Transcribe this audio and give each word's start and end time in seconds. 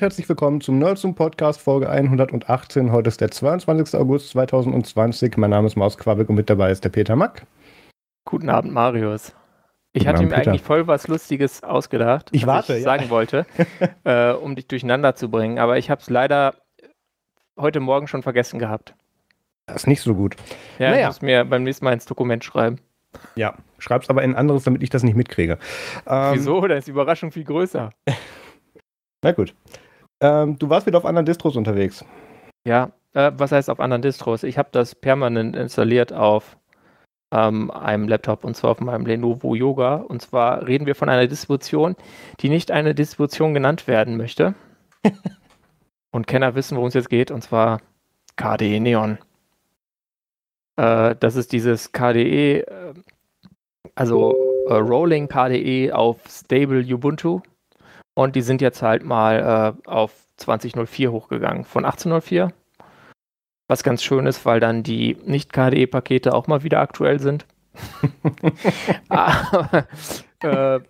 und 0.00 0.04
herzlich 0.04 0.30
willkommen 0.30 0.62
zum 0.62 0.78
Nerdsum 0.78 1.14
Podcast 1.14 1.60
Folge 1.60 1.90
118. 1.90 2.90
Heute 2.90 3.08
ist 3.08 3.20
der 3.20 3.30
22. 3.30 4.00
August 4.00 4.30
2020. 4.30 5.36
Mein 5.36 5.50
Name 5.50 5.66
ist 5.66 5.76
Maus 5.76 5.98
Quabeck 5.98 6.26
und 6.30 6.36
mit 6.36 6.48
dabei 6.48 6.70
ist 6.70 6.82
der 6.82 6.88
Peter 6.88 7.16
Mack. 7.16 7.44
Guten 8.24 8.48
Abend, 8.48 8.72
Marius. 8.72 9.34
Ich 9.92 10.06
hatte 10.06 10.22
mir 10.22 10.34
eigentlich 10.34 10.62
voll 10.62 10.86
was 10.86 11.06
Lustiges 11.06 11.62
ausgedacht, 11.62 12.30
ich 12.32 12.46
was 12.46 12.68
warte, 12.68 12.72
ich 12.78 12.78
ja. 12.78 12.84
sagen 12.84 13.10
wollte, 13.10 13.44
äh, 14.04 14.30
um 14.32 14.56
dich 14.56 14.68
durcheinander 14.68 15.16
zu 15.16 15.30
bringen. 15.30 15.58
Aber 15.58 15.76
ich 15.76 15.90
habe 15.90 16.00
es 16.00 16.08
leider 16.08 16.54
heute 17.58 17.80
Morgen 17.80 18.08
schon 18.08 18.22
vergessen 18.22 18.58
gehabt. 18.58 18.94
Das 19.66 19.82
ist 19.82 19.86
nicht 19.86 20.00
so 20.00 20.14
gut. 20.14 20.34
Ja, 20.78 20.92
naja. 20.92 21.00
ich 21.02 21.06
muss 21.08 21.20
mir 21.20 21.44
beim 21.44 21.62
nächsten 21.62 21.84
Mal 21.84 21.92
ins 21.92 22.06
Dokument 22.06 22.42
schreiben. 22.42 22.78
Ja, 23.36 23.54
schreib's 23.78 24.08
aber 24.08 24.22
in 24.22 24.30
ein 24.30 24.36
anderes, 24.36 24.64
damit 24.64 24.82
ich 24.82 24.88
das 24.88 25.02
nicht 25.02 25.16
mitkriege. 25.16 25.58
Ähm, 26.06 26.30
Wieso? 26.32 26.66
Da 26.66 26.76
ist 26.76 26.86
die 26.86 26.92
Überraschung 26.92 27.32
viel 27.32 27.44
größer. 27.44 27.90
Na 29.22 29.32
gut. 29.32 29.54
Ähm, 30.20 30.58
du 30.58 30.68
warst 30.68 30.86
wieder 30.86 30.98
auf 30.98 31.06
anderen 31.06 31.26
Distros 31.26 31.56
unterwegs. 31.56 32.04
Ja, 32.66 32.92
äh, 33.14 33.32
was 33.34 33.52
heißt 33.52 33.70
auf 33.70 33.80
anderen 33.80 34.02
Distros? 34.02 34.42
Ich 34.42 34.58
habe 34.58 34.68
das 34.72 34.94
permanent 34.94 35.56
installiert 35.56 36.12
auf 36.12 36.56
ähm, 37.32 37.70
einem 37.70 38.08
Laptop 38.08 38.44
und 38.44 38.56
zwar 38.56 38.72
auf 38.72 38.80
meinem 38.80 39.06
Lenovo 39.06 39.54
Yoga. 39.54 39.96
Und 39.96 40.22
zwar 40.22 40.66
reden 40.66 40.86
wir 40.86 40.94
von 40.94 41.08
einer 41.08 41.26
Distribution, 41.26 41.96
die 42.40 42.48
nicht 42.48 42.70
eine 42.70 42.94
Distribution 42.94 43.54
genannt 43.54 43.86
werden 43.86 44.16
möchte. 44.16 44.54
und 46.12 46.26
Kenner 46.26 46.54
wissen, 46.54 46.76
worum 46.76 46.88
es 46.88 46.94
jetzt 46.94 47.10
geht, 47.10 47.30
und 47.30 47.42
zwar 47.42 47.80
KDE 48.36 48.80
Neon. 48.80 49.18
Äh, 50.76 51.16
das 51.18 51.36
ist 51.36 51.52
dieses 51.52 51.92
KDE, 51.92 52.60
äh, 52.60 52.94
also 53.94 54.34
äh, 54.68 54.74
Rolling 54.74 55.28
KDE 55.28 55.92
auf 55.92 56.18
Stable 56.28 56.82
Ubuntu. 56.82 57.40
Und 58.14 58.36
die 58.36 58.42
sind 58.42 58.60
jetzt 58.60 58.82
halt 58.82 59.04
mal 59.04 59.76
äh, 59.84 59.88
auf 59.88 60.12
2004 60.36 61.12
hochgegangen, 61.12 61.64
von 61.64 61.84
1804. 61.84 62.52
Was 63.68 63.82
ganz 63.84 64.02
schön 64.02 64.26
ist, 64.26 64.44
weil 64.44 64.60
dann 64.60 64.82
die 64.82 65.16
Nicht-KDE-Pakete 65.24 66.34
auch 66.34 66.46
mal 66.48 66.64
wieder 66.64 66.80
aktuell 66.80 67.20
sind. 67.20 67.46
Aber 69.08 69.86
äh, 70.40 70.80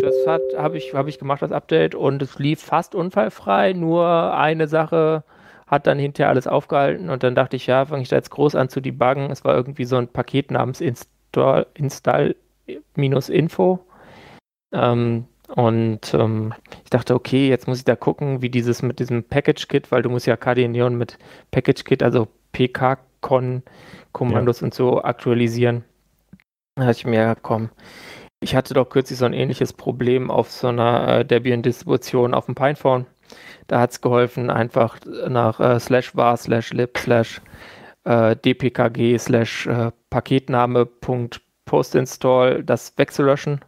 das 0.00 0.14
habe 0.56 0.78
ich, 0.78 0.94
hab 0.94 1.08
ich 1.08 1.18
gemacht, 1.18 1.42
das 1.42 1.50
Update, 1.50 1.96
und 1.96 2.22
es 2.22 2.38
lief 2.38 2.62
fast 2.62 2.94
unfallfrei. 2.94 3.72
Nur 3.72 4.32
eine 4.32 4.68
Sache 4.68 5.24
hat 5.66 5.88
dann 5.88 5.98
hinterher 5.98 6.28
alles 6.30 6.46
aufgehalten 6.46 7.10
und 7.10 7.24
dann 7.24 7.34
dachte 7.34 7.56
ich, 7.56 7.66
ja, 7.66 7.84
fange 7.84 8.02
ich 8.02 8.08
da 8.08 8.14
jetzt 8.16 8.30
groß 8.30 8.54
an 8.54 8.68
zu 8.68 8.80
debuggen. 8.80 9.30
Es 9.30 9.44
war 9.44 9.56
irgendwie 9.56 9.84
so 9.84 9.96
ein 9.96 10.06
Paket 10.06 10.52
namens 10.52 10.80
Install-Info. 10.80 11.66
Install 11.74 12.34
ähm, 14.72 15.26
und 15.48 16.14
ähm, 16.14 16.54
ich 16.84 16.90
dachte, 16.90 17.14
okay, 17.14 17.48
jetzt 17.48 17.66
muss 17.66 17.78
ich 17.78 17.84
da 17.84 17.96
gucken, 17.96 18.42
wie 18.42 18.50
dieses 18.50 18.82
mit 18.82 18.98
diesem 18.98 19.24
Package-Kit, 19.24 19.90
weil 19.90 20.02
du 20.02 20.10
musst 20.10 20.26
ja 20.26 20.36
KDE 20.36 20.68
Neon 20.68 20.94
mit 20.96 21.16
Package-Kit, 21.50 22.02
also 22.02 22.28
PK-Con-Kommandos 22.52 24.60
ja. 24.60 24.66
und 24.66 24.74
so 24.74 25.02
aktualisieren. 25.02 25.84
Da 26.74 26.84
dachte 26.84 26.98
ich 26.98 27.06
mir, 27.06 27.34
komm, 27.40 27.70
ich 28.40 28.54
hatte 28.54 28.74
doch 28.74 28.90
kürzlich 28.90 29.18
so 29.18 29.24
ein 29.24 29.32
ähnliches 29.32 29.72
Problem 29.72 30.30
auf 30.30 30.50
so 30.50 30.68
einer 30.68 31.08
äh, 31.08 31.24
Debian-Distribution 31.24 32.34
auf 32.34 32.44
dem 32.46 32.54
Pinephone. 32.54 33.06
Da 33.66 33.80
hat 33.80 33.90
es 33.92 34.00
geholfen, 34.00 34.50
einfach 34.50 34.98
nach 35.28 35.60
äh, 35.60 35.80
slash 35.80 36.14
var 36.14 36.36
slash 36.36 36.72
lib 36.72 36.96
slash 36.98 37.40
äh, 38.04 38.36
dpkg 38.36 39.18
slash 39.18 39.66
äh, 39.66 39.90
Paketname 40.10 40.86
Punkt 40.86 41.40
postinstall 41.64 42.62
das 42.64 42.96
wegzulöschen 42.96 43.60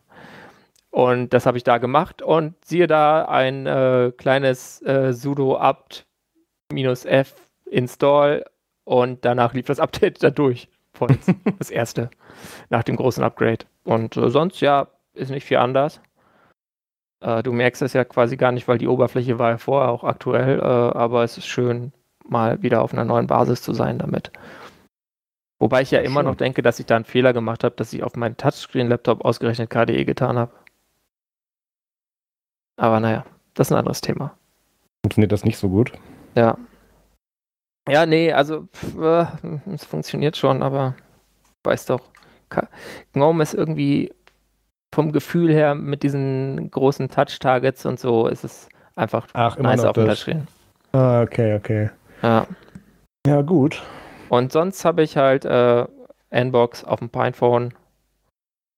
und 0.90 1.32
das 1.32 1.46
habe 1.46 1.56
ich 1.56 1.64
da 1.64 1.78
gemacht 1.78 2.20
und 2.20 2.54
siehe 2.64 2.86
da 2.86 3.24
ein 3.24 3.66
äh, 3.66 4.12
kleines 4.16 4.82
äh, 4.82 5.12
sudo 5.12 5.56
apt 5.56 6.06
f 6.72 7.34
install 7.64 8.44
und 8.84 9.24
danach 9.24 9.54
lief 9.54 9.66
das 9.66 9.80
Update 9.80 10.22
da 10.22 10.30
durch. 10.30 10.68
Von 10.92 11.16
das 11.58 11.70
erste 11.70 12.10
nach 12.68 12.82
dem 12.82 12.96
großen 12.96 13.22
Upgrade. 13.22 13.64
Und 13.84 14.16
äh, 14.16 14.28
sonst 14.28 14.60
ja, 14.60 14.88
ist 15.14 15.30
nicht 15.30 15.44
viel 15.44 15.58
anders. 15.58 16.00
Äh, 17.20 17.44
du 17.44 17.52
merkst 17.52 17.82
es 17.82 17.92
ja 17.92 18.04
quasi 18.04 18.36
gar 18.36 18.50
nicht, 18.50 18.66
weil 18.66 18.78
die 18.78 18.88
Oberfläche 18.88 19.38
war 19.38 19.50
ja 19.50 19.58
vorher 19.58 19.90
auch 19.90 20.02
aktuell, 20.02 20.58
äh, 20.58 20.62
aber 20.62 21.22
es 21.22 21.38
ist 21.38 21.46
schön, 21.46 21.92
mal 22.24 22.62
wieder 22.62 22.82
auf 22.82 22.92
einer 22.92 23.04
neuen 23.04 23.28
Basis 23.28 23.62
zu 23.62 23.72
sein 23.72 23.98
damit. 23.98 24.32
Wobei 25.60 25.82
ich 25.82 25.90
ja, 25.90 26.00
immer 26.00 26.22
noch 26.22 26.36
denke, 26.36 26.62
dass 26.62 26.80
ich 26.80 26.86
da 26.86 26.96
einen 26.96 27.04
Fehler 27.04 27.34
gemacht 27.34 27.64
habe, 27.64 27.76
dass 27.76 27.92
ich 27.92 28.02
auf 28.02 28.16
meinen 28.16 28.36
Touchscreen-Laptop 28.36 29.24
ausgerechnet 29.24 29.68
KDE 29.68 30.06
getan 30.06 30.38
habe. 30.38 30.52
Aber 32.80 32.98
naja, 32.98 33.24
das 33.52 33.68
ist 33.68 33.72
ein 33.72 33.78
anderes 33.78 34.00
Thema. 34.00 34.34
Funktioniert 35.04 35.32
das 35.32 35.44
nicht 35.44 35.58
so 35.58 35.68
gut? 35.68 35.92
Ja. 36.34 36.56
Ja, 37.86 38.06
nee, 38.06 38.32
also 38.32 38.68
äh, 38.98 39.26
es 39.72 39.84
funktioniert 39.84 40.36
schon, 40.36 40.62
aber 40.62 40.94
weiß 41.62 41.86
doch, 41.86 42.00
GNOME 43.12 43.42
ist 43.42 43.52
irgendwie 43.52 44.14
vom 44.94 45.12
Gefühl 45.12 45.52
her 45.52 45.74
mit 45.74 46.02
diesen 46.02 46.70
großen 46.70 47.10
Touch-Targets 47.10 47.84
und 47.84 48.00
so 48.00 48.26
ist 48.26 48.44
es 48.44 48.68
einfach 48.96 49.26
Ach, 49.34 49.58
nice 49.58 49.84
auf 49.84 49.92
dem 49.92 50.06
Touchscreen. 50.06 50.48
Ah, 50.92 51.20
okay, 51.20 51.54
okay. 51.56 51.90
Ja. 52.22 52.46
Ja, 53.26 53.42
gut. 53.42 53.82
Und 54.30 54.52
sonst 54.52 54.86
habe 54.86 55.02
ich 55.02 55.18
halt 55.18 55.44
äh, 55.44 55.86
Nbox 56.30 56.84
auf 56.84 57.00
dem 57.00 57.10
Pinephone. 57.10 57.74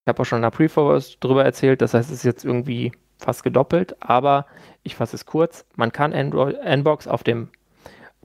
Ich 0.05 0.09
habe 0.09 0.23
auch 0.23 0.27
schon 0.27 0.39
in 0.39 0.43
der 0.43 0.51
Preview 0.51 0.99
drüber 1.21 1.45
erzählt, 1.45 1.83
das 1.83 1.95
heißt, 1.95 2.11
es 2.11 2.19
ist 2.19 2.25
jetzt 2.25 2.45
irgendwie 2.45 2.93
fast 3.23 3.43
gedoppelt, 3.43 3.97
aber 4.01 4.47
ich 4.83 4.97
fasse 4.97 5.17
es 5.17 5.27
kurz. 5.27 5.65
Man 5.77 5.93
kann 5.93 6.13
Android, 6.13 6.59
Nbox 6.65 7.09
auf 7.09 7.23
dem 7.23 7.49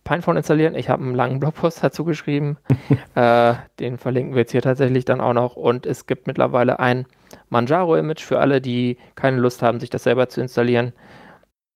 Pinephone 0.03 0.37
installieren. 0.37 0.75
Ich 0.75 0.89
habe 0.89 1.03
einen 1.03 1.15
langen 1.15 1.39
Blogpost 1.39 1.83
dazu 1.83 2.05
geschrieben. 2.05 2.57
äh, 3.15 3.55
den 3.79 3.97
verlinken 3.97 4.33
wir 4.33 4.41
jetzt 4.41 4.51
hier 4.51 4.61
tatsächlich 4.61 5.05
dann 5.05 5.19
auch 5.19 5.33
noch. 5.33 5.55
Und 5.55 5.85
es 5.85 6.05
gibt 6.05 6.27
mittlerweile 6.27 6.79
ein 6.79 7.05
Manjaro-Image 7.49 8.21
für 8.21 8.39
alle, 8.39 8.61
die 8.61 8.97
keine 9.15 9.37
Lust 9.37 9.61
haben, 9.61 9.79
sich 9.79 9.89
das 9.89 10.03
selber 10.03 10.29
zu 10.29 10.39
installieren. 10.39 10.93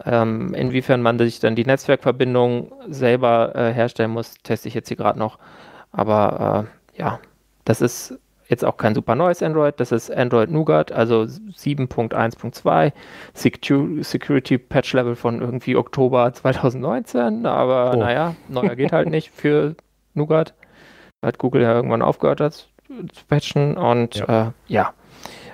Ähm, 0.06 0.54
inwiefern 0.54 1.02
man 1.02 1.20
sich 1.20 1.40
dann 1.40 1.56
die 1.56 1.66
Netzwerkverbindung 1.66 2.72
selber 2.88 3.54
äh, 3.54 3.74
herstellen 3.74 4.12
muss, 4.12 4.36
teste 4.44 4.70
ich 4.70 4.74
jetzt 4.74 4.88
hier 4.88 4.98
gerade 4.98 5.20
noch. 5.20 5.38
Aber 5.92 6.68
äh, 6.96 7.00
ja, 7.02 7.20
das 7.66 7.82
ist 7.82 8.18
jetzt 8.52 8.66
auch 8.66 8.76
kein 8.76 8.94
super 8.94 9.16
neues 9.16 9.42
Android, 9.42 9.80
das 9.80 9.94
ist 9.94 10.12
Android 10.12 10.52
Nougat, 10.52 10.92
also 10.92 11.22
7.1.2, 11.22 12.92
Security 14.04 14.58
Patch 14.58 14.94
Level 14.94 15.16
von 15.16 15.40
irgendwie 15.40 15.78
Oktober 15.78 16.34
2019, 16.34 17.46
aber 17.46 17.94
oh. 17.96 18.00
naja, 18.00 18.36
neuer 18.50 18.76
geht 18.76 18.92
halt 18.92 19.10
nicht 19.10 19.32
für 19.32 19.76
Nougat. 20.14 20.54
Hat 21.24 21.38
Google 21.38 21.62
ja 21.62 21.74
irgendwann 21.74 22.02
aufgehört 22.02 22.42
das 22.42 22.68
zu 23.14 23.26
patchen 23.26 23.78
und 23.78 24.16
ja, 24.16 24.48
äh, 24.48 24.52
ja 24.68 24.94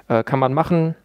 äh, 0.08 0.24
kann 0.24 0.40
man 0.40 0.56
machen. 0.56 0.96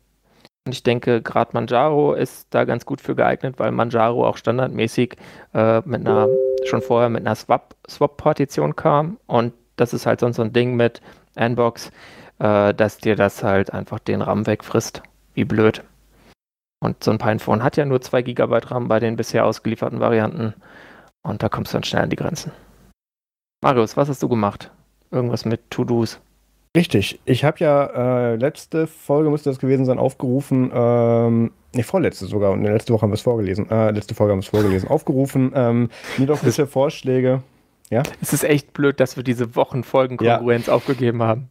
Und 0.65 0.73
ich 0.73 0.83
denke, 0.83 1.21
gerade 1.21 1.51
Manjaro 1.53 2.15
ist 2.15 2.47
da 2.51 2.65
ganz 2.65 2.87
gut 2.87 3.03
für 3.03 3.15
geeignet, 3.15 3.57
weil 3.59 3.71
Manjaro 3.71 4.27
auch 4.27 4.39
standardmäßig 4.39 5.17
äh, 5.53 5.83
mit 5.85 6.07
einer, 6.07 6.29
schon 6.65 6.81
vorher 6.81 7.11
mit 7.11 7.27
einer 7.27 7.35
Swap-Partition 7.35 8.71
Swap 8.71 8.77
kam 8.77 9.19
und 9.27 9.53
das 9.77 9.93
ist 9.93 10.07
halt 10.07 10.21
sonst 10.21 10.37
so 10.37 10.43
ein 10.43 10.53
Ding 10.53 10.77
mit 10.77 11.03
Nbox, 11.35 11.91
äh, 12.39 12.75
dass 12.75 12.99
dir 12.99 13.17
das 13.17 13.43
halt 13.43 13.73
einfach 13.73 13.99
den 13.99 14.23
RAM 14.23 14.47
wegfrisst. 14.47 15.03
Wie 15.35 15.45
blöd. 15.45 15.83
Und 16.81 17.03
so 17.03 17.11
ein 17.11 17.19
Pinephone 17.19 17.63
hat 17.63 17.77
ja 17.77 17.85
nur 17.85 18.01
2 18.01 18.23
GB 18.23 18.59
RAM 18.67 18.89
bei 18.89 18.99
den 18.99 19.17
bisher 19.17 19.47
ausgelieferten 19.47 20.01
Varianten. 20.01 20.55
Und 21.23 21.43
da 21.43 21.49
kommst 21.49 21.73
du 21.73 21.77
dann 21.77 21.85
schnell 21.85 22.03
an 22.03 22.11
die 22.11 22.17
Grenzen. 22.17 22.53
Marius, 23.63 23.97
was 23.97 24.09
hast 24.09 24.23
du 24.23 24.29
gemacht? 24.29 24.71
Irgendwas 25.13 25.45
mit 25.45 25.71
To-Dos. 25.71 26.21
Richtig. 26.77 27.21
Ich 27.27 27.45
habe 27.45 27.59
ja 27.61 28.33
äh, 28.33 28.37
letzte 28.37 28.87
Folge, 28.87 29.31
müsste 29.31 29.51
das 29.51 29.59
gewesen 29.59 29.85
sein, 29.85 29.99
aufgerufen, 29.99 30.73
ähm, 30.75 31.53
nee, 31.75 31.83
vorletzte 31.83 32.27
sogar, 32.27 32.51
und 32.53 32.65
letzte 32.65 32.95
Woche 32.95 33.03
haben 33.03 33.11
wir 33.11 33.17
es 33.17 33.21
vorgelesen, 33.21 33.71
äh, 33.71 33.91
letzte 33.91 34.15
Folge 34.15 34.33
haben 34.33 34.39
wir 34.39 34.45
es 34.45 34.49
vorgelesen, 34.49 34.89
aufgerufen, 34.89 35.53
ähm, 35.55 35.91
mir 36.17 36.27
doch 36.27 36.41
bitte 36.41 36.67
Vorschläge 36.67 37.43
ja? 37.93 38.03
Es 38.23 38.33
ist 38.33 38.43
echt 38.43 38.73
blöd, 38.73 38.99
dass 39.01 39.17
wir 39.17 39.23
diese 39.23 39.55
Wochenfolgenkongruenz 39.55 40.67
ja. 40.67 40.73
aufgegeben 40.73 41.23
haben. 41.23 41.51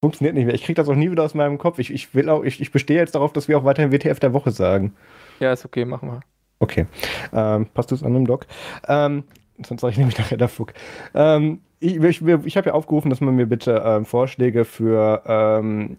Funktioniert 0.00 0.34
nicht 0.34 0.46
mehr. 0.46 0.54
Ich 0.54 0.64
kriege 0.64 0.74
das 0.74 0.88
auch 0.88 0.94
nie 0.94 1.10
wieder 1.10 1.22
aus 1.22 1.34
meinem 1.34 1.56
Kopf. 1.56 1.78
Ich, 1.78 1.92
ich, 1.92 2.14
will 2.14 2.28
auch, 2.28 2.42
ich, 2.42 2.60
ich 2.60 2.72
bestehe 2.72 2.98
jetzt 2.98 3.14
darauf, 3.14 3.32
dass 3.32 3.48
wir 3.48 3.56
auch 3.56 3.64
weiterhin 3.64 3.92
WTF 3.92 4.18
der 4.20 4.32
Woche 4.32 4.50
sagen. 4.50 4.94
Ja, 5.40 5.52
ist 5.52 5.64
okay, 5.64 5.84
machen 5.84 6.10
wir. 6.10 6.20
Okay. 6.58 6.86
Ähm, 7.32 7.66
passt 7.72 7.92
das 7.92 8.02
an 8.02 8.14
dem 8.14 8.26
Doc? 8.26 8.46
Ähm, 8.88 9.24
sonst 9.64 9.80
sage 9.80 9.92
ich 9.92 9.98
nämlich 9.98 10.18
nachher 10.18 10.36
der 10.36 10.48
Fuck. 10.48 10.74
Ähm, 11.14 11.60
ich, 11.80 11.96
ich, 11.96 12.22
ich 12.22 12.56
habe 12.56 12.68
ja 12.68 12.74
aufgerufen, 12.74 13.08
dass 13.08 13.20
man 13.20 13.36
mir 13.36 13.46
bitte 13.46 13.82
ähm, 13.84 14.04
Vorschläge 14.04 14.64
für 14.64 15.22
ähm, 15.26 15.98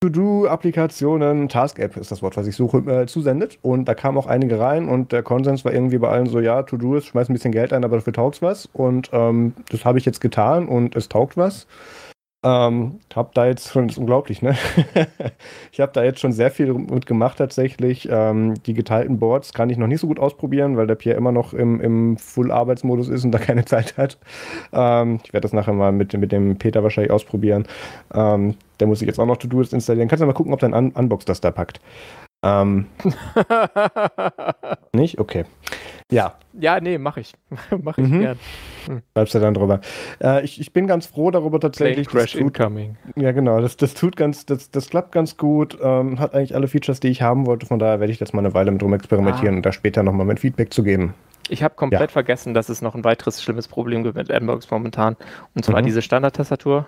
To-Do-Applikationen, 0.00 1.48
Task-App 1.48 1.96
ist 1.96 2.12
das 2.12 2.22
Wort, 2.22 2.36
was 2.36 2.46
ich 2.46 2.54
suche, 2.54 2.78
äh, 2.78 3.06
zusendet. 3.06 3.58
Und 3.62 3.86
da 3.86 3.94
kamen 3.94 4.16
auch 4.16 4.28
einige 4.28 4.60
rein 4.60 4.88
und 4.88 5.10
der 5.10 5.24
Konsens 5.24 5.64
war 5.64 5.72
irgendwie 5.72 5.98
bei 5.98 6.08
allen 6.08 6.26
so, 6.26 6.38
ja, 6.38 6.62
To-Do 6.62 6.94
ist, 6.94 7.06
schmeiß 7.06 7.28
ein 7.28 7.32
bisschen 7.32 7.50
Geld 7.50 7.72
ein, 7.72 7.84
aber 7.84 7.96
dafür 7.96 8.12
taugt 8.12 8.40
was. 8.40 8.66
Und 8.72 9.10
ähm, 9.12 9.54
das 9.70 9.84
habe 9.84 9.98
ich 9.98 10.04
jetzt 10.04 10.20
getan 10.20 10.68
und 10.68 10.94
es 10.94 11.08
taugt 11.08 11.36
was. 11.36 11.66
Ähm, 12.44 13.00
hab 13.16 13.34
da 13.34 13.46
jetzt 13.46 13.72
schon, 13.72 13.88
ist 13.88 13.98
unglaublich, 13.98 14.42
ne? 14.42 14.56
ich 15.72 15.80
habe 15.80 15.90
da 15.92 16.04
jetzt 16.04 16.20
schon 16.20 16.30
sehr 16.32 16.52
viel 16.52 16.72
mit 16.72 17.04
gemacht 17.04 17.38
tatsächlich. 17.38 18.08
Ähm, 18.10 18.54
die 18.62 18.74
geteilten 18.74 19.18
Boards 19.18 19.52
kann 19.52 19.70
ich 19.70 19.76
noch 19.76 19.88
nicht 19.88 20.00
so 20.00 20.06
gut 20.06 20.20
ausprobieren, 20.20 20.76
weil 20.76 20.86
der 20.86 20.94
Pierre 20.94 21.16
immer 21.16 21.32
noch 21.32 21.52
im, 21.52 21.80
im 21.80 22.16
Full-Arbeitsmodus 22.16 23.08
ist 23.08 23.24
und 23.24 23.32
da 23.32 23.38
keine 23.40 23.64
Zeit 23.64 23.96
hat. 23.96 24.18
Ähm, 24.72 25.18
ich 25.24 25.32
werde 25.32 25.42
das 25.42 25.52
nachher 25.52 25.72
mal 25.72 25.90
mit, 25.90 26.12
mit 26.12 26.30
dem 26.30 26.58
Peter 26.58 26.84
wahrscheinlich 26.84 27.10
ausprobieren. 27.12 27.66
Ähm, 28.14 28.54
der 28.78 28.86
muss 28.86 29.00
sich 29.00 29.08
jetzt 29.08 29.18
auch 29.18 29.26
noch 29.26 29.38
To-Do's 29.38 29.72
installieren. 29.72 30.06
Kannst 30.06 30.22
du 30.22 30.26
mal 30.26 30.32
gucken, 30.32 30.52
ob 30.52 30.60
dein 30.60 30.74
Un 30.74 30.92
Unbox 30.92 31.24
das 31.24 31.40
da 31.40 31.50
packt. 31.50 31.80
Ähm, 32.44 32.86
nicht? 34.92 35.18
Okay. 35.18 35.44
Ja. 36.10 36.34
Ja, 36.58 36.80
nee, 36.80 36.96
mache 36.98 37.20
ich. 37.20 37.34
mache 37.82 38.00
ich 38.00 38.08
mhm. 38.08 38.20
gern. 38.20 38.38
Hm. 38.86 39.02
Bleibst 39.12 39.34
du 39.34 39.40
dann 39.40 39.54
drüber. 39.54 39.80
Äh, 40.22 40.42
ich, 40.44 40.60
ich 40.60 40.72
bin 40.72 40.86
ganz 40.86 41.06
froh 41.06 41.30
darüber 41.30 41.60
tatsächlich. 41.60 42.08
Plane 42.08 42.24
Crash 42.24 42.32
tut, 42.32 42.40
incoming. 42.40 42.96
Ja, 43.16 43.32
genau. 43.32 43.60
Das, 43.60 43.76
das 43.76 43.94
tut 43.94 44.16
ganz, 44.16 44.46
das, 44.46 44.70
das 44.70 44.88
klappt 44.88 45.12
ganz 45.12 45.36
gut. 45.36 45.78
Ähm, 45.82 46.18
hat 46.18 46.34
eigentlich 46.34 46.54
alle 46.54 46.68
Features, 46.68 47.00
die 47.00 47.08
ich 47.08 47.20
haben 47.20 47.46
wollte. 47.46 47.66
Von 47.66 47.78
daher 47.78 48.00
werde 48.00 48.12
ich 48.12 48.20
jetzt 48.20 48.32
mal 48.32 48.40
eine 48.40 48.54
Weile 48.54 48.70
mit 48.70 48.82
rum 48.82 48.94
experimentieren 48.94 49.54
ah. 49.54 49.58
und 49.58 49.66
da 49.66 49.72
später 49.72 50.02
nochmal 50.02 50.26
mein 50.26 50.38
Feedback 50.38 50.72
zu 50.72 50.82
geben. 50.82 51.14
Ich 51.50 51.62
habe 51.62 51.74
komplett 51.74 52.00
ja. 52.00 52.08
vergessen, 52.08 52.54
dass 52.54 52.68
es 52.68 52.82
noch 52.82 52.94
ein 52.94 53.04
weiteres 53.04 53.42
schlimmes 53.42 53.68
Problem 53.68 54.02
gibt 54.02 54.16
mit 54.16 54.30
Nbox 54.30 54.70
momentan. 54.70 55.16
Und 55.54 55.64
zwar 55.64 55.82
mhm. 55.82 55.86
diese 55.86 56.02
Standard-Tastatur. 56.02 56.86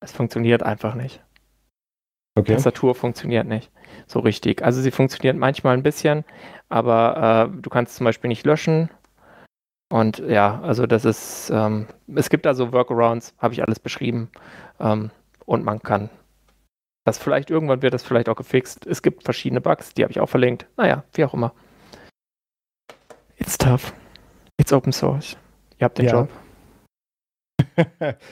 Es 0.00 0.12
funktioniert 0.12 0.62
einfach 0.62 0.94
nicht. 0.94 1.22
Okay. 2.36 2.54
Tastatur 2.54 2.94
funktioniert 2.94 3.46
nicht 3.46 3.70
so 4.06 4.20
richtig. 4.20 4.62
Also 4.62 4.80
sie 4.80 4.90
funktioniert 4.90 5.36
manchmal 5.36 5.76
ein 5.76 5.82
bisschen, 5.82 6.24
aber 6.68 7.50
äh, 7.52 7.60
du 7.60 7.70
kannst 7.70 7.96
zum 7.96 8.04
Beispiel 8.04 8.28
nicht 8.28 8.46
löschen. 8.46 8.90
Und 9.90 10.18
ja, 10.18 10.60
also 10.62 10.86
das 10.86 11.04
ist, 11.04 11.50
ähm, 11.54 11.86
es 12.14 12.30
gibt 12.30 12.46
da 12.46 12.54
so 12.54 12.72
Workarounds, 12.72 13.34
habe 13.38 13.54
ich 13.54 13.62
alles 13.62 13.78
beschrieben. 13.78 14.30
Ähm, 14.80 15.10
und 15.46 15.64
man 15.64 15.80
kann 15.80 16.10
das 17.04 17.18
vielleicht, 17.18 17.50
irgendwann 17.50 17.82
wird 17.82 17.94
das 17.94 18.02
vielleicht 18.02 18.28
auch 18.28 18.36
gefixt. 18.36 18.86
Es 18.86 19.02
gibt 19.02 19.24
verschiedene 19.24 19.60
Bugs, 19.60 19.92
die 19.94 20.02
habe 20.02 20.10
ich 20.10 20.20
auch 20.20 20.28
verlinkt. 20.28 20.66
Naja, 20.76 21.04
wie 21.12 21.24
auch 21.24 21.34
immer. 21.34 21.52
It's 23.36 23.58
tough. 23.58 23.92
It's 24.56 24.72
open 24.72 24.92
source. 24.92 25.36
Ihr 25.78 25.84
habt 25.84 25.98
den 25.98 26.06
ja. 26.06 26.12
Job. 26.12 26.30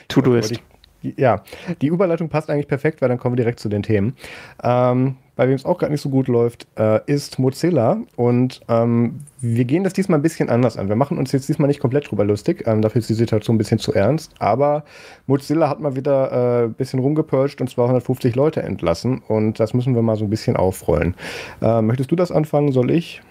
to 0.09 0.21
do 0.21 0.37
it 0.37 0.63
ja, 1.03 1.43
die 1.81 1.89
Überleitung 1.89 2.29
passt 2.29 2.51
eigentlich 2.51 2.69
perfekt, 2.69 3.03
weil 3.03 3.09
dann 3.09 3.19
kommen 3.19 3.35
wir 3.35 3.43
direkt 3.43 3.61
zu 3.61 3.69
den 3.69 3.83
Themen. 3.83 4.17
Ähm, 4.63 5.17
bei 5.35 5.49
wem 5.49 5.55
es 5.55 5.65
auch 5.65 5.79
gerade 5.79 5.93
nicht 5.93 6.03
so 6.03 6.11
gut 6.11 6.29
läuft, 6.29 6.67
äh, 6.79 7.01
ist 7.07 7.39
Mozilla. 7.39 7.99
Und 8.17 8.61
ähm, 8.69 9.21
wir 9.41 9.65
gehen 9.65 9.83
das 9.83 9.95
diesmal 9.95 10.19
ein 10.19 10.23
bisschen 10.23 10.51
anders 10.51 10.77
an. 10.77 10.89
Wir 10.89 10.97
machen 10.97 11.17
uns 11.19 11.33
jetzt 11.33 11.49
diesmal 11.49 11.69
nicht 11.69 11.81
komplett 11.81 12.11
drüber 12.11 12.25
lustig. 12.25 12.65
Ähm, 12.67 12.83
dafür 12.83 13.01
ist 13.01 13.09
die 13.09 13.15
Situation 13.15 13.57
ein 13.57 13.59
bisschen 13.59 13.79
zu 13.79 13.95
ernst. 13.95 14.33
Aber 14.39 14.85
Mozilla 15.27 15.69
hat 15.69 15.81
mal 15.81 15.97
wieder 15.97 16.33
äh, 16.33 16.65
ein 16.67 16.75
bisschen 16.75 17.01
rumgepurcht 17.01 17.61
und 17.61 17.71
250 17.71 18.35
Leute 18.35 18.63
entlassen. 18.63 19.23
Und 19.27 19.59
das 19.59 19.73
müssen 19.73 19.95
wir 19.95 20.03
mal 20.03 20.17
so 20.17 20.25
ein 20.25 20.31
bisschen 20.31 20.57
aufrollen. 20.57 21.15
Äh, 21.63 21.81
möchtest 21.81 22.11
du 22.11 22.17
das 22.17 22.31
anfangen? 22.31 22.73
Soll 22.73 22.91
ich? 22.91 23.23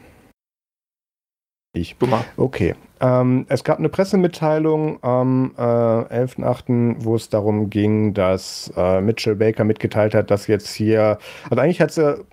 Ich. 1.73 1.95
Okay. 2.35 2.75
Ähm, 2.99 3.45
es 3.47 3.63
gab 3.63 3.79
eine 3.79 3.87
Pressemitteilung 3.87 5.01
am 5.03 5.53
äh, 5.57 5.61
11.8., 5.61 6.95
wo 6.99 7.15
es 7.15 7.29
darum 7.29 7.69
ging, 7.69 8.13
dass 8.13 8.71
äh, 8.75 8.99
Mitchell 8.99 9.37
Baker 9.37 9.63
mitgeteilt 9.63 10.13
hat, 10.13 10.29
dass 10.31 10.47
jetzt 10.47 10.67
hier, 10.67 11.17
also 11.49 11.61
eigentlich 11.61 11.79
hat 11.79 11.93
sie 11.93 12.25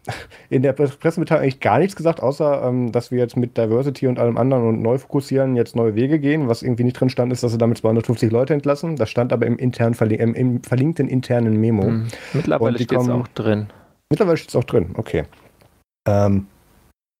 in 0.50 0.62
der 0.62 0.72
Pressemitteilung 0.72 1.44
eigentlich 1.44 1.60
gar 1.60 1.78
nichts 1.78 1.94
gesagt, 1.94 2.20
außer 2.20 2.64
ähm, 2.64 2.90
dass 2.90 3.12
wir 3.12 3.18
jetzt 3.18 3.36
mit 3.36 3.56
Diversity 3.56 4.08
und 4.08 4.18
allem 4.18 4.36
anderen 4.36 4.66
und 4.66 4.82
neu 4.82 4.98
fokussieren, 4.98 5.54
jetzt 5.54 5.76
neue 5.76 5.94
Wege 5.94 6.18
gehen. 6.18 6.48
Was 6.48 6.64
irgendwie 6.64 6.82
nicht 6.84 6.98
drin 6.98 7.08
stand, 7.08 7.32
ist, 7.32 7.44
dass 7.44 7.52
sie 7.52 7.58
damit 7.58 7.78
250 7.78 8.32
Leute 8.32 8.54
entlassen. 8.54 8.96
Das 8.96 9.08
stand 9.08 9.32
aber 9.32 9.46
im, 9.46 9.56
intern, 9.56 9.92
im, 9.92 10.34
im 10.34 10.64
verlinkten 10.64 11.06
internen 11.06 11.60
Memo. 11.60 11.84
Mhm. 11.84 12.08
Mittlerweile 12.32 12.76
steht 12.76 12.92
es 12.92 13.08
auch 13.08 13.28
drin. 13.28 13.68
Mittlerweile 14.10 14.36
steht 14.36 14.48
es 14.48 14.56
auch 14.56 14.64
drin, 14.64 14.90
okay. 14.94 15.26
Ähm, 16.08 16.48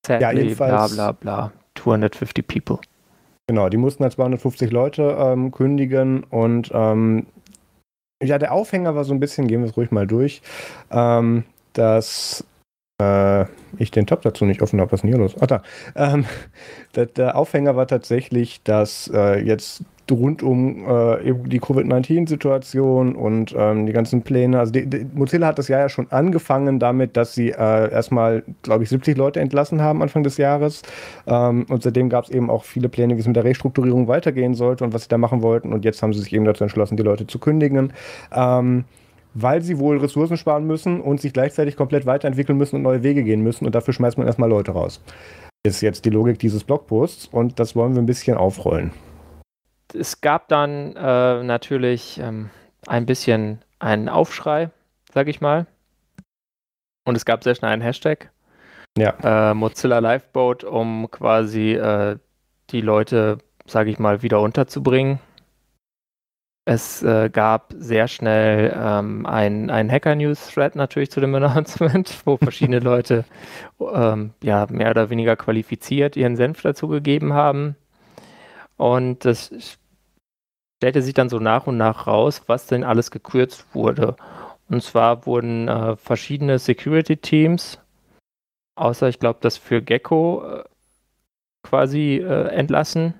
ja, 0.08 0.32
jedenfalls. 0.32 0.94
Bla 0.94 1.12
bla 1.12 1.12
bla. 1.12 1.52
250 1.78 2.46
people. 2.46 2.78
Genau, 3.46 3.68
die 3.68 3.78
mussten 3.78 4.02
halt 4.02 4.12
250 4.12 4.70
Leute 4.70 5.16
ähm, 5.18 5.50
kündigen 5.50 6.24
und 6.24 6.70
ähm, 6.74 7.26
ja, 8.22 8.38
der 8.38 8.52
Aufhänger 8.52 8.94
war 8.94 9.04
so 9.04 9.14
ein 9.14 9.20
bisschen, 9.20 9.46
gehen 9.46 9.62
wir 9.62 9.70
es 9.70 9.76
ruhig 9.76 9.90
mal 9.90 10.06
durch, 10.06 10.42
ähm, 10.90 11.44
dass 11.72 12.44
äh, 13.00 13.44
ich 13.78 13.90
den 13.90 14.06
Tab 14.06 14.22
dazu 14.22 14.44
nicht 14.44 14.60
offen 14.60 14.80
habe. 14.80 14.90
Was 14.92 14.98
ist 14.98 15.02
denn 15.02 15.10
hier 15.10 15.18
los? 15.18 15.36
Ach 15.40 15.46
da. 15.46 15.62
Ähm, 15.94 16.26
der, 16.94 17.06
der, 17.06 17.36
Aufhänger 17.36 17.76
war 17.76 17.86
tatsächlich, 17.86 18.62
dass 18.64 19.10
äh, 19.14 19.40
jetzt 19.40 19.82
rund 20.10 20.42
um 20.42 20.84
äh, 20.86 21.34
die 21.46 21.58
Covid-19-Situation 21.58 23.14
und 23.14 23.54
ähm, 23.56 23.86
die 23.86 23.92
ganzen 23.92 24.22
Pläne. 24.22 24.58
Also 24.58 24.72
die, 24.72 24.86
die, 24.86 25.06
Mozilla 25.14 25.48
hat 25.48 25.58
das 25.58 25.68
Jahr 25.68 25.80
ja 25.80 25.88
schon 25.88 26.10
angefangen 26.10 26.78
damit, 26.78 27.16
dass 27.16 27.34
sie 27.34 27.50
äh, 27.50 27.90
erstmal, 27.90 28.42
glaube 28.62 28.84
ich, 28.84 28.90
70 28.90 29.16
Leute 29.16 29.40
entlassen 29.40 29.80
haben 29.80 30.02
Anfang 30.02 30.22
des 30.22 30.36
Jahres. 30.36 30.82
Ähm, 31.26 31.66
und 31.68 31.82
seitdem 31.82 32.08
gab 32.08 32.24
es 32.24 32.30
eben 32.30 32.50
auch 32.50 32.64
viele 32.64 32.88
Pläne, 32.88 33.16
wie 33.16 33.20
es 33.20 33.26
mit 33.26 33.36
der 33.36 33.44
Restrukturierung 33.44 34.08
weitergehen 34.08 34.54
sollte 34.54 34.84
und 34.84 34.92
was 34.92 35.02
sie 35.02 35.08
da 35.08 35.18
machen 35.18 35.42
wollten. 35.42 35.72
Und 35.72 35.84
jetzt 35.84 36.02
haben 36.02 36.12
sie 36.12 36.20
sich 36.20 36.32
eben 36.32 36.44
dazu 36.44 36.64
entschlossen, 36.64 36.96
die 36.96 37.02
Leute 37.02 37.26
zu 37.26 37.38
kündigen. 37.38 37.92
Ähm, 38.32 38.84
weil 39.34 39.62
sie 39.62 39.78
wohl 39.78 39.98
Ressourcen 39.98 40.36
sparen 40.36 40.66
müssen 40.66 41.00
und 41.00 41.20
sich 41.20 41.32
gleichzeitig 41.32 41.76
komplett 41.76 42.06
weiterentwickeln 42.06 42.58
müssen 42.58 42.76
und 42.76 42.82
neue 42.82 43.02
Wege 43.02 43.22
gehen 43.22 43.42
müssen. 43.42 43.66
Und 43.66 43.74
dafür 43.74 43.94
schmeißt 43.94 44.18
man 44.18 44.26
erstmal 44.26 44.48
Leute 44.48 44.72
raus. 44.72 45.00
Ist 45.64 45.80
jetzt 45.80 46.04
die 46.04 46.10
Logik 46.10 46.38
dieses 46.38 46.64
Blogposts 46.64 47.26
und 47.26 47.60
das 47.60 47.76
wollen 47.76 47.94
wir 47.94 48.02
ein 48.02 48.06
bisschen 48.06 48.36
aufrollen 48.36 48.90
es 49.94 50.20
gab 50.20 50.48
dann 50.48 50.96
äh, 50.96 51.42
natürlich 51.42 52.18
ähm, 52.18 52.50
ein 52.86 53.06
bisschen 53.06 53.62
einen 53.78 54.08
Aufschrei, 54.08 54.70
sag 55.12 55.28
ich 55.28 55.40
mal. 55.40 55.66
Und 57.04 57.16
es 57.16 57.24
gab 57.24 57.42
sehr 57.42 57.54
schnell 57.54 57.72
einen 57.72 57.82
Hashtag. 57.82 58.30
Ja. 58.96 59.50
Äh, 59.50 59.54
Mozilla 59.54 59.98
Lifeboat, 60.00 60.64
um 60.64 61.10
quasi 61.10 61.74
äh, 61.74 62.18
die 62.70 62.80
Leute, 62.80 63.38
sag 63.66 63.86
ich 63.86 63.98
mal, 63.98 64.22
wieder 64.22 64.40
unterzubringen. 64.40 65.20
Es 66.66 67.02
äh, 67.02 67.30
gab 67.30 67.72
sehr 67.78 68.08
schnell 68.08 68.76
ähm, 68.76 69.24
einen 69.24 69.90
Hacker-News-Thread 69.90 70.76
natürlich 70.76 71.10
zu 71.10 71.20
dem 71.20 71.34
Announcement, 71.36 72.26
wo 72.26 72.36
verschiedene 72.36 72.80
Leute 72.80 73.24
ähm, 73.80 74.34
ja, 74.42 74.66
mehr 74.68 74.90
oder 74.90 75.08
weniger 75.08 75.34
qualifiziert 75.36 76.14
ihren 76.16 76.36
Senf 76.36 76.60
dazu 76.60 76.88
gegeben 76.88 77.32
haben. 77.32 77.74
Und 78.76 79.24
das 79.24 79.78
stellte 80.78 81.02
sich 81.02 81.12
dann 81.12 81.28
so 81.28 81.40
nach 81.40 81.66
und 81.66 81.76
nach 81.76 82.06
raus, 82.06 82.42
was 82.46 82.66
denn 82.66 82.84
alles 82.84 83.10
gekürzt 83.10 83.66
wurde. 83.74 84.16
Und 84.68 84.82
zwar 84.82 85.26
wurden 85.26 85.66
äh, 85.66 85.96
verschiedene 85.96 86.58
Security-Teams, 86.58 87.80
außer 88.76 89.08
ich 89.08 89.18
glaube, 89.18 89.40
das 89.42 89.56
für 89.56 89.82
Gecko 89.82 90.44
äh, 90.46 90.64
quasi 91.64 92.18
äh, 92.18 92.48
entlassen, 92.48 93.14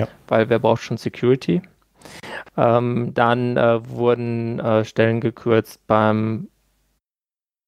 ja. 0.00 0.08
weil 0.26 0.48
wer 0.48 0.58
braucht 0.58 0.82
schon 0.82 0.96
Security? 0.96 1.62
Ähm, 2.56 3.14
dann 3.14 3.56
äh, 3.56 3.88
wurden 3.88 4.58
äh, 4.58 4.84
Stellen 4.84 5.20
gekürzt 5.20 5.86
beim 5.86 6.48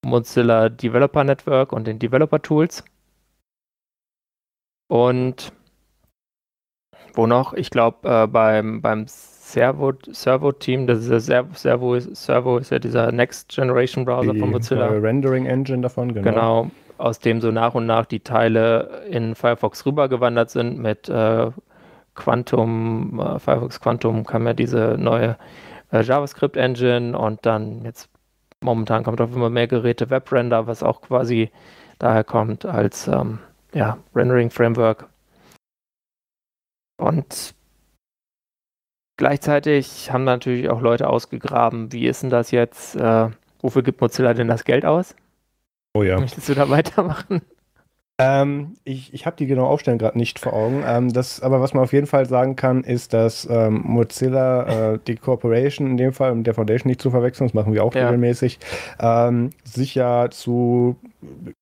Mozilla 0.05 0.69
Developer 0.69 1.23
Network 1.23 1.73
und 1.73 1.87
den 1.87 2.01
Developer 2.01 2.43
Tools. 2.43 2.85
Und 4.89 5.53
wo 7.15 7.27
noch? 7.27 7.55
Ich 7.55 7.71
glaube, 7.71 8.09
äh, 8.09 8.27
beim, 8.27 8.83
beim 8.83 9.07
Servo, 9.47 9.93
Servo 10.11 10.51
Team, 10.51 10.89
das 10.89 11.07
ist 11.07 11.29
ja 11.29 11.45
Servo, 11.55 11.55
Servo, 11.55 12.01
Servo 12.01 12.59
ist 12.59 12.71
ja 12.73 12.81
dieser 12.81 13.13
Next 13.13 13.55
Generation 13.55 14.05
Browser 14.05 14.33
die, 14.33 14.41
von 14.41 14.51
Mozilla. 14.51 14.89
Die 14.89 14.97
Rendering 14.97 15.47
Engine 15.47 15.83
davon, 15.83 16.13
genau. 16.13 16.29
Genau, 16.29 16.71
aus 16.99 17.21
dem 17.21 17.41
so 17.41 17.53
nach 17.53 17.77
und 17.77 17.87
nach 17.87 18.07
die 18.07 18.19
Teile 18.19 19.05
in 19.09 19.37
Firefox 19.37 19.87
rübergewandert 19.87 20.51
sind 20.51 20.81
mit 20.81 21.09
äh, 21.09 21.53
Quantum, 22.17 23.21
äh, 23.21 23.39
Firefox 23.39 23.81
Quantum 23.81 24.27
kam 24.27 24.49
ja 24.49 24.53
diese 24.53 24.97
neue 24.99 25.37
äh, 25.93 26.03
JavaScript 26.03 26.57
Engine 26.57 27.17
und 27.17 27.47
dann 27.47 27.85
jetzt 27.85 28.11
momentan 28.61 29.05
kommt 29.05 29.21
auf 29.21 29.33
immer 29.33 29.49
mehr 29.49 29.69
Geräte 29.69 30.11
WebRender, 30.11 30.67
was 30.67 30.83
auch 30.83 31.03
quasi 31.03 31.53
daher 32.01 32.25
kommt 32.25 32.65
als 32.65 33.07
ähm, 33.07 33.39
ja, 33.73 33.97
Rendering 34.13 34.51
Framework. 34.51 35.07
Und 36.99 37.55
gleichzeitig 39.17 40.13
haben 40.13 40.25
natürlich 40.25 40.69
auch 40.69 40.81
Leute 40.81 41.09
ausgegraben, 41.09 41.93
wie 41.93 42.07
ist 42.07 42.23
denn 42.23 42.31
das 42.31 42.51
jetzt? 42.51 42.97
Äh, 42.97 43.29
wofür 43.61 43.83
gibt 43.83 44.01
Mozilla 44.01 44.35
denn 44.35 44.49
das 44.49 44.65
Geld 44.65 44.85
aus? 44.85 45.15
Oh 45.95 46.03
ja. 46.03 46.19
Möchtest 46.19 46.49
du 46.49 46.55
da 46.55 46.69
weitermachen? 46.71 47.43
Ähm, 48.19 48.77
ich 48.85 49.13
ich 49.13 49.27
habe 49.27 49.37
die 49.37 49.47
genaue 49.47 49.69
Aufstellung 49.69 49.99
gerade 49.99 50.17
nicht 50.17 50.39
vor 50.39 50.55
Augen. 50.55 50.83
Ähm, 50.87 51.13
das, 51.13 51.43
aber 51.43 51.61
was 51.61 51.75
man 51.75 51.85
auf 51.85 51.93
jeden 51.93 52.07
Fall 52.07 52.25
sagen 52.27 52.57
kann, 52.57 52.83
ist, 52.83 53.13
dass 53.13 53.47
ähm, 53.51 53.83
Mozilla, 53.85 54.95
äh, 54.95 54.99
die 55.07 55.17
Corporation 55.17 55.87
in 55.87 55.97
dem 55.99 56.15
Fall, 56.15 56.33
und 56.33 56.45
der 56.45 56.55
Foundation 56.55 56.89
nicht 56.89 57.03
zu 57.03 57.11
verwechseln, 57.11 57.47
das 57.47 57.55
machen 57.55 57.75
wir 57.75 57.85
auch 57.85 57.95
ja. 57.95 58.07
regelmäßig, 58.07 58.59
ähm, 59.01 59.51
sich 59.65 59.95
ja 59.95 60.31
zu 60.31 60.97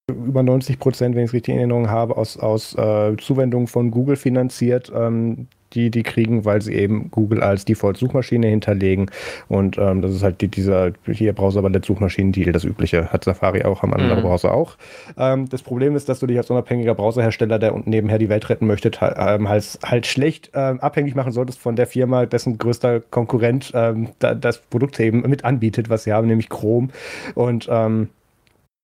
über 0.08 0.44
90 0.44 0.78
Prozent, 0.78 1.16
wenn 1.16 1.25
ich 1.25 1.30
es 1.30 1.34
richtig 1.34 1.54
in 1.54 1.58
Erinnerung 1.58 1.90
habe, 1.90 2.16
aus, 2.16 2.38
aus 2.38 2.76
äh, 2.76 3.16
Zuwendungen 3.16 3.66
von 3.66 3.90
Google 3.90 4.16
finanziert, 4.16 4.92
ähm, 4.94 5.49
die 5.75 5.90
die 5.90 6.02
kriegen, 6.02 6.45
weil 6.45 6.62
sie 6.62 6.75
eben 6.75 7.11
Google 7.11 7.43
als 7.43 7.64
Default-Suchmaschine 7.64 8.47
hinterlegen. 8.47 9.11
Und 9.49 9.78
ähm, 9.78 10.02
das 10.02 10.12
ist 10.12 10.23
halt 10.23 10.40
die, 10.40 10.49
dieser 10.49 10.93
hier 11.07 11.33
Browser-Ballett-Suchmaschinen-Deal, 11.33 12.52
das 12.52 12.64
übliche. 12.64 13.09
Hat 13.12 13.25
Safari 13.25 13.64
auch, 13.64 13.83
haben 13.83 13.93
andere 13.93 14.16
mhm. 14.16 14.23
Browser 14.23 14.54
auch. 14.54 14.76
Ähm, 15.19 15.49
das 15.49 15.62
Problem 15.62 15.97
ist, 15.97 16.09
dass 16.09 16.21
du 16.21 16.26
dich 16.26 16.38
als 16.38 16.50
unabhängiger 16.50 16.95
Browserhersteller, 16.95 17.59
der 17.59 17.75
nebenher 17.85 18.19
die 18.19 18.28
Welt 18.28 18.49
retten 18.49 18.66
möchte, 18.66 18.90
ähm, 19.16 19.49
halt, 19.49 19.78
halt 19.85 20.07
schlecht 20.07 20.50
ähm, 20.54 20.81
abhängig 20.81 21.14
machen 21.14 21.33
solltest 21.33 21.59
von 21.59 21.76
der 21.76 21.87
Firma, 21.87 22.26
dessen 22.26 22.59
größter 22.59 23.00
Konkurrent 23.00 23.73
ähm, 23.75 24.09
da, 24.19 24.35
das 24.35 24.59
Produkt 24.59 24.99
eben 25.00 25.23
mit 25.23 25.45
anbietet, 25.45 25.90
was 25.90 26.04
sie 26.04 26.12
haben, 26.12 26.28
nämlich 26.28 26.49
Chrome. 26.49 26.88
Und 27.35 27.69
ähm, 27.71 28.09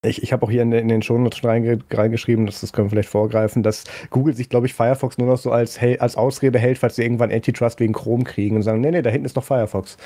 ich, 0.03 0.23
ich 0.23 0.33
habe 0.33 0.45
auch 0.45 0.51
hier 0.51 0.63
in, 0.63 0.73
in 0.73 0.89
den 0.89 1.03
Shownotes 1.03 1.45
reingeschrieben, 1.45 2.47
dass 2.47 2.61
das 2.63 2.73
können 2.73 2.87
wir 2.87 2.91
vielleicht 2.91 3.11
vorgreifen, 3.11 3.63
dass 3.63 3.85
Google 4.09 4.35
sich, 4.35 4.49
glaube 4.49 4.67
ich, 4.67 4.75
Firefox 4.75 5.19
nur 5.19 5.29
noch 5.29 5.37
so 5.37 5.53
als, 5.53 5.79
als 5.99 6.17
Ausrede 6.17 6.59
hält, 6.59 6.79
falls 6.79 6.97
sie 6.97 7.03
irgendwann 7.03 7.31
Antitrust 7.31 7.81
wegen 7.81 7.93
Chrome 7.93 8.25
kriegen 8.25 8.57
und 8.57 8.63
sagen, 8.63 8.81
nee, 8.81 8.91
nee, 8.91 9.03
da 9.03 9.11
hinten 9.11 9.27
ist 9.27 9.37
doch 9.37 9.45
Firefox. 9.45 9.99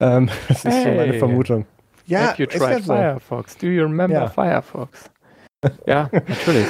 Ähm, 0.00 0.28
das 0.48 0.64
ist 0.64 0.74
hey. 0.74 0.84
so 0.84 0.90
meine 0.90 1.14
Vermutung. 1.14 1.66
Ja, 2.06 2.28
Have 2.28 2.42
you 2.42 2.46
tried 2.46 2.82
so. 2.84 2.94
Firefox? 2.94 3.56
Do 3.56 3.66
you 3.66 3.82
remember 3.82 4.20
ja. 4.20 4.28
Firefox? 4.28 5.10
Ja, 5.86 6.08
natürlich. 6.12 6.66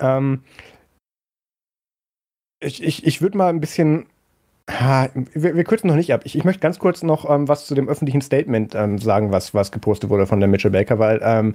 ähm, 0.00 0.42
ich 2.58 2.82
ich, 2.82 3.06
ich 3.06 3.22
würde 3.22 3.38
mal 3.38 3.50
ein 3.50 3.60
bisschen 3.60 4.06
Ha, 4.68 5.08
wir, 5.32 5.54
wir, 5.54 5.62
kürzen 5.62 5.86
noch 5.86 5.94
nicht 5.94 6.12
ab. 6.12 6.22
Ich, 6.24 6.36
ich 6.36 6.42
möchte 6.42 6.58
ganz 6.58 6.80
kurz 6.80 7.04
noch 7.04 7.30
ähm, 7.30 7.46
was 7.46 7.66
zu 7.66 7.76
dem 7.76 7.88
öffentlichen 7.88 8.20
Statement 8.20 8.74
ähm, 8.74 8.98
sagen, 8.98 9.30
was, 9.30 9.54
was 9.54 9.70
gepostet 9.70 10.10
wurde 10.10 10.26
von 10.26 10.40
der 10.40 10.48
Mitchell 10.48 10.72
Baker, 10.72 10.98
weil 10.98 11.20
ähm, 11.22 11.54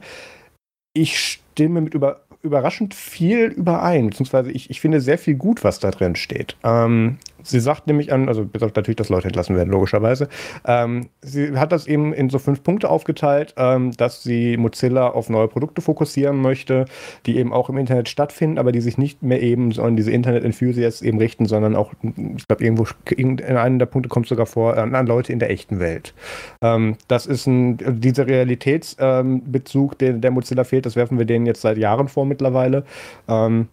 ich 0.93 1.19
stimme 1.19 1.81
mit 1.81 1.93
über, 1.93 2.21
überraschend 2.41 2.93
viel 2.93 3.45
überein, 3.45 4.09
beziehungsweise 4.09 4.51
ich, 4.51 4.69
ich 4.69 4.81
finde 4.81 5.01
sehr 5.01 5.17
viel 5.17 5.35
gut, 5.35 5.63
was 5.63 5.79
da 5.79 5.91
drin 5.91 6.15
steht. 6.15 6.55
Ähm, 6.63 7.17
sie 7.43 7.59
sagt 7.59 7.87
nämlich 7.87 8.11
an, 8.11 8.27
also 8.27 8.47
natürlich, 8.53 8.95
dass 8.95 9.09
Leute 9.09 9.27
entlassen 9.27 9.55
werden, 9.55 9.69
logischerweise. 9.69 10.27
Ähm, 10.65 11.09
sie 11.21 11.57
hat 11.57 11.71
das 11.71 11.87
eben 11.87 12.13
in 12.13 12.29
so 12.29 12.39
fünf 12.39 12.63
Punkte 12.63 12.89
aufgeteilt, 12.89 13.53
ähm, 13.57 13.91
dass 13.91 14.23
sie 14.23 14.57
Mozilla 14.57 15.09
auf 15.09 15.29
neue 15.29 15.47
Produkte 15.47 15.81
fokussieren 15.81 16.41
möchte, 16.41 16.85
die 17.25 17.37
eben 17.37 17.53
auch 17.53 17.69
im 17.69 17.77
Internet 17.77 18.09
stattfinden, 18.09 18.57
aber 18.57 18.71
die 18.71 18.81
sich 18.81 18.97
nicht 18.97 19.23
mehr 19.23 19.41
eben 19.41 19.71
so 19.71 19.83
an 19.83 19.95
diese 19.95 20.11
Internet-Enthusiasts 20.11 21.01
eben 21.01 21.17
richten, 21.17 21.45
sondern 21.45 21.75
auch, 21.75 21.93
ich 22.35 22.47
glaube, 22.47 22.63
irgendwo 22.63 22.87
in 23.09 23.41
einem 23.41 23.79
der 23.79 23.85
Punkte 23.85 24.09
kommt 24.09 24.27
sogar 24.27 24.45
vor, 24.45 24.77
an, 24.77 24.95
an 24.95 25.07
Leute 25.07 25.33
in 25.33 25.39
der 25.39 25.49
echten 25.49 25.79
Welt. 25.79 26.13
Ähm, 26.61 26.97
das 27.07 27.25
ist 27.25 27.47
ein, 27.47 27.77
dieser 28.01 28.27
Realitätsbezug, 28.27 29.97
der, 29.97 30.13
der 30.13 30.31
Mozilla 30.31 30.63
fehlt, 30.63 30.85
das 30.85 30.95
werfen 30.95 31.17
wir 31.17 31.25
denen 31.25 31.45
jetzt 31.45 31.61
seit 31.61 31.77
Jahren 31.77 32.07
vor 32.07 32.25
mittlerweile. 32.25 32.83
Ähm, 33.27 33.67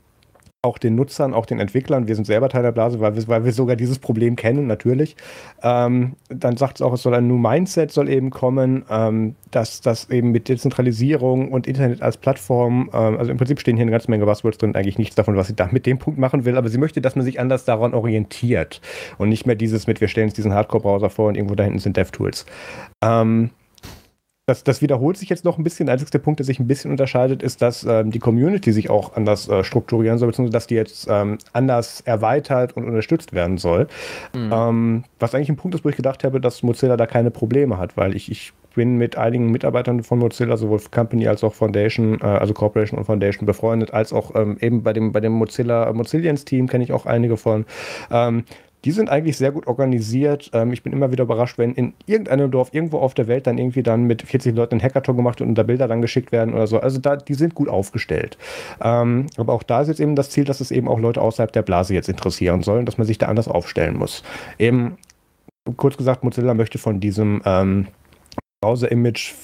auch 0.63 0.79
den 0.79 0.97
Nutzern, 0.97 1.35
auch 1.35 1.47
den 1.47 1.61
Entwicklern. 1.61 2.09
Wir 2.09 2.17
sind 2.17 2.27
selber 2.27 2.49
Teil 2.49 2.65
der 2.65 2.73
Blase, 2.73 2.99
weil 2.99 3.15
wir, 3.15 3.29
weil 3.29 3.45
wir 3.45 3.53
sogar 3.53 3.77
dieses 3.77 4.01
Problem 4.01 4.35
kennen, 4.35 4.67
natürlich. 4.67 5.15
Ähm, 5.63 6.17
dann 6.31 6.57
sagt 6.57 6.79
es 6.79 6.83
auch, 6.83 6.93
es 6.93 7.03
soll 7.03 7.15
ein 7.15 7.29
New 7.29 7.39
Mindset 7.39 7.93
soll 7.93 8.09
eben 8.09 8.31
kommen, 8.31 8.85
ähm, 8.91 9.37
dass 9.53 9.81
das 9.83 10.11
eben 10.11 10.33
mit 10.33 10.49
Dezentralisierung 10.49 11.53
und 11.53 11.69
Internet 11.69 12.03
als 12.03 12.17
Plattform, 12.17 12.91
ähm, 12.93 13.19
also 13.19 13.31
im 13.31 13.37
Prinzip 13.37 13.61
stehen 13.61 13.77
hier 13.77 13.83
eine 13.83 13.93
ganze 13.93 14.11
Menge 14.11 14.25
Buzzwords 14.25 14.59
drin, 14.59 14.75
eigentlich 14.75 14.99
nichts 14.99 15.15
davon, 15.15 15.37
was 15.37 15.47
sie 15.47 15.55
da 15.55 15.69
mit 15.71 15.87
dem 15.87 15.99
Punkt 15.99 16.19
machen 16.19 16.45
will, 16.45 16.57
aber 16.57 16.69
sie 16.69 16.79
möchte, 16.79 17.01
dass 17.01 17.15
man 17.15 17.25
sich 17.25 17.39
anders 17.39 17.65
daran 17.65 17.95
orientiert 17.95 18.81
und 19.17 19.29
nicht 19.29 19.47
mehr 19.47 19.55
dieses 19.55 19.87
mit, 19.87 20.01
wir 20.01 20.09
stellen 20.09 20.27
uns 20.27 20.35
diesen 20.35 20.55
Hardcore-Browser 20.55 21.09
vor 21.09 21.29
und 21.29 21.37
irgendwo 21.37 21.55
da 21.55 21.63
hinten 21.63 21.79
sind 21.79 21.97
DevTools. 21.97 22.47
Ähm, 23.05 23.51
das, 24.49 24.65
das 24.65 24.81
wiederholt 24.81 25.19
sich 25.19 25.29
jetzt 25.29 25.45
noch 25.45 25.59
ein 25.59 25.65
bisschen. 25.65 25.87
Der 25.87 26.19
Punkt, 26.21 26.41
der 26.41 26.47
sich 26.47 26.59
ein 26.59 26.67
bisschen 26.67 26.91
unterscheidet, 26.91 27.43
ist, 27.43 27.61
dass 27.61 27.85
ähm, 27.85 28.11
die 28.11 28.19
Community 28.19 28.73
sich 28.73 28.89
auch 28.89 29.15
anders 29.15 29.47
äh, 29.47 29.63
strukturieren 29.63 30.17
soll, 30.17 30.29
beziehungsweise 30.29 30.55
dass 30.55 30.67
die 30.67 30.75
jetzt 30.75 31.07
ähm, 31.11 31.37
anders 31.53 32.01
erweitert 32.01 32.75
und 32.75 32.85
unterstützt 32.85 33.35
werden 33.35 33.59
soll. 33.59 33.89
Mhm. 34.35 34.51
Ähm, 34.51 35.05
was 35.19 35.35
eigentlich 35.35 35.51
ein 35.51 35.57
Punkt 35.57 35.75
ist, 35.75 35.85
wo 35.85 35.91
ich 35.91 35.97
gedacht 35.97 36.25
habe, 36.25 36.41
dass 36.41 36.63
Mozilla 36.63 36.97
da 36.97 37.07
keine 37.07 37.31
Probleme 37.31 37.77
hat, 37.77 37.99
weil 37.99 38.17
ich, 38.17 38.31
ich 38.31 38.55
bin 38.75 38.97
mit 38.97 39.19
einigen 39.19 39.51
Mitarbeitern 39.51 40.03
von 40.03 40.19
Mozilla, 40.19 40.57
sowohl 40.57 40.81
Company 40.91 41.29
als 41.29 41.45
auch 41.45 41.53
Foundation, 41.53 42.19
äh, 42.23 42.25
also 42.25 42.55
Corporation 42.55 42.99
und 42.99 43.05
Foundation 43.05 43.45
befreundet, 43.45 43.93
als 43.93 44.15
auch 44.15 44.35
ähm, 44.35 44.57
eben 44.63 44.83
bei 44.83 44.95
dem, 44.95 45.13
bei 45.13 45.21
dem 45.21 45.33
Mozilla 45.33 45.93
Mozillians 45.93 46.47
Team 46.47 46.69
kenne 46.69 46.85
ich 46.85 46.93
auch 46.93 47.05
einige 47.05 47.37
von. 47.37 47.67
Die 48.85 48.93
sind 48.93 49.11
eigentlich 49.11 49.37
sehr 49.37 49.53
gut 49.53 49.67
organisiert. 49.67 50.51
Ähm, 50.53 50.73
ich 50.73 50.83
bin 50.83 50.93
immer 50.93 51.11
wieder 51.11 51.25
überrascht, 51.25 51.59
wenn 51.59 51.75
in 51.75 51.95
irgendeinem 52.07 52.51
Dorf 52.51 52.73
irgendwo 52.73 52.99
auf 52.99 53.15
der 53.15 53.27
Welt 53.27 53.47
dann 53.47 53.59
irgendwie 53.59 53.83
dann 53.83 54.05
mit 54.05 54.23
40 54.23 54.55
Leuten 54.55 54.77
ein 54.77 54.83
Hackathon 54.83 55.17
gemacht 55.17 55.41
wird 55.41 55.49
und 55.49 55.57
da 55.57 55.65
Bilder 55.65 55.89
dann 55.89 56.03
geschickt 56.03 56.33
werden 56.33 56.55
oder 56.55 56.67
so. 56.67 56.79
Also 56.79 56.99
da, 56.99 57.17
die 57.17 57.35
sind 57.35 57.55
gut 57.55 57.69
aufgestellt. 57.69 58.39
Ähm, 58.81 59.27
aber 59.37 59.53
auch 59.53 59.63
da 59.63 59.83
ist 59.83 59.89
jetzt 59.89 60.01
eben 60.01 60.17
das 60.17 60.31
Ziel, 60.31 60.45
dass 60.45 60.61
es 60.61 60.71
eben 60.71 60.89
auch 60.89 61.01
Leute 61.01 61.21
außerhalb 61.21 61.53
der 61.53 61.63
Blase 61.63 61.95
jetzt 61.95 62.09
interessieren 62.09 62.63
sollen, 62.63 62.87
dass 62.87 62.99
man 62.99 63.07
sich 63.07 63.19
da 63.19 63.27
anders 63.27 63.49
aufstellen 63.49 63.97
muss. 63.97 64.23
Eben, 64.59 64.99
kurz 65.77 65.97
gesagt, 65.97 66.25
Mozilla 66.25 66.55
möchte 66.55 66.79
von 66.79 67.01
diesem 67.01 67.43
ähm, 67.45 67.89
Browser-Image 68.61 69.35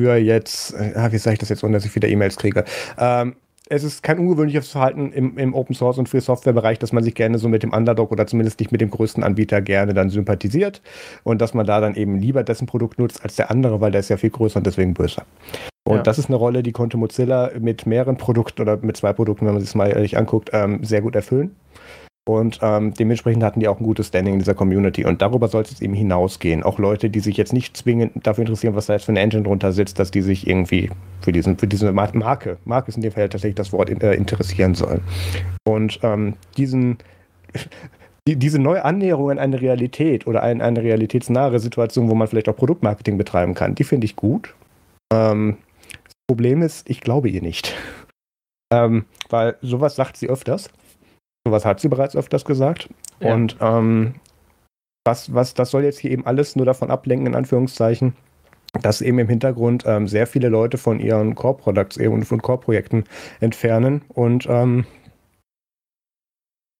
für 0.00 0.16
jetzt, 0.16 0.74
äh, 0.74 1.12
wie 1.12 1.18
sage 1.18 1.34
ich 1.34 1.40
das 1.40 1.48
jetzt, 1.48 1.64
ohne 1.64 1.74
dass 1.74 1.84
ich 1.84 1.94
wieder 1.94 2.08
E-Mails 2.08 2.36
kriege, 2.36 2.64
ähm, 2.98 3.34
es 3.70 3.84
ist 3.84 4.02
kein 4.02 4.18
ungewöhnliches 4.18 4.70
Verhalten 4.70 5.12
im, 5.12 5.36
im 5.38 5.54
Open 5.54 5.74
Source 5.74 5.98
und 5.98 6.08
Free 6.08 6.20
Software 6.20 6.52
Bereich, 6.52 6.78
dass 6.78 6.92
man 6.92 7.04
sich 7.04 7.14
gerne 7.14 7.38
so 7.38 7.48
mit 7.48 7.62
dem 7.62 7.72
Underdog 7.72 8.10
oder 8.12 8.26
zumindest 8.26 8.60
nicht 8.60 8.72
mit 8.72 8.80
dem 8.80 8.90
größten 8.90 9.22
Anbieter 9.22 9.60
gerne 9.60 9.94
dann 9.94 10.10
sympathisiert 10.10 10.80
und 11.22 11.40
dass 11.40 11.54
man 11.54 11.66
da 11.66 11.80
dann 11.80 11.94
eben 11.94 12.18
lieber 12.18 12.42
dessen 12.42 12.66
Produkt 12.66 12.98
nutzt 12.98 13.22
als 13.22 13.36
der 13.36 13.50
andere, 13.50 13.80
weil 13.80 13.90
der 13.90 14.00
ist 14.00 14.08
ja 14.08 14.16
viel 14.16 14.30
größer 14.30 14.58
und 14.58 14.66
deswegen 14.66 14.94
böser. 14.94 15.24
Und 15.84 15.96
ja. 15.96 16.02
das 16.02 16.18
ist 16.18 16.28
eine 16.28 16.36
Rolle, 16.36 16.62
die 16.62 16.72
konnte 16.72 16.96
Mozilla 16.96 17.50
mit 17.58 17.86
mehreren 17.86 18.16
Produkten 18.16 18.62
oder 18.62 18.76
mit 18.76 18.96
zwei 18.96 19.12
Produkten, 19.12 19.46
wenn 19.46 19.54
man 19.54 19.60
sich 19.60 19.70
das 19.70 19.74
mal 19.74 19.88
ehrlich 19.88 20.18
anguckt, 20.18 20.50
ähm, 20.52 20.84
sehr 20.84 21.00
gut 21.00 21.14
erfüllen. 21.14 21.56
Und 22.28 22.58
ähm, 22.60 22.92
dementsprechend 22.92 23.42
hatten 23.42 23.60
die 23.60 23.68
auch 23.68 23.80
ein 23.80 23.84
gutes 23.84 24.08
Standing 24.08 24.34
in 24.34 24.38
dieser 24.38 24.52
Community. 24.52 25.06
Und 25.06 25.22
darüber 25.22 25.48
sollte 25.48 25.72
es 25.72 25.80
eben 25.80 25.94
hinausgehen. 25.94 26.62
Auch 26.62 26.78
Leute, 26.78 27.08
die 27.08 27.20
sich 27.20 27.38
jetzt 27.38 27.54
nicht 27.54 27.74
zwingend 27.74 28.26
dafür 28.26 28.42
interessieren, 28.42 28.74
was 28.74 28.84
da 28.84 28.92
jetzt 28.92 29.06
für 29.06 29.12
eine 29.12 29.20
Engine 29.20 29.44
drunter 29.44 29.72
sitzt, 29.72 29.98
dass 29.98 30.10
die 30.10 30.20
sich 30.20 30.46
irgendwie 30.46 30.90
für, 31.22 31.32
diesen, 31.32 31.56
für 31.56 31.66
diese 31.66 31.90
Marke, 31.90 32.58
Marke 32.66 32.88
ist 32.88 32.96
in 32.96 33.02
dem 33.02 33.12
Fall 33.12 33.30
tatsächlich 33.30 33.54
das 33.54 33.72
Wort, 33.72 33.88
äh, 34.02 34.12
interessieren 34.12 34.74
sollen. 34.74 35.00
Und 35.66 36.00
ähm, 36.02 36.34
diesen, 36.58 36.98
die, 38.28 38.36
diese 38.36 38.58
neue 38.58 38.84
Annäherung 38.84 39.30
an 39.30 39.38
eine 39.38 39.62
Realität 39.62 40.26
oder 40.26 40.42
ein, 40.42 40.60
eine 40.60 40.82
realitätsnahe 40.82 41.58
Situation, 41.58 42.10
wo 42.10 42.14
man 42.14 42.28
vielleicht 42.28 42.50
auch 42.50 42.56
Produktmarketing 42.56 43.16
betreiben 43.16 43.54
kann, 43.54 43.74
die 43.74 43.84
finde 43.84 44.04
ich 44.04 44.16
gut. 44.16 44.54
Ähm, 45.10 45.56
das 46.04 46.12
Problem 46.30 46.60
ist, 46.60 46.90
ich 46.90 47.00
glaube 47.00 47.30
ihr 47.30 47.40
nicht. 47.40 47.74
ähm, 48.70 49.06
weil 49.30 49.56
sowas 49.62 49.96
sagt 49.96 50.18
sie 50.18 50.28
öfters. 50.28 50.68
Sowas 51.48 51.64
hat 51.64 51.80
sie 51.80 51.88
bereits 51.88 52.14
öfters 52.14 52.44
gesagt. 52.44 52.90
Ja. 53.20 53.32
Und 53.32 53.56
ähm, 53.60 54.16
was, 55.06 55.32
was, 55.32 55.54
das 55.54 55.70
soll 55.70 55.82
jetzt 55.82 55.98
hier 55.98 56.10
eben 56.10 56.26
alles 56.26 56.56
nur 56.56 56.66
davon 56.66 56.90
ablenken, 56.90 57.26
in 57.26 57.34
Anführungszeichen, 57.34 58.14
dass 58.82 59.00
eben 59.00 59.18
im 59.18 59.30
Hintergrund 59.30 59.84
ähm, 59.86 60.08
sehr 60.08 60.26
viele 60.26 60.50
Leute 60.50 60.76
von 60.76 61.00
ihren 61.00 61.34
Core-Products 61.34 61.96
eben 61.96 62.12
und 62.12 62.24
von 62.26 62.42
Core-Projekten 62.42 63.04
entfernen 63.40 64.02
und 64.08 64.46
ähm, 64.46 64.84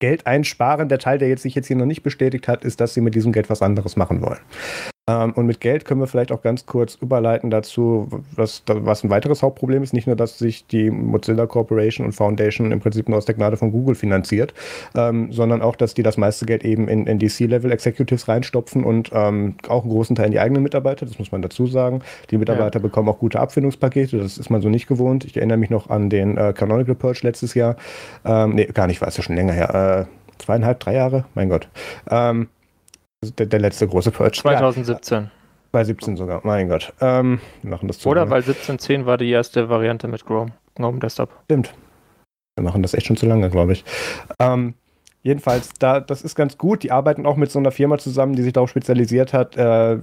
Geld 0.01 0.27
einsparen. 0.27 0.91
Der 0.91 0.99
Teil, 0.99 1.17
der 1.17 1.29
jetzt 1.29 1.43
sich 1.43 1.55
jetzt 1.55 1.69
hier 1.69 1.77
noch 1.77 1.87
nicht 1.87 2.03
bestätigt 2.03 2.47
hat, 2.47 2.63
ist, 2.63 2.79
dass 2.83 2.93
sie 2.93 3.01
mit 3.01 3.15
diesem 3.15 3.33
Geld 3.33 3.49
was 3.49 3.63
anderes 3.63 3.97
machen 3.97 4.21
wollen. 4.21 4.41
Ähm, 5.09 5.33
und 5.33 5.47
mit 5.47 5.61
Geld 5.61 5.85
können 5.87 6.01
wir 6.01 6.07
vielleicht 6.07 6.31
auch 6.31 6.43
ganz 6.43 6.67
kurz 6.67 6.95
überleiten 6.97 7.51
dazu, 7.51 8.09
was, 8.37 8.63
was 8.67 9.03
ein 9.03 9.11
weiteres 9.11 9.43
Hauptproblem 9.43 9.83
ist. 9.83 9.95
Nicht 9.95 10.07
nur, 10.07 10.17
dass 10.17 10.39
sich 10.39 10.67
die 10.67 10.91
Mozilla 10.91 11.47
Corporation 11.47 12.07
und 12.07 12.13
Foundation 12.13 12.71
im 12.71 12.81
Prinzip 12.81 13.09
nur 13.09 13.19
aus 13.19 13.25
der 13.25 13.35
Gnade 13.35 13.57
von 13.57 13.73
Google 13.73 13.95
finanziert, 13.95 14.53
ähm, 14.95 15.33
sondern 15.33 15.63
auch, 15.63 15.75
dass 15.77 15.95
die 15.95 16.03
das 16.03 16.19
meiste 16.19 16.47
Geld 16.47 16.65
eben 16.65 16.89
in, 16.89 17.07
in 17.07 17.19
die 17.19 17.29
C-Level 17.29 17.73
Executives 17.73 18.29
reinstopfen 18.29 18.85
und 18.85 19.11
ähm, 19.13 19.55
auch 19.67 19.83
einen 19.83 19.93
großen 19.93 20.15
Teil 20.15 20.27
in 20.27 20.33
die 20.33 20.41
eigenen 20.41 20.63
Mitarbeiter. 20.63 21.07
Das 21.07 21.19
muss 21.19 21.33
man 21.33 21.41
dazu 21.43 21.67
sagen. 21.67 22.03
Die 22.31 22.37
Mitarbeiter 22.37 22.79
ja. 22.79 22.83
bekommen 22.83 23.09
auch 23.09 23.19
gute 23.19 23.41
Abfindungspakete. 23.41 24.19
Das 24.19 24.37
ist 24.37 24.51
man 24.51 24.61
so 24.61 24.69
nicht 24.69 24.87
gewohnt. 24.87 25.25
Ich 25.25 25.37
erinnere 25.37 25.57
mich 25.57 25.71
noch 25.71 25.89
an 25.89 26.11
den 26.11 26.37
äh, 26.37 26.53
Canonical 26.53 26.95
Purge 26.95 27.21
letztes 27.23 27.55
Jahr. 27.55 27.77
Ähm, 28.25 28.55
nee, 28.55 28.67
gar 28.67 28.87
nicht, 28.87 29.01
war 29.01 29.09
es 29.09 29.17
ja 29.17 29.23
schon 29.23 29.37
länger 29.37 29.55
her. 29.55 30.09
Äh, 30.09 30.43
zweieinhalb, 30.43 30.81
drei 30.81 30.95
Jahre? 30.95 31.25
Mein 31.35 31.49
Gott. 31.49 31.69
Ähm, 32.11 32.49
der, 33.23 33.47
der 33.47 33.61
letzte 33.61 33.87
große 33.87 34.11
Purge. 34.11 34.39
2017. 34.39 35.25
Ja, 35.25 35.31
2017 35.73 36.17
sogar, 36.17 36.41
mein 36.45 36.69
Gott. 36.69 36.93
Ähm, 37.01 37.41
wir 37.63 37.71
machen 37.71 37.89
das 37.89 38.05
Oder 38.07 38.31
weil 38.31 38.43
17.10 38.43 39.07
war 39.07 39.19
die 39.19 39.31
erste 39.31 39.69
Variante 39.69 40.09
mit 40.09 40.25
Chrome, 40.25 40.53
Gnome 40.75 40.99
Desktop. 40.99 41.31
Stimmt. 41.45 41.75
Wir 42.57 42.65
machen 42.65 42.83
das 42.83 42.95
echt 42.95 43.07
schon 43.07 43.17
zu 43.17 43.27
lange, 43.27 43.51
glaube 43.51 43.73
ich. 43.73 43.85
Ähm, 44.39 44.75
Jedenfalls, 45.23 45.71
da, 45.81 45.99
das 45.99 46.23
ist 46.23 46.37
ganz 46.37 46.59
gut. 46.59 46.85
Die 46.85 46.93
arbeiten 46.93 47.27
auch 47.27 47.37
mit 47.37 47.51
so 47.51 47.59
einer 47.59 47.73
Firma 47.73 47.99
zusammen, 47.99 48.37
die 48.37 48.43
sich 48.43 48.53
darauf 48.53 48.71
spezialisiert 48.71 49.33
hat, 49.33 49.57
äh, 49.57 49.99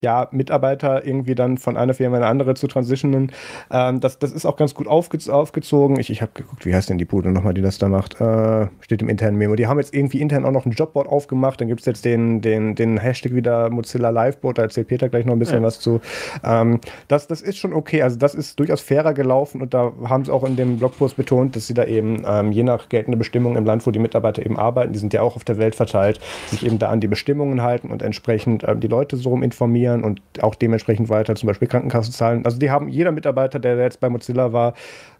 ja, 0.00 0.28
Mitarbeiter 0.30 1.04
irgendwie 1.04 1.34
dann 1.34 1.58
von 1.58 1.76
einer 1.76 1.92
Firma 1.92 2.18
in 2.18 2.22
eine 2.22 2.30
andere 2.30 2.54
zu 2.54 2.68
transitionen. 2.68 3.32
Ähm, 3.72 3.98
das, 3.98 4.20
das 4.20 4.30
ist 4.30 4.46
auch 4.46 4.56
ganz 4.56 4.74
gut 4.74 4.86
aufge 4.86 5.18
aufgezogen. 5.28 5.98
Ich, 5.98 6.08
ich 6.08 6.22
habe 6.22 6.32
geguckt, 6.34 6.66
wie 6.66 6.74
heißt 6.74 6.88
denn 6.88 6.98
die 6.98 7.04
Bude 7.04 7.30
nochmal, 7.30 7.52
die 7.52 7.62
das 7.62 7.78
da 7.78 7.88
macht? 7.88 8.20
Äh, 8.20 8.68
steht 8.80 9.02
im 9.02 9.08
internen 9.08 9.36
Memo. 9.38 9.56
Die 9.56 9.66
haben 9.66 9.78
jetzt 9.78 9.92
irgendwie 9.92 10.20
intern 10.20 10.44
auch 10.44 10.52
noch 10.52 10.66
ein 10.66 10.72
Jobboard 10.72 11.08
aufgemacht. 11.08 11.60
Dann 11.60 11.66
gibt 11.66 11.80
es 11.80 11.86
jetzt 11.86 12.04
den, 12.04 12.40
den, 12.40 12.76
den 12.76 12.98
Hashtag 12.98 13.34
wieder 13.34 13.70
Mozilla 13.70 14.10
Liveboard. 14.10 14.58
Da 14.58 14.62
erzählt 14.62 14.86
Peter 14.86 15.08
gleich 15.08 15.24
noch 15.24 15.32
ein 15.32 15.40
bisschen 15.40 15.62
ja. 15.62 15.66
was 15.66 15.80
zu. 15.80 16.00
Ähm, 16.44 16.80
das, 17.08 17.26
das 17.26 17.42
ist 17.42 17.58
schon 17.58 17.72
okay. 17.72 18.02
Also, 18.02 18.18
das 18.18 18.36
ist 18.36 18.60
durchaus 18.60 18.80
fairer 18.80 19.14
gelaufen 19.14 19.60
und 19.62 19.74
da 19.74 19.92
haben 20.04 20.24
sie 20.24 20.32
auch 20.32 20.44
in 20.44 20.54
dem 20.54 20.78
Blogpost 20.78 21.16
betont, 21.16 21.56
dass 21.56 21.66
sie 21.66 21.74
da 21.74 21.84
eben 21.84 22.22
ähm, 22.24 22.52
je 22.52 22.62
nach 22.62 22.88
geltender 22.88 23.18
Bestimmung 23.18 23.56
im 23.56 23.64
Land, 23.64 23.84
wo 23.84 23.90
die 23.90 23.98
Mitarbeiter 23.98 24.43
eben 24.44 24.58
arbeiten, 24.58 24.92
die 24.92 24.98
sind 24.98 25.12
ja 25.12 25.22
auch 25.22 25.36
auf 25.36 25.44
der 25.44 25.58
Welt 25.58 25.74
verteilt, 25.74 26.20
sich 26.48 26.64
eben 26.64 26.78
da 26.78 26.90
an 26.90 27.00
die 27.00 27.08
Bestimmungen 27.08 27.62
halten 27.62 27.90
und 27.90 28.02
entsprechend 28.02 28.64
ähm, 28.66 28.80
die 28.80 28.88
Leute 28.88 29.16
so 29.16 29.30
rum 29.30 29.42
informieren 29.42 30.04
und 30.04 30.20
auch 30.42 30.54
dementsprechend 30.54 31.08
weiter 31.08 31.34
zum 31.34 31.46
Beispiel 31.46 31.68
Krankenkassen 31.68 32.12
zahlen. 32.12 32.44
Also 32.44 32.58
die 32.58 32.70
haben, 32.70 32.88
jeder 32.88 33.12
Mitarbeiter, 33.12 33.58
der 33.58 33.76
jetzt 33.76 34.00
bei 34.00 34.08
Mozilla 34.08 34.52
war, 34.52 34.74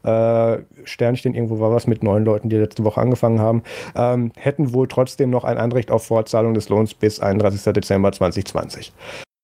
äh, 0.05 0.63
Sternchen, 0.85 1.35
irgendwo 1.35 1.61
war 1.61 1.73
was 1.73 1.87
mit 1.87 2.03
neun 2.03 2.25
Leuten, 2.25 2.49
die 2.49 2.57
letzte 2.57 2.85
Woche 2.85 3.01
angefangen 3.01 3.41
haben, 3.41 3.63
ähm, 3.97 4.33
hätten 4.37 4.73
wohl 4.73 4.89
trotzdem 4.89 5.31
noch 5.31 5.45
ein 5.45 5.59
Anrecht 5.59 5.91
auf 5.91 6.05
Fortzahlung 6.07 6.55
des 6.55 6.69
Lohns 6.69 6.95
bis 6.95 7.21
31. 7.21 7.73
Dezember 7.73 8.13
2020 8.13 8.93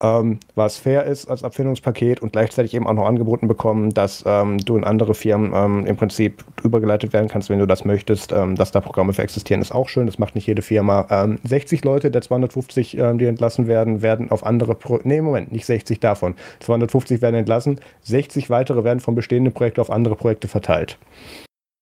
ähm, 0.03 0.41
was 0.55 0.79
fair 0.79 1.05
ist 1.05 1.29
als 1.29 1.45
Abfindungspaket 1.45 2.21
und 2.21 2.33
gleichzeitig 2.33 2.75
eben 2.75 2.87
auch 2.87 2.95
noch 2.95 3.07
angeboten 3.07 3.49
bekommen, 3.49 3.91
dass 3.91 4.25
ähm, 4.27 4.59
du 4.59 4.77
in 4.77 4.85
andere 4.85 5.15
Firmen 5.15 5.53
ähm, 5.55 5.87
im 5.87 5.97
Prinzip 5.97 6.45
übergeleitet 6.63 7.13
werden 7.13 7.29
kannst, 7.29 7.51
wenn 7.51 7.59
du 7.59 7.67
das 7.67 7.85
möchtest, 7.85 8.33
ähm, 8.33 8.57
dass 8.57 8.73
da 8.73 8.81
Programme 8.81 9.13
für 9.13 9.23
existieren, 9.23 9.61
ist 9.61 9.73
auch 9.73 9.89
schön. 9.89 10.07
Das 10.07 10.19
macht 10.19 10.35
nicht 10.35 10.47
jede 10.47 10.63
Firma. 10.63 11.29
60 11.45 11.85
ähm, 11.85 11.91
Leute 11.91 12.11
der 12.11 12.23
250, 12.23 12.97
ähm, 12.97 13.19
die 13.19 13.27
entlassen 13.27 13.67
werden, 13.67 14.01
werden 14.01 14.31
auf 14.31 14.45
andere 14.45 14.75
Pro 14.75 15.01
Nee, 15.03 15.21
Moment, 15.21 15.53
nicht 15.53 15.67
60 15.67 16.01
davon. 16.01 16.35
250 16.61 17.21
werden 17.21 17.37
entlassen, 17.37 17.81
60 18.03 18.49
weitere 18.51 18.85
werden 18.85 19.01
von 19.01 19.15
bestehenden 19.15 19.53
Projekten 19.53 19.81
auf 19.81 19.91
andere 19.91 20.17
Projekte 20.17 20.49
verteilt. 20.49 20.99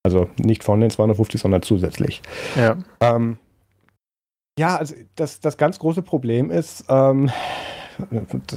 Also 0.04 0.28
nicht 0.38 0.64
von 0.64 0.80
den 0.80 0.90
250, 0.90 1.40
sondern 1.40 1.62
zusätzlich. 1.62 2.22
Ja. 2.56 2.76
ja, 4.58 4.76
also 4.76 4.94
das, 5.16 5.40
das 5.40 5.56
ganz 5.56 5.78
große 5.78 6.02
Problem 6.02 6.50
ist, 6.50 6.84
ähm, 6.88 7.30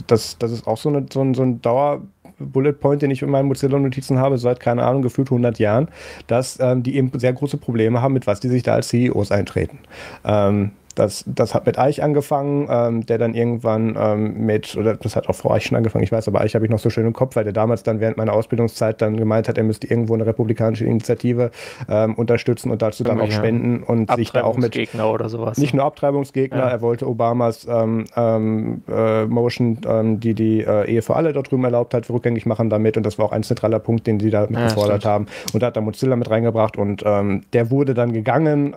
das, 0.08 0.38
das 0.38 0.52
ist 0.52 0.68
auch 0.68 0.78
so, 0.78 0.90
eine, 0.90 1.06
so 1.12 1.22
ein, 1.22 1.34
so 1.34 1.44
ein 1.44 1.62
Dauer- 1.62 2.02
Bullet 2.40 2.74
Point, 2.74 3.02
den 3.02 3.12
ich 3.12 3.22
in 3.22 3.30
meinen 3.30 3.48
Mozilla-Notizen 3.48 4.18
habe, 4.18 4.38
seit, 4.38 4.60
keine 4.60 4.84
Ahnung, 4.84 5.02
gefühlt 5.02 5.30
100 5.30 5.60
Jahren, 5.60 5.90
dass 6.28 6.60
ähm, 6.60 6.84
die 6.84 6.96
eben 6.96 7.12
sehr 7.20 7.34
große 7.34 7.58
Probleme 7.58 8.02
haben, 8.02 8.14
mit 8.14 8.28
was 8.28 8.40
die 8.40 8.50
sich 8.50 8.64
da 8.64 8.74
als 8.74 8.90
CEOs 8.90 9.32
eintreten. 9.32 9.80
Ähm, 10.26 10.72
das, 10.96 11.24
das 11.28 11.54
hat 11.54 11.66
mit 11.66 11.78
Eich 11.78 12.04
angefangen, 12.04 12.68
ähm, 12.70 13.06
der 13.06 13.18
dann 13.18 13.34
irgendwann 13.34 13.96
ähm, 13.98 14.46
mit, 14.46 14.76
oder 14.76 14.96
das 14.96 15.16
hat 15.16 15.30
auch 15.30 15.36
vor 15.36 15.54
Eich 15.54 15.66
schon 15.66 15.78
angefangen, 15.78 16.04
ich 16.04 16.12
weiß, 16.12 16.28
aber 16.28 16.42
Eich 16.42 16.56
habe 16.56 16.66
ich 16.66 16.72
noch 16.72 16.80
so 16.80 16.90
schön 16.90 17.06
im 17.06 17.14
Kopf, 17.14 17.36
weil 17.36 17.44
der 17.44 17.54
damals 17.54 17.84
dann 17.84 18.00
während 18.00 18.18
meiner 18.18 18.34
Ausbildungszeit 18.34 19.02
dann 19.02 19.18
gemeint 19.18 19.48
hat, 19.48 19.58
er 19.58 19.64
müsste 19.64 19.88
irgendwo 19.88 20.14
eine 20.14 20.26
republikanische 20.26 20.86
Initiative 20.86 21.52
ähm, 21.90 22.16
unterstützen 22.16 22.72
und 22.72 22.82
dazu 22.82 23.04
dann 23.04 23.20
auch 23.20 23.32
spenden 23.32 23.84
und 23.84 24.12
sich 24.16 24.32
da 24.32 24.44
auch 24.44 24.58
mit. 24.58 24.78
oder 25.02 25.30
sowas. 25.30 25.58
Nicht 25.58 25.74
nur 25.74 25.86
Abtreibungsgegner, 25.86 26.58
ja. 26.58 26.70
er 26.70 26.82
wollte 26.82 27.08
Obamas 27.08 27.68
ähm, 27.70 28.06
ähm, 28.16 28.84
äh, 28.90 29.26
Motion, 29.26 29.80
ähm, 29.88 30.20
die 30.20 30.34
die 30.34 30.62
äh, 30.62 30.90
Ehe 30.90 31.02
für 31.02 31.16
alle 31.16 31.34
dort 31.34 31.52
drüben 31.52 31.64
erlaubt 31.64 31.94
hat, 31.94 32.10
rückgängig 32.10 32.46
machen 32.46 32.70
damit 32.70 32.98
und 32.98 33.06
das 33.06 33.18
war 33.18 33.26
auch 33.26 33.32
ein 33.32 33.44
zentraler 33.44 33.80
Punkt, 33.80 34.08
den 34.08 34.20
sie 34.20 34.30
da 34.30 34.42
mit 34.42 34.60
ja, 34.60 34.66
gefordert 34.66 35.02
stimmt. 35.02 35.14
haben. 35.14 35.26
Und 35.54 35.64
da 35.64 35.68
hat 35.68 35.76
er 35.76 35.82
Mozilla 35.82 36.16
mit 36.16 36.30
reingebracht 36.30 36.78
und 36.78 37.02
der 37.04 37.72
wurde 37.72 37.94
dann 37.94 38.14
gegangen. 38.14 38.74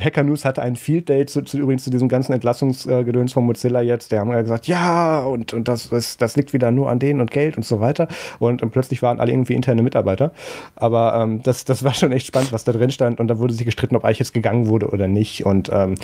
Hacker 0.00 0.22
News 0.22 0.44
hatte 0.44 0.62
einen 0.62 0.76
Field 0.76 1.08
Day 1.08 1.17
zu, 1.26 1.42
zu, 1.42 1.58
übrigens 1.58 1.84
zu 1.84 1.90
diesem 1.90 2.08
ganzen 2.08 2.32
Entlassungsgedöns 2.32 3.32
von 3.32 3.44
Mozilla 3.44 3.80
jetzt, 3.80 4.12
der 4.12 4.20
haben 4.20 4.30
ja 4.30 4.42
gesagt, 4.42 4.66
ja, 4.66 5.20
und, 5.20 5.52
und 5.54 5.68
das, 5.68 5.88
das, 5.88 6.16
das 6.16 6.36
liegt 6.36 6.52
wieder 6.52 6.70
nur 6.70 6.90
an 6.90 6.98
denen 6.98 7.20
und 7.20 7.30
Geld 7.30 7.56
und 7.56 7.64
so 7.64 7.80
weiter. 7.80 8.08
Und, 8.38 8.62
und 8.62 8.70
plötzlich 8.70 9.02
waren 9.02 9.20
alle 9.20 9.32
irgendwie 9.32 9.54
interne 9.54 9.82
Mitarbeiter. 9.82 10.32
Aber 10.76 11.14
ähm, 11.14 11.42
das, 11.42 11.64
das 11.64 11.84
war 11.84 11.94
schon 11.94 12.12
echt 12.12 12.26
spannend, 12.26 12.52
was 12.52 12.64
da 12.64 12.72
drin 12.72 12.90
stand. 12.90 13.20
Und 13.20 13.28
da 13.28 13.38
wurde 13.38 13.54
sich 13.54 13.64
gestritten, 13.64 13.96
ob 13.96 14.04
eigentlich 14.04 14.18
jetzt 14.20 14.34
gegangen 14.34 14.66
wurde 14.66 14.88
oder 14.88 15.08
nicht. 15.08 15.44
Und 15.44 15.70
ähm, 15.72 15.94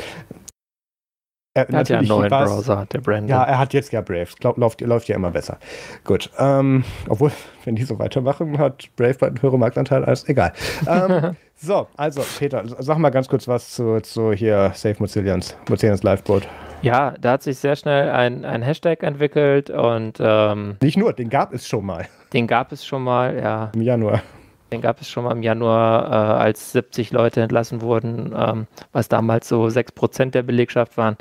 er, 1.55 1.71
er 1.71 1.79
hat 1.79 1.89
ja 1.89 1.99
einen 1.99 2.09
neuen 2.09 2.29
Browser, 2.29 2.87
der 2.93 2.99
Brandon. 2.99 3.29
Ja, 3.29 3.45
er 3.45 3.59
hat 3.59 3.73
jetzt 3.73 3.93
ja 3.93 4.01
Brave. 4.01 4.27
Glaub, 4.41 4.59
läuft, 4.59 4.81
läuft 4.81 5.09
ja 5.09 5.15
immer 5.15 5.31
besser. 5.31 5.59
Gut. 6.03 6.29
Ähm, 6.37 6.85
obwohl, 7.09 7.31
wenn 7.65 7.77
die 7.77 7.85
so 7.85 7.99
weitermachen, 8.01 8.59
hat 8.59 8.89
Brave 8.97 9.15
bald 9.15 9.35
einen 9.35 9.43
höheren 9.43 9.61
Marktanteil 9.61 10.05
als 10.05 10.29
egal. 10.29 10.53
Ähm, 10.89 11.37
so, 11.57 11.87
also 11.97 12.25
Peter, 12.39 12.65
sag 12.81 12.99
mal 12.99 13.11
ganz 13.11 13.29
kurz 13.29 13.47
was 13.47 13.71
zu, 13.71 14.01
zu 14.01 14.33
hier 14.33 14.73
Save 14.75 14.97
Mozillians, 14.99 15.57
Mozillians 15.69 16.03
Liveboat. 16.03 16.49
Ja, 16.83 17.15
da 17.21 17.33
hat 17.33 17.43
sich 17.45 17.57
sehr 17.59 17.77
schnell 17.77 18.11
ein, 18.11 18.45
ein 18.45 18.61
Hashtag 18.63 19.05
entwickelt 19.05 19.71
und 19.71 20.19
ähm, 20.21 20.77
nicht 20.83 20.99
nur, 20.99 21.13
den 21.13 21.31
gab 21.31 21.55
es 21.55 21.69
schon 21.69 21.87
mal. 21.87 22.07
Den 22.33 22.49
gab 22.49 22.73
es 22.73 22.85
schon 22.85 23.05
mal, 23.05 23.39
ja. 23.39 23.71
Im 23.75 23.83
Januar. 23.83 24.23
Den 24.73 24.81
gab 24.81 25.01
es 25.01 25.09
schon 25.09 25.25
mal 25.25 25.33
im 25.33 25.43
Januar, 25.43 26.11
äh, 26.11 26.43
als 26.43 26.73
70 26.73 27.13
Leute 27.13 27.43
entlassen 27.43 27.81
wurden, 27.81 28.35
ähm, 28.37 28.67
was 28.93 29.09
damals 29.09 29.49
so 29.49 29.69
6% 29.69 30.35
der 30.35 30.43
Belegschaft 30.43 30.97
waren. 30.97 31.17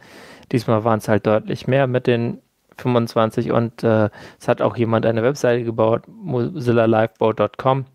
Diesmal 0.51 0.83
waren 0.83 0.99
es 0.99 1.07
halt 1.07 1.27
deutlich 1.27 1.67
mehr 1.67 1.87
mit 1.87 2.07
den 2.07 2.41
25 2.77 3.51
und 3.51 3.83
äh, 3.83 4.09
es 4.39 4.47
hat 4.47 4.61
auch 4.61 4.77
jemand 4.77 5.05
eine 5.05 5.23
Webseite 5.23 5.63
gebaut, 5.63 6.03
mozillalifeboat.com, 6.07 7.85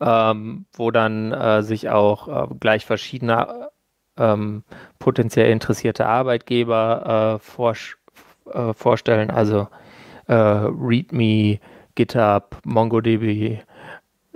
ähm, 0.00 0.66
wo 0.72 0.90
dann 0.90 1.32
äh, 1.32 1.62
sich 1.62 1.88
auch 1.90 2.28
äh, 2.28 2.54
gleich 2.58 2.86
verschiedene 2.86 3.68
ähm, 4.16 4.64
potenziell 4.98 5.50
interessierte 5.50 6.06
Arbeitgeber 6.06 7.36
äh, 7.36 7.38
vor, 7.38 7.74
äh, 8.52 8.72
vorstellen, 8.72 9.30
also 9.30 9.68
README, 10.30 11.58
GitHub, 11.94 12.58
MongoDB, 12.64 13.60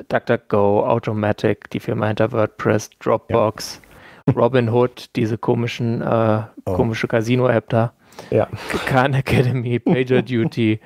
DuckDuckGo, 0.09 0.87
Automatic, 0.87 1.71
die 1.71 1.81
Firma 1.81 2.07
hinter 2.07 2.33
WordPress, 2.33 2.91
Dropbox, 2.99 3.81
ja. 4.27 4.33
Robinhood, 4.35 5.11
diese 5.17 5.39
komischen, 5.39 6.03
äh, 6.03 6.43
oh. 6.65 6.73
komische 6.75 7.09
Casino-App 7.09 7.69
da. 7.69 7.93
Ja. 8.31 8.49
Khan 8.87 9.15
Academy, 9.15 9.79
PagerDuty, 9.79 10.81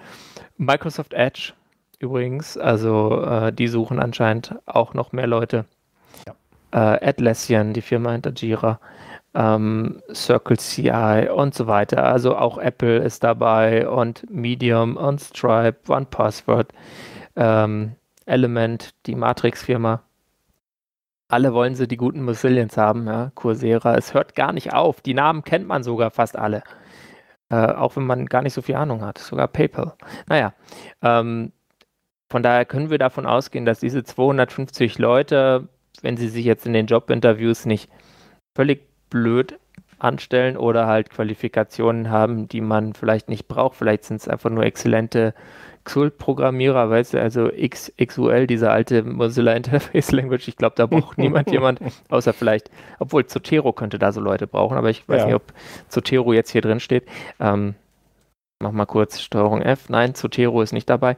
Microsoft 0.56 1.12
Edge 1.12 1.52
übrigens. 1.98 2.56
Also 2.56 3.22
äh, 3.22 3.52
die 3.52 3.68
suchen 3.68 3.98
anscheinend 3.98 4.54
auch 4.66 4.94
noch 4.94 5.12
mehr 5.12 5.26
Leute. 5.26 5.64
Ja. 6.26 6.34
Äh, 6.94 7.08
Atlassian, 7.08 7.72
die 7.72 7.82
Firma 7.82 8.12
hinter 8.12 8.32
Jira, 8.32 8.80
ähm, 9.34 10.02
Circle 10.12 10.58
CI 10.58 11.28
und 11.34 11.54
so 11.54 11.66
weiter. 11.66 12.04
Also 12.04 12.36
auch 12.36 12.58
Apple 12.58 12.98
ist 12.98 13.24
dabei 13.24 13.88
und 13.88 14.28
Medium 14.30 14.96
und 14.96 15.20
Stripe, 15.20 15.78
OnePassword. 15.88 16.72
Ähm, 17.36 17.92
Element, 18.26 18.94
die 19.06 19.14
Matrix-Firma. 19.14 20.02
Alle 21.28 21.54
wollen 21.54 21.74
sie 21.74 21.88
die 21.88 21.96
guten 21.96 22.22
Mozillians 22.22 22.76
haben, 22.76 23.06
ja. 23.06 23.32
Coursera, 23.34 23.96
es 23.96 24.14
hört 24.14 24.34
gar 24.34 24.52
nicht 24.52 24.72
auf. 24.72 25.00
Die 25.00 25.14
Namen 25.14 25.42
kennt 25.42 25.66
man 25.66 25.82
sogar 25.82 26.10
fast 26.10 26.36
alle. 26.36 26.62
Äh, 27.48 27.72
auch 27.72 27.96
wenn 27.96 28.06
man 28.06 28.26
gar 28.26 28.42
nicht 28.42 28.52
so 28.52 28.62
viel 28.62 28.74
Ahnung 28.74 29.02
hat. 29.02 29.18
Sogar 29.18 29.48
PayPal. 29.48 29.94
Naja, 30.28 30.52
ähm, 31.02 31.52
von 32.28 32.42
daher 32.42 32.64
können 32.64 32.90
wir 32.90 32.98
davon 32.98 33.26
ausgehen, 33.26 33.64
dass 33.64 33.80
diese 33.80 34.02
250 34.04 34.98
Leute, 34.98 35.68
wenn 36.02 36.16
sie 36.16 36.28
sich 36.28 36.44
jetzt 36.44 36.66
in 36.66 36.72
den 36.72 36.86
Jobinterviews 36.86 37.66
nicht 37.66 37.88
völlig 38.56 38.86
blöd 39.10 39.58
anstellen 39.98 40.56
oder 40.56 40.86
halt 40.86 41.10
Qualifikationen 41.10 42.10
haben, 42.10 42.48
die 42.48 42.60
man 42.60 42.94
vielleicht 42.94 43.28
nicht 43.28 43.48
braucht, 43.48 43.76
vielleicht 43.76 44.04
sind 44.04 44.20
es 44.20 44.28
einfach 44.28 44.50
nur 44.50 44.64
exzellente 44.64 45.34
XUL-Programmierer, 45.86 46.90
weißt 46.90 47.14
du, 47.14 47.20
also 47.20 47.50
XUL, 47.50 48.46
diese 48.46 48.70
alte 48.70 49.02
Mozilla 49.02 49.52
Interface 49.52 50.12
Language, 50.12 50.48
ich 50.48 50.56
glaube, 50.56 50.74
da 50.76 50.86
braucht 50.86 51.18
niemand 51.18 51.50
jemand, 51.50 51.80
außer 52.08 52.32
vielleicht, 52.32 52.70
obwohl 52.98 53.26
Zotero 53.26 53.72
könnte 53.72 53.98
da 53.98 54.12
so 54.12 54.20
Leute 54.20 54.46
brauchen, 54.46 54.76
aber 54.76 54.90
ich 54.90 55.08
weiß 55.08 55.20
ja. 55.20 55.26
nicht, 55.26 55.34
ob 55.34 55.52
Zotero 55.88 56.32
jetzt 56.32 56.50
hier 56.50 56.60
drin 56.60 56.80
steht. 56.80 57.06
Ähm, 57.40 57.74
mach 58.60 58.72
mal 58.72 58.86
kurz 58.86 59.20
Steuerung 59.20 59.62
F. 59.62 59.88
Nein, 59.88 60.14
Zotero 60.14 60.62
ist 60.62 60.72
nicht 60.72 60.90
dabei. 60.90 61.16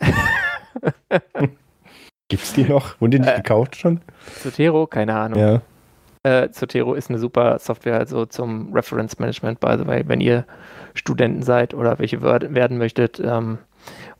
Gibt's 2.28 2.54
die 2.54 2.64
noch? 2.64 3.00
Wurden 3.00 3.12
die 3.12 3.18
nicht 3.20 3.32
äh, 3.32 3.36
gekauft 3.36 3.76
schon? 3.76 4.00
Zotero, 4.42 4.86
keine 4.86 5.14
Ahnung. 5.14 5.38
Ja. 5.38 5.62
Äh, 6.22 6.50
Zotero 6.50 6.94
ist 6.94 7.10
eine 7.10 7.18
super 7.18 7.58
Software 7.58 7.98
also 7.98 8.24
zum 8.24 8.72
Reference 8.72 9.18
Management, 9.18 9.60
by 9.60 9.76
the 9.78 9.86
way, 9.86 10.04
wenn 10.06 10.20
ihr 10.20 10.46
Studenten 10.94 11.42
seid 11.42 11.74
oder 11.74 11.98
welche 11.98 12.22
werden 12.22 12.78
möchtet, 12.78 13.20
ähm, 13.20 13.58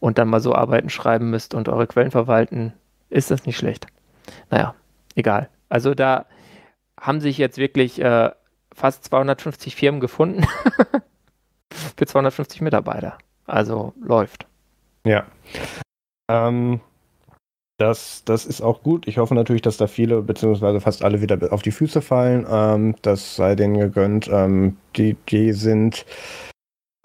und 0.00 0.18
dann 0.18 0.28
mal 0.28 0.40
so 0.40 0.54
Arbeiten 0.54 0.90
schreiben 0.90 1.30
müsst 1.30 1.54
und 1.54 1.68
eure 1.68 1.86
Quellen 1.86 2.10
verwalten, 2.10 2.72
ist 3.10 3.30
das 3.30 3.46
nicht 3.46 3.56
schlecht. 3.56 3.86
Naja, 4.50 4.74
egal. 5.14 5.48
Also 5.68 5.94
da 5.94 6.26
haben 7.00 7.20
sich 7.20 7.38
jetzt 7.38 7.58
wirklich 7.58 8.00
äh, 8.00 8.30
fast 8.72 9.04
250 9.04 9.76
Firmen 9.76 10.00
gefunden 10.00 10.46
für 11.96 12.06
250 12.06 12.60
Mitarbeiter. 12.60 13.18
Also 13.46 13.92
läuft. 14.00 14.46
Ja. 15.04 15.26
Ähm, 16.30 16.80
das, 17.76 18.24
das 18.24 18.46
ist 18.46 18.60
auch 18.60 18.82
gut. 18.82 19.08
Ich 19.08 19.18
hoffe 19.18 19.34
natürlich, 19.34 19.62
dass 19.62 19.76
da 19.76 19.86
viele, 19.86 20.22
beziehungsweise 20.22 20.80
fast 20.80 21.02
alle 21.02 21.20
wieder 21.20 21.52
auf 21.52 21.62
die 21.62 21.72
Füße 21.72 22.02
fallen. 22.02 22.46
Ähm, 22.48 22.94
das 23.02 23.36
sei 23.36 23.54
denen 23.56 23.78
gegönnt. 23.78 24.28
Ähm, 24.32 24.76
die, 24.96 25.16
die 25.28 25.52
sind 25.52 26.06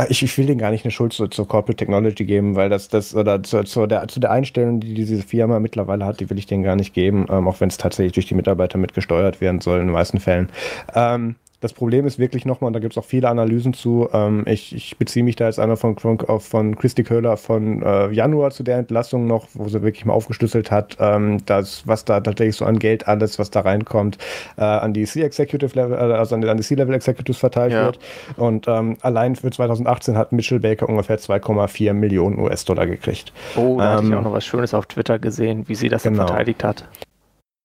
ich, 0.07 0.23
ich 0.23 0.37
will 0.37 0.45
denen 0.45 0.59
gar 0.59 0.71
nicht 0.71 0.85
eine 0.85 0.91
Schuld 0.91 1.13
zur, 1.13 1.29
zur 1.29 1.47
Corporate 1.47 1.75
Technology 1.75 2.25
geben, 2.25 2.55
weil 2.55 2.69
das, 2.69 2.87
das 2.87 3.15
oder 3.15 3.43
zu, 3.43 3.63
zu, 3.63 3.85
der, 3.85 4.07
zu 4.07 4.19
der 4.19 4.31
Einstellung, 4.31 4.79
die 4.79 4.93
diese 4.93 5.21
Firma 5.21 5.59
mittlerweile 5.59 6.05
hat, 6.05 6.19
die 6.19 6.29
will 6.29 6.37
ich 6.37 6.45
denen 6.45 6.63
gar 6.63 6.75
nicht 6.75 6.93
geben, 6.93 7.25
ähm, 7.29 7.47
auch 7.47 7.59
wenn 7.59 7.69
es 7.69 7.77
tatsächlich 7.77 8.13
durch 8.13 8.27
die 8.27 8.35
Mitarbeiter 8.35 8.77
mitgesteuert 8.77 9.41
werden 9.41 9.59
soll 9.59 9.79
in 9.79 9.87
den 9.87 9.93
meisten 9.93 10.19
Fällen. 10.19 10.49
Ähm, 10.95 11.35
Das 11.61 11.73
Problem 11.73 12.05
ist 12.05 12.19
wirklich 12.19 12.45
nochmal, 12.45 12.67
und 12.67 12.73
da 12.73 12.79
gibt 12.79 12.93
es 12.93 12.97
auch 12.97 13.05
viele 13.05 13.27
Analysen 13.27 13.73
zu, 13.73 14.07
ähm, 14.13 14.43
ich, 14.47 14.73
ich, 14.73 14.97
beziehe 14.97 15.25
mich 15.25 15.35
da 15.35 15.45
jetzt 15.45 15.59
einmal 15.59 15.75
von, 15.75 15.97
von, 15.97 16.17
von 16.39 16.75
Christy 16.77 17.03
Köhler 17.03 17.35
von 17.35 17.81
äh, 17.81 18.09
Januar 18.11 18.51
zu 18.51 18.63
der 18.63 18.77
Entlassung 18.77 19.27
noch, 19.27 19.47
wo 19.53 19.67
sie 19.67 19.81
wirklich 19.81 20.05
mal 20.05 20.13
aufgeschlüsselt 20.13 20.71
hat, 20.71 20.95
ähm, 20.99 21.45
dass, 21.45 21.85
was 21.85 22.05
da 22.05 22.21
tatsächlich 22.21 22.55
so 22.55 22.63
an 22.63 22.79
Geld 22.79 23.07
alles, 23.07 23.39
was 23.39 23.51
da 23.51 23.61
reinkommt, 23.61 24.17
äh, 24.57 24.61
an 24.61 24.93
die 24.93 25.03
C-Executive 25.03 25.75
Level, 25.75 25.97
äh, 25.97 26.13
also 26.13 26.35
an 26.35 26.41
die 26.41 26.63
C-Level 26.63 26.95
Executives 26.95 27.39
verteilt 27.39 27.73
ja. 27.73 27.85
wird. 27.85 27.99
Und 28.37 28.67
ähm, 28.69 28.97
allein 29.01 29.35
für 29.35 29.51
2018 29.51 30.17
hat 30.17 30.31
Mitchell 30.31 30.61
Baker 30.61 30.87
ungefähr 30.87 31.19
2,4 31.19 31.91
Millionen 31.93 32.39
US-Dollar 32.39 32.87
gekriegt. 32.87 33.33
Oh, 33.57 33.77
da 33.77 33.95
hatte 33.95 34.05
ich 34.05 34.11
ähm, 34.11 34.17
auch 34.17 34.23
noch 34.23 34.33
was 34.33 34.45
Schönes 34.45 34.73
auf 34.73 34.85
Twitter 34.85 35.19
gesehen, 35.19 35.67
wie 35.67 35.75
sie 35.75 35.89
das 35.89 36.03
genau. 36.03 36.25
verteidigt 36.25 36.63
hat. 36.63 36.87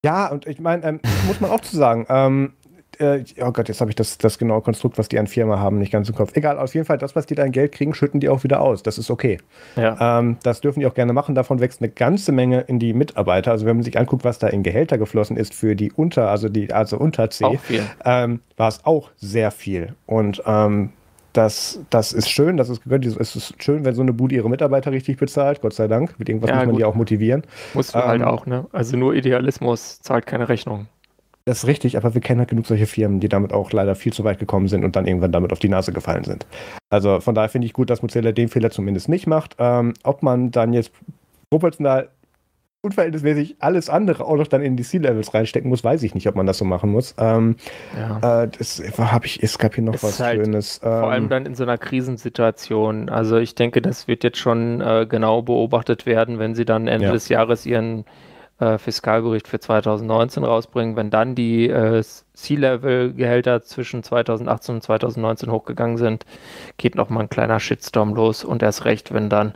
Ja, 0.04 0.26
und 0.26 0.46
ich 0.46 0.60
meine, 0.60 0.84
ähm, 0.84 1.00
muss 1.26 1.40
man 1.40 1.50
auch 1.50 1.60
zu 1.60 1.76
sagen, 1.76 2.06
ähm, 2.10 2.52
äh, 3.00 3.24
oh 3.40 3.52
Gott, 3.52 3.68
jetzt 3.68 3.80
habe 3.80 3.90
ich 3.90 3.96
das, 3.96 4.18
das 4.18 4.38
genaue 4.38 4.60
Konstrukt, 4.62 4.98
was 4.98 5.08
die 5.08 5.18
an 5.18 5.26
Firma 5.26 5.58
haben, 5.58 5.78
nicht 5.78 5.92
ganz 5.92 6.08
im 6.08 6.14
Kopf. 6.14 6.30
Egal, 6.34 6.58
auf 6.58 6.74
jeden 6.74 6.86
Fall, 6.86 6.98
das, 6.98 7.14
was 7.16 7.26
die 7.26 7.34
da 7.34 7.42
an 7.42 7.52
Geld 7.52 7.72
kriegen, 7.72 7.94
schütten 7.94 8.20
die 8.20 8.28
auch 8.28 8.44
wieder 8.44 8.60
aus. 8.60 8.82
Das 8.82 8.98
ist 8.98 9.10
okay. 9.10 9.38
Ja. 9.76 10.18
Ähm, 10.18 10.38
das 10.42 10.60
dürfen 10.60 10.80
die 10.80 10.86
auch 10.86 10.94
gerne 10.94 11.12
machen. 11.12 11.34
Davon 11.34 11.60
wächst 11.60 11.80
eine 11.80 11.90
ganze 11.90 12.32
Menge 12.32 12.60
in 12.62 12.78
die 12.78 12.92
Mitarbeiter. 12.92 13.50
Also 13.52 13.66
wenn 13.66 13.76
man 13.76 13.84
sich 13.84 13.98
anguckt, 13.98 14.24
was 14.24 14.38
da 14.38 14.48
in 14.48 14.62
Gehälter 14.62 14.98
geflossen 14.98 15.36
ist 15.36 15.54
für 15.54 15.76
die 15.76 15.92
unter, 15.92 16.28
also 16.30 16.48
die, 16.48 16.72
also 16.72 16.96
unter 16.98 17.30
C, 17.30 17.58
ähm, 18.04 18.40
war 18.56 18.68
es 18.68 18.84
auch 18.84 19.10
sehr 19.16 19.50
viel. 19.50 19.94
Und 20.06 20.42
ähm, 20.46 20.90
das, 21.34 21.80
das 21.90 22.12
ist 22.12 22.30
schön, 22.30 22.56
das 22.56 22.68
ist 22.68 22.82
gegönnt. 22.84 23.04
Es 23.04 23.36
ist 23.36 23.62
schön, 23.62 23.84
wenn 23.84 23.94
so 23.94 24.02
eine 24.02 24.12
Bude 24.12 24.34
ihre 24.34 24.48
Mitarbeiter 24.48 24.92
richtig 24.92 25.18
bezahlt, 25.18 25.60
Gott 25.60 25.74
sei 25.74 25.88
Dank. 25.88 26.18
Mit 26.18 26.28
irgendwas 26.28 26.50
ja, 26.50 26.56
muss 26.56 26.66
man 26.66 26.70
gut. 26.72 26.80
die 26.80 26.84
auch 26.84 26.94
motivieren. 26.94 27.42
Muss 27.74 27.92
man 27.92 28.04
halt 28.04 28.20
ähm, 28.20 28.26
halt 28.26 28.40
auch, 28.40 28.46
ne? 28.46 28.66
Also 28.72 28.96
nur 28.96 29.14
Idealismus 29.14 30.00
zahlt 30.00 30.26
keine 30.26 30.48
Rechnung. 30.48 30.86
Das 31.46 31.58
ist 31.58 31.66
richtig, 31.66 31.98
aber 31.98 32.14
wir 32.14 32.22
kennen 32.22 32.40
halt 32.40 32.48
genug 32.48 32.66
solche 32.66 32.86
Firmen, 32.86 33.20
die 33.20 33.28
damit 33.28 33.52
auch 33.52 33.70
leider 33.70 33.94
viel 33.94 34.12
zu 34.14 34.24
weit 34.24 34.38
gekommen 34.38 34.66
sind 34.68 34.82
und 34.82 34.96
dann 34.96 35.06
irgendwann 35.06 35.32
damit 35.32 35.52
auf 35.52 35.58
die 35.58 35.68
Nase 35.68 35.92
gefallen 35.92 36.24
sind. 36.24 36.46
Also 36.88 37.20
von 37.20 37.34
daher 37.34 37.50
finde 37.50 37.66
ich 37.66 37.74
gut, 37.74 37.90
dass 37.90 38.00
Mozilla 38.00 38.32
den 38.32 38.48
Fehler 38.48 38.70
zumindest 38.70 39.10
nicht 39.10 39.26
macht. 39.26 39.56
Ähm, 39.58 39.92
ob 40.04 40.22
man 40.22 40.52
dann 40.52 40.72
jetzt 40.72 40.90
proportional 41.50 42.08
unverhältnismäßig 42.84 43.56
alles 43.60 43.88
andere 43.88 44.24
auch 44.24 44.36
noch 44.36 44.46
dann 44.46 44.62
in 44.62 44.76
die 44.76 44.82
C-Levels 44.82 45.32
reinstecken 45.32 45.70
muss, 45.70 45.82
weiß 45.82 46.02
ich 46.02 46.14
nicht, 46.14 46.28
ob 46.28 46.34
man 46.34 46.46
das 46.46 46.58
so 46.58 46.64
machen 46.64 46.90
muss. 46.90 47.14
Ähm, 47.18 47.56
ja. 47.98 48.44
äh, 48.44 48.48
das 48.58 48.82
habe 48.98 49.26
ich, 49.26 49.42
es 49.42 49.58
gab 49.58 49.74
hier 49.74 49.84
noch 49.84 49.94
es 49.94 50.02
was 50.02 50.20
halt 50.20 50.44
Schönes. 50.44 50.80
Ähm, 50.82 50.90
vor 50.90 51.10
allem 51.10 51.28
dann 51.28 51.46
in 51.46 51.54
so 51.54 51.62
einer 51.62 51.78
Krisensituation. 51.78 53.08
Also 53.08 53.38
ich 53.38 53.54
denke, 53.54 53.80
das 53.80 54.06
wird 54.06 54.22
jetzt 54.22 54.38
schon 54.38 54.80
äh, 54.82 55.06
genau 55.08 55.42
beobachtet 55.42 56.04
werden, 56.04 56.38
wenn 56.38 56.54
sie 56.54 56.66
dann 56.66 56.86
Ende 56.86 57.06
ja. 57.06 57.12
des 57.12 57.28
Jahres 57.28 57.64
ihren 57.64 58.04
äh, 58.58 58.78
Fiskalbericht 58.78 59.48
für 59.48 59.58
2019 59.58 60.44
rausbringen. 60.44 60.96
Wenn 60.96 61.10
dann 61.10 61.34
die 61.34 61.68
äh, 61.68 62.02
C-Level-Gehälter 62.34 63.62
zwischen 63.62 64.02
2018 64.02 64.76
und 64.76 64.82
2019 64.82 65.50
hochgegangen 65.50 65.96
sind, 65.96 66.24
geht 66.76 66.94
nochmal 66.94 67.24
ein 67.24 67.30
kleiner 67.30 67.60
Shitstorm 67.60 68.14
los 68.14 68.44
und 68.44 68.62
erst 68.62 68.84
recht, 68.84 69.12
wenn 69.12 69.28
dann 69.28 69.54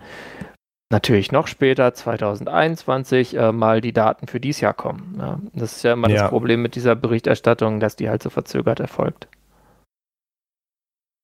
natürlich 0.91 1.33
noch 1.33 1.47
später, 1.47 1.93
2021, 1.95 3.37
äh, 3.37 3.53
mal 3.53 3.81
die 3.81 3.93
Daten 3.93 4.27
für 4.27 4.41
dieses 4.41 4.61
Jahr 4.61 4.75
kommen. 4.75 5.17
Ja, 5.19 5.39
das 5.53 5.77
ist 5.77 5.83
ja 5.85 5.93
immer 5.93 6.09
ja. 6.09 6.23
das 6.23 6.31
Problem 6.31 6.63
mit 6.63 6.75
dieser 6.75 6.97
Berichterstattung, 6.97 7.81
dass 7.81 7.97
die 7.97 8.09
halt 8.09 8.23
so 8.23 8.31
verzögert 8.31 8.81
erfolgt. 8.81 9.29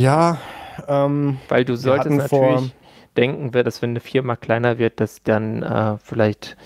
Ja, 0.00 0.38
ähm, 0.88 1.38
weil 1.48 1.64
du 1.64 1.76
solltest 1.76 2.16
natürlich 2.16 2.74
denken, 3.16 3.52
dass 3.52 3.80
wenn 3.80 3.90
eine 3.90 4.00
Firma 4.00 4.36
kleiner 4.36 4.78
wird, 4.78 5.00
dass 5.00 5.22
dann 5.22 5.62
äh, 5.62 5.98
vielleicht 5.98 6.56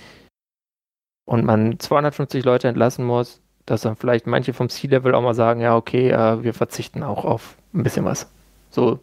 und 1.29 1.45
man 1.45 1.79
250 1.79 2.43
Leute 2.43 2.69
entlassen 2.69 3.05
muss, 3.05 3.43
dass 3.67 3.83
dann 3.83 3.97
vielleicht 3.97 4.27
manche 4.27 4.55
vom 4.55 4.71
C-Level 4.71 5.15
auch 5.15 5.21
mal 5.21 5.35
sagen, 5.35 5.61
ja, 5.61 5.77
okay, 5.77 6.09
äh, 6.09 6.43
wir 6.43 6.55
verzichten 6.55 7.03
auch 7.03 7.27
auf 7.27 7.59
ein 7.75 7.83
bisschen 7.83 8.07
was. 8.07 8.33
So 8.71 8.99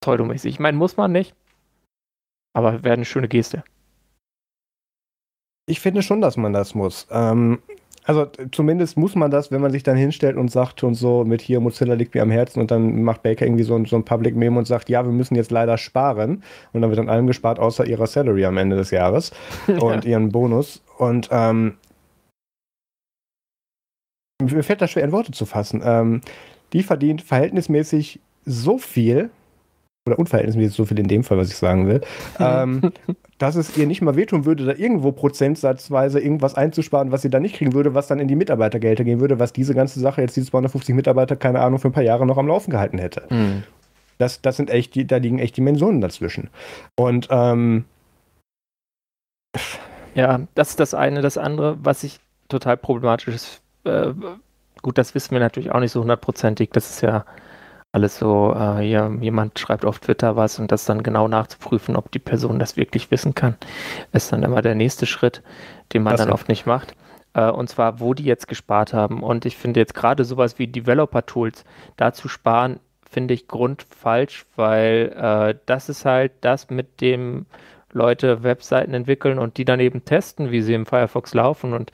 pseudomäßig. 0.00 0.54
Ich 0.54 0.58
meine, 0.58 0.76
muss 0.76 0.96
man 0.96 1.12
nicht, 1.12 1.32
aber 2.54 2.82
wäre 2.82 2.94
eine 2.94 3.04
schöne 3.04 3.28
Geste. 3.28 3.62
Ich 5.66 5.78
finde 5.78 6.02
schon, 6.02 6.20
dass 6.20 6.36
man 6.36 6.52
das 6.52 6.74
muss. 6.74 7.06
Ähm, 7.12 7.62
also 8.04 8.26
zumindest 8.52 8.98
muss 8.98 9.14
man 9.14 9.30
das, 9.30 9.50
wenn 9.50 9.62
man 9.62 9.70
sich 9.70 9.82
dann 9.82 9.96
hinstellt 9.96 10.36
und 10.36 10.50
sagt 10.50 10.84
und 10.84 10.94
so 10.94 11.24
mit 11.24 11.40
hier 11.40 11.60
Mozilla 11.60 11.94
liegt 11.94 12.14
mir 12.14 12.22
am 12.22 12.30
Herzen 12.30 12.60
und 12.60 12.70
dann 12.70 13.02
macht 13.02 13.22
Baker 13.22 13.46
irgendwie 13.46 13.64
so 13.64 13.74
ein, 13.74 13.86
so 13.86 13.96
ein 13.96 14.04
Public 14.04 14.36
Memo 14.36 14.58
und 14.58 14.66
sagt, 14.66 14.90
ja, 14.90 15.04
wir 15.04 15.12
müssen 15.12 15.34
jetzt 15.36 15.50
leider 15.50 15.78
sparen. 15.78 16.42
Und 16.72 16.82
dann 16.82 16.90
wird 16.90 17.00
an 17.00 17.08
allem 17.08 17.26
gespart, 17.26 17.58
außer 17.58 17.86
ihrer 17.86 18.06
Salary 18.06 18.44
am 18.44 18.58
Ende 18.58 18.76
des 18.76 18.90
Jahres 18.90 19.32
und 19.80 20.04
ihren 20.04 20.30
Bonus. 20.30 20.82
Und 20.98 21.30
ähm, 21.32 21.78
mir 24.42 24.62
fällt 24.62 24.82
das 24.82 24.90
schwer 24.90 25.04
in 25.04 25.12
Worte 25.12 25.32
zu 25.32 25.46
fassen. 25.46 25.80
Ähm, 25.82 26.20
die 26.74 26.82
verdient 26.82 27.22
verhältnismäßig 27.22 28.20
so 28.44 28.76
viel 28.76 29.30
oder 30.06 30.18
unverhältnismäßig 30.18 30.76
so 30.76 30.84
viel 30.84 30.98
in 30.98 31.08
dem 31.08 31.24
Fall, 31.24 31.38
was 31.38 31.48
ich 31.48 31.56
sagen 31.56 31.86
will, 31.86 32.02
ähm, 32.38 32.92
dass 33.38 33.56
es 33.56 33.76
ihr 33.76 33.86
nicht 33.86 34.02
mal 34.02 34.16
wehtun 34.16 34.44
würde, 34.44 34.66
da 34.66 34.74
irgendwo 34.74 35.12
prozentsatzweise 35.12 36.20
irgendwas 36.20 36.54
einzusparen, 36.54 37.10
was 37.10 37.22
sie 37.22 37.30
dann 37.30 37.42
nicht 37.42 37.56
kriegen 37.56 37.72
würde, 37.72 37.94
was 37.94 38.06
dann 38.06 38.20
in 38.20 38.28
die 38.28 38.36
Mitarbeitergelder 38.36 39.04
gehen 39.04 39.20
würde, 39.20 39.38
was 39.38 39.52
diese 39.52 39.74
ganze 39.74 40.00
Sache 40.00 40.20
jetzt 40.20 40.36
diese 40.36 40.48
250 40.48 40.94
Mitarbeiter, 40.94 41.36
keine 41.36 41.60
Ahnung, 41.60 41.78
für 41.78 41.88
ein 41.88 41.92
paar 41.92 42.02
Jahre 42.02 42.26
noch 42.26 42.36
am 42.36 42.46
Laufen 42.46 42.70
gehalten 42.70 42.98
hätte. 42.98 43.22
Mhm. 43.30 43.62
Das, 44.18 44.42
das 44.42 44.56
sind 44.56 44.70
echt, 44.70 44.94
die, 44.94 45.06
da 45.06 45.16
liegen 45.16 45.38
echt 45.38 45.56
Dimensionen 45.56 46.00
dazwischen. 46.00 46.50
Und 46.96 47.28
ähm, 47.30 47.86
ja, 50.14 50.40
das 50.54 50.70
ist 50.70 50.80
das 50.80 50.94
eine. 50.94 51.22
Das 51.22 51.38
andere, 51.38 51.78
was 51.82 52.04
ich 52.04 52.20
total 52.48 52.76
problematisch 52.76 53.28
ist, 53.28 53.62
äh, 53.84 54.12
gut, 54.82 54.98
das 54.98 55.14
wissen 55.14 55.32
wir 55.32 55.40
natürlich 55.40 55.72
auch 55.72 55.80
nicht 55.80 55.92
so 55.92 56.02
hundertprozentig. 56.02 56.70
Das 56.70 56.90
ist 56.90 57.00
ja 57.00 57.24
alles 57.94 58.18
so, 58.18 58.52
äh, 58.58 58.84
ja, 58.84 59.08
jemand 59.20 59.56
schreibt 59.56 59.84
auf 59.84 60.00
Twitter 60.00 60.34
was 60.34 60.58
und 60.58 60.72
das 60.72 60.84
dann 60.84 61.04
genau 61.04 61.28
nachzuprüfen, 61.28 61.94
ob 61.94 62.10
die 62.10 62.18
Person 62.18 62.58
das 62.58 62.76
wirklich 62.76 63.12
wissen 63.12 63.36
kann, 63.36 63.54
ist 64.12 64.32
dann 64.32 64.42
immer 64.42 64.62
der 64.62 64.74
nächste 64.74 65.06
Schritt, 65.06 65.42
den 65.92 66.02
man 66.02 66.14
das 66.14 66.22
dann 66.22 66.32
oft 66.32 66.48
nicht 66.48 66.66
macht. 66.66 66.96
Äh, 67.34 67.48
und 67.50 67.68
zwar, 67.68 68.00
wo 68.00 68.12
die 68.12 68.24
jetzt 68.24 68.48
gespart 68.48 68.92
haben. 68.92 69.22
Und 69.22 69.46
ich 69.46 69.56
finde 69.56 69.78
jetzt 69.78 69.94
gerade 69.94 70.24
sowas 70.24 70.58
wie 70.58 70.66
Developer-Tools, 70.66 71.64
da 71.96 72.12
zu 72.12 72.26
sparen, 72.26 72.80
finde 73.08 73.32
ich 73.32 73.46
grundfalsch, 73.46 74.44
weil 74.56 75.14
äh, 75.16 75.58
das 75.66 75.88
ist 75.88 76.04
halt 76.04 76.32
das, 76.40 76.70
mit 76.70 77.00
dem 77.00 77.46
Leute 77.92 78.42
Webseiten 78.42 78.92
entwickeln 78.92 79.38
und 79.38 79.56
die 79.56 79.64
dann 79.64 79.78
eben 79.78 80.04
testen, 80.04 80.50
wie 80.50 80.62
sie 80.62 80.74
im 80.74 80.86
Firefox 80.86 81.32
laufen. 81.32 81.72
Und 81.72 81.92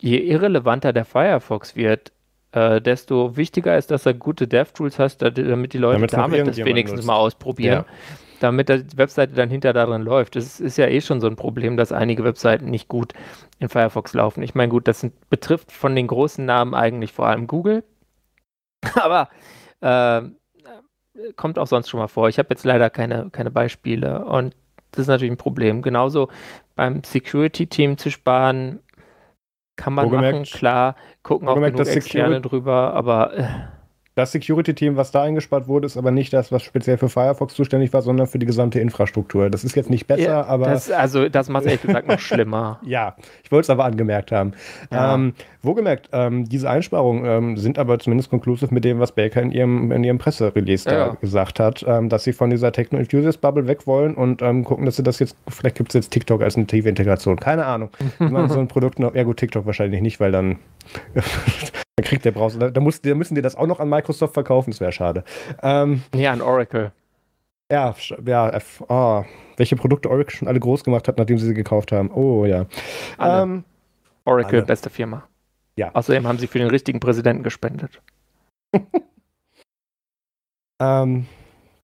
je 0.00 0.18
irrelevanter 0.18 0.92
der 0.92 1.04
Firefox 1.04 1.74
wird, 1.74 2.12
äh, 2.56 2.80
desto 2.80 3.36
wichtiger 3.36 3.76
ist, 3.76 3.90
dass 3.90 4.06
er 4.06 4.14
gute 4.14 4.48
DevTools 4.48 4.98
hast, 4.98 5.18
damit 5.18 5.74
die 5.74 5.78
Leute 5.78 6.06
damit 6.06 6.46
das 6.46 6.56
wenigstens 6.56 7.00
nutzt. 7.00 7.06
mal 7.06 7.16
ausprobieren. 7.16 7.84
Ja. 7.86 7.94
Damit 8.40 8.70
die 8.70 8.96
Webseite 8.96 9.34
dann 9.34 9.50
hinter 9.50 9.74
darin 9.74 10.02
läuft. 10.02 10.36
Es 10.36 10.58
ist 10.58 10.78
ja 10.78 10.86
eh 10.86 11.02
schon 11.02 11.20
so 11.20 11.26
ein 11.26 11.36
Problem, 11.36 11.76
dass 11.76 11.92
einige 11.92 12.24
Webseiten 12.24 12.70
nicht 12.70 12.88
gut 12.88 13.12
in 13.58 13.68
Firefox 13.68 14.14
laufen. 14.14 14.42
Ich 14.42 14.54
meine, 14.54 14.70
gut, 14.70 14.88
das 14.88 15.00
sind, 15.00 15.28
betrifft 15.28 15.70
von 15.70 15.94
den 15.94 16.06
großen 16.06 16.44
Namen 16.44 16.74
eigentlich 16.74 17.12
vor 17.12 17.26
allem 17.26 17.46
Google. 17.46 17.84
Aber 18.94 19.28
äh, 19.80 20.22
kommt 21.36 21.58
auch 21.58 21.66
sonst 21.66 21.90
schon 21.90 22.00
mal 22.00 22.08
vor. 22.08 22.30
Ich 22.30 22.38
habe 22.38 22.48
jetzt 22.50 22.64
leider 22.64 22.88
keine, 22.88 23.28
keine 23.30 23.50
Beispiele 23.50 24.24
und 24.24 24.56
das 24.92 25.02
ist 25.02 25.08
natürlich 25.08 25.32
ein 25.32 25.38
Problem. 25.38 25.82
Genauso 25.82 26.28
beim 26.74 27.04
Security-Team 27.04 27.98
zu 27.98 28.10
sparen, 28.10 28.80
kann 29.76 29.92
man 29.92 30.10
machen, 30.10 30.42
klar, 30.44 30.96
gucken 31.22 31.48
auch 31.48 31.54
genug 31.54 31.86
Externe 31.86 32.40
drüber, 32.40 32.94
aber 32.94 33.34
äh, 33.38 33.46
das 34.16 34.32
Security-Team, 34.32 34.96
was 34.96 35.10
da 35.10 35.22
eingespart 35.22 35.68
wurde, 35.68 35.84
ist 35.84 35.98
aber 35.98 36.10
nicht 36.10 36.32
das, 36.32 36.50
was 36.50 36.62
speziell 36.62 36.96
für 36.96 37.10
Firefox 37.10 37.52
zuständig 37.52 37.92
war, 37.92 38.00
sondern 38.00 38.26
für 38.26 38.38
die 38.38 38.46
gesamte 38.46 38.80
Infrastruktur. 38.80 39.50
Das 39.50 39.62
ist 39.62 39.76
jetzt 39.76 39.90
nicht 39.90 40.06
besser, 40.06 40.22
ja, 40.22 40.46
aber. 40.46 40.68
Das, 40.68 40.90
also, 40.90 41.28
das 41.28 41.50
macht 41.50 41.66
es 41.66 41.72
ehrlich 41.72 41.82
gesagt 41.82 42.08
noch 42.08 42.18
schlimmer. 42.18 42.80
ja, 42.82 43.14
ich 43.44 43.52
wollte 43.52 43.66
es 43.66 43.70
aber 43.70 43.84
angemerkt 43.84 44.32
haben. 44.32 44.52
Ja. 44.90 45.14
Ähm, 45.14 45.34
wo 45.60 45.74
gemerkt, 45.74 46.08
ähm, 46.12 46.48
diese 46.48 46.70
Einsparungen 46.70 47.26
ähm, 47.26 47.56
sind 47.58 47.78
aber 47.78 47.98
zumindest 47.98 48.30
konklusiv 48.30 48.70
mit 48.70 48.86
dem, 48.86 49.00
was 49.00 49.12
Baker 49.12 49.42
in 49.42 49.52
ihrem, 49.52 49.92
in 49.92 50.02
ihrem 50.02 50.16
Presserelease 50.16 50.88
ja. 50.88 51.08
da 51.08 51.14
gesagt 51.20 51.60
hat, 51.60 51.84
ähm, 51.86 52.08
dass 52.08 52.24
sie 52.24 52.32
von 52.32 52.48
dieser 52.48 52.72
Techno-Enthusiast-Bubble 52.72 53.66
weg 53.66 53.86
wollen 53.86 54.14
und 54.14 54.40
ähm, 54.40 54.64
gucken, 54.64 54.86
dass 54.86 54.96
sie 54.96 55.02
das 55.02 55.18
jetzt, 55.18 55.36
vielleicht 55.46 55.76
gibt 55.76 55.90
es 55.90 55.94
jetzt 55.94 56.10
TikTok 56.10 56.40
als 56.40 56.56
eine 56.56 56.66
tiefe 56.66 56.88
Integration. 56.88 57.36
Keine 57.36 57.66
Ahnung. 57.66 57.90
Wenn 58.18 58.32
man 58.32 58.48
so 58.48 58.58
ein 58.58 58.68
Produkt 58.76 58.98
noch, 58.98 59.14
ja 59.14 59.24
gut, 59.24 59.36
TikTok 59.36 59.66
wahrscheinlich 59.66 60.00
nicht, 60.00 60.20
weil 60.20 60.32
dann 60.32 60.58
dann 61.96 62.04
kriegt 62.04 62.26
der 62.26 62.32
Browser, 62.32 62.70
da, 62.70 62.80
muss, 62.80 63.00
da 63.00 63.14
müssen 63.14 63.34
die 63.34 63.42
das 63.42 63.56
auch 63.56 63.66
noch 63.66 63.80
an 63.80 63.88
Microsoft 63.88 64.34
verkaufen, 64.34 64.70
das 64.70 64.80
wäre 64.80 64.92
schade. 64.92 65.24
Ähm, 65.62 66.02
ja, 66.14 66.30
an 66.32 66.42
Oracle. 66.42 66.92
Ja, 67.72 67.94
ja, 68.24 68.60
oh, 68.88 69.24
welche 69.56 69.76
Produkte 69.76 70.10
Oracle 70.10 70.36
schon 70.36 70.46
alle 70.46 70.60
groß 70.60 70.84
gemacht 70.84 71.08
hat, 71.08 71.16
nachdem 71.16 71.38
sie 71.38 71.46
sie 71.46 71.54
gekauft 71.54 71.92
haben. 71.92 72.10
Oh 72.12 72.44
ja. 72.44 72.66
Ähm, 73.18 73.64
Oracle, 74.26 74.58
alle. 74.58 74.66
beste 74.66 74.90
Firma. 74.90 75.26
Ja. 75.76 75.90
Außerdem 75.94 76.26
haben 76.28 76.38
sie 76.38 76.46
für 76.46 76.58
den 76.58 76.68
richtigen 76.68 77.00
Präsidenten 77.00 77.42
gespendet. 77.42 78.02
ähm, 80.80 81.26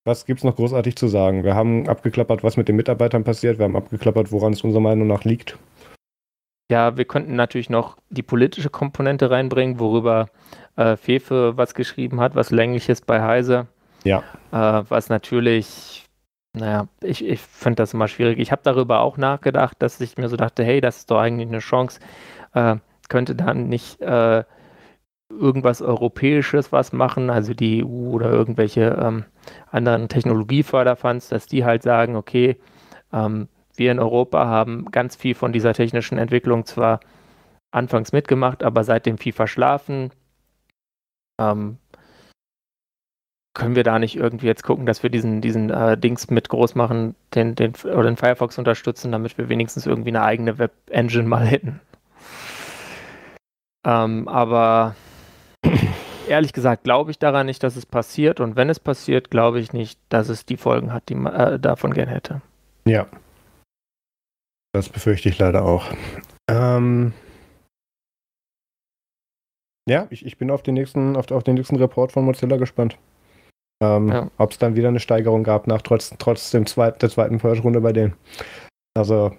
was 0.04 0.26
gibt 0.26 0.40
es 0.40 0.44
noch 0.44 0.56
großartig 0.56 0.94
zu 0.94 1.08
sagen? 1.08 1.42
Wir 1.42 1.54
haben 1.54 1.88
abgeklappert, 1.88 2.44
was 2.44 2.58
mit 2.58 2.68
den 2.68 2.76
Mitarbeitern 2.76 3.24
passiert. 3.24 3.58
Wir 3.58 3.64
haben 3.64 3.76
abgeklappert, 3.76 4.30
woran 4.30 4.52
es 4.52 4.62
unserer 4.62 4.82
Meinung 4.82 5.06
nach 5.06 5.24
liegt. 5.24 5.58
Ja, 6.72 6.96
wir 6.96 7.04
könnten 7.04 7.36
natürlich 7.36 7.68
noch 7.68 7.98
die 8.08 8.22
politische 8.22 8.70
Komponente 8.70 9.30
reinbringen, 9.30 9.78
worüber 9.78 10.30
äh, 10.76 10.96
Fefe 10.96 11.58
was 11.58 11.74
geschrieben 11.74 12.18
hat, 12.18 12.34
was 12.34 12.50
längliches 12.50 13.02
bei 13.02 13.20
Heise. 13.20 13.66
Ja. 14.04 14.22
Äh, 14.52 14.82
was 14.88 15.10
natürlich, 15.10 16.06
naja, 16.54 16.88
ich, 17.02 17.22
ich 17.26 17.40
finde 17.40 17.82
das 17.82 17.92
immer 17.92 18.08
schwierig. 18.08 18.38
Ich 18.38 18.52
habe 18.52 18.62
darüber 18.64 19.00
auch 19.00 19.18
nachgedacht, 19.18 19.76
dass 19.80 20.00
ich 20.00 20.16
mir 20.16 20.30
so 20.30 20.36
dachte, 20.36 20.64
hey, 20.64 20.80
das 20.80 20.96
ist 20.96 21.10
doch 21.10 21.18
eigentlich 21.20 21.48
eine 21.48 21.58
Chance. 21.58 22.00
Äh, 22.54 22.76
könnte 23.10 23.34
dann 23.34 23.68
nicht 23.68 24.00
äh, 24.00 24.42
irgendwas 25.28 25.82
Europäisches 25.82 26.72
was 26.72 26.94
machen, 26.94 27.28
also 27.28 27.52
die 27.52 27.84
EU 27.84 28.12
oder 28.12 28.30
irgendwelche 28.30 28.98
ähm, 28.98 29.26
anderen 29.70 30.08
Technologieförderfonds, 30.08 31.28
dass 31.28 31.46
die 31.46 31.66
halt 31.66 31.82
sagen, 31.82 32.16
okay, 32.16 32.56
ähm, 33.12 33.48
wir 33.82 33.90
in 33.90 33.98
Europa 33.98 34.46
haben 34.46 34.90
ganz 34.92 35.16
viel 35.16 35.34
von 35.34 35.52
dieser 35.52 35.74
technischen 35.74 36.18
Entwicklung 36.18 36.64
zwar 36.64 37.00
anfangs 37.72 38.12
mitgemacht, 38.12 38.62
aber 38.62 38.84
seitdem 38.84 39.18
viel 39.18 39.32
verschlafen. 39.32 40.12
Ähm, 41.40 41.78
können 43.54 43.74
wir 43.74 43.82
da 43.82 43.98
nicht 43.98 44.16
irgendwie 44.16 44.46
jetzt 44.46 44.62
gucken, 44.62 44.86
dass 44.86 45.02
wir 45.02 45.10
diesen, 45.10 45.40
diesen 45.40 45.70
äh, 45.70 45.98
Dings 45.98 46.30
mit 46.30 46.48
groß 46.48 46.76
machen, 46.76 47.16
den, 47.34 47.56
den, 47.56 47.74
oder 47.84 48.04
den 48.04 48.16
Firefox 48.16 48.56
unterstützen, 48.56 49.12
damit 49.12 49.36
wir 49.36 49.48
wenigstens 49.48 49.86
irgendwie 49.86 50.10
eine 50.10 50.22
eigene 50.22 50.58
Web-Engine 50.58 51.28
mal 51.28 51.44
hätten. 51.44 51.80
Ähm, 53.84 54.28
aber 54.28 54.94
ehrlich 56.28 56.52
gesagt 56.52 56.84
glaube 56.84 57.10
ich 57.10 57.18
daran 57.18 57.46
nicht, 57.46 57.62
dass 57.62 57.76
es 57.76 57.84
passiert. 57.84 58.38
Und 58.38 58.56
wenn 58.56 58.70
es 58.70 58.78
passiert, 58.78 59.30
glaube 59.30 59.58
ich 59.58 59.72
nicht, 59.72 59.98
dass 60.08 60.28
es 60.28 60.46
die 60.46 60.56
Folgen 60.56 60.92
hat, 60.92 61.08
die 61.08 61.16
man 61.16 61.34
äh, 61.34 61.58
davon 61.58 61.92
gern 61.92 62.08
hätte. 62.08 62.40
Ja. 62.86 63.06
Das 64.72 64.88
befürchte 64.88 65.28
ich 65.28 65.38
leider 65.38 65.64
auch. 65.64 65.86
Ähm, 66.50 67.12
ja, 69.88 70.06
ich, 70.10 70.24
ich 70.24 70.38
bin 70.38 70.50
auf 70.50 70.62
den 70.62 70.74
nächsten, 70.74 71.16
auf, 71.16 71.30
auf 71.30 71.44
den 71.44 71.54
nächsten 71.54 71.76
Report 71.76 72.12
von 72.12 72.24
Mozilla 72.24 72.56
gespannt. 72.56 72.96
Ähm, 73.82 74.08
ja. 74.08 74.30
Ob 74.38 74.52
es 74.52 74.58
dann 74.58 74.76
wieder 74.76 74.88
eine 74.88 75.00
Steigerung 75.00 75.42
gab 75.42 75.66
nach 75.66 75.82
trotz, 75.82 76.14
trotz 76.18 76.50
dem 76.52 76.66
zweit, 76.66 77.02
der 77.02 77.10
zweiten 77.10 77.38
Purge-Runde 77.38 77.80
bei 77.80 77.92
denen. 77.92 78.14
Also. 78.94 79.32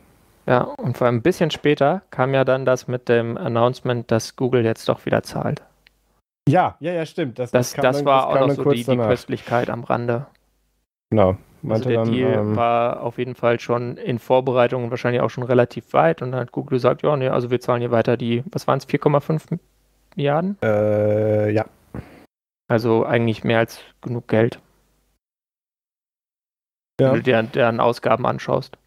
Ja, 0.46 0.62
und 0.64 0.98
vor 0.98 1.08
allem 1.08 1.18
ein 1.18 1.22
bisschen 1.22 1.50
später 1.50 2.02
kam 2.10 2.34
ja 2.34 2.44
dann 2.44 2.66
das 2.66 2.88
mit 2.88 3.08
dem 3.08 3.38
Announcement, 3.38 4.12
dass 4.12 4.36
Google 4.36 4.66
jetzt 4.66 4.90
doch 4.90 5.06
wieder 5.06 5.24
zahlt. 5.24 5.64
Ja, 6.48 6.76
ja, 6.82 6.92
ja, 6.92 7.06
stimmt. 7.06 7.40
Das, 7.40 7.52
das, 7.52 7.72
das, 7.72 7.82
das 7.82 7.98
dann, 7.98 8.06
war 8.06 8.28
auch 8.28 8.48
noch 8.48 8.54
so 8.54 8.70
die, 8.72 8.84
die 8.84 8.98
Köstlichkeit 8.98 9.70
am 9.70 9.86
Rande. 9.86 10.28
Genau. 11.10 11.38
Also 11.70 11.90
der 11.90 12.04
dann, 12.04 12.12
Deal 12.12 12.34
ähm, 12.34 12.56
war 12.56 13.02
auf 13.02 13.18
jeden 13.18 13.36
Fall 13.36 13.60
schon 13.60 13.98
in 13.98 14.20
Vorbereitung 14.20 14.84
und 14.84 14.90
wahrscheinlich 14.90 15.22
auch 15.22 15.30
schon 15.30 15.44
relativ 15.44 15.94
weit. 15.94 16.22
Und 16.22 16.32
dann 16.32 16.42
hat 16.42 16.52
Google 16.52 16.78
gesagt, 16.78 17.04
ja, 17.04 17.16
nee, 17.16 17.30
also 17.30 17.52
wir 17.52 17.62
zahlen 17.62 17.82
hier 17.82 17.92
weiter 17.92 18.18
die, 18.18 18.44
was 18.52 18.68
waren 18.68 18.80
es, 18.80 18.88
4,5 18.88 19.60
Milliarden? 20.16 20.58
Äh, 20.62 21.52
ja. 21.52 21.66
Also 22.68 23.06
eigentlich 23.06 23.44
mehr 23.44 23.60
als 23.60 23.80
genug 24.02 24.28
Geld. 24.28 24.60
Ja. 27.00 27.12
Wenn 27.12 27.16
du 27.16 27.24
dir 27.24 27.44
deren 27.44 27.80
Ausgaben 27.80 28.26
anschaust. 28.26 28.78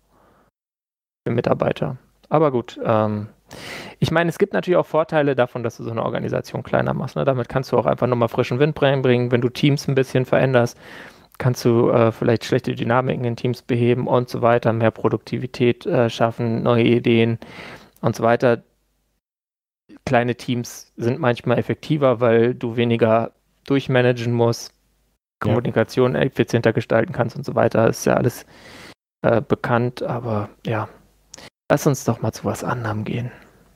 Für 1.26 1.32
Mitarbeiter. 1.32 1.96
Aber 2.28 2.50
gut, 2.50 2.78
ähm, 2.84 3.28
ich 3.98 4.10
meine, 4.10 4.28
es 4.28 4.38
gibt 4.38 4.52
natürlich 4.52 4.76
auch 4.76 4.86
Vorteile 4.86 5.34
davon, 5.34 5.62
dass 5.62 5.76
du 5.76 5.82
so 5.82 5.90
eine 5.90 6.04
Organisation 6.04 6.62
kleiner 6.62 6.94
machst. 6.94 7.16
Ne? 7.16 7.24
Damit 7.24 7.48
kannst 7.48 7.72
du 7.72 7.78
auch 7.78 7.86
einfach 7.86 8.06
nochmal 8.06 8.28
frischen 8.28 8.58
Wind 8.58 8.74
bringen, 8.74 9.30
wenn 9.30 9.40
du 9.40 9.48
Teams 9.48 9.88
ein 9.88 9.94
bisschen 9.94 10.24
veränderst 10.26 10.78
kannst 11.38 11.64
du 11.64 11.90
äh, 11.90 12.12
vielleicht 12.12 12.44
schlechte 12.44 12.74
Dynamiken 12.74 13.24
in 13.24 13.36
Teams 13.36 13.62
beheben 13.62 14.06
und 14.06 14.28
so 14.28 14.42
weiter, 14.42 14.72
mehr 14.72 14.90
Produktivität 14.90 15.86
äh, 15.86 16.08
schaffen, 16.10 16.62
neue 16.62 16.84
Ideen 16.84 17.38
und 18.00 18.16
so 18.16 18.22
weiter. 18.22 18.62
Kleine 20.04 20.36
Teams 20.36 20.92
sind 20.96 21.18
manchmal 21.18 21.58
effektiver, 21.58 22.20
weil 22.20 22.54
du 22.54 22.76
weniger 22.76 23.32
durchmanagen 23.64 24.32
musst, 24.32 24.72
Kommunikation 25.40 26.14
ja. 26.14 26.22
effizienter 26.22 26.72
gestalten 26.72 27.12
kannst 27.12 27.36
und 27.36 27.44
so 27.44 27.54
weiter. 27.54 27.88
ist 27.88 28.06
ja 28.06 28.14
alles 28.14 28.46
äh, 29.22 29.40
bekannt, 29.40 30.02
aber 30.02 30.48
ja, 30.64 30.88
lass 31.70 31.86
uns 31.86 32.04
doch 32.04 32.22
mal 32.22 32.32
zu 32.32 32.44
was 32.44 32.64
anderem 32.64 33.04
gehen. 33.04 33.30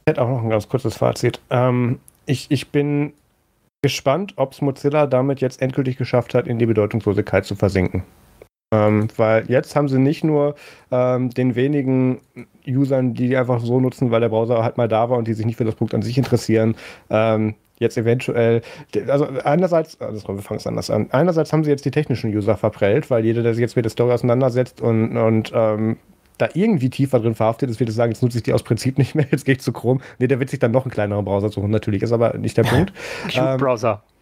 Ich 0.07 0.13
hätte 0.13 0.23
auch 0.23 0.29
noch 0.29 0.43
ein 0.43 0.51
ganz 0.51 0.69
kurzes 0.69 0.97
Fazit. 0.97 1.41
Ähm, 1.51 2.01
ich, 2.27 2.51
ich 2.51 2.69
bin 2.69 3.13
gespannt, 3.83 4.35
ob 4.37 4.53
es 4.53 4.61
Mozilla 4.61 5.07
damit 5.07 5.41
jetzt 5.41 5.63
endgültig 5.63 5.97
geschafft 5.97 6.35
hat, 6.35 6.47
in 6.47 6.59
die 6.59 6.67
Bedeutungslosigkeit 6.67 7.45
zu 7.45 7.57
versinken. 7.57 8.05
Ähm, 8.73 9.09
weil 9.17 9.51
jetzt 9.51 9.75
haben 9.75 9.89
sie 9.89 9.99
nicht 9.99 10.23
nur 10.23 10.55
ähm, 10.93 11.31
den 11.31 11.57
wenigen 11.57 12.21
Usern, 12.67 13.15
die, 13.15 13.29
die 13.29 13.37
einfach 13.37 13.61
so 13.61 13.81
nutzen, 13.81 14.13
weil 14.13 14.21
der 14.21 14.29
Browser 14.29 14.63
halt 14.63 14.77
mal 14.77 14.87
da 14.87 15.11
war 15.11 15.19
und 15.19 15.27
die 15.27 15.35
sich 15.35 15.45
nicht 15.45 15.57
für 15.57 15.65
das 15.65 15.75
Produkt 15.75 15.95
an 15.95 16.03
sich 16.03 16.17
interessieren, 16.17 16.77
ähm, 17.09 17.57
jetzt 17.81 17.97
eventuell, 17.97 18.61
also 19.09 19.27
einerseits, 19.43 20.01
also 20.01 20.29
wir 20.29 20.43
fangen 20.43 20.59
es 20.59 20.67
anders 20.67 20.91
an, 20.91 21.09
einerseits 21.11 21.53
haben 21.53 21.65
sie 21.65 21.71
jetzt 21.71 21.85
die 21.85 21.91
technischen 21.91 22.33
User 22.33 22.57
verprellt, 22.57 23.11
weil 23.11 23.25
jeder, 23.25 23.43
der 23.43 23.55
sich 23.55 23.63
jetzt 23.63 23.75
mit 23.75 23.87
der 23.87 23.91
Story 23.91 24.13
auseinandersetzt 24.13 24.81
und, 24.81 25.17
und 25.17 25.51
ähm, 25.53 25.97
da 26.41 26.49
irgendwie 26.55 26.91
tiefer 26.91 27.21
drin 27.21 27.35
verhaftet 27.35 27.71
ist, 27.71 27.81
wird 27.81 27.91
es 27.91 27.97
sagen, 27.97 28.13
jetzt 28.13 28.23
nutze 28.23 28.39
ich 28.39 28.45
die 28.45 28.53
aus 28.53 28.63
Prinzip 28.63 28.99
nicht 28.99 29.15
mehr, 29.15 29.27
jetzt 29.31 29.45
gehe 29.45 29.55
ich 29.55 29.61
zu 29.61 29.73
Chrome. 29.73 30.01
Nee, 30.19 30.27
der 30.27 30.41
wird 30.41 30.51
sich 30.51 30.59
dann 30.59 30.73
noch 30.73 30.85
einen 30.85 30.93
kleineren 30.93 31.25
Browser 31.25 31.51
suchen, 31.51 31.71
natürlich, 31.71 32.03
ist 32.03 32.13
aber 32.13 32.37
nicht 32.37 32.57
der 32.57 32.63
Punkt. 32.65 32.93
Cube-Browser. 33.33 34.03
Ähm, 34.03 34.15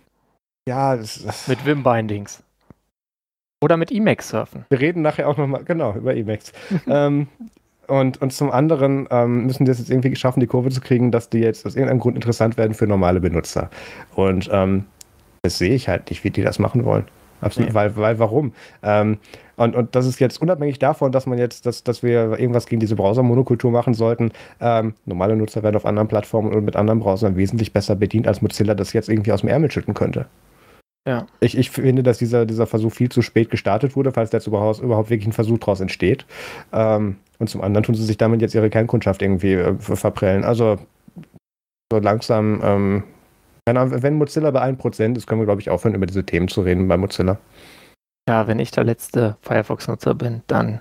ja, 0.68 0.96
das, 0.96 1.22
das 1.24 1.48
Mit 1.48 1.64
Wim-Bindings. 1.64 2.42
Oder 3.61 3.76
mit 3.76 3.90
Emacs 3.90 4.28
surfen. 4.28 4.64
Wir 4.68 4.78
reden 4.78 5.02
nachher 5.02 5.28
auch 5.28 5.37
nochmal, 5.37 5.64
genau, 5.64 5.94
über 5.94 6.14
Emacs. 6.14 6.52
ähm, 6.87 7.26
und, 7.88 8.20
und 8.20 8.33
zum 8.33 8.50
anderen 8.50 9.09
ähm, 9.11 9.46
müssen 9.46 9.64
die 9.64 9.70
es 9.70 9.78
jetzt 9.78 9.90
irgendwie 9.90 10.14
schaffen, 10.14 10.40
die 10.40 10.46
Kurve 10.46 10.70
zu 10.70 10.81
kriegen, 10.81 11.11
dass 11.11 11.31
die 11.31 11.38
jetzt 11.38 11.66
aus 11.66 11.74
irgendeinem 11.74 12.00
Grund 12.00 12.16
interessant 12.16 12.57
werden 12.57 12.74
für 12.74 12.87
normale 12.87 13.18
Benutzer. 13.18 13.70
Und 14.14 14.48
ähm, 14.52 14.85
das 15.42 15.59
sehe 15.59 15.74
ich 15.74 15.88
halt 15.88 16.11
nicht, 16.11 16.22
wie 16.22 16.31
die 16.31 16.42
das 16.42 16.59
machen 16.59 16.85
wollen. 16.85 17.07
Absolut, 17.40 17.70
nee. 17.70 17.74
weil, 17.74 17.96
weil 17.96 18.18
warum? 18.18 18.53
Ähm, 18.83 19.18
und, 19.57 19.74
und 19.74 19.94
das 19.94 20.07
ist 20.07 20.20
jetzt 20.20 20.40
unabhängig 20.40 20.79
davon, 20.79 21.12
dass 21.12 21.27
man 21.27 21.38
jetzt, 21.38 21.66
dass, 21.66 21.83
dass 21.83 22.03
wir 22.03 22.38
irgendwas 22.38 22.66
gegen 22.66 22.81
diese 22.81 22.96
Browser-Monokultur 22.96 23.70
machen 23.70 23.94
sollten. 23.94 24.31
Ähm, 24.61 24.94
normale 25.05 25.37
Nutzer 25.37 25.62
werden 25.62 25.77
auf 25.77 25.87
anderen 25.87 26.09
Plattformen 26.09 26.53
und 26.53 26.64
mit 26.64 26.77
anderen 26.77 27.01
Browsern 27.01 27.37
wesentlich 27.37 27.72
besser 27.72 27.96
bedient, 27.96 28.29
als 28.29 28.42
Mozilla 28.42 28.74
das 28.74 28.92
jetzt 28.92 29.09
irgendwie 29.09 29.33
aus 29.33 29.40
dem 29.40 29.48
Ärmel 29.48 29.70
schütten 29.70 29.94
könnte. 29.94 30.27
Ja. 31.09 31.27
Ich, 31.40 31.57
ich 31.57 31.70
finde, 31.70 32.03
dass 32.03 32.18
dieser, 32.18 32.44
dieser 32.44 32.66
Versuch 32.66 32.92
viel 32.92 33.09
zu 33.09 33.22
spät 33.22 33.51
gestartet 33.51 33.96
wurde, 33.96 34.12
falls 34.12 34.31
jetzt 34.31 34.46
überhaupt, 34.46 34.81
überhaupt 34.81 35.11
wirklich 35.11 35.27
ein 35.27 35.33
Versuch 35.33 35.59
daraus 35.59 35.81
entsteht. 35.81 36.27
Ähm, 36.72 37.16
und 37.38 37.48
zum 37.48 37.62
anderen 37.62 37.85
tun 37.85 37.94
sie 37.94 38.05
sich 38.05 38.18
damit 38.18 38.42
jetzt 38.42 38.55
ihre 38.55 38.68
Kernkundschaft 38.68 39.22
irgendwie 39.22 39.55
äh, 39.55 39.74
verprellen. 39.79 40.44
Also 40.44 40.77
so 41.90 41.98
langsam 41.98 42.61
ähm, 42.62 43.05
wenn 43.74 44.14
Mozilla 44.14 44.50
bei 44.50 44.62
1% 44.62 45.16
ist, 45.16 45.26
können 45.26 45.40
wir, 45.40 45.46
glaube 45.46 45.61
ich, 45.61 45.70
aufhören, 45.70 45.94
über 45.94 46.07
diese 46.07 46.24
Themen 46.24 46.48
zu 46.48 46.62
reden 46.62 46.88
bei 46.88 46.96
Mozilla. 46.96 47.38
Ja, 48.28 48.46
wenn 48.46 48.59
ich 48.59 48.70
der 48.70 48.85
letzte 48.85 49.37
Firefox-Nutzer 49.40 50.14
bin, 50.14 50.42
dann 50.46 50.81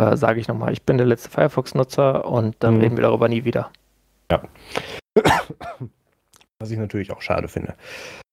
äh, 0.00 0.16
sage 0.16 0.40
ich 0.40 0.48
nochmal, 0.48 0.72
ich 0.72 0.84
bin 0.84 0.96
der 0.96 1.06
letzte 1.06 1.30
Firefox-Nutzer 1.30 2.24
und 2.24 2.56
dann 2.60 2.76
mhm. 2.76 2.80
reden 2.80 2.96
wir 2.96 3.02
darüber 3.02 3.28
nie 3.28 3.44
wieder. 3.44 3.70
Ja. 4.30 4.42
Was 6.58 6.70
ich 6.70 6.78
natürlich 6.78 7.12
auch 7.12 7.20
schade 7.20 7.48
finde. 7.48 7.74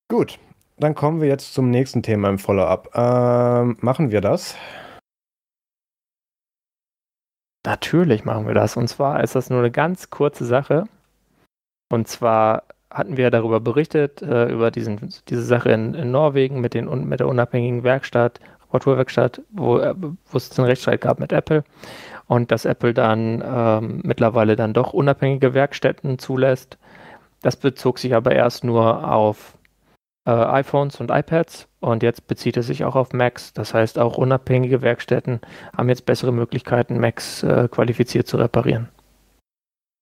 Gut, 0.09 0.39
dann 0.77 0.95
kommen 0.95 1.19
wir 1.19 1.27
jetzt 1.27 1.53
zum 1.53 1.69
nächsten 1.69 2.01
Thema 2.03 2.29
im 2.29 2.39
Follow-up. 2.39 2.89
Ähm, 2.95 3.77
machen 3.81 4.11
wir 4.11 4.21
das? 4.21 4.55
Natürlich 7.65 8.23
machen 8.23 8.47
wir 8.47 8.53
das. 8.53 8.77
Und 8.77 8.87
zwar 8.87 9.21
ist 9.23 9.35
das 9.35 9.49
nur 9.49 9.59
eine 9.59 9.71
ganz 9.71 10.09
kurze 10.09 10.45
Sache. 10.45 10.85
Und 11.91 12.07
zwar 12.07 12.63
hatten 12.91 13.17
wir 13.17 13.29
darüber 13.29 13.59
berichtet, 13.59 14.21
äh, 14.21 14.51
über 14.51 14.71
diesen, 14.71 15.09
diese 15.27 15.43
Sache 15.43 15.71
in, 15.71 15.93
in, 15.93 16.11
Norwegen 16.11 16.59
mit, 16.59 16.73
den, 16.73 17.07
mit 17.07 17.19
der 17.19 17.27
unabhängigen 17.27 17.83
Werkstatt, 17.83 18.39
Reparaturwerkstatt, 18.63 19.41
wo, 19.51 19.77
äh, 19.77 19.93
wo 19.97 20.37
es 20.37 20.57
einen 20.57 20.67
Rechtsstreit 20.67 21.01
gab 21.01 21.19
mit 21.19 21.31
Apple 21.31 21.63
und 22.27 22.51
dass 22.51 22.65
Apple 22.65 22.93
dann 22.93 23.43
ähm, 23.45 24.01
mittlerweile 24.03 24.55
dann 24.55 24.73
doch 24.73 24.93
unabhängige 24.93 25.53
Werkstätten 25.53 26.19
zulässt. 26.19 26.77
Das 27.41 27.55
bezog 27.55 27.99
sich 27.99 28.15
aber 28.15 28.31
erst 28.31 28.63
nur 28.63 29.11
auf 29.11 29.57
äh, 30.25 30.31
iPhones 30.31 30.99
und 30.99 31.11
iPads 31.11 31.67
und 31.79 32.03
jetzt 32.03 32.27
bezieht 32.27 32.57
es 32.57 32.67
sich 32.67 32.83
auch 32.85 32.95
auf 32.95 33.13
Macs. 33.13 33.53
Das 33.53 33.73
heißt, 33.73 33.97
auch 33.97 34.17
unabhängige 34.17 34.81
Werkstätten 34.81 35.41
haben 35.75 35.89
jetzt 35.89 36.05
bessere 36.05 36.31
Möglichkeiten, 36.31 36.99
Macs 36.99 37.43
äh, 37.43 37.67
qualifiziert 37.69 38.27
zu 38.27 38.37
reparieren. 38.37 38.89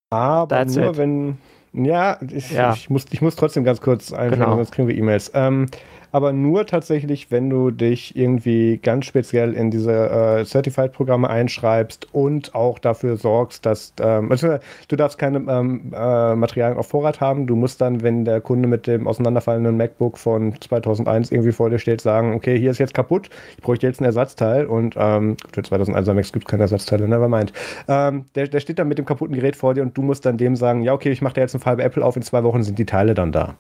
Aber 0.10 0.48
That's 0.48 0.76
nur, 0.76 0.92
it. 0.92 0.98
wenn 0.98 1.38
ja 1.86 2.18
ich, 2.32 2.52
ja, 2.52 2.74
ich, 2.74 2.90
muss, 2.90 3.06
ich 3.12 3.22
muss 3.22 3.36
trotzdem 3.36 3.64
ganz 3.64 3.82
kurz 3.82 4.12
einstellen, 4.12 4.44
genau. 4.44 4.56
sonst 4.56 4.72
kriegen 4.72 4.88
wir 4.88 4.96
E-Mails. 4.96 5.32
Ähm, 5.34 5.68
aber 6.12 6.34
nur 6.34 6.66
tatsächlich, 6.66 7.32
wenn 7.32 7.50
du 7.50 7.72
dich 7.72 8.16
irgendwie 8.16 8.78
ganz 8.78 9.06
speziell 9.06 9.54
in 9.54 9.72
diese 9.72 9.92
äh, 9.92 10.46
Certified-Programme 10.46 11.30
einschreibst 11.30 12.08
und 12.14 12.56
auch 12.56 12.80
dafür 12.80 13.18
sorgst, 13.18 13.66
dass 13.66 13.94
ähm, 14.00 14.32
also, 14.32 14.58
du 14.88 14.96
darfst 14.96 15.18
keine 15.18 15.40
ähm, 15.40 15.94
äh, 15.94 16.36
Materialien 16.36 16.78
auf 16.78 16.88
Vorrat 16.88 17.22
haben. 17.22 17.48
Du 17.48 17.56
musst 17.56 17.82
dann, 17.82 18.04
wenn 18.04 18.26
der 18.26 18.42
Kunde 18.42 18.68
mit 18.68 18.88
dem 18.88 19.08
auseinanderfallenden 19.08 19.78
MacBook 19.78 20.18
von 20.18 20.54
2001 20.60 21.32
irgendwie 21.32 21.52
vor 21.52 21.70
dir 21.70 21.80
steht, 21.80 22.02
sagen, 22.02 22.34
okay, 22.34 22.58
hier 22.58 22.72
ist 22.72 22.80
jetzt 22.80 22.94
kaputt, 22.94 23.30
ich 23.58 23.64
bräuchte 23.64 23.88
jetzt 23.88 24.02
ein 24.02 24.06
Ersatzteil 24.06 24.66
und 24.66 24.96
ähm, 24.98 25.38
für 25.52 25.62
2001er 25.62 26.14
Macs 26.14 26.32
gibt 26.32 26.46
es 26.46 26.50
keine 26.50 26.64
Ersatzteile, 26.64 27.08
nevermind. 27.08 27.54
Ähm, 27.88 28.26
der, 28.36 28.48
der 28.48 28.60
steht 28.60 28.80
dann 28.80 28.88
mit 28.88 28.98
dem 28.98 29.06
kaputten 29.06 29.36
Gerät 29.36 29.56
vor 29.56 29.74
dir 29.74 29.84
und 29.84 29.98
du 29.98 30.02
musst 30.02 30.26
dann 30.26 30.38
dem 30.38 30.56
sagen, 30.56 30.82
ja, 30.84 30.94
okay, 30.94 31.12
ich 31.12 31.22
mache 31.22 31.36
da 31.36 31.42
jetzt 31.42 31.56
einen 31.56 31.62
Fall 31.62 31.78
bei 31.78 31.84
Apple 31.84 32.04
auf, 32.04 32.16
in 32.16 32.22
zwei 32.22 32.44
Wochen 32.44 32.64
sind 32.64 32.80
die 32.80 32.86
Teile 32.86 33.14
dann 33.14 33.32
da. 33.32 33.56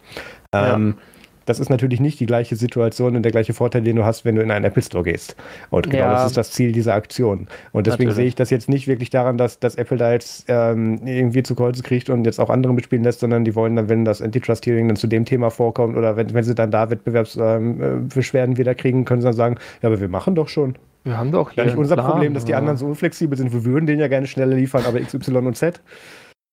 Ähm, 0.53 0.95
ja. 0.97 1.03
Das 1.47 1.61
ist 1.61 1.69
natürlich 1.69 2.01
nicht 2.01 2.19
die 2.19 2.25
gleiche 2.25 2.57
Situation 2.57 3.15
und 3.15 3.23
der 3.23 3.31
gleiche 3.31 3.53
Vorteil, 3.53 3.81
den 3.81 3.95
du 3.95 4.03
hast, 4.03 4.25
wenn 4.25 4.35
du 4.35 4.41
in 4.41 4.51
einen 4.51 4.65
Apple 4.65 4.83
Store 4.83 5.03
gehst. 5.03 5.37
Und 5.69 5.89
genau 5.89 6.03
ja. 6.03 6.11
das 6.11 6.27
ist 6.27 6.37
das 6.37 6.51
Ziel 6.51 6.73
dieser 6.73 6.93
Aktion. 6.93 7.47
Und 7.71 7.87
deswegen 7.87 8.09
natürlich. 8.09 8.15
sehe 8.15 8.25
ich 8.25 8.35
das 8.35 8.49
jetzt 8.49 8.67
nicht 8.67 8.87
wirklich 8.87 9.09
daran, 9.09 9.37
dass, 9.37 9.57
dass 9.57 9.75
Apple 9.75 9.97
da 9.97 10.11
jetzt 10.11 10.45
ähm, 10.49 10.99
irgendwie 11.05 11.43
zu 11.43 11.55
Kreuz 11.55 11.81
kriegt 11.81 12.09
und 12.09 12.25
jetzt 12.25 12.39
auch 12.39 12.49
andere 12.49 12.73
mitspielen 12.73 13.03
lässt, 13.03 13.21
sondern 13.21 13.45
die 13.45 13.55
wollen 13.55 13.77
dann, 13.77 13.87
wenn 13.87 14.03
das 14.03 14.21
Antitrust-Hearing 14.21 14.89
dann 14.89 14.97
zu 14.97 15.07
dem 15.07 15.23
Thema 15.23 15.49
vorkommt 15.49 15.95
oder 15.95 16.17
wenn, 16.17 16.33
wenn 16.33 16.43
sie 16.43 16.53
dann 16.53 16.69
da 16.69 16.89
Wettbewerbsbeschwerden 16.89 18.51
ähm, 18.51 18.57
wieder 18.57 18.75
kriegen, 18.75 19.05
können 19.05 19.21
sie 19.21 19.27
dann 19.27 19.35
sagen, 19.35 19.55
ja, 19.81 19.87
aber 19.87 20.01
wir 20.01 20.09
machen 20.09 20.35
doch 20.35 20.49
schon. 20.49 20.75
Wir 21.05 21.17
haben 21.17 21.31
doch 21.31 21.51
hier. 21.51 21.63
Ja, 21.63 21.69
nicht 21.69 21.79
unser 21.79 21.95
Plan, 21.95 22.11
Problem, 22.11 22.33
dass 22.33 22.43
die 22.43 22.55
anderen 22.55 22.77
so 22.77 22.87
unflexibel 22.87 23.37
sind. 23.37 23.53
Wir 23.53 23.63
würden 23.63 23.85
den 23.85 23.99
ja 23.99 24.09
gerne 24.09 24.27
schneller 24.27 24.55
liefern, 24.55 24.83
aber 24.85 24.99
XY 24.99 25.37
und 25.37 25.55
Z. 25.55 25.79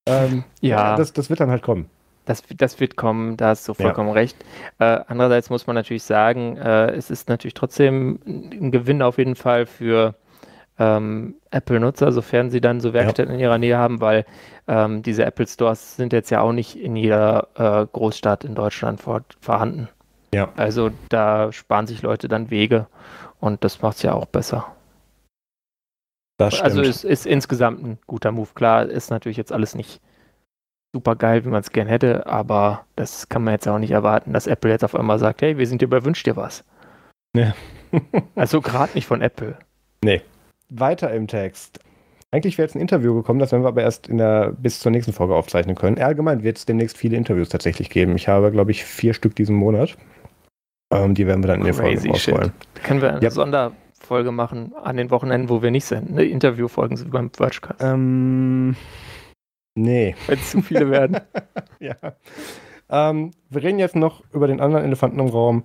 Ähm, 0.07 0.45
ja. 0.61 0.95
Das, 0.97 1.13
das 1.13 1.31
wird 1.31 1.41
dann 1.41 1.51
halt 1.51 1.63
kommen. 1.63 1.87
Das, 2.25 2.43
das 2.57 2.81
wird 2.81 2.97
kommen, 2.97 3.37
da 3.37 3.49
hast 3.49 3.69
du 3.69 3.75
vollkommen 3.75 4.09
ja. 4.09 4.15
recht. 4.15 4.37
Äh, 4.79 5.01
andererseits 5.07 5.51
muss 5.51 5.67
man 5.67 5.75
natürlich 5.75 6.05
sagen, 6.05 6.57
äh, 6.57 6.91
es 6.93 7.11
ist 7.11 7.29
natürlich 7.29 7.55
trotzdem 7.55 8.19
ein 8.25 8.71
Gewinn 8.71 9.03
auf 9.03 9.19
jeden 9.19 9.37
Fall 9.37 9.67
für 9.67 10.15
ähm, 10.79 11.37
Apple-Nutzer, 11.51 12.13
sofern 12.13 12.51
sie 12.51 12.61
dann 12.61 12.81
so 12.81 12.93
Werkstätten 12.93 13.33
ja. 13.33 13.35
in 13.35 13.41
ihrer 13.41 13.59
Nähe 13.59 13.77
haben, 13.77 14.01
weil 14.01 14.25
ähm, 14.67 15.03
diese 15.03 15.25
Apple 15.25 15.47
Stores 15.47 15.97
sind 15.97 16.13
jetzt 16.13 16.31
ja 16.31 16.41
auch 16.41 16.53
nicht 16.53 16.77
in 16.77 16.97
jeder 16.97 17.49
äh, 17.55 17.87
Großstadt 17.93 18.45
in 18.45 18.55
Deutschland 18.55 19.01
vor, 19.01 19.23
vorhanden. 19.41 19.89
Ja. 20.35 20.49
Also 20.57 20.91
da 21.11 21.53
sparen 21.53 21.87
sich 21.87 22.03
Leute 22.03 22.27
dann 22.27 22.51
Wege 22.51 22.87
und 23.39 23.63
das 23.63 23.83
macht 23.83 23.99
es 23.99 24.03
ja 24.03 24.15
auch 24.15 24.27
besser. 24.27 24.67
Das 26.39 26.61
also 26.61 26.83
stimmt. 26.83 26.87
Also 26.87 26.91
ist, 26.91 27.05
ist 27.05 27.27
insgesamt 27.27 27.85
ein 27.85 27.99
guter 28.07 28.33
Move. 28.33 28.49
Klar, 28.55 28.87
ist 28.87 29.11
natürlich 29.11 29.37
jetzt 29.37 29.53
alles 29.53 29.77
nicht 29.77 30.01
super 30.95 31.17
geil, 31.17 31.45
wie 31.45 31.49
man 31.49 31.61
es 31.61 31.73
gern 31.73 31.89
hätte, 31.89 32.27
aber 32.27 32.87
das 32.95 33.29
kann 33.29 33.43
man 33.43 33.53
jetzt 33.53 33.67
auch 33.67 33.79
nicht 33.79 33.91
erwarten, 33.91 34.33
dass 34.33 34.47
Apple 34.47 34.71
jetzt 34.71 34.85
auf 34.85 34.95
einmal 34.95 35.19
sagt, 35.19 35.43
hey, 35.43 35.59
wir 35.59 35.67
sind 35.67 35.83
dir 35.83 35.91
bei 35.91 36.05
Wünsch 36.05 36.23
dir 36.23 36.37
was. 36.37 36.65
Ja. 37.37 37.53
also 38.35 38.61
gerade 38.61 38.93
nicht 38.95 39.07
von 39.07 39.21
Apple. 39.21 39.57
Nee. 40.03 40.23
Weiter 40.71 41.13
im 41.13 41.27
Text. 41.27 41.81
Eigentlich 42.31 42.59
wäre 42.59 42.67
jetzt 42.67 42.75
ein 42.75 42.81
Interview 42.81 43.15
gekommen, 43.15 43.39
das 43.39 43.53
werden 43.53 43.63
wir 43.63 43.69
aber 43.69 43.83
erst 43.83 44.09
in 44.09 44.19
der, 44.19 44.53
bis 44.53 44.81
zur 44.81 44.91
nächsten 44.91 45.13
Folge 45.13 45.35
aufzeichnen 45.35 45.77
können. 45.77 45.99
Allgemein 45.99 46.43
wird 46.43 46.59
es 46.59 46.67
demnächst 46.67 46.97
viele 46.97 47.17
Interviews 47.17 47.49
tatsächlich 47.49 47.91
geben. 47.91 48.17
Ich 48.17 48.29
habe, 48.29 48.51
glaube 48.51 48.71
ich, 48.71 48.85
vier 48.85 49.15
Stück 49.15 49.37
diesen 49.37 49.55
Monat. 49.55 49.97
Ähm, 50.93 51.15
die 51.15 51.27
werden 51.27 51.43
wir 51.43 51.49
dann 51.49 51.61
in 51.61 51.67
der 51.67 51.75
Folge 51.75 52.09
rausholen. 52.09 52.53
Können 52.83 53.03
wir 53.03 53.11
eine 53.11 53.23
ja. 53.23 53.31
Sonderfolge 53.31 54.33
machen 54.33 54.73
an 54.83 54.97
den 54.97 55.11
Wochenenden, 55.11 55.49
wo 55.49 55.63
wir 55.63 55.71
nicht 55.71 55.85
sind? 55.85 56.13
Ne? 56.13 56.25
Interviewfolgen 56.25 56.97
sind 56.97 57.11
beim 57.13 57.31
Virtucast. 57.37 57.81
Ähm, 57.81 58.77
Nee. 59.75 60.15
Wenn 60.27 60.39
es 60.39 60.51
zu 60.51 60.63
viele 60.63 60.91
werden. 60.91 61.21
ja. 61.81 61.97
Ähm, 62.91 63.33
wir 63.51 63.63
reden 63.63 63.79
jetzt 63.79 63.97
noch 63.97 64.23
über 64.33 64.47
den 64.47 64.61
anderen 64.61 64.85
Elefanten 64.85 65.19
im 65.19 65.29
Raum, 65.29 65.65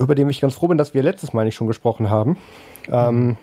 über 0.00 0.14
den 0.14 0.28
ich 0.28 0.40
ganz 0.40 0.54
froh 0.54 0.68
bin, 0.68 0.78
dass 0.78 0.94
wir 0.94 1.02
letztes 1.02 1.32
Mal 1.32 1.44
nicht 1.44 1.54
schon 1.54 1.66
gesprochen 1.66 2.10
haben. 2.10 2.38
Ähm, 2.90 3.36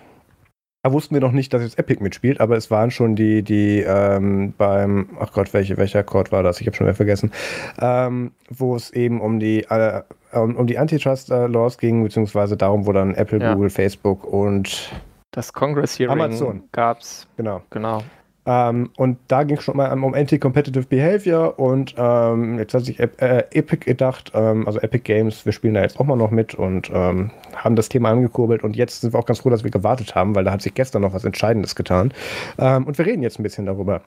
da 0.85 0.91
wussten 0.91 1.15
wir 1.15 1.21
noch 1.21 1.31
nicht, 1.31 1.53
dass 1.53 1.61
jetzt 1.61 1.79
Epic 1.79 2.03
mitspielt, 2.03 2.41
aber 2.41 2.57
es 2.57 2.69
waren 2.69 2.91
schon 2.91 3.15
die, 3.15 3.41
die 3.41 3.79
ähm, 3.79 4.53
beim, 4.57 5.11
ach 5.17 5.31
Gott, 5.31 5.53
welche, 5.53 5.77
welcher 5.77 6.03
Chord 6.03 6.33
war 6.33 6.43
das? 6.43 6.59
Ich 6.59 6.67
habe 6.67 6.75
schon 6.75 6.85
wieder 6.85 6.95
vergessen. 6.95 7.31
Ähm, 7.79 8.33
wo 8.49 8.75
es 8.75 8.91
eben 8.91 9.21
um 9.21 9.39
die, 9.39 9.63
äh, 9.63 10.01
um, 10.33 10.57
um 10.57 10.67
die 10.67 10.77
Antitrust-Laws 10.77 11.77
ging, 11.77 12.03
beziehungsweise 12.03 12.57
darum, 12.57 12.85
wo 12.85 12.91
dann 12.91 13.15
Apple, 13.15 13.39
ja. 13.39 13.53
Google, 13.53 13.69
Facebook 13.69 14.25
und 14.25 14.91
das 15.31 15.53
Congress 15.53 15.97
Hearing 15.97 16.19
Amazon 16.19 16.63
gab's. 16.73 17.27
Genau. 17.37 17.61
Genau. 17.69 18.03
Ähm, 18.45 18.89
und 18.97 19.17
da 19.27 19.43
ging 19.43 19.57
es 19.57 19.63
schon 19.63 19.77
mal 19.77 19.91
um 19.91 20.13
Anti-Competitive 20.13 20.85
Behavior 20.85 21.57
und 21.57 21.95
ähm, 21.97 22.59
jetzt 22.59 22.73
hat 22.73 22.83
sich 22.83 22.99
äh, 22.99 23.07
Epic 23.51 23.85
gedacht, 23.85 24.31
ähm, 24.33 24.67
also 24.67 24.79
Epic 24.79 25.03
Games, 25.03 25.45
wir 25.45 25.53
spielen 25.53 25.75
da 25.75 25.81
jetzt 25.81 25.99
auch 25.99 26.05
mal 26.05 26.17
noch 26.17 26.31
mit 26.31 26.53
und 26.53 26.91
ähm, 26.93 27.31
haben 27.55 27.75
das 27.75 27.89
Thema 27.89 28.09
angekurbelt 28.09 28.63
und 28.63 28.75
jetzt 28.75 29.01
sind 29.01 29.13
wir 29.13 29.19
auch 29.19 29.25
ganz 29.25 29.39
froh, 29.39 29.49
dass 29.49 29.63
wir 29.63 29.71
gewartet 29.71 30.15
haben, 30.15 30.35
weil 30.35 30.43
da 30.43 30.51
hat 30.51 30.61
sich 30.61 30.73
gestern 30.73 31.03
noch 31.03 31.13
was 31.13 31.23
Entscheidendes 31.23 31.75
getan. 31.75 32.13
Ähm, 32.57 32.85
und 32.85 32.97
wir 32.97 33.05
reden 33.05 33.23
jetzt 33.23 33.39
ein 33.39 33.43
bisschen 33.43 33.65
darüber. 33.65 34.01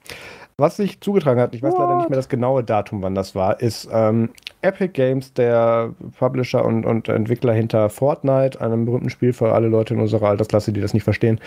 Was 0.58 0.76
sich 0.76 1.00
zugetragen 1.00 1.40
hat, 1.40 1.54
ich 1.54 1.62
weiß 1.62 1.72
What? 1.72 1.80
leider 1.80 1.96
nicht 1.96 2.10
mehr 2.10 2.16
das 2.16 2.30
genaue 2.30 2.64
Datum, 2.64 3.02
wann 3.02 3.14
das 3.14 3.34
war, 3.34 3.60
ist 3.60 3.88
ähm, 3.92 4.30
Epic 4.62 4.92
Games, 4.92 5.34
der 5.34 5.90
Publisher 6.18 6.64
und, 6.64 6.86
und, 6.86 7.08
Entwickler 7.08 7.52
hinter 7.52 7.90
Fortnite, 7.90 8.60
einem 8.60 8.86
berühmten 8.86 9.10
Spiel 9.10 9.32
für 9.34 9.52
alle 9.52 9.68
Leute 9.68 9.94
in 9.94 10.00
unserer 10.00 10.28
Altersklasse, 10.28 10.72
die 10.72 10.80
das 10.80 10.94
nicht 10.94 11.04
verstehen, 11.04 11.40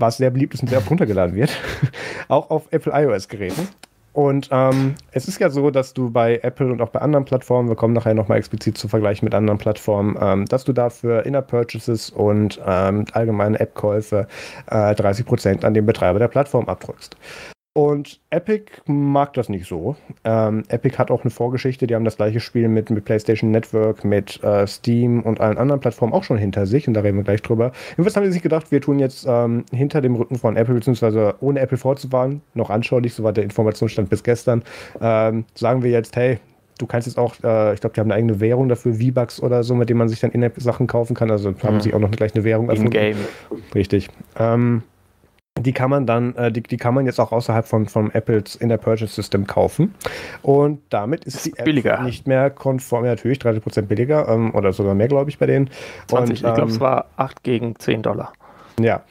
was 0.00 0.16
sehr 0.16 0.30
beliebt 0.30 0.54
ist 0.54 0.62
und 0.62 0.68
sehr 0.68 0.78
oft 0.78 0.90
runtergeladen 0.90 1.34
wird, 1.34 1.50
auch 2.28 2.50
auf 2.50 2.68
Apple 2.70 2.92
iOS-Geräten. 2.94 3.68
Und 4.12 4.48
ähm, 4.50 4.96
es 5.12 5.28
ist 5.28 5.38
ja 5.38 5.50
so, 5.50 5.70
dass 5.70 5.94
du 5.94 6.10
bei 6.10 6.40
Apple 6.42 6.72
und 6.72 6.82
auch 6.82 6.88
bei 6.88 7.00
anderen 7.00 7.24
Plattformen, 7.24 7.68
wir 7.68 7.76
kommen 7.76 7.94
nachher 7.94 8.14
nochmal 8.14 8.38
explizit 8.38 8.76
zu 8.76 8.88
vergleichen 8.88 9.24
mit 9.24 9.34
anderen 9.34 9.58
Plattformen, 9.58 10.16
ähm, 10.20 10.46
dass 10.46 10.64
du 10.64 10.72
dafür 10.72 11.24
Inner 11.26 11.42
Purchases 11.42 12.10
und 12.10 12.60
ähm, 12.66 13.04
allgemeine 13.12 13.60
App-Käufe 13.60 14.26
äh, 14.66 14.74
30% 14.74 15.64
an 15.64 15.74
den 15.74 15.86
Betreiber 15.86 16.18
der 16.18 16.28
Plattform 16.28 16.68
abdrückst. 16.68 17.16
Und 17.72 18.20
Epic 18.30 18.82
mag 18.86 19.32
das 19.34 19.48
nicht 19.48 19.66
so. 19.66 19.94
Ähm, 20.24 20.64
Epic 20.68 20.98
hat 20.98 21.12
auch 21.12 21.22
eine 21.22 21.30
Vorgeschichte, 21.30 21.86
die 21.86 21.94
haben 21.94 22.04
das 22.04 22.16
gleiche 22.16 22.40
Spiel 22.40 22.68
mit, 22.68 22.90
mit 22.90 23.04
PlayStation 23.04 23.52
Network, 23.52 24.04
mit 24.04 24.42
äh, 24.42 24.66
Steam 24.66 25.22
und 25.22 25.40
allen 25.40 25.56
anderen 25.56 25.80
Plattformen 25.80 26.12
auch 26.12 26.24
schon 26.24 26.36
hinter 26.36 26.66
sich 26.66 26.88
und 26.88 26.94
da 26.94 27.02
reden 27.02 27.16
wir 27.16 27.22
gleich 27.22 27.42
drüber. 27.42 27.70
Jedenfalls 27.90 28.16
haben 28.16 28.26
sie 28.26 28.32
sich 28.32 28.42
gedacht, 28.42 28.72
wir 28.72 28.80
tun 28.80 28.98
jetzt 28.98 29.24
ähm, 29.28 29.64
hinter 29.70 30.00
dem 30.00 30.16
Rücken 30.16 30.36
von 30.36 30.56
Apple, 30.56 30.74
beziehungsweise 30.74 31.36
ohne 31.38 31.60
Apple 31.60 31.78
vorzuwarnen, 31.78 32.42
noch 32.54 32.70
anschaulich, 32.70 33.14
so 33.14 33.22
war 33.22 33.32
der 33.32 33.44
Informationsstand 33.44 34.10
bis 34.10 34.24
gestern, 34.24 34.64
ähm, 35.00 35.44
sagen 35.54 35.84
wir 35.84 35.92
jetzt, 35.92 36.16
hey, 36.16 36.40
du 36.78 36.86
kannst 36.86 37.06
jetzt 37.06 37.18
auch, 37.18 37.36
äh, 37.44 37.74
ich 37.74 37.80
glaube, 37.80 37.94
die 37.94 38.00
haben 38.00 38.10
eine 38.10 38.14
eigene 38.14 38.40
Währung 38.40 38.68
dafür, 38.68 38.94
V-Bucks 38.94 39.40
oder 39.40 39.62
so, 39.62 39.76
mit 39.76 39.88
dem 39.88 39.98
man 39.98 40.08
sich 40.08 40.18
dann 40.18 40.32
In-App-Sachen 40.32 40.88
kaufen 40.88 41.14
kann. 41.14 41.30
Also 41.30 41.54
haben 41.62 41.76
mhm. 41.76 41.80
sie 41.80 41.94
auch 41.94 42.00
noch 42.00 42.10
gleich 42.10 42.34
eine 42.34 42.42
Währung. 42.42 42.68
Im 42.70 42.90
Game. 42.90 43.16
Richtig. 43.74 44.08
Ähm, 44.38 44.82
die 45.62 45.72
kann 45.72 45.90
man 45.90 46.06
dann, 46.06 46.34
äh, 46.36 46.52
die, 46.52 46.62
die 46.62 46.76
kann 46.76 46.94
man 46.94 47.06
jetzt 47.06 47.18
auch 47.20 47.32
außerhalb 47.32 47.66
von, 47.66 47.86
von 47.86 48.10
Apples 48.12 48.54
in 48.56 48.68
der 48.68 48.78
Purchase 48.78 49.14
System 49.14 49.46
kaufen. 49.46 49.94
Und 50.42 50.80
damit 50.90 51.24
ist, 51.24 51.34
ist 51.36 51.46
die 51.46 51.58
App 51.58 51.64
billiger. 51.64 52.02
nicht 52.02 52.26
mehr 52.26 52.50
konform, 52.50 53.04
ja, 53.04 53.10
natürlich 53.10 53.38
30% 53.38 53.82
billiger 53.82 54.28
ähm, 54.28 54.54
oder 54.54 54.72
sogar 54.72 54.94
mehr, 54.94 55.08
glaube 55.08 55.30
ich, 55.30 55.38
bei 55.38 55.46
denen. 55.46 55.70
20, 56.08 56.28
Und, 56.28 56.34
ich 56.34 56.40
glaube, 56.42 56.62
ähm, 56.62 56.68
es 56.68 56.80
war 56.80 57.06
8 57.16 57.42
gegen 57.42 57.76
10 57.76 58.02
Dollar. 58.02 58.32
Ja. 58.80 59.02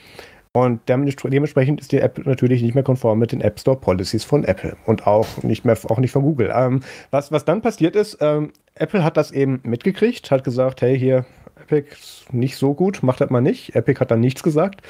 Und 0.51 0.81
dementsprechend 0.89 1.79
ist 1.79 1.91
die 1.91 1.99
App 1.99 2.25
natürlich 2.25 2.63
nicht 2.63 2.73
mehr 2.73 2.83
konform 2.83 3.19
mit 3.19 3.31
den 3.31 3.41
App 3.41 3.59
Store 3.59 3.77
Policies 3.77 4.23
von 4.23 4.43
Apple 4.43 4.75
und 4.87 5.05
auch 5.05 5.43
nicht 5.43 5.63
mehr, 5.63 5.77
auch 5.89 5.99
nicht 5.99 6.11
von 6.11 6.23
Google. 6.23 6.51
Ähm, 6.53 6.81
was, 7.11 7.31
was 7.31 7.45
dann 7.45 7.61
passiert 7.61 7.95
ist, 7.95 8.17
ähm, 8.19 8.51
Apple 8.73 9.03
hat 9.03 9.15
das 9.15 9.31
eben 9.31 9.59
mitgekriegt, 9.63 10.31
hat 10.31 10.43
gesagt, 10.43 10.81
hey, 10.81 10.97
hier, 10.97 11.25
Epic 11.69 11.95
nicht 12.31 12.57
so 12.57 12.73
gut, 12.73 13.03
macht 13.03 13.21
das 13.21 13.29
mal 13.29 13.41
nicht. 13.41 13.75
Epic 13.75 13.99
hat 13.99 14.11
dann 14.11 14.19
nichts 14.19 14.43
gesagt. 14.43 14.81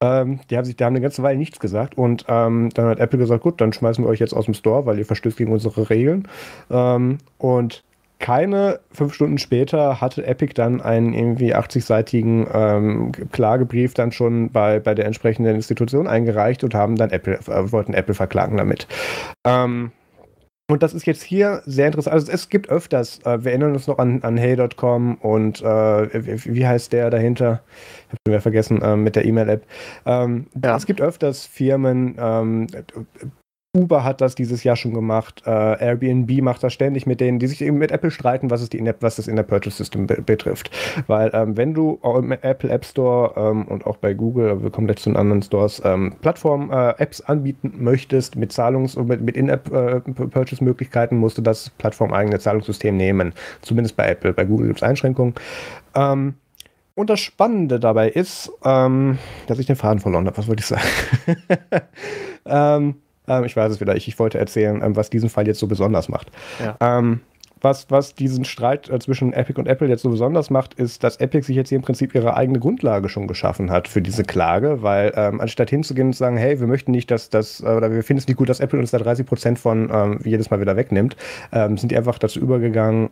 Ähm, 0.00 0.40
die 0.50 0.56
haben 0.56 0.64
sich, 0.64 0.76
die 0.76 0.84
haben 0.84 0.94
eine 0.94 1.00
ganze 1.00 1.22
Weile 1.22 1.38
nichts 1.38 1.58
gesagt 1.58 1.98
und 1.98 2.24
ähm, 2.28 2.70
dann 2.74 2.86
hat 2.86 2.98
Apple 2.98 3.18
gesagt, 3.18 3.42
gut, 3.42 3.60
dann 3.60 3.72
schmeißen 3.72 4.04
wir 4.04 4.08
euch 4.08 4.20
jetzt 4.20 4.34
aus 4.34 4.44
dem 4.44 4.54
Store, 4.54 4.86
weil 4.86 4.98
ihr 4.98 5.06
verstößt 5.06 5.36
gegen 5.36 5.52
unsere 5.52 5.90
Regeln. 5.90 6.28
Ähm, 6.70 7.18
und 7.38 7.82
keine 8.20 8.80
fünf 8.90 9.14
Stunden 9.14 9.38
später 9.38 10.00
hatte 10.00 10.26
Epic 10.26 10.54
dann 10.54 10.80
einen 10.80 11.14
irgendwie 11.14 11.54
80-seitigen 11.54 12.48
ähm, 12.52 13.12
Klagebrief 13.30 13.94
dann 13.94 14.10
schon 14.10 14.50
bei, 14.50 14.80
bei 14.80 14.94
der 14.94 15.06
entsprechenden 15.06 15.54
Institution 15.54 16.08
eingereicht 16.08 16.64
und 16.64 16.74
haben 16.74 16.96
dann 16.96 17.10
Apple, 17.10 17.38
äh, 17.46 17.72
wollten 17.72 17.94
Apple 17.94 18.14
verklagen 18.14 18.56
damit. 18.56 18.88
Ähm, 19.44 19.92
und 20.70 20.82
das 20.82 20.92
ist 20.92 21.06
jetzt 21.06 21.22
hier 21.22 21.62
sehr 21.64 21.86
interessant. 21.86 22.12
Also 22.12 22.30
es 22.30 22.50
gibt 22.50 22.68
öfters, 22.68 23.20
äh, 23.24 23.42
wir 23.42 23.52
erinnern 23.52 23.72
uns 23.72 23.86
noch 23.86 23.98
an, 23.98 24.22
an 24.22 24.36
Hey.com 24.36 25.14
und 25.16 25.62
äh, 25.62 26.44
wie 26.44 26.66
heißt 26.66 26.92
der 26.92 27.08
dahinter? 27.08 27.62
Ich 28.08 28.12
habe 28.12 28.34
schon 28.34 28.40
vergessen, 28.42 28.82
äh, 28.82 28.96
mit 28.96 29.16
der 29.16 29.24
E-Mail-App. 29.24 29.64
Ähm, 30.04 30.46
ja. 30.62 30.76
Es 30.76 30.84
gibt 30.84 31.00
öfters 31.00 31.46
Firmen, 31.46 32.16
ähm, 32.18 32.66
Uber 33.78 34.04
hat 34.04 34.20
das 34.20 34.34
dieses 34.34 34.64
Jahr 34.64 34.76
schon 34.76 34.94
gemacht. 34.94 35.42
Äh, 35.46 35.50
Airbnb 35.50 36.42
macht 36.42 36.62
das 36.62 36.72
ständig 36.72 37.06
mit 37.06 37.20
denen, 37.20 37.38
die 37.38 37.46
sich 37.46 37.62
eben 37.62 37.78
mit 37.78 37.90
Apple 37.90 38.10
streiten, 38.10 38.50
was, 38.50 38.60
es 38.60 38.68
die 38.68 38.84
was 39.00 39.16
das 39.16 39.28
in 39.28 39.36
der 39.36 39.42
Purchase 39.44 39.76
System 39.76 40.06
be 40.06 40.20
betrifft. 40.20 40.70
Weil 41.06 41.30
ähm, 41.32 41.56
wenn 41.56 41.74
du 41.74 41.98
im 42.02 42.32
Apple 42.32 42.70
App 42.70 42.84
Store 42.84 43.32
ähm, 43.36 43.66
und 43.66 43.86
auch 43.86 43.96
bei 43.96 44.14
Google, 44.14 44.62
wir 44.62 44.70
kommen 44.70 44.86
gleich 44.86 44.98
zu 44.98 45.10
den 45.10 45.16
anderen 45.16 45.42
Stores, 45.42 45.80
ähm, 45.84 46.14
Plattform-Apps 46.20 47.20
äh, 47.20 47.24
anbieten 47.26 47.74
möchtest 47.78 48.36
mit 48.36 48.52
Zahlungs- 48.52 48.96
und 48.96 49.06
mit, 49.08 49.20
mit 49.20 49.36
In-App-Purchase-Möglichkeiten, 49.36 51.16
musst 51.16 51.38
du 51.38 51.42
das 51.42 51.70
plattformeigene 51.70 52.38
Zahlungssystem 52.38 52.96
nehmen. 52.96 53.32
Zumindest 53.62 53.96
bei 53.96 54.08
Apple. 54.08 54.32
Bei 54.32 54.44
Google 54.44 54.68
gibt 54.68 54.80
es 54.80 54.82
Einschränkungen. 54.82 55.34
Ähm, 55.94 56.34
und 56.94 57.10
das 57.10 57.20
Spannende 57.20 57.78
dabei 57.78 58.08
ist, 58.08 58.50
ähm, 58.64 59.18
dass 59.46 59.60
ich 59.60 59.66
den 59.66 59.76
Faden 59.76 60.00
verloren 60.00 60.26
habe. 60.26 60.36
Was 60.36 60.48
wollte 60.48 60.62
ich 60.62 60.66
sagen? 60.66 60.82
ähm, 62.44 62.94
ähm, 63.28 63.44
ich 63.44 63.56
weiß 63.56 63.72
es 63.72 63.80
wieder. 63.80 63.96
Ich, 63.96 64.08
ich 64.08 64.18
wollte 64.18 64.38
erzählen, 64.38 64.82
ähm, 64.82 64.96
was 64.96 65.10
diesen 65.10 65.28
Fall 65.28 65.46
jetzt 65.46 65.60
so 65.60 65.66
besonders 65.66 66.08
macht. 66.08 66.28
Ja. 66.60 66.76
Ähm, 66.80 67.20
was, 67.60 67.90
was 67.90 68.14
diesen 68.14 68.44
Streit 68.44 68.88
äh, 68.88 68.98
zwischen 69.00 69.32
Epic 69.32 69.58
und 69.58 69.66
Apple 69.66 69.88
jetzt 69.88 70.02
so 70.02 70.10
besonders 70.10 70.50
macht, 70.50 70.74
ist, 70.74 71.02
dass 71.02 71.16
Epic 71.16 71.46
sich 71.46 71.56
jetzt 71.56 71.70
hier 71.70 71.76
im 71.76 71.82
Prinzip 71.82 72.14
ihre 72.14 72.36
eigene 72.36 72.60
Grundlage 72.60 73.08
schon 73.08 73.26
geschaffen 73.26 73.70
hat 73.70 73.88
für 73.88 74.00
diese 74.00 74.22
Klage, 74.22 74.82
weil 74.82 75.12
ähm, 75.16 75.40
anstatt 75.40 75.70
hinzugehen 75.70 76.08
und 76.08 76.12
zu 76.12 76.20
sagen, 76.20 76.36
hey, 76.36 76.60
wir 76.60 76.66
möchten 76.66 76.92
nicht, 76.92 77.10
dass 77.10 77.30
das, 77.30 77.60
äh, 77.60 77.66
oder 77.66 77.92
wir 77.92 78.04
finden 78.04 78.18
es 78.18 78.28
nicht 78.28 78.36
gut, 78.36 78.48
dass 78.48 78.60
Apple 78.60 78.78
uns 78.78 78.92
da 78.92 78.98
30 78.98 79.26
Prozent 79.26 79.58
von 79.58 79.90
ähm, 79.92 80.20
jedes 80.24 80.50
Mal 80.50 80.60
wieder 80.60 80.76
wegnimmt, 80.76 81.16
sind 81.50 81.90
die 81.90 81.96
einfach 81.96 82.18
dazu 82.18 82.40
übergegangen, 82.40 83.10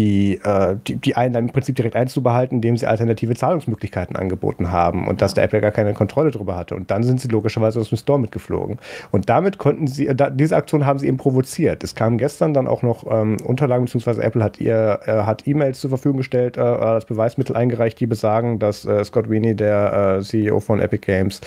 die, 0.00 0.40
äh, 0.42 0.76
die, 0.88 0.96
die 0.96 1.14
Einnahmen 1.14 1.48
im 1.48 1.52
Prinzip 1.52 1.76
direkt 1.76 1.94
einzubehalten, 1.94 2.56
indem 2.56 2.76
sie 2.76 2.86
alternative 2.86 3.34
Zahlungsmöglichkeiten 3.36 4.16
angeboten 4.16 4.72
haben 4.72 5.06
und 5.06 5.22
dass 5.22 5.34
der 5.34 5.44
Apple 5.44 5.60
gar 5.60 5.70
keine 5.70 5.94
Kontrolle 5.94 6.32
darüber 6.32 6.56
hatte. 6.56 6.74
Und 6.74 6.90
dann 6.90 7.04
sind 7.04 7.20
sie 7.20 7.28
logischerweise 7.28 7.78
aus 7.78 7.90
dem 7.90 7.98
Store 7.98 8.18
mitgeflogen. 8.18 8.78
Und 9.12 9.28
damit 9.28 9.58
konnten 9.58 9.86
sie, 9.86 10.08
äh, 10.08 10.14
da, 10.14 10.30
diese 10.30 10.56
Aktion 10.56 10.84
haben 10.84 10.98
sie 10.98 11.06
eben 11.06 11.16
provoziert. 11.16 11.84
Es 11.84 11.94
kamen 11.94 12.18
gestern 12.18 12.54
dann 12.54 12.66
auch 12.66 12.82
noch 12.82 13.06
ähm, 13.08 13.36
Unterlagen, 13.44 13.84
beziehungsweise 13.84 14.22
Apple 14.22 14.42
hat 14.42 14.60
ihr, 14.60 15.00
äh, 15.06 15.12
hat 15.12 15.46
E-Mails 15.46 15.80
zur 15.80 15.90
Verfügung 15.90 16.18
gestellt, 16.18 16.56
äh, 16.56 16.60
als 16.60 17.04
Beweismittel 17.04 17.54
eingereicht, 17.54 18.00
die 18.00 18.06
besagen, 18.06 18.58
dass 18.58 18.84
äh, 18.84 19.04
Scott 19.04 19.30
Winnie, 19.30 19.54
der 19.54 20.18
äh, 20.18 20.22
CEO 20.22 20.58
von 20.58 20.80
Epic 20.80 21.06
Games, 21.06 21.40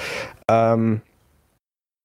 ähm, 0.49 1.01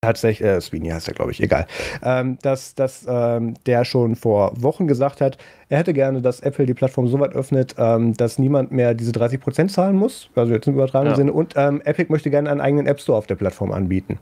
tatsächlich, 0.02 0.46
äh, 0.46 0.60
Sweeney 0.60 0.90
heißt 0.90 1.08
er, 1.08 1.14
glaube 1.14 1.30
ich, 1.30 1.42
egal, 1.42 1.66
ähm, 2.02 2.36
dass, 2.42 2.74
dass 2.74 3.06
ähm, 3.08 3.54
der 3.66 3.84
schon 3.84 4.16
vor 4.16 4.52
Wochen 4.60 4.86
gesagt 4.86 5.20
hat, 5.20 5.38
er 5.68 5.78
hätte 5.78 5.94
gerne, 5.94 6.20
dass 6.20 6.40
Apple 6.40 6.66
die 6.66 6.74
Plattform 6.74 7.06
so 7.06 7.18
weit 7.20 7.34
öffnet, 7.34 7.76
ähm, 7.78 8.14
dass 8.14 8.38
niemand 8.38 8.72
mehr 8.72 8.94
diese 8.94 9.12
30% 9.12 9.68
zahlen 9.68 9.96
muss, 9.96 10.28
also 10.34 10.52
jetzt 10.52 10.66
im 10.66 10.74
übertragenen 10.74 11.12
ja. 11.12 11.16
Sinne, 11.16 11.32
und 11.32 11.54
ähm, 11.56 11.80
Epic 11.84 12.10
möchte 12.10 12.30
gerne 12.30 12.50
einen 12.50 12.60
eigenen 12.60 12.86
App 12.86 13.00
Store 13.00 13.16
auf 13.16 13.26
der 13.26 13.36
Plattform 13.36 13.72
anbieten. 13.72 14.18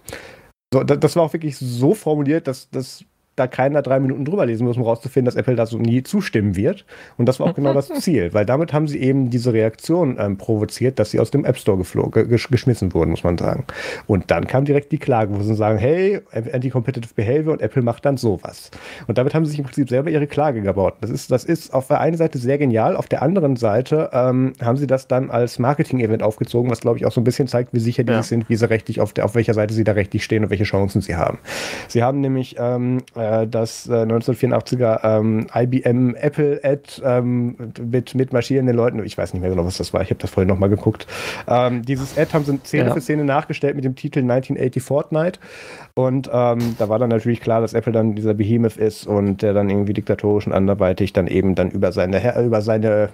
So, 0.73 0.85
das, 0.85 1.01
das 1.01 1.17
war 1.17 1.25
auch 1.25 1.33
wirklich 1.33 1.57
so 1.57 1.95
formuliert, 1.95 2.47
dass 2.47 2.71
das 2.71 3.05
da 3.41 3.47
keiner 3.47 3.83
drei 3.83 3.99
Minuten 3.99 4.25
drüber 4.25 4.47
lesen 4.47 4.67
muss, 4.67 4.77
um 4.77 4.83
rauszufinden, 4.83 5.25
dass 5.25 5.35
Apple 5.35 5.57
da 5.57 5.67
so 5.67 5.79
nie 5.79 6.03
zustimmen 6.03 6.55
wird. 6.57 6.85
Und 7.17 7.27
das 7.27 7.41
war 7.41 7.49
auch 7.49 7.55
genau 7.55 7.75
das 7.75 7.89
Ziel, 8.01 8.33
weil 8.33 8.47
damit 8.47 8.73
haben 8.73 8.87
sie 8.87 9.01
eben 9.01 9.31
diese 9.31 9.53
Reaktion 9.53 10.17
ähm, 10.21 10.37
provoziert, 10.37 10.99
dass 10.99 11.11
sie 11.11 11.19
aus 11.19 11.31
dem 11.31 11.45
App 11.45 11.57
Store 11.57 11.79
geflogen, 11.79 12.29
geschmissen 12.29 12.95
wurden, 12.95 13.11
muss 13.11 13.25
man 13.25 13.39
sagen. 13.39 13.65
Und 14.07 14.31
dann 14.31 14.47
kam 14.47 14.65
direkt 14.65 14.93
die 14.93 14.99
Klage, 14.99 15.35
wo 15.35 15.43
sie 15.43 15.55
sagen, 15.55 15.79
hey, 15.79 16.21
Anti-Competitive 16.33 17.15
Behavior 17.15 17.53
und 17.53 17.63
Apple 17.63 17.83
macht 17.83 18.05
dann 18.05 18.17
sowas. 18.17 18.71
Und 19.07 19.19
damit 19.19 19.35
haben 19.35 19.45
sie 19.45 19.53
sich 19.53 19.61
im 19.61 19.65
Prinzip 19.65 19.89
selber 19.89 20.11
ihre 20.11 20.27
Klage 20.27 20.61
gebaut. 20.61 20.95
Das 21.01 21.11
ist, 21.11 21.31
das 21.31 21.45
ist 21.45 21.73
auf 21.73 21.89
der 21.89 22.01
einen 22.01 22.17
Seite 22.17 22.39
sehr 22.39 22.59
genial, 22.59 22.97
auf 22.97 23.09
der 23.09 23.23
anderen 23.23 23.57
Seite 23.57 24.11
ähm, 24.13 24.53
haben 24.63 24.77
sie 24.77 24.87
das 24.87 25.09
dann 25.09 25.31
als 25.31 25.59
Marketing-Event 25.59 26.23
aufgezogen, 26.23 26.71
was 26.71 26.81
glaube 26.81 26.99
ich 26.99 27.07
auch 27.07 27.13
so 27.13 27.21
ein 27.21 27.25
bisschen 27.25 27.49
zeigt, 27.49 27.73
wie 27.73 27.81
sicher 27.81 28.05
die 28.05 28.13
ja. 28.13 28.23
sind, 28.23 28.49
wie 28.49 28.57
sie 28.57 28.69
rechtlich 28.69 29.01
auf, 29.01 29.13
der, 29.13 29.25
auf 29.25 29.35
welcher 29.35 29.55
Seite 29.55 29.75
sie 29.75 29.85
da 29.85 29.93
rechtlich 29.93 30.25
stehen 30.25 30.45
und 30.45 30.51
welche 30.51 30.65
Chancen 30.65 31.01
sie 31.01 31.17
haben. 31.17 31.39
Sie 31.89 32.03
haben 32.03 32.21
nämlich 32.21 32.57
ähm, 32.59 32.99
äh, 33.15 33.21
äh, 33.31 33.47
das 33.47 33.89
äh, 33.89 33.93
1984er 33.93 35.01
ähm, 35.03 35.47
IBM 35.55 36.15
Apple 36.17 36.61
Ad 36.63 37.01
ähm, 37.05 37.57
mit, 37.81 38.15
mit 38.15 38.33
marschierenden 38.33 38.77
Leuten, 38.77 39.05
ich 39.05 39.17
weiß 39.17 39.33
nicht 39.33 39.41
mehr 39.41 39.51
genau, 39.51 39.65
was 39.65 39.79
das 39.79 39.93
war, 39.93 40.03
ich 40.03 40.11
habe 40.11 40.21
das 40.21 40.31
vorhin 40.31 40.49
nochmal 40.49 40.69
geguckt. 40.69 41.07
Ähm, 41.47 41.83
dieses 41.83 42.19
Ad 42.19 42.33
haben 42.33 42.45
sie 42.45 42.59
Szene 42.65 42.89
ja. 42.89 42.95
für 42.95 43.01
Szene 43.01 43.25
nachgestellt 43.25 43.77
mit 43.77 43.85
dem 43.85 43.95
Titel 43.95 44.21
1980 44.21 44.83
Fortnite 44.83 45.41
und 45.95 46.29
ähm, 46.33 46.77
da 46.79 46.89
war 46.89 46.99
dann 46.99 47.11
natürlich 47.11 47.41
klar, 47.41 47.61
dass 47.61 47.75
Apple 47.75 47.93
dann 47.93 48.15
dieser 48.15 48.35
Behemoth 48.35 48.77
ist 48.77 49.07
und 49.07 49.43
der 49.43 49.53
dann 49.53 49.71
irgendwie 49.71 49.93
diktatorisch 49.93 50.47
und 50.47 50.53
anderweitig 50.53 51.13
dann 51.13 51.27
eben 51.27 51.55
dann 51.55 51.71
über 51.71 51.93
seine, 51.93 52.45
über 52.45 52.63
seine 52.63 53.11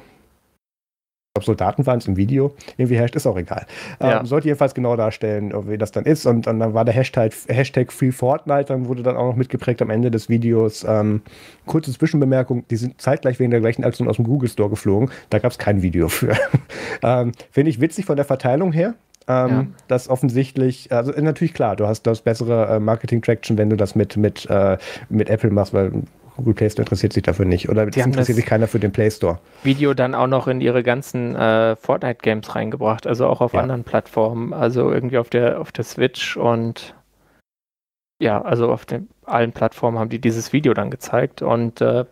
glaube, 1.37 1.47
Soldaten 1.47 1.87
waren 1.87 1.99
es 1.99 2.07
im 2.07 2.17
Video, 2.17 2.55
irgendwie 2.77 2.97
herrscht, 2.97 3.17
ist 3.17 3.27
auch 3.27 3.37
egal. 3.37 3.67
Ja. 4.01 4.21
Ähm, 4.21 4.27
sollte 4.27 4.49
jedenfalls 4.49 4.75
genau 4.75 4.97
darstellen, 4.97 5.53
wie 5.69 5.79
das 5.79 5.93
dann 5.93 6.05
ist. 6.05 6.27
Und, 6.27 6.47
und 6.47 6.59
dann 6.59 6.75
war 6.75 6.85
der 6.85 6.95
Hashtag, 6.95 7.33
Hashtag 7.49 7.93
Free 7.93 8.13
Fortnite, 8.13 8.67
dann 8.67 8.87
wurde 8.87 9.03
dann 9.03 9.17
auch 9.17 9.27
noch 9.27 9.37
mitgeprägt 9.37 9.83
am 9.83 9.91
Ende 9.91 10.11
des 10.11 10.29
Videos. 10.29 10.85
Ähm, 10.89 11.23
kurze 11.67 11.93
Zwischenbemerkung, 11.93 12.67
die 12.69 12.77
sind 12.77 13.01
zeitgleich 13.01 13.39
wegen 13.39 13.51
der 13.51 13.61
gleichen 13.61 13.85
Aktion 13.85 14.09
aus 14.09 14.17
dem 14.17 14.25
Google 14.25 14.49
Store 14.49 14.71
geflogen. 14.71 15.11
Da 15.31 15.39
gab 15.39 15.53
es 15.53 15.59
kein 15.59 15.83
Video 15.83 16.09
für. 16.09 16.33
ähm, 17.03 17.33
Finde 17.51 17.71
ich 17.71 17.81
witzig 17.81 18.07
von 18.07 18.17
der 18.17 18.25
Verteilung 18.25 18.73
her. 18.73 18.95
Ähm, 19.29 19.51
ja. 19.51 19.67
Das 19.89 20.09
offensichtlich, 20.09 20.93
also 20.93 21.13
natürlich 21.13 21.53
klar, 21.53 21.75
du 21.75 21.87
hast 21.87 22.07
das 22.07 22.21
bessere 22.21 22.77
äh, 22.77 22.81
Marketing-Traction, 22.81 23.59
wenn 23.59 23.71
du 23.71 23.77
das 23.77 23.97
mit, 23.97 24.17
mit, 24.17 24.47
äh, 24.49 24.79
mit 25.09 25.29
Apple 25.29 25.51
machst, 25.51 25.75
weil 25.75 25.91
Google 26.37 26.55
Play 26.55 26.71
Store 26.71 26.85
interessiert 26.85 27.13
sich 27.13 27.23
dafür 27.23 27.45
nicht. 27.45 27.69
Oder 27.69 27.87
die 27.87 28.01
interessiert 28.01 28.37
sich 28.37 28.47
keiner 28.47 28.69
für 28.69 28.79
den 28.79 28.93
Play 28.93 29.11
Store. 29.11 29.39
Video 29.63 29.95
dann 29.95 30.15
auch 30.15 30.27
noch 30.27 30.49
in 30.49 30.61
ihre 30.61 30.83
ganzen 30.83 31.35
äh, 31.35 31.77
Fortnite-Games 31.77 32.55
reingebracht, 32.55 33.07
also 33.07 33.27
auch 33.27 33.41
auf 33.41 33.55
ja. 33.55 33.61
anderen 33.61 33.85
Plattformen, 33.85 34.53
also 34.53 34.93
irgendwie 34.93 35.19
auf 35.19 35.31
der, 35.31 35.61
auf 35.61 35.73
der 35.73 35.85
Switch 35.85 36.37
und 36.37 36.95
ja, 38.19 38.41
also 38.41 38.71
auf 38.71 38.87
den, 38.87 39.09
allen 39.25 39.53
Plattformen 39.53 39.99
haben 39.99 40.09
die 40.09 40.21
dieses 40.21 40.53
Video 40.53 40.73
dann 40.75 40.91
gezeigt 40.91 41.43
und 41.43 41.81
äh, 41.81 42.05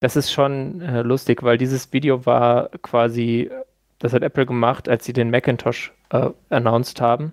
das 0.00 0.16
ist 0.16 0.30
schon 0.30 0.80
äh, 0.80 1.02
lustig, 1.02 1.42
weil 1.42 1.58
dieses 1.58 1.92
Video 1.92 2.24
war 2.24 2.70
quasi, 2.82 3.50
das 3.98 4.12
hat 4.12 4.22
Apple 4.22 4.46
gemacht, 4.46 4.88
als 4.88 5.04
sie 5.04 5.12
den 5.12 5.30
Macintosh 5.30 5.92
äh, 6.10 6.30
announced 6.50 7.00
haben. 7.00 7.32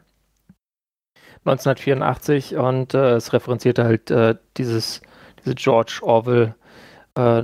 1984 1.45 2.55
und 2.55 2.95
äh, 2.95 3.15
es 3.15 3.31
referenzierte 3.31 3.83
halt 3.83 4.09
äh, 4.09 4.35
dieses 4.57 5.01
diese 5.45 5.55
George 5.55 5.99
Orwell 6.01 6.55
äh, 7.15 7.43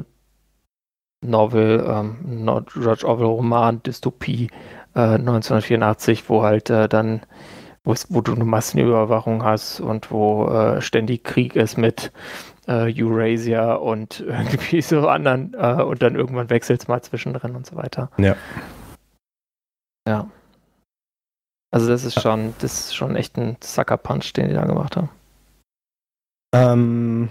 Novel, 1.23 1.85
ähm, 1.87 2.65
George 2.73 3.07
Orwell 3.07 3.27
Roman, 3.27 3.83
Dystopie 3.83 4.49
äh, 4.95 4.99
1984, 4.99 6.27
wo 6.29 6.41
halt 6.41 6.69
äh, 6.69 6.89
dann, 6.89 7.21
wo 7.83 8.21
du 8.21 8.33
eine 8.33 8.45
Massenüberwachung 8.45 9.43
hast 9.43 9.79
und 9.79 10.11
wo 10.11 10.47
äh, 10.47 10.81
ständig 10.81 11.23
Krieg 11.23 11.55
ist 11.55 11.77
mit 11.77 12.11
äh, 12.67 12.91
Eurasia 13.01 13.75
und 13.75 14.19
irgendwie 14.27 14.81
so 14.81 15.07
anderen 15.07 15.53
äh, 15.53 15.83
und 15.83 16.01
dann 16.01 16.15
irgendwann 16.15 16.49
wechselt 16.49 16.81
es 16.81 16.87
mal 16.87 17.01
zwischendrin 17.01 17.55
und 17.55 17.65
so 17.67 17.75
weiter. 17.75 18.09
Ja. 18.17 18.35
Ja. 20.07 20.27
Also 21.71 21.87
das 21.87 22.03
ist 22.03 22.19
schon, 22.19 22.53
das 22.59 22.79
ist 22.79 22.95
schon 22.95 23.15
echt 23.15 23.37
ein 23.37 23.57
Sucker 23.63 23.97
Punch, 23.97 24.33
den 24.33 24.49
die 24.49 24.53
da 24.55 24.65
gemacht 24.65 24.97
haben. 24.97 25.09
Ähm, 26.53 27.29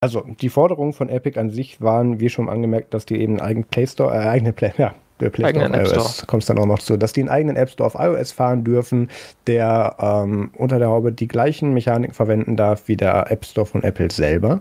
also 0.00 0.24
die 0.40 0.48
Forderungen 0.48 0.92
von 0.92 1.08
Epic 1.08 1.38
an 1.38 1.50
sich 1.50 1.80
waren, 1.80 2.20
wie 2.20 2.28
schon 2.28 2.48
angemerkt, 2.48 2.94
dass 2.94 3.06
die 3.06 3.20
eben 3.20 3.34
einen 3.34 3.48
eigenen 3.48 3.64
Play 3.64 3.86
Store, 3.86 4.14
äh, 4.14 4.28
eigene 4.28 4.52
Play, 4.52 4.72
ja, 4.78 4.94
Play 5.18 5.48
Store 5.50 5.82
auf 5.82 5.92
iOS, 5.92 6.26
kommt 6.26 6.48
dann 6.48 6.58
auch 6.58 6.66
noch 6.66 6.78
zu, 6.78 6.96
dass 6.96 7.12
die 7.12 7.20
einen 7.20 7.30
eigenen 7.30 7.56
App 7.56 7.70
Store 7.70 7.86
auf 7.86 7.96
iOS 7.98 8.32
fahren 8.32 8.64
dürfen, 8.64 9.10
der 9.46 9.96
ähm, 9.98 10.50
unter 10.56 10.78
der 10.78 10.88
Haube 10.88 11.12
die 11.12 11.28
gleichen 11.28 11.72
Mechaniken 11.74 12.14
verwenden 12.14 12.56
darf 12.56 12.86
wie 12.86 12.96
der 12.96 13.30
App 13.30 13.44
Store 13.44 13.66
von 13.66 13.82
Apple 13.82 14.10
selber. 14.10 14.60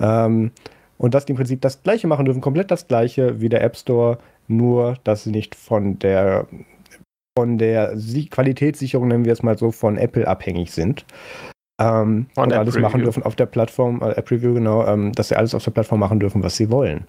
Ähm, 0.00 0.50
und 0.98 1.14
dass 1.14 1.24
die 1.24 1.32
im 1.32 1.36
Prinzip 1.36 1.60
das 1.60 1.82
gleiche 1.82 2.06
machen 2.06 2.24
dürfen, 2.24 2.40
komplett 2.40 2.70
das 2.70 2.86
gleiche 2.88 3.40
wie 3.40 3.48
der 3.48 3.62
App 3.62 3.76
Store, 3.76 4.18
nur 4.48 4.96
dass 5.04 5.24
sie 5.24 5.30
nicht 5.30 5.54
von 5.54 5.98
der 5.98 6.46
von 7.36 7.56
der 7.56 7.96
Qualitätssicherung, 8.30 9.08
nennen 9.08 9.24
wir 9.24 9.32
es 9.32 9.42
mal 9.42 9.56
so, 9.56 9.70
von 9.70 9.96
Apple 9.96 10.28
abhängig 10.28 10.70
sind. 10.70 11.06
Ähm, 11.82 12.26
und 12.36 12.52
alles 12.52 12.78
machen 12.78 13.02
dürfen 13.02 13.22
auf 13.24 13.34
der 13.34 13.46
Plattform, 13.46 14.00
äh, 14.02 14.10
App 14.10 14.30
Review, 14.30 14.54
genau, 14.54 14.86
ähm, 14.86 15.12
dass 15.12 15.28
sie 15.28 15.36
alles 15.36 15.54
auf 15.54 15.64
der 15.64 15.72
Plattform 15.72 16.00
machen 16.00 16.20
dürfen, 16.20 16.42
was 16.42 16.56
sie 16.56 16.70
wollen. 16.70 17.06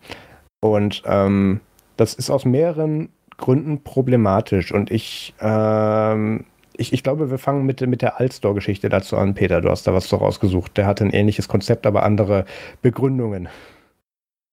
Und 0.62 1.04
ähm, 1.06 1.60
das 1.98 2.14
ist 2.14 2.30
aus 2.30 2.46
mehreren 2.46 3.10
Gründen 3.38 3.84
problematisch. 3.84 4.74
Und 4.74 4.90
ich, 4.90 5.36
ähm, 5.40 6.46
ich, 6.76 6.94
ich 6.94 7.04
glaube, 7.04 7.30
wir 7.30 7.38
fangen 7.38 7.66
mit, 7.66 7.82
mit 7.82 8.02
der 8.02 8.20
Altstore-Geschichte 8.20 8.90
dazu 8.90 9.18
an. 9.18 9.36
Peter, 9.36 9.62
du 9.62 9.70
hast 9.70 9.86
da 9.86 9.94
was 9.94 10.08
so 10.08 10.16
rausgesucht. 10.16 10.78
Der 10.78 10.88
hatte 10.88 11.04
ein 11.04 11.12
ähnliches 11.12 11.48
Konzept, 11.48 11.86
aber 11.86 12.04
andere 12.04 12.46
Begründungen. 12.82 13.50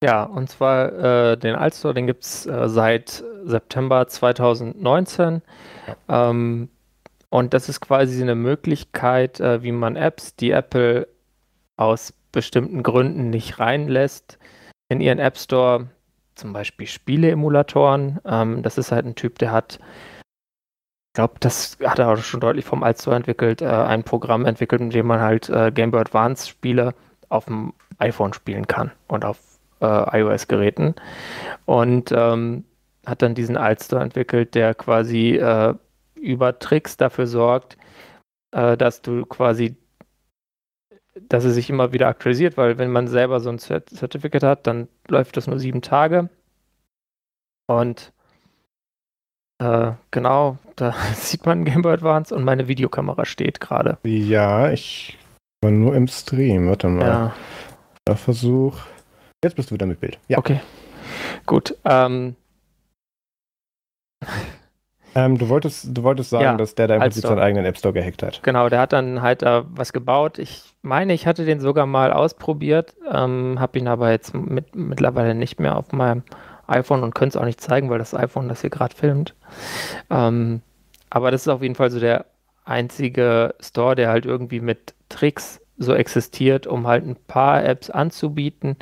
Ja, 0.02 0.24
und 0.24 0.48
zwar 0.48 1.32
äh, 1.32 1.36
den 1.36 1.54
Altstore, 1.54 1.94
den 1.94 2.06
gibt 2.06 2.24
es 2.24 2.46
äh, 2.46 2.68
seit 2.68 3.22
September 3.44 4.08
2019. 4.08 5.42
Ja. 6.08 6.30
Ähm, 6.30 6.68
und 7.30 7.54
das 7.54 7.68
ist 7.68 7.80
quasi 7.80 8.20
eine 8.22 8.34
Möglichkeit, 8.34 9.40
äh, 9.40 9.62
wie 9.62 9.72
man 9.72 9.96
Apps, 9.96 10.36
die 10.36 10.50
Apple 10.50 11.08
aus 11.76 12.12
bestimmten 12.32 12.82
Gründen 12.82 13.30
nicht 13.30 13.58
reinlässt, 13.58 14.38
in 14.88 15.00
ihren 15.00 15.18
App 15.18 15.38
Store, 15.38 15.88
zum 16.34 16.52
Beispiel 16.52 16.86
Spiele-Emulatoren. 16.86 18.20
Ähm, 18.24 18.62
das 18.62 18.78
ist 18.78 18.92
halt 18.92 19.06
ein 19.06 19.14
Typ, 19.14 19.38
der 19.38 19.52
hat 19.52 19.78
glaube, 21.20 21.34
das 21.40 21.76
hat 21.84 21.98
er 21.98 22.08
auch 22.08 22.16
schon 22.16 22.40
deutlich 22.40 22.64
vom 22.64 22.82
Alstore 22.82 23.16
entwickelt, 23.16 23.62
äh, 23.62 23.66
ein 23.66 24.04
Programm 24.04 24.46
entwickelt, 24.46 24.80
mit 24.80 24.94
dem 24.94 25.06
man 25.06 25.20
halt 25.20 25.48
äh, 25.48 25.70
Game 25.70 25.90
Boy 25.90 26.00
Advance 26.00 26.48
Spiele 26.48 26.94
auf 27.28 27.44
dem 27.46 27.72
iPhone 27.98 28.32
spielen 28.32 28.66
kann 28.66 28.92
und 29.08 29.24
auf 29.24 29.38
äh, 29.80 30.20
iOS-Geräten. 30.20 30.94
Und 31.66 32.12
ähm, 32.12 32.64
hat 33.06 33.22
dann 33.22 33.34
diesen 33.34 33.56
Alstore 33.56 34.02
entwickelt, 34.02 34.54
der 34.54 34.74
quasi 34.74 35.36
äh, 35.36 35.74
über 36.20 36.58
Tricks 36.58 36.96
dafür 36.96 37.26
sorgt, 37.26 37.76
äh, 38.52 38.76
dass 38.76 39.02
du 39.02 39.24
quasi, 39.26 39.76
dass 41.14 41.44
es 41.44 41.54
sich 41.54 41.70
immer 41.70 41.92
wieder 41.92 42.08
aktualisiert, 42.08 42.56
weil 42.56 42.78
wenn 42.78 42.90
man 42.90 43.08
selber 43.08 43.40
so 43.40 43.50
ein 43.50 43.58
Zert 43.58 43.90
Certificate 43.90 44.42
hat, 44.42 44.66
dann 44.66 44.88
läuft 45.08 45.36
das 45.36 45.46
nur 45.46 45.58
sieben 45.58 45.82
Tage. 45.82 46.28
Und 47.66 48.12
äh, 49.60 49.92
genau, 50.10 50.58
da 50.76 50.92
sieht 51.14 51.46
man 51.46 51.64
Game 51.64 51.82
Boy 51.82 51.94
Advance 51.94 52.34
und 52.34 52.44
meine 52.44 52.68
Videokamera 52.68 53.24
steht 53.24 53.60
gerade. 53.60 53.98
Ja, 54.04 54.70
ich 54.70 55.18
war 55.62 55.70
nur 55.70 55.94
im 55.94 56.08
Stream. 56.08 56.68
Warte 56.68 56.88
mal. 56.88 57.06
Ja. 57.06 57.34
Versuch. 58.16 58.76
Jetzt 59.44 59.54
bist 59.54 59.70
du 59.70 59.74
wieder 59.74 59.86
mit 59.86 60.00
Bild. 60.00 60.18
Ja. 60.26 60.38
Okay. 60.38 60.60
Gut. 61.46 61.76
Ähm, 61.84 62.34
ähm, 65.14 65.38
du, 65.38 65.48
wolltest, 65.48 65.96
du 65.96 66.02
wolltest 66.02 66.30
sagen, 66.30 66.44
ja, 66.44 66.56
dass 66.56 66.74
der 66.74 66.88
da 66.88 66.94
im 66.94 67.00
Prinzip 67.00 67.22
seinen 67.22 67.38
eigenen 67.38 67.64
App 67.64 67.78
Store 67.78 67.94
gehackt 67.94 68.22
hat. 68.22 68.42
Genau, 68.42 68.68
der 68.68 68.80
hat 68.80 68.92
dann 68.92 69.22
halt 69.22 69.42
äh, 69.42 69.62
was 69.68 69.92
gebaut. 69.92 70.38
Ich 70.38 70.74
meine, 70.82 71.12
ich 71.12 71.26
hatte 71.26 71.44
den 71.44 71.60
sogar 71.60 71.86
mal 71.86 72.12
ausprobiert, 72.12 72.94
ähm, 73.12 73.58
habe 73.58 73.78
ihn 73.78 73.88
aber 73.88 74.10
jetzt 74.10 74.34
mit, 74.34 74.74
mittlerweile 74.76 75.34
nicht 75.34 75.58
mehr 75.60 75.76
auf 75.76 75.92
meinem 75.92 76.22
iPhone 76.66 77.02
und 77.02 77.14
könnte 77.14 77.36
es 77.36 77.42
auch 77.42 77.46
nicht 77.46 77.60
zeigen, 77.60 77.90
weil 77.90 77.98
das 77.98 78.14
iPhone 78.14 78.48
das 78.48 78.60
hier 78.60 78.70
gerade 78.70 78.94
filmt. 78.94 79.34
Ähm, 80.08 80.62
aber 81.10 81.30
das 81.30 81.42
ist 81.42 81.48
auf 81.48 81.62
jeden 81.62 81.74
Fall 81.74 81.90
so 81.90 81.98
der 81.98 82.26
einzige 82.64 83.54
Store, 83.60 83.96
der 83.96 84.10
halt 84.10 84.26
irgendwie 84.26 84.60
mit 84.60 84.94
Tricks 85.08 85.60
so 85.76 85.94
existiert, 85.94 86.66
um 86.66 86.86
halt 86.86 87.04
ein 87.04 87.16
paar 87.16 87.64
Apps 87.64 87.90
anzubieten, 87.90 88.76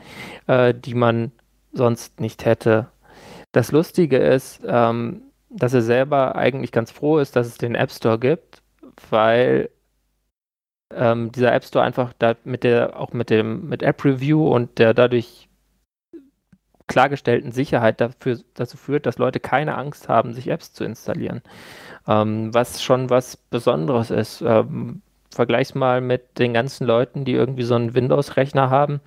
äh, 0.47 0.75
die 0.75 0.95
man 0.95 1.33
sonst 1.73 2.21
nicht 2.21 2.45
hätte. 2.45 2.89
Das 3.53 3.73
Lustige 3.73 4.19
ist, 4.19 4.61
ähm, 4.67 5.23
dass 5.51 5.75
er 5.75 5.83
selber 5.83 6.37
eigentlich 6.37 6.73
ganz 6.73 6.91
froh 6.91 7.19
ist, 7.19 7.37
dass 7.37 7.47
es 7.47 7.59
den 7.59 7.75
App 7.75 7.91
Store 7.91 8.19
gibt, 8.19 8.63
weil 9.11 9.71
ähm, 10.95 11.33
dieser 11.33 11.53
App 11.53 11.65
Store 11.65 11.85
einfach 11.85 12.13
da 12.19 12.35
mit 12.45 12.65
der, 12.65 12.99
auch 12.99 13.13
mit 13.13 13.31
dem, 13.31 13.69
mit 13.69 13.83
App 13.83 14.05
Review 14.05 14.49
und 14.49 14.79
der 14.79 14.95
dadurch 14.95 15.49
klargestellten 16.87 17.53
Sicherheit 17.53 18.01
dafür, 18.01 18.41
dazu 18.55 18.77
führt, 18.77 19.07
dass 19.07 19.19
Leute 19.19 19.41
keine 19.41 19.77
Angst 19.77 20.09
haben, 20.09 20.33
sich 20.33 20.49
Apps 20.49 20.73
zu 20.73 20.85
installieren. 20.85 21.43
Ähm, 22.07 22.53
was 22.55 22.83
schon 22.83 23.11
was 23.11 23.37
Besonderes 23.37 24.11
ist. 24.11 24.41
Ähm, 24.41 25.03
vergleich's 25.31 25.75
mal 25.75 26.01
mit 26.01 26.39
den 26.39 26.55
ganzen 26.55 26.87
Leuten, 26.87 27.25
die 27.25 27.33
irgendwie 27.33 27.65
so 27.65 27.75
einen 27.75 27.95
Windows-Rechner 27.95 28.71
haben 28.71 29.01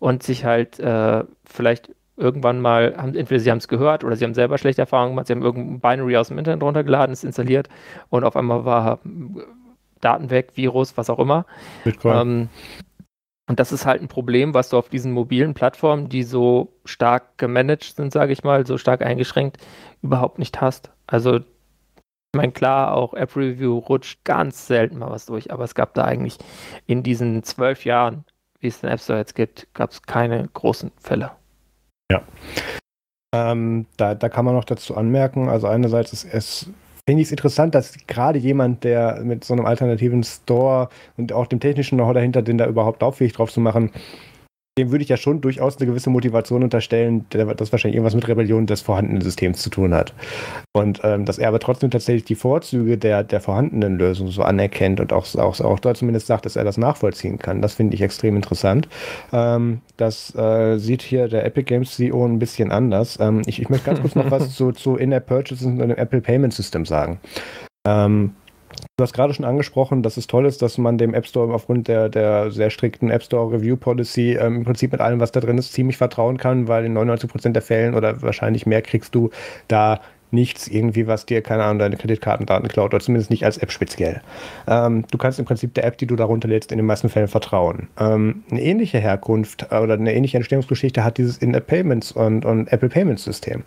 und 0.00 0.24
sich 0.24 0.44
halt 0.44 0.80
äh, 0.80 1.24
vielleicht 1.44 1.90
irgendwann 2.20 2.60
mal, 2.60 2.94
haben, 2.96 3.14
entweder 3.14 3.40
sie 3.40 3.50
haben 3.50 3.58
es 3.58 3.68
gehört 3.68 4.04
oder 4.04 4.14
sie 4.16 4.24
haben 4.24 4.34
selber 4.34 4.58
schlechte 4.58 4.82
Erfahrungen 4.82 5.12
gemacht, 5.12 5.26
sie 5.26 5.32
haben 5.32 5.42
irgendein 5.42 5.80
Binary 5.80 6.16
aus 6.16 6.28
dem 6.28 6.38
Internet 6.38 6.62
runtergeladen, 6.62 7.12
es 7.12 7.24
installiert 7.24 7.68
und 8.10 8.24
auf 8.24 8.36
einmal 8.36 8.64
war 8.64 9.00
Daten 10.00 10.30
weg, 10.30 10.52
Virus, 10.54 10.96
was 10.96 11.10
auch 11.10 11.18
immer. 11.18 11.46
Ähm, 12.22 12.48
und 13.48 13.58
das 13.58 13.72
ist 13.72 13.84
halt 13.84 14.00
ein 14.00 14.06
Problem, 14.06 14.54
was 14.54 14.68
du 14.68 14.78
auf 14.78 14.88
diesen 14.88 15.10
mobilen 15.10 15.54
Plattformen, 15.54 16.08
die 16.08 16.22
so 16.22 16.72
stark 16.84 17.36
gemanagt 17.36 17.96
sind, 17.96 18.12
sage 18.12 18.32
ich 18.32 18.44
mal, 18.44 18.64
so 18.64 18.78
stark 18.78 19.02
eingeschränkt, 19.02 19.56
überhaupt 20.02 20.38
nicht 20.38 20.60
hast. 20.60 20.92
Also, 21.08 21.38
ich 21.38 22.36
meine, 22.36 22.52
klar, 22.52 22.94
auch 22.94 23.12
App 23.12 23.34
Review 23.34 23.78
rutscht 23.78 24.24
ganz 24.24 24.68
selten 24.68 24.98
mal 24.98 25.10
was 25.10 25.26
durch, 25.26 25.52
aber 25.52 25.64
es 25.64 25.74
gab 25.74 25.94
da 25.94 26.04
eigentlich 26.04 26.38
in 26.86 27.02
diesen 27.02 27.42
zwölf 27.42 27.84
Jahren, 27.84 28.24
wie 28.60 28.68
es 28.68 28.82
den 28.82 28.90
App 28.90 29.00
Store 29.00 29.18
jetzt 29.18 29.34
gibt, 29.34 29.66
gab 29.74 29.90
es 29.90 30.02
keine 30.02 30.48
großen 30.52 30.92
Fälle. 30.96 31.32
Ja. 32.10 32.22
Ähm, 33.34 33.86
da, 33.96 34.14
da 34.14 34.28
kann 34.28 34.44
man 34.44 34.54
noch 34.54 34.64
dazu 34.64 34.96
anmerken, 34.96 35.48
also 35.48 35.68
einerseits 35.68 36.12
ist 36.12 36.24
es, 36.24 36.70
finde 37.06 37.22
ich 37.22 37.28
es 37.28 37.32
interessant, 37.32 37.76
dass 37.76 37.94
gerade 38.08 38.38
jemand, 38.40 38.82
der 38.82 39.20
mit 39.22 39.44
so 39.44 39.54
einem 39.54 39.66
alternativen 39.66 40.24
Store 40.24 40.88
und 41.16 41.32
auch 41.32 41.46
dem 41.46 41.60
technischen 41.60 41.96
Know-how 41.96 42.14
dahinter, 42.14 42.42
den 42.42 42.58
da 42.58 42.66
überhaupt 42.66 43.02
lauffähig 43.02 43.32
drauf 43.32 43.52
zu 43.52 43.60
machen, 43.60 43.92
dem 44.78 44.90
würde 44.90 45.02
ich 45.02 45.08
ja 45.08 45.16
schon 45.16 45.40
durchaus 45.40 45.76
eine 45.76 45.86
gewisse 45.86 46.10
Motivation 46.10 46.62
unterstellen, 46.62 47.26
das 47.28 47.72
wahrscheinlich 47.72 47.96
irgendwas 47.96 48.14
mit 48.14 48.28
Rebellion 48.28 48.66
des 48.66 48.80
vorhandenen 48.80 49.20
Systems 49.20 49.62
zu 49.62 49.70
tun 49.70 49.92
hat. 49.92 50.14
Und 50.72 51.00
ähm, 51.02 51.24
dass 51.24 51.38
er 51.38 51.48
aber 51.48 51.58
trotzdem 51.58 51.90
tatsächlich 51.90 52.24
die 52.24 52.36
Vorzüge 52.36 52.96
der, 52.96 53.24
der 53.24 53.40
vorhandenen 53.40 53.98
Lösung 53.98 54.28
so 54.28 54.42
anerkennt 54.42 55.00
und 55.00 55.12
auch, 55.12 55.34
auch, 55.36 55.60
auch 55.60 55.80
da 55.80 55.94
zumindest 55.94 56.28
sagt, 56.28 56.46
dass 56.46 56.56
er 56.56 56.64
das 56.64 56.78
nachvollziehen 56.78 57.38
kann. 57.38 57.60
Das 57.62 57.74
finde 57.74 57.94
ich 57.94 58.02
extrem 58.02 58.36
interessant. 58.36 58.88
Ähm, 59.32 59.80
das 59.96 60.34
äh, 60.36 60.78
sieht 60.78 61.02
hier 61.02 61.28
der 61.28 61.44
Epic 61.44 61.64
Games 61.64 61.96
CEO 61.96 62.24
ein 62.24 62.38
bisschen 62.38 62.70
anders. 62.70 63.18
Ähm, 63.20 63.42
ich, 63.46 63.60
ich 63.60 63.68
möchte 63.68 63.86
ganz 63.86 64.00
kurz 64.00 64.14
noch 64.14 64.30
was 64.30 64.50
zu, 64.54 64.72
zu 64.72 64.96
In-App 64.96 65.26
Purchases 65.26 65.66
und 65.66 65.78
dem 65.78 65.90
Apple 65.90 66.20
Payment 66.20 66.54
System 66.54 66.86
sagen. 66.86 67.18
Ähm, 67.86 68.34
Du 69.00 69.04
hast 69.04 69.14
gerade 69.14 69.32
schon 69.32 69.46
angesprochen, 69.46 70.02
dass 70.02 70.18
es 70.18 70.26
toll 70.26 70.44
ist, 70.44 70.60
dass 70.60 70.76
man 70.76 70.98
dem 70.98 71.14
App 71.14 71.26
Store 71.26 71.54
aufgrund 71.54 71.88
der, 71.88 72.10
der 72.10 72.50
sehr 72.50 72.68
strikten 72.68 73.08
App 73.08 73.22
Store 73.22 73.50
Review 73.50 73.78
Policy 73.78 74.36
ähm, 74.38 74.56
im 74.56 74.64
Prinzip 74.64 74.92
mit 74.92 75.00
allem, 75.00 75.20
was 75.20 75.32
da 75.32 75.40
drin 75.40 75.56
ist, 75.56 75.72
ziemlich 75.72 75.96
vertrauen 75.96 76.36
kann, 76.36 76.68
weil 76.68 76.84
in 76.84 76.98
99% 76.98 77.52
der 77.52 77.62
Fällen 77.62 77.94
oder 77.94 78.20
wahrscheinlich 78.20 78.66
mehr 78.66 78.82
kriegst 78.82 79.14
du 79.14 79.30
da 79.68 80.02
nichts 80.32 80.68
irgendwie, 80.68 81.06
was 81.06 81.24
dir, 81.24 81.40
keine 81.40 81.64
Ahnung, 81.64 81.78
deine 81.78 81.96
Kreditkartendaten 81.96 82.68
klaut 82.68 82.92
oder 82.92 83.02
zumindest 83.02 83.30
nicht 83.30 83.42
als 83.46 83.56
App 83.56 83.72
speziell. 83.72 84.20
Ähm, 84.68 85.06
du 85.10 85.16
kannst 85.16 85.38
im 85.38 85.46
Prinzip 85.46 85.72
der 85.72 85.86
App, 85.86 85.96
die 85.96 86.06
du 86.06 86.14
darunter 86.14 86.48
lädst, 86.48 86.70
in 86.70 86.76
den 86.76 86.84
meisten 86.84 87.08
Fällen 87.08 87.28
vertrauen. 87.28 87.88
Ähm, 87.98 88.44
eine 88.50 88.60
ähnliche 88.60 88.98
Herkunft 88.98 89.72
oder 89.72 89.94
eine 89.94 90.14
ähnliche 90.14 90.36
Entstehungsgeschichte 90.36 91.04
hat 91.04 91.16
dieses 91.16 91.38
In-App 91.38 91.68
Payments 91.68 92.12
und, 92.12 92.44
und 92.44 92.70
Apple 92.70 92.90
Payments 92.90 93.24
System. 93.24 93.64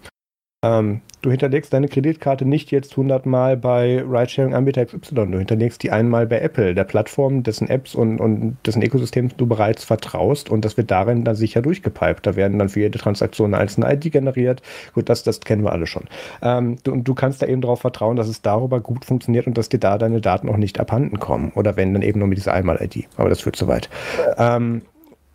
Ähm, 0.64 1.02
du 1.22 1.30
hinterlegst 1.30 1.72
deine 1.74 1.88
Kreditkarte 1.88 2.46
nicht 2.46 2.72
jetzt 2.72 2.92
100 2.92 3.26
Mal 3.26 3.58
bei 3.58 4.02
Ridesharing-Anbieter 4.02 4.86
XY. 4.86 5.28
Du 5.28 5.38
hinterlegst 5.38 5.84
die 5.84 5.92
einmal 5.92 6.26
bei 6.26 6.40
Apple, 6.40 6.74
der 6.74 6.86
Plattform, 6.86 7.44
dessen 7.44 7.70
Apps 7.70 7.94
und, 7.94 8.20
und 8.20 8.58
dessen 8.66 8.82
Ökosystem 8.82 9.30
du 9.36 9.46
bereits 9.46 9.84
vertraust 9.84 10.50
und 10.50 10.66
das 10.66 10.78
wird 10.78 10.90
darin 10.90 11.24
dann 11.24 11.36
sicher 11.36 11.62
durchgepiped. 11.62 12.26
Da 12.26 12.36
werden 12.36 12.58
dann 12.60 12.70
für 12.70 12.80
jede 12.80 12.98
Transaktion 12.98 13.54
eine 13.54 13.62
einzelne 13.62 13.94
ID 13.94 14.12
generiert. 14.12 14.62
Gut, 14.94 15.10
das, 15.10 15.24
das 15.24 15.42
kennen 15.42 15.64
wir 15.64 15.74
alle 15.74 15.86
schon. 15.86 16.04
Ähm, 16.42 16.78
du, 16.84 16.92
und 16.92 17.04
du 17.04 17.14
kannst 17.14 17.42
da 17.42 17.46
eben 17.46 17.62
darauf 17.62 17.82
vertrauen, 17.82 18.16
dass 18.16 18.30
es 18.30 18.42
darüber 18.42 18.80
gut 18.80 19.06
funktioniert 19.06 19.48
und 19.48 19.58
dass 19.58 19.70
dir 19.70 19.80
da 19.80 19.98
deine 19.98 20.22
Daten 20.22 20.50
auch 20.50 20.58
nicht 20.58 20.80
abhanden 20.80 21.20
kommen. 21.20 21.52
Oder 21.56 21.76
wenn, 21.76 21.94
dann 21.94 22.02
eben 22.02 22.20
nur 22.20 22.28
mit 22.28 22.38
dieser 22.38 22.54
Einmal-ID. 22.54 23.08
Aber 23.18 23.30
das 23.30 23.42
führt 23.42 23.58
zu 23.58 23.68
weit. 23.68 23.90
Ähm, 24.38 24.84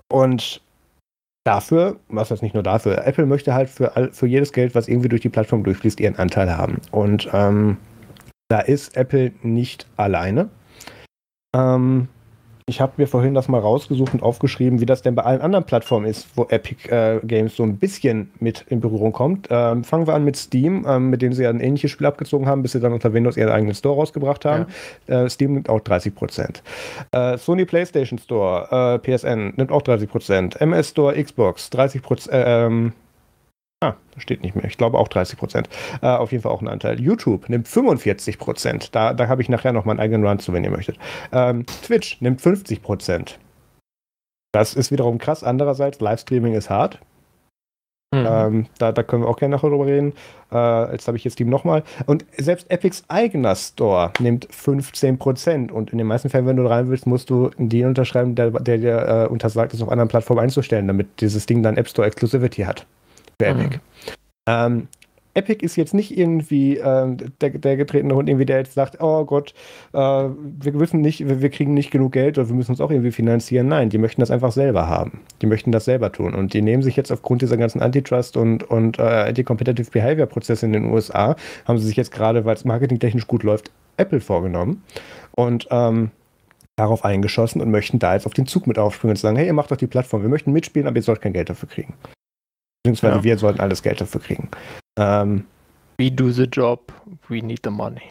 und 0.08 0.62
dafür, 1.44 1.96
was 2.08 2.30
heißt 2.30 2.42
nicht 2.42 2.54
nur 2.54 2.62
dafür, 2.62 3.06
Apple 3.06 3.26
möchte 3.26 3.54
halt 3.54 3.70
für, 3.70 4.10
für 4.12 4.26
jedes 4.26 4.52
Geld, 4.52 4.74
was 4.74 4.88
irgendwie 4.88 5.08
durch 5.08 5.22
die 5.22 5.28
Plattform 5.28 5.64
durchfließt, 5.64 6.00
ihren 6.00 6.16
Anteil 6.16 6.56
haben. 6.56 6.80
Und 6.90 7.28
ähm, 7.32 7.76
da 8.48 8.60
ist 8.60 8.96
Apple 8.96 9.32
nicht 9.42 9.86
alleine. 9.96 10.48
Ähm, 11.54 12.08
ich 12.68 12.80
habe 12.80 12.92
mir 12.98 13.06
vorhin 13.06 13.34
das 13.34 13.48
mal 13.48 13.60
rausgesucht 13.60 14.12
und 14.14 14.22
aufgeschrieben, 14.22 14.80
wie 14.80 14.86
das 14.86 15.02
denn 15.02 15.14
bei 15.14 15.22
allen 15.22 15.40
anderen 15.40 15.64
Plattformen 15.64 16.06
ist, 16.06 16.28
wo 16.36 16.44
Epic 16.44 16.88
äh, 16.88 17.18
Games 17.24 17.56
so 17.56 17.62
ein 17.62 17.78
bisschen 17.78 18.30
mit 18.40 18.64
in 18.68 18.80
Berührung 18.80 19.12
kommt. 19.12 19.48
Ähm, 19.50 19.84
fangen 19.84 20.06
wir 20.06 20.14
an 20.14 20.24
mit 20.24 20.36
Steam, 20.36 20.84
ähm, 20.86 21.10
mit 21.10 21.22
dem 21.22 21.32
sie 21.32 21.44
ja 21.44 21.50
ein 21.50 21.60
ähnliches 21.60 21.90
Spiel 21.90 22.06
abgezogen 22.06 22.46
haben, 22.46 22.62
bis 22.62 22.72
sie 22.72 22.80
dann 22.80 22.92
unter 22.92 23.12
Windows 23.12 23.36
ihren 23.36 23.50
eigenen 23.50 23.74
Store 23.74 23.96
rausgebracht 23.96 24.44
haben. 24.44 24.66
Ja. 25.06 25.24
Äh, 25.24 25.30
Steam 25.30 25.54
nimmt 25.54 25.68
auch 25.68 25.80
30 25.80 26.14
Prozent. 26.14 26.62
Äh, 27.12 27.38
Sony 27.38 27.64
PlayStation 27.64 28.18
Store, 28.18 29.00
äh, 29.02 29.16
PSN, 29.16 29.54
nimmt 29.56 29.72
auch 29.72 29.82
30 29.82 30.08
Prozent. 30.08 30.60
MS 30.60 30.90
Store, 30.90 31.22
Xbox, 31.22 31.70
30 31.70 32.02
Prozent. 32.02 32.92
Ah, 33.80 33.94
steht 34.16 34.42
nicht 34.42 34.56
mehr. 34.56 34.64
Ich 34.64 34.76
glaube 34.76 34.98
auch 34.98 35.06
30 35.06 35.38
Prozent. 35.38 35.68
Äh, 36.02 36.08
auf 36.08 36.32
jeden 36.32 36.42
Fall 36.42 36.50
auch 36.50 36.62
ein 36.62 36.68
Anteil. 36.68 37.00
YouTube 37.00 37.48
nimmt 37.48 37.68
45 37.68 38.38
Prozent. 38.38 38.94
Da, 38.94 39.14
da 39.14 39.28
habe 39.28 39.40
ich 39.40 39.48
nachher 39.48 39.72
noch 39.72 39.84
meinen 39.84 40.00
eigenen 40.00 40.26
Run 40.26 40.40
zu, 40.40 40.52
wenn 40.52 40.64
ihr 40.64 40.70
möchtet. 40.70 40.98
Ähm, 41.30 41.64
Twitch 41.84 42.20
nimmt 42.20 42.40
50 42.40 42.82
Prozent. 42.82 43.38
Das 44.52 44.74
ist 44.74 44.90
wiederum 44.90 45.18
krass. 45.18 45.44
Andererseits, 45.44 46.00
Livestreaming 46.00 46.54
ist 46.54 46.70
hart. 46.70 46.98
Mhm. 48.12 48.26
Ähm, 48.26 48.66
da, 48.78 48.90
da, 48.90 49.04
können 49.04 49.22
wir 49.22 49.28
auch 49.28 49.36
gerne 49.36 49.54
nachher 49.54 49.70
drüber 49.70 49.86
reden. 49.86 50.12
Äh, 50.50 50.92
jetzt 50.92 51.06
habe 51.06 51.16
ich 51.16 51.22
jetzt 51.22 51.34
Steam 51.34 51.48
nochmal. 51.48 51.84
Und 52.06 52.24
selbst 52.36 52.68
Epics 52.72 53.04
eigener 53.06 53.54
Store 53.54 54.12
nimmt 54.18 54.48
15%. 54.48 55.70
Und 55.70 55.92
in 55.92 55.98
den 55.98 56.06
meisten 56.08 56.30
Fällen, 56.30 56.46
wenn 56.46 56.56
du 56.56 56.66
rein 56.66 56.88
willst, 56.88 57.06
musst 57.06 57.30
du 57.30 57.50
einen 57.56 57.68
Deal 57.68 57.88
unterschreiben, 57.88 58.34
der, 58.34 58.50
der 58.50 58.78
dir 58.78 59.26
äh, 59.26 59.28
untersagt, 59.28 59.72
es 59.72 59.82
auf 59.82 59.88
anderen 59.88 60.08
Plattformen 60.08 60.42
einzustellen, 60.42 60.88
damit 60.88 61.20
dieses 61.20 61.46
Ding 61.46 61.62
dann 61.62 61.76
App 61.76 61.88
Store 61.88 62.08
Exclusivity 62.08 62.62
hat 62.62 62.84
für 63.38 63.46
Epic. 63.46 63.76
Mhm. 63.76 63.80
Ähm, 64.46 64.88
Epic 65.38 65.64
ist 65.64 65.76
jetzt 65.76 65.94
nicht 65.94 66.18
irgendwie 66.18 66.78
äh, 66.78 67.16
der, 67.40 67.50
der 67.50 67.76
getretene 67.76 68.14
Hund, 68.14 68.28
irgendwie 68.28 68.44
der 68.44 68.58
jetzt 68.58 68.74
sagt, 68.74 69.00
oh 69.00 69.24
Gott, 69.24 69.54
äh, 69.92 69.98
wir 69.98 70.80
wissen 70.80 71.00
nicht, 71.00 71.26
wir, 71.28 71.40
wir, 71.40 71.50
kriegen 71.50 71.74
nicht 71.74 71.92
genug 71.92 72.12
Geld 72.12 72.38
oder 72.38 72.48
wir 72.48 72.56
müssen 72.56 72.72
uns 72.72 72.80
auch 72.80 72.90
irgendwie 72.90 73.12
finanzieren. 73.12 73.68
Nein, 73.68 73.88
die 73.88 73.98
möchten 73.98 74.20
das 74.20 74.32
einfach 74.32 74.50
selber 74.50 74.88
haben. 74.88 75.20
Die 75.40 75.46
möchten 75.46 75.70
das 75.70 75.84
selber 75.84 76.10
tun. 76.10 76.34
Und 76.34 76.54
die 76.54 76.62
nehmen 76.62 76.82
sich 76.82 76.96
jetzt 76.96 77.12
aufgrund 77.12 77.42
dieser 77.42 77.56
ganzen 77.56 77.80
Antitrust 77.80 78.36
und, 78.36 78.64
und 78.68 78.98
äh, 78.98 79.02
Anti-Competitive 79.02 79.90
Behavior-Prozesse 79.90 80.66
in 80.66 80.72
den 80.72 80.86
USA, 80.86 81.36
haben 81.66 81.78
sie 81.78 81.86
sich 81.86 81.96
jetzt 81.96 82.10
gerade, 82.10 82.44
weil 82.44 82.56
es 82.56 82.64
marketingtechnisch 82.64 83.28
gut 83.28 83.44
läuft, 83.44 83.70
Apple 83.96 84.20
vorgenommen. 84.20 84.82
Und 85.32 85.68
ähm, 85.70 86.10
darauf 86.74 87.04
eingeschossen 87.04 87.60
und 87.60 87.70
möchten 87.70 87.98
da 87.98 88.14
jetzt 88.14 88.26
auf 88.26 88.34
den 88.34 88.46
Zug 88.46 88.66
mit 88.66 88.78
aufspringen 88.78 89.12
und 89.12 89.18
sagen, 89.18 89.36
hey, 89.36 89.46
ihr 89.46 89.52
macht 89.52 89.70
doch 89.70 89.76
die 89.76 89.86
Plattform, 89.86 90.22
wir 90.22 90.28
möchten 90.28 90.52
mitspielen, 90.52 90.86
aber 90.86 90.96
ihr 90.96 91.02
sollt 91.02 91.20
kein 91.20 91.32
Geld 91.32 91.50
dafür 91.50 91.68
kriegen. 91.68 91.94
Beziehungsweise 92.82 93.16
ja. 93.16 93.24
wir 93.24 93.38
sollten 93.38 93.60
alles 93.60 93.82
Geld 93.82 94.00
dafür 94.00 94.20
kriegen. 94.20 94.48
Ähm, 94.98 95.44
we 95.98 96.10
do 96.10 96.30
the 96.30 96.44
job, 96.44 96.92
we 97.28 97.42
need 97.42 97.60
the 97.64 97.70
money. 97.70 98.02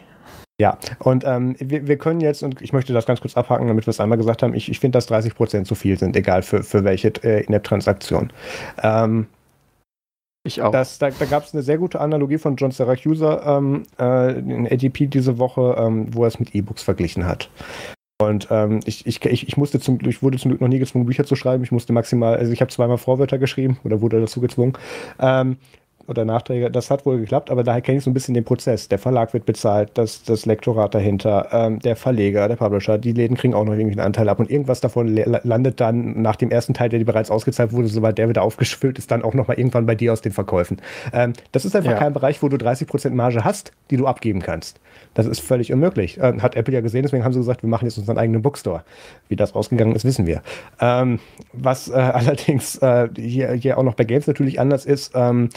Ja, 0.60 0.76
und 0.98 1.24
ähm, 1.24 1.54
wir, 1.60 1.86
wir, 1.86 1.98
können 1.98 2.20
jetzt, 2.20 2.42
und 2.42 2.60
ich 2.60 2.72
möchte 2.72 2.92
das 2.92 3.06
ganz 3.06 3.20
kurz 3.20 3.36
abhaken, 3.36 3.68
damit 3.68 3.86
wir 3.86 3.92
es 3.92 4.00
einmal 4.00 4.18
gesagt 4.18 4.42
haben, 4.42 4.54
ich, 4.54 4.68
ich 4.68 4.80
finde, 4.80 4.96
dass 4.96 5.08
30% 5.08 5.64
zu 5.64 5.76
viel 5.76 5.96
sind, 5.96 6.16
egal 6.16 6.42
für, 6.42 6.64
für 6.64 6.82
welche 6.82 7.08
äh, 7.22 7.44
In-App-Transaktion. 7.44 8.32
Ähm, 8.82 9.28
ich 10.44 10.62
auch. 10.62 10.72
Das, 10.72 10.98
da 10.98 11.10
da 11.10 11.24
gab 11.26 11.44
es 11.44 11.54
eine 11.54 11.62
sehr 11.62 11.78
gute 11.78 12.00
Analogie 12.00 12.38
von 12.38 12.56
John 12.56 12.72
Syracuse 12.72 13.40
ähm, 13.44 13.84
äh, 14.00 14.38
in 14.38 14.66
ADP 14.66 15.06
diese 15.06 15.38
Woche, 15.38 15.76
ähm, 15.78 16.12
wo 16.12 16.22
er 16.22 16.28
es 16.28 16.40
mit 16.40 16.54
E-Books 16.54 16.82
verglichen 16.82 17.26
hat. 17.26 17.50
Und 18.20 18.48
ähm, 18.50 18.80
ich, 18.84 19.06
ich, 19.06 19.24
ich, 19.24 19.56
musste 19.56 19.78
zum, 19.78 20.00
ich 20.04 20.24
wurde 20.24 20.38
zum 20.38 20.50
Glück 20.50 20.60
noch 20.60 20.66
nie 20.66 20.80
gezwungen, 20.80 21.06
Bücher 21.06 21.24
zu 21.24 21.36
schreiben. 21.36 21.62
Ich 21.62 21.70
musste 21.70 21.92
maximal, 21.92 22.36
also 22.36 22.52
ich 22.52 22.60
habe 22.60 22.70
zweimal 22.70 22.98
Vorwörter 22.98 23.38
geschrieben 23.38 23.78
oder 23.84 24.00
wurde 24.00 24.20
dazu 24.20 24.40
gezwungen. 24.40 24.72
Ähm, 25.20 25.56
oder 26.08 26.24
Nachträge, 26.24 26.70
das 26.70 26.90
hat 26.90 27.04
wohl 27.06 27.18
geklappt, 27.18 27.50
aber 27.50 27.62
daher 27.62 27.82
kenne 27.82 27.98
ich 27.98 28.04
so 28.04 28.10
ein 28.10 28.14
bisschen 28.14 28.34
den 28.34 28.44
Prozess. 28.44 28.88
Der 28.88 28.98
Verlag 28.98 29.34
wird 29.34 29.44
bezahlt, 29.44 29.90
das, 29.94 30.24
das 30.24 30.46
Lektorat 30.46 30.94
dahinter, 30.94 31.48
ähm, 31.52 31.78
der 31.80 31.96
Verleger, 31.96 32.48
der 32.48 32.56
Publisher, 32.56 32.96
die 32.96 33.12
Läden 33.12 33.36
kriegen 33.36 33.54
auch 33.54 33.64
noch 33.64 33.74
irgendwie 33.74 33.92
einen 33.92 34.06
Anteil 34.06 34.28
ab 34.28 34.40
und 34.40 34.50
irgendwas 34.50 34.80
davon 34.80 35.14
landet 35.14 35.80
dann 35.80 36.20
nach 36.20 36.36
dem 36.36 36.50
ersten 36.50 36.72
Teil, 36.72 36.88
der 36.88 36.98
dir 36.98 37.04
bereits 37.04 37.30
ausgezahlt 37.30 37.72
wurde, 37.72 37.88
sobald 37.88 38.16
der 38.16 38.28
wieder 38.28 38.42
aufgefüllt 38.42 38.98
ist, 38.98 39.10
dann 39.10 39.22
auch 39.22 39.34
nochmal 39.34 39.58
irgendwann 39.58 39.84
bei 39.86 39.94
dir 39.94 40.12
aus 40.12 40.22
den 40.22 40.32
Verkäufen. 40.32 40.80
Ähm, 41.12 41.34
das 41.52 41.66
ist 41.66 41.76
einfach 41.76 41.92
ja. 41.92 41.98
kein 41.98 42.14
Bereich, 42.14 42.42
wo 42.42 42.48
du 42.48 42.56
30% 42.56 43.10
Marge 43.10 43.44
hast, 43.44 43.72
die 43.90 43.98
du 43.98 44.06
abgeben 44.06 44.40
kannst. 44.40 44.80
Das 45.14 45.26
ist 45.26 45.40
völlig 45.40 45.72
unmöglich. 45.72 46.18
Ähm, 46.20 46.42
hat 46.42 46.56
Apple 46.56 46.74
ja 46.74 46.80
gesehen, 46.80 47.02
deswegen 47.02 47.24
haben 47.24 47.32
sie 47.32 47.40
gesagt, 47.40 47.62
wir 47.62 47.68
machen 47.68 47.86
jetzt 47.86 47.98
unseren 47.98 48.18
eigenen 48.18 48.42
Bookstore. 48.42 48.84
Wie 49.28 49.36
das 49.36 49.54
rausgegangen 49.54 49.94
ist, 49.94 50.04
wissen 50.04 50.26
wir. 50.26 50.42
Ähm, 50.80 51.18
was 51.52 51.88
äh, 51.88 51.92
allerdings 51.94 52.76
äh, 52.78 53.08
hier, 53.16 53.52
hier 53.52 53.78
auch 53.78 53.82
noch 53.82 53.94
bei 53.94 54.04
Games 54.04 54.26
natürlich 54.26 54.60
anders 54.60 54.86
ist, 54.86 55.12
ähm, 55.14 55.48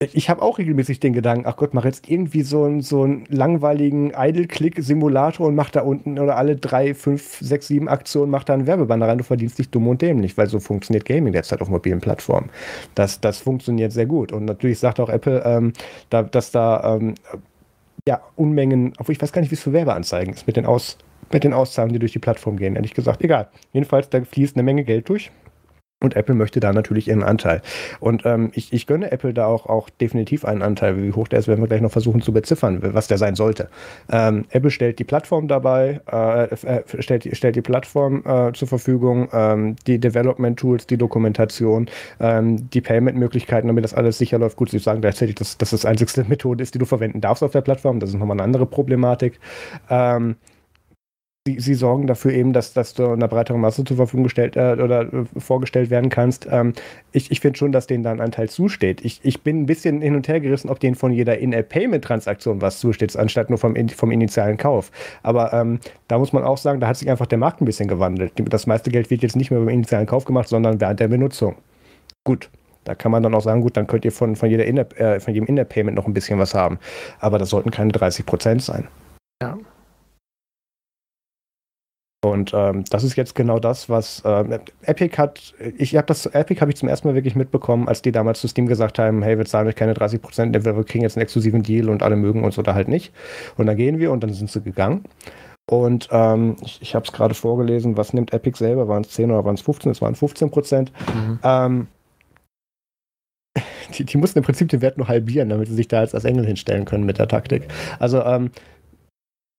ich 0.00 0.30
habe 0.30 0.42
auch 0.42 0.58
regelmäßig 0.58 1.00
den 1.00 1.12
Gedanken, 1.12 1.44
ach 1.46 1.56
Gott, 1.56 1.74
mach 1.74 1.84
jetzt 1.84 2.08
irgendwie 2.08 2.42
so 2.42 2.62
einen, 2.62 2.82
so 2.82 3.02
einen 3.02 3.24
langweiligen 3.30 4.12
Idle-Click-Simulator 4.16 5.48
und 5.48 5.56
mach 5.56 5.70
da 5.70 5.80
unten 5.80 6.20
oder 6.20 6.36
alle 6.36 6.54
drei, 6.54 6.94
fünf, 6.94 7.38
sechs, 7.40 7.66
sieben 7.66 7.88
Aktionen, 7.88 8.30
mach 8.30 8.44
da 8.44 8.54
einen 8.54 8.68
Werbebanner 8.68 9.08
rein, 9.08 9.18
du 9.18 9.24
verdienst 9.24 9.58
dich 9.58 9.70
dumm 9.70 9.88
und 9.88 10.00
dämlich, 10.00 10.38
weil 10.38 10.48
so 10.48 10.60
funktioniert 10.60 11.04
Gaming 11.04 11.32
derzeit 11.32 11.60
auf 11.60 11.68
mobilen 11.68 12.00
Plattformen. 12.00 12.48
Das, 12.94 13.20
das 13.20 13.38
funktioniert 13.38 13.90
sehr 13.90 14.06
gut. 14.06 14.30
Und 14.30 14.44
natürlich 14.44 14.78
sagt 14.78 15.00
auch 15.00 15.08
Apple, 15.08 15.42
ähm, 15.44 15.72
da, 16.10 16.22
dass 16.22 16.52
da 16.52 16.94
ähm, 16.94 17.14
ja, 18.08 18.22
Unmengen, 18.36 18.94
obwohl 18.96 19.12
ich 19.12 19.20
weiß 19.20 19.32
gar 19.32 19.42
nicht, 19.42 19.50
wie 19.50 19.54
es 19.54 19.60
für 19.60 19.74
Werbeanzeigen 19.74 20.32
ist, 20.32 20.46
mit 20.46 20.56
den, 20.56 20.64
Aus, 20.64 20.96
mit 21.30 21.44
den 21.44 21.52
Auszahlungen, 21.52 21.92
die 21.92 21.98
durch 21.98 22.12
die 22.12 22.18
Plattform 22.18 22.56
gehen, 22.56 22.74
ehrlich 22.74 22.94
gesagt. 22.94 23.22
Egal. 23.22 23.48
Jedenfalls, 23.74 24.08
da 24.08 24.24
fließt 24.24 24.56
eine 24.56 24.62
Menge 24.62 24.82
Geld 24.82 25.10
durch. 25.10 25.30
Und 26.00 26.14
Apple 26.14 26.36
möchte 26.36 26.60
da 26.60 26.72
natürlich 26.72 27.08
ihren 27.08 27.24
Anteil. 27.24 27.60
Und 27.98 28.24
ähm, 28.24 28.52
ich, 28.54 28.72
ich 28.72 28.86
gönne 28.86 29.10
Apple 29.10 29.34
da 29.34 29.46
auch, 29.46 29.66
auch 29.66 29.90
definitiv 29.90 30.44
einen 30.44 30.62
Anteil. 30.62 30.96
Wie 31.02 31.10
hoch 31.10 31.26
der 31.26 31.40
ist, 31.40 31.48
werden 31.48 31.60
wir 31.60 31.66
gleich 31.66 31.80
noch 31.80 31.90
versuchen 31.90 32.22
zu 32.22 32.32
beziffern, 32.32 32.78
was 32.80 33.08
der 33.08 33.18
sein 33.18 33.34
sollte. 33.34 33.68
Ähm, 34.08 34.44
Apple 34.50 34.70
stellt 34.70 35.00
die 35.00 35.04
Plattform 35.04 35.48
dabei, 35.48 36.00
äh, 36.10 36.44
äh, 36.44 36.82
stellt, 37.00 37.28
stellt 37.36 37.56
die 37.56 37.62
Plattform 37.62 38.22
äh, 38.24 38.52
zur 38.52 38.68
Verfügung, 38.68 39.28
ähm, 39.32 39.74
die 39.88 39.98
Development-Tools, 39.98 40.86
die 40.86 40.98
Dokumentation, 40.98 41.88
ähm, 42.20 42.70
die 42.70 42.80
Payment-Möglichkeiten, 42.80 43.66
damit 43.66 43.82
das 43.82 43.92
alles 43.92 44.18
sicher 44.18 44.38
läuft. 44.38 44.56
Gut, 44.56 44.70
Sie 44.70 44.78
sagen 44.78 45.00
gleichzeitig, 45.00 45.34
dass, 45.34 45.58
dass 45.58 45.70
das 45.70 45.84
einzigste 45.84 46.22
Methode 46.22 46.62
ist, 46.62 46.74
die 46.74 46.78
du 46.78 46.86
verwenden 46.86 47.20
darfst 47.20 47.42
auf 47.42 47.50
der 47.50 47.62
Plattform. 47.62 47.98
Das 47.98 48.10
ist 48.10 48.16
nochmal 48.16 48.36
eine 48.36 48.44
andere 48.44 48.66
Problematik. 48.66 49.40
Sie, 51.48 51.60
sie 51.60 51.74
sorgen 51.74 52.06
dafür 52.06 52.32
eben, 52.32 52.52
dass, 52.52 52.74
dass 52.74 52.92
du 52.92 53.10
einer 53.10 53.26
breiteren 53.26 53.62
Masse 53.62 53.82
zur 53.82 53.96
Verfügung 53.96 54.24
gestellt 54.24 54.54
äh, 54.56 54.76
oder 54.78 55.02
äh, 55.02 55.24
vorgestellt 55.38 55.88
werden 55.88 56.10
kannst. 56.10 56.46
Ähm, 56.50 56.74
ich 57.12 57.30
ich 57.30 57.40
finde 57.40 57.58
schon, 57.58 57.72
dass 57.72 57.86
denen 57.86 58.04
da 58.04 58.10
ein 58.10 58.20
Anteil 58.20 58.50
zusteht. 58.50 59.02
Ich, 59.02 59.20
ich 59.22 59.42
bin 59.42 59.62
ein 59.62 59.66
bisschen 59.66 60.02
hin 60.02 60.14
und 60.14 60.28
her 60.28 60.40
gerissen, 60.40 60.68
ob 60.68 60.78
denen 60.78 60.94
von 60.94 61.10
jeder 61.10 61.38
In-App-Payment-Transaktion 61.38 62.60
was 62.60 62.80
zusteht, 62.80 63.16
anstatt 63.16 63.48
nur 63.48 63.58
vom, 63.58 63.74
vom 63.88 64.10
initialen 64.10 64.58
Kauf. 64.58 64.90
Aber 65.22 65.54
ähm, 65.54 65.80
da 66.06 66.18
muss 66.18 66.34
man 66.34 66.44
auch 66.44 66.58
sagen, 66.58 66.80
da 66.80 66.88
hat 66.88 66.98
sich 66.98 67.10
einfach 67.10 67.26
der 67.26 67.38
Markt 67.38 67.62
ein 67.62 67.64
bisschen 67.64 67.88
gewandelt. 67.88 68.32
Das 68.50 68.66
meiste 68.66 68.90
Geld 68.90 69.08
wird 69.08 69.22
jetzt 69.22 69.36
nicht 69.36 69.50
mehr 69.50 69.60
beim 69.60 69.70
initialen 69.70 70.06
Kauf 70.06 70.26
gemacht, 70.26 70.48
sondern 70.48 70.82
während 70.82 71.00
der 71.00 71.08
Benutzung. 71.08 71.56
Gut, 72.24 72.50
da 72.84 72.94
kann 72.94 73.10
man 73.10 73.22
dann 73.22 73.34
auch 73.34 73.42
sagen, 73.42 73.62
gut, 73.62 73.76
dann 73.78 73.86
könnt 73.86 74.04
ihr 74.04 74.12
von, 74.12 74.36
von, 74.36 74.50
jeder 74.50 74.66
In 74.66 74.76
äh, 74.76 75.18
von 75.20 75.32
jedem 75.32 75.46
In-App-Payment 75.46 75.96
noch 75.96 76.06
ein 76.06 76.12
bisschen 76.12 76.38
was 76.38 76.52
haben. 76.52 76.78
Aber 77.20 77.38
das 77.38 77.48
sollten 77.48 77.70
keine 77.70 77.92
30 77.92 78.26
Prozent 78.26 78.62
sein. 78.62 78.88
Ja. 79.42 79.56
Und 82.30 82.52
ähm, 82.54 82.84
das 82.90 83.04
ist 83.04 83.16
jetzt 83.16 83.34
genau 83.34 83.58
das, 83.58 83.88
was 83.88 84.22
äh, 84.24 84.58
Epic 84.82 85.16
hat. 85.16 85.54
Ich 85.76 85.96
habe 85.96 86.06
das 86.06 86.26
Epic 86.26 86.60
habe 86.60 86.70
ich 86.70 86.76
zum 86.76 86.88
ersten 86.88 87.08
Mal 87.08 87.14
wirklich 87.14 87.36
mitbekommen, 87.36 87.88
als 87.88 88.02
die 88.02 88.12
damals 88.12 88.40
zu 88.40 88.48
Steam 88.48 88.66
gesagt 88.66 88.98
haben, 88.98 89.22
hey, 89.22 89.38
wir 89.38 89.44
zahlen 89.44 89.68
euch 89.68 89.76
keine 89.76 89.94
30 89.94 90.20
Prozent, 90.20 90.64
wir 90.64 90.84
kriegen 90.84 91.02
jetzt 91.02 91.16
einen 91.16 91.22
exklusiven 91.22 91.62
Deal 91.62 91.88
und 91.88 92.02
alle 92.02 92.16
mögen 92.16 92.44
uns 92.44 92.58
oder 92.58 92.74
halt 92.74 92.88
nicht. 92.88 93.12
Und 93.56 93.66
dann 93.66 93.76
gehen 93.76 93.98
wir 93.98 94.12
und 94.12 94.22
dann 94.22 94.32
sind 94.32 94.50
sie 94.50 94.60
gegangen. 94.60 95.04
Und 95.70 96.08
ähm, 96.10 96.56
ich, 96.64 96.80
ich 96.80 96.94
habe 96.94 97.04
es 97.04 97.12
gerade 97.12 97.34
vorgelesen, 97.34 97.96
was 97.96 98.14
nimmt 98.14 98.32
Epic 98.32 98.56
selber? 98.58 98.88
Waren 98.88 99.02
es 99.02 99.10
10 99.10 99.30
oder 99.30 99.44
waren 99.44 99.54
es 99.54 99.60
15? 99.60 99.92
Es 99.92 100.00
waren 100.00 100.14
15 100.14 100.50
Prozent. 100.50 100.92
Mhm. 101.14 101.38
Ähm, 101.42 101.86
die, 103.98 104.04
die, 104.04 104.16
mussten 104.16 104.38
im 104.38 104.44
Prinzip 104.44 104.70
den 104.70 104.80
Wert 104.80 104.96
nur 104.96 105.08
halbieren, 105.08 105.50
damit 105.50 105.68
sie 105.68 105.74
sich 105.74 105.88
da 105.88 106.00
als, 106.00 106.14
als 106.14 106.24
Engel 106.24 106.46
hinstellen 106.46 106.86
können 106.86 107.04
mit 107.04 107.18
der 107.18 107.28
Taktik. 107.28 107.68
Also 107.98 108.22
ähm, 108.22 108.50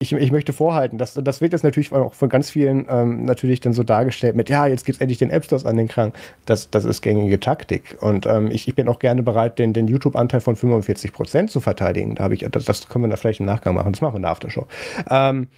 ich, 0.02 0.14
ich 0.14 0.32
möchte 0.32 0.54
vorhalten, 0.54 0.98
dass, 0.98 1.14
das 1.14 1.42
wird 1.42 1.52
jetzt 1.52 1.64
natürlich 1.64 1.92
auch 1.92 2.14
von 2.14 2.30
ganz 2.30 2.50
vielen 2.50 2.88
ähm, 2.90 3.26
natürlich 3.26 3.60
dann 3.60 3.74
so 3.74 3.84
dargestellt 3.84 4.34
mit, 4.34 4.50
ja, 4.50 4.66
jetzt 4.66 4.86
gibt 4.86 4.96
es 4.96 5.02
endlich 5.02 5.18
den 5.18 5.30
App 5.30 5.44
Stores 5.44 5.66
an 5.66 5.76
den 5.76 5.90
Krank. 5.90 6.16
Das, 6.46 6.70
das 6.70 6.86
ist 6.86 7.02
gängige 7.02 7.38
Taktik. 7.38 7.98
Und 8.00 8.26
ähm, 8.26 8.50
ich, 8.50 8.70
ich 8.70 8.76
bin 8.76 8.88
auch 8.88 9.00
gerne 9.00 9.24
bereit, 9.24 9.60
den, 9.60 9.74
den 9.74 9.90
YouTube-Anteil 9.90 10.40
von 10.40 10.56
45 10.56 11.12
Prozent 11.12 11.52
zu 11.52 11.60
verteidigen. 11.60 12.16
Da 12.16 12.24
habe 12.24 12.34
ich, 12.34 12.48
das, 12.50 12.64
das 12.64 12.88
können 12.88 13.04
wir 13.04 13.10
da 13.10 13.18
vielleicht 13.18 13.42
im 13.42 13.46
Nachgang 13.46 13.76
machen. 13.76 13.92
Das 13.92 14.00
machen 14.00 14.14
wir 14.14 14.18
in 14.18 14.22
der 14.22 14.32
Aftershow. 14.32 14.68
Ähm, 15.10 15.50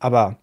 aber 0.00 0.38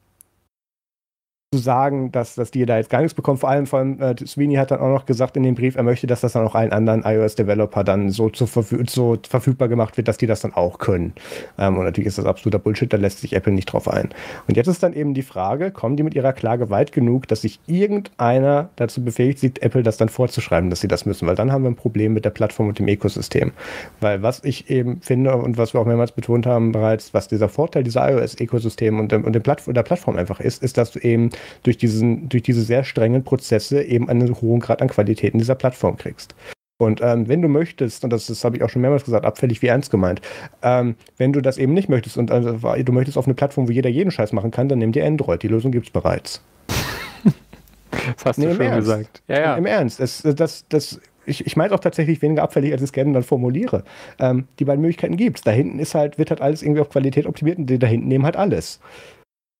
zu 1.54 1.62
sagen, 1.62 2.14
dass, 2.14 2.36
dass 2.36 2.50
die 2.50 2.66
da 2.66 2.78
jetzt 2.78 2.90
gar 2.90 3.02
nichts 3.02 3.14
bekommen. 3.14 3.38
Vor 3.38 3.50
allem 3.50 3.68
von 3.68 4.00
äh, 4.00 4.16
Sweeney 4.26 4.56
hat 4.56 4.72
dann 4.72 4.80
auch 4.80 4.88
noch 4.88 5.06
gesagt 5.06 5.36
in 5.36 5.44
dem 5.44 5.56
Brief, 5.56 5.76
er 5.76 5.84
möchte, 5.84 6.08
dass 6.08 6.22
das 6.22 6.32
dann 6.32 6.48
auch 6.48 6.56
allen 6.56 6.72
anderen 6.72 7.04
iOS-Developer 7.04 7.84
dann 7.84 8.10
so, 8.10 8.30
zu 8.30 8.46
so 8.46 9.18
verfügbar 9.28 9.68
gemacht 9.68 9.98
wird, 9.98 10.08
dass 10.08 10.18
die 10.18 10.28
das 10.28 10.40
dann 10.40 10.54
auch 10.54 10.80
können. 10.80 11.12
Ähm, 11.60 11.78
und 11.78 11.84
natürlich 11.84 12.08
ist 12.08 12.18
das 12.18 12.24
absoluter 12.24 12.58
Bullshit, 12.58 12.94
da 12.94 12.96
lässt 12.96 13.20
sich 13.20 13.34
Apple 13.34 13.52
nicht 13.52 13.66
drauf 13.66 13.90
ein. 13.90 14.12
Und 14.48 14.56
jetzt 14.56 14.68
ist 14.68 14.82
dann 14.82 14.94
eben 14.94 15.14
die 15.14 15.24
Frage, 15.24 15.72
kommen 15.72 15.98
die 15.98 16.04
mit 16.04 16.16
ihrer 16.16 16.32
Klage 16.32 16.70
weit 16.70 16.94
genug, 16.94 17.28
dass 17.28 17.42
sich 17.42 17.60
irgendeiner 17.68 18.70
dazu 18.78 19.04
befähigt 19.04 19.40
sieht, 19.40 19.62
Apple 19.62 19.84
das 19.84 19.98
dann 19.98 20.08
vorzuschreiben, 20.08 20.70
dass 20.70 20.80
sie 20.80 20.88
das 20.88 21.06
müssen, 21.06 21.28
weil 21.28 21.36
dann 21.36 21.52
haben 21.52 21.66
wir 21.66 21.72
ein 21.72 21.76
Problem 21.76 22.14
mit 22.14 22.24
der 22.24 22.30
Plattform 22.30 22.70
und 22.70 22.80
dem 22.80 22.88
Ökosystem. 22.88 23.52
Weil 24.00 24.22
was 24.22 24.42
ich 24.46 24.70
eben 24.70 25.02
finde 25.02 25.36
und 25.36 25.58
was 25.58 25.74
wir 25.74 25.82
auch 25.82 25.86
mehrmals 25.86 26.14
betont 26.14 26.46
haben 26.46 26.72
bereits, 26.72 27.14
was 27.14 27.28
dieser 27.28 27.50
Vorteil 27.50 27.84
dieser 27.84 28.10
iOS-Ökosystem 28.10 28.98
und, 29.02 29.12
und, 29.12 29.44
Platt 29.44 29.64
der 29.68 29.84
Plattform 29.84 30.16
einfach 30.16 30.40
ist, 30.40 30.64
ist, 30.64 30.78
dass 30.78 30.92
du 30.92 31.00
eben 31.00 31.30
durch, 31.64 31.78
diesen, 31.78 32.30
durch 32.30 32.44
diese 32.44 32.62
sehr 32.62 32.84
strengen 32.84 33.24
Prozesse 33.24 33.84
eben 33.84 34.10
einen 34.10 34.42
hohen 34.42 34.60
Grad 34.60 34.82
an 34.82 34.90
Qualität 34.90 35.34
in 35.34 35.40
dieser 35.40 35.56
Plattform 35.56 35.98
kriegst. 35.98 36.36
Und 36.82 37.00
ähm, 37.04 37.28
wenn 37.28 37.44
du 37.44 37.48
möchtest, 37.48 38.04
und 38.04 38.10
das, 38.12 38.26
das 38.26 38.44
habe 38.44 38.58
ich 38.58 38.64
auch 38.64 38.70
schon 38.70 38.82
mehrmals 38.82 39.06
gesagt, 39.06 39.24
abfällig 39.24 39.62
wie 39.62 39.68
ernst 39.68 39.92
gemeint, 39.92 40.20
ähm, 40.64 40.96
wenn 41.18 41.32
du 41.32 41.40
das 41.40 41.60
eben 41.60 41.74
nicht 41.74 41.90
möchtest 41.90 42.18
und 42.18 42.32
also, 42.32 42.54
du 42.54 42.92
möchtest 42.92 43.20
auf 43.20 43.26
eine 43.26 43.36
Plattform, 43.36 43.68
wo 43.68 43.72
jeder 43.72 43.90
jeden 43.90 44.10
Scheiß 44.10 44.34
machen 44.34 44.50
kann, 44.50 44.68
dann 44.68 44.80
nimm 44.80 44.92
dir 44.92 45.06
Android. 45.06 45.44
Die 45.44 45.48
Lösung 45.48 45.72
gibt 45.72 45.88
es 45.88 45.92
bereits. 45.92 46.42
das 47.92 48.26
hast 48.26 48.38
nee, 48.40 48.48
du 48.48 48.56
schon 48.56 48.66
Ernst. 48.66 48.80
gesagt. 48.80 49.22
Ja, 49.28 49.40
ja. 49.40 49.56
Im 49.58 49.68
Ernst. 49.68 50.00
Es, 50.00 50.24
das, 50.24 50.66
das, 50.70 51.00
ich, 51.28 51.46
ich 51.46 51.56
meine 51.56 51.72
auch 51.74 51.80
tatsächlich 51.80 52.20
weniger 52.24 52.42
abfällig, 52.42 52.72
als 52.72 52.82
ich 52.82 52.86
es 52.86 52.94
gerne 52.94 53.14
dann 53.14 53.24
formuliere. 53.24 53.84
Ähm, 54.18 54.48
die 54.58 54.66
beiden 54.66 54.82
Möglichkeiten 54.82 55.18
gibt 55.18 55.38
es. 55.38 55.44
Da 55.44 55.52
hinten 55.52 55.78
ist 55.78 55.94
halt, 55.94 56.18
wird 56.18 56.32
halt 56.32 56.42
alles 56.42 56.64
irgendwie 56.64 56.82
auf 56.82 56.90
Qualität 56.90 57.28
optimiert 57.28 57.60
und 57.60 57.68
die 57.68 57.78
da 57.78 57.86
hinten 57.86 58.08
nehmen 58.08 58.26
halt 58.26 58.38
alles. 58.38 58.80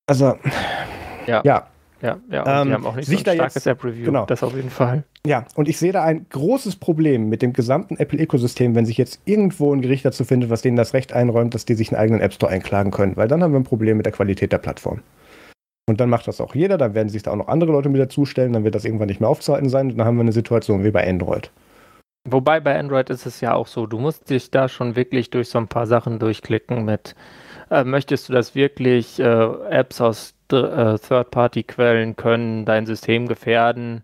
Also, 0.08 0.38
ja. 1.32 1.42
ja. 1.44 1.68
Ja, 2.02 2.18
ja, 2.32 2.42
und 2.42 2.48
ähm, 2.48 2.68
die 2.68 2.74
haben 2.74 2.86
auch 2.88 2.96
nicht 2.96 3.08
so 3.08 3.14
ein 3.14 3.20
starkes 3.20 3.66
App-Review, 3.68 4.06
genau. 4.06 4.26
das 4.26 4.42
auf 4.42 4.56
jeden 4.56 4.72
Fall. 4.72 5.04
Ja, 5.26 5.46
und 5.56 5.70
ich 5.70 5.78
sehe 5.78 5.92
da 5.92 6.04
ein 6.04 6.26
großes 6.30 6.78
Problem 6.78 7.30
mit 7.30 7.44
dem 7.44 7.54
gesamten 7.54 7.96
Apple-Ökosystem, 7.98 8.74
wenn 8.74 8.88
sich 8.88 8.98
jetzt 8.98 9.22
irgendwo 9.26 9.72
ein 9.72 9.82
Gericht 9.82 10.04
dazu 10.04 10.26
findet, 10.26 10.50
was 10.50 10.64
denen 10.64 10.78
das 10.78 10.96
Recht 10.96 11.14
einräumt, 11.14 11.54
dass 11.54 11.66
die 11.66 11.76
sich 11.76 11.92
einen 11.92 12.02
eigenen 12.02 12.22
App 12.22 12.34
Store 12.34 12.52
einklagen 12.52 12.92
können, 12.92 13.18
weil 13.18 13.28
dann 13.28 13.44
haben 13.44 13.54
wir 13.54 13.60
ein 13.60 13.66
Problem 13.66 13.98
mit 13.98 14.08
der 14.08 14.14
Qualität 14.14 14.52
der 14.52 14.58
Plattform. 14.58 15.02
Und 15.88 16.00
dann 16.00 16.10
macht 16.10 16.28
das 16.28 16.42
auch 16.42 16.56
jeder, 16.56 16.78
dann 16.78 16.96
werden 16.96 17.10
sich 17.10 17.22
da 17.22 17.32
auch 17.32 17.36
noch 17.36 17.48
andere 17.48 17.72
Leute 17.72 17.90
mit 17.90 18.02
dazustellen, 18.02 18.54
dann 18.54 18.64
wird 18.64 18.74
das 18.74 18.86
irgendwann 18.86 19.08
nicht 19.08 19.20
mehr 19.20 19.30
aufzuhalten 19.30 19.70
sein 19.70 19.92
und 19.92 19.98
dann 19.98 20.08
haben 20.08 20.18
wir 20.18 20.22
eine 20.22 20.32
Situation 20.32 20.84
wie 20.84 20.92
bei 20.92 21.08
Android. 21.08 21.52
Wobei 22.28 22.60
bei 22.60 22.78
Android 22.78 23.10
ist 23.10 23.26
es 23.26 23.42
ja 23.42 23.54
auch 23.54 23.68
so, 23.68 23.88
du 23.88 24.00
musst 24.00 24.30
dich 24.30 24.52
da 24.52 24.70
schon 24.70 24.96
wirklich 24.96 25.32
durch 25.32 25.50
so 25.50 25.58
ein 25.58 25.68
paar 25.68 25.88
Sachen 25.88 26.20
durchklicken 26.20 26.86
mit, 26.86 27.16
äh, 27.70 27.84
möchtest 27.84 28.30
du 28.30 28.34
das 28.34 28.54
wirklich, 28.54 29.20
äh, 29.20 29.24
Apps 29.24 30.02
aus 30.02 30.36
Third-Party-Quellen 30.58 32.16
können 32.16 32.66
dein 32.66 32.86
System 32.86 33.28
gefährden, 33.28 34.04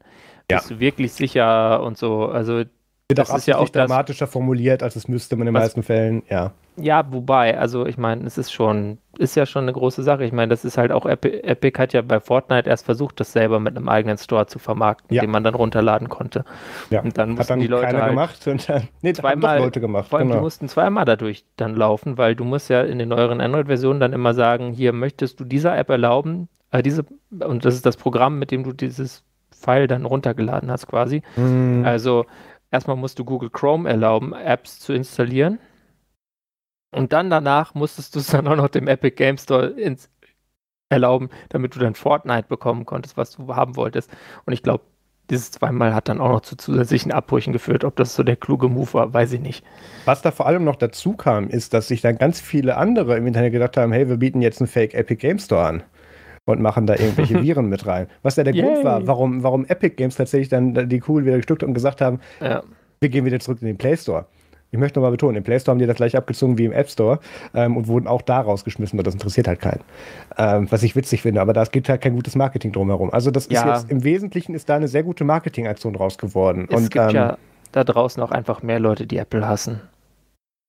ja. 0.50 0.58
bist 0.58 0.72
du 0.72 0.80
wirklich 0.80 1.14
sicher 1.14 1.82
und 1.84 1.98
so, 1.98 2.26
also 2.28 2.64
wird 3.10 3.20
das 3.20 3.32
auch 3.32 3.38
ist 3.38 3.48
ja 3.48 3.58
auch 3.58 3.70
dramatischer 3.70 4.28
formuliert, 4.28 4.84
als 4.84 4.96
es 4.96 5.08
müsste 5.08 5.36
man 5.36 5.48
in 5.48 5.54
den 5.54 5.62
meisten 5.62 5.84
Fällen, 5.84 6.24
ja. 6.30 6.54
Ja, 6.80 7.12
wobei, 7.12 7.58
also 7.58 7.88
ich 7.88 7.98
meine, 7.98 8.26
es 8.26 8.38
ist 8.38 8.52
schon, 8.52 9.00
ist 9.18 9.36
ja 9.36 9.48
schon 9.48 9.64
eine 9.64 9.74
große 9.74 10.04
Sache. 10.04 10.24
Ich 10.24 10.32
meine, 10.32 10.50
das 10.50 10.64
ist 10.64 10.78
halt 10.78 10.92
auch 10.92 11.08
Epic, 11.08 11.40
Epic 11.40 11.80
hat 11.80 11.94
ja 11.94 12.04
bei 12.04 12.20
Fortnite 12.20 12.70
erst 12.70 12.86
versucht, 12.86 13.20
das 13.20 13.32
selber 13.32 13.60
mit 13.60 13.76
einem 13.76 13.90
eigenen 13.90 14.18
Store 14.18 14.46
zu 14.46 14.60
vermarkten, 14.60 15.16
ja. 15.16 15.22
den 15.22 15.32
man 15.32 15.44
dann 15.44 15.56
runterladen 15.56 16.08
konnte. 16.08 16.46
Ja. 16.92 17.02
Und 17.02 17.18
dann 17.18 17.32
mussten 17.32 17.54
dann 17.54 17.60
die 17.60 17.68
Leute 17.68 18.00
halt 18.00 18.10
gemacht 18.10 18.48
und 18.48 18.70
dann, 18.70 18.88
nee, 19.02 19.14
zweimal 19.14 19.60
Leute 19.60 19.82
gemacht. 19.82 20.10
Vor 20.10 20.20
allem, 20.20 20.28
genau. 20.28 20.40
die 20.40 20.44
mussten 20.44 20.68
zweimal 20.68 21.06
dadurch 21.06 21.46
dann 21.56 21.76
laufen, 21.76 22.18
weil 22.20 22.36
du 22.36 22.44
musst 22.44 22.70
ja 22.70 22.84
in 22.84 23.00
den 23.00 23.10
neueren 23.10 23.42
Android-Versionen 23.42 24.00
dann 24.00 24.14
immer 24.14 24.36
sagen, 24.36 24.72
hier 24.72 24.94
möchtest 24.94 25.40
du 25.40 25.46
dieser 25.46 25.76
App 25.76 25.90
erlauben, 25.90 26.48
äh, 26.72 26.84
diese, 26.84 27.06
und 27.40 27.66
das 27.66 27.74
ist 27.74 27.86
das 27.86 27.98
Programm, 27.98 28.38
mit 28.38 28.52
dem 28.52 28.64
du 28.64 28.72
dieses 28.72 29.24
File 29.52 29.88
dann 29.88 30.06
runtergeladen 30.06 30.70
hast 30.70 30.88
quasi. 30.88 31.24
Mhm. 31.36 31.84
Also 31.86 32.26
erstmal 32.72 32.98
musst 32.98 33.18
du 33.20 33.26
Google 33.26 33.50
Chrome 33.50 33.90
erlauben, 33.90 34.34
Apps 34.34 34.80
zu 34.80 34.94
installieren. 34.94 35.60
Und 36.98 37.14
dann 37.14 37.30
danach 37.30 37.74
musstest 37.74 38.16
du 38.16 38.20
es 38.20 38.28
dann 38.32 38.48
auch 38.48 38.56
noch 38.56 38.70
dem 38.70 38.88
Epic 38.88 39.16
Game 39.16 39.38
Store 39.38 39.68
ins 39.68 40.10
erlauben, 40.90 41.30
damit 41.50 41.76
du 41.76 41.80
dann 41.80 41.96
Fortnite 41.96 42.48
bekommen 42.48 42.86
konntest, 42.86 43.18
was 43.18 43.32
du 43.32 43.56
haben 43.56 43.76
wolltest. 43.76 44.10
Und 44.46 44.54
ich 44.54 44.64
glaube, 44.64 44.84
dieses 45.30 45.52
zweimal 45.52 45.94
hat 45.94 46.08
dann 46.08 46.22
auch 46.22 46.30
noch 46.30 46.42
zu 46.42 46.56
zusätzlichen 46.56 47.12
Abbrüchen 47.12 47.52
geführt. 47.52 47.84
Ob 47.84 47.98
das 47.98 48.16
so 48.16 48.24
der 48.24 48.38
kluge 48.38 48.70
Move 48.70 48.94
war, 48.94 49.14
weiß 49.14 49.34
ich 49.34 49.42
nicht. 49.42 49.66
Was 50.06 50.22
da 50.22 50.32
vor 50.32 50.48
allem 50.48 50.64
noch 50.64 50.78
dazu 50.78 51.14
kam, 51.14 51.50
ist, 51.50 51.74
dass 51.74 51.90
sich 51.90 52.02
dann 52.02 52.18
ganz 52.18 52.40
viele 52.40 52.78
andere 52.78 53.18
im 53.18 53.28
Internet 53.28 53.52
gedacht 53.52 53.76
haben, 53.76 53.92
hey, 53.92 54.08
wir 54.08 54.18
bieten 54.18 54.42
jetzt 54.42 54.62
einen 54.62 54.70
Fake 54.70 54.94
Epic 54.94 55.20
Game 55.20 55.40
Store 55.40 55.66
an 55.66 55.84
und 56.46 56.62
machen 56.62 56.88
da 56.88 56.96
irgendwelche 56.96 57.42
Viren 57.44 57.68
mit 57.68 57.86
rein. 57.86 58.08
Was 58.22 58.38
ja 58.38 58.46
der 58.46 58.56
Yay. 58.56 58.64
Grund 58.64 58.86
war, 58.86 59.06
warum, 59.06 59.44
warum 59.44 59.66
Epic 59.66 59.96
Games 59.96 60.16
tatsächlich 60.16 60.50
dann 60.50 60.88
die 60.88 61.00
Kugel 61.00 61.26
wieder 61.26 61.38
gestückt 61.38 61.64
und 61.64 61.74
gesagt 61.74 62.00
haben, 62.00 62.20
ja. 62.40 62.64
wir 63.02 63.10
gehen 63.10 63.26
wieder 63.26 63.40
zurück 63.40 63.58
in 63.62 63.68
den 63.68 63.78
Play 63.78 63.98
Store. 63.98 64.28
Ich 64.72 64.78
möchte 64.78 65.00
nochmal 65.00 65.12
betonen, 65.12 65.38
im 65.38 65.44
Play 65.44 65.60
Store 65.60 65.74
haben 65.74 65.80
die 65.80 65.86
das 65.86 65.96
gleich 65.96 66.18
abgezogen 66.18 66.58
wie 66.58 66.66
im 66.66 66.74
App 66.74 66.90
Store 66.90 67.20
ähm, 67.54 67.78
und 67.78 67.88
wurden 67.88 68.08
auch 68.08 68.22
da 68.22 68.42
rausgeschmissen, 68.42 68.98
weil 68.98 69.04
das 69.04 69.14
interessiert 69.14 69.48
halt 69.48 69.62
keinen. 69.62 69.82
Ähm, 70.38 70.68
was 70.70 70.84
ich 70.84 70.96
witzig 70.96 71.22
finde, 71.22 71.42
aber 71.42 71.54
da 71.54 71.64
geht 71.64 71.88
halt 71.88 72.02
kein 72.02 72.16
gutes 72.16 72.36
Marketing 72.36 72.72
drumherum. 72.72 73.12
Also 73.12 73.32
das 73.32 73.48
ja. 73.50 73.62
ist 73.62 73.82
jetzt, 73.82 73.92
im 73.92 74.04
Wesentlichen 74.04 74.54
ist 74.56 74.68
da 74.70 74.76
eine 74.76 74.88
sehr 74.88 75.04
gute 75.04 75.24
Marketingaktion 75.24 75.96
raus 75.96 76.18
geworden. 76.18 76.68
Es 76.70 76.78
und, 76.78 76.92
gibt 76.92 77.06
ähm, 77.10 77.16
ja 77.16 77.38
da 77.72 77.84
draußen 77.84 78.22
auch 78.24 78.32
einfach 78.32 78.64
mehr 78.64 78.80
Leute, 78.80 79.08
die 79.08 79.18
Apple 79.18 79.48
hassen 79.48 79.82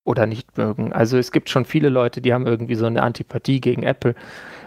oder 0.05 0.27
nicht 0.27 0.57
mögen. 0.57 0.93
Also 0.93 1.19
es 1.19 1.33
gibt 1.33 1.51
schon 1.51 1.65
viele 1.65 1.89
Leute, 1.89 2.21
die 2.21 2.33
haben 2.33 2.47
irgendwie 2.47 2.75
so 2.75 2.87
eine 2.87 3.03
Antipathie 3.03 3.61
gegen 3.61 3.83
Apple. 3.83 4.15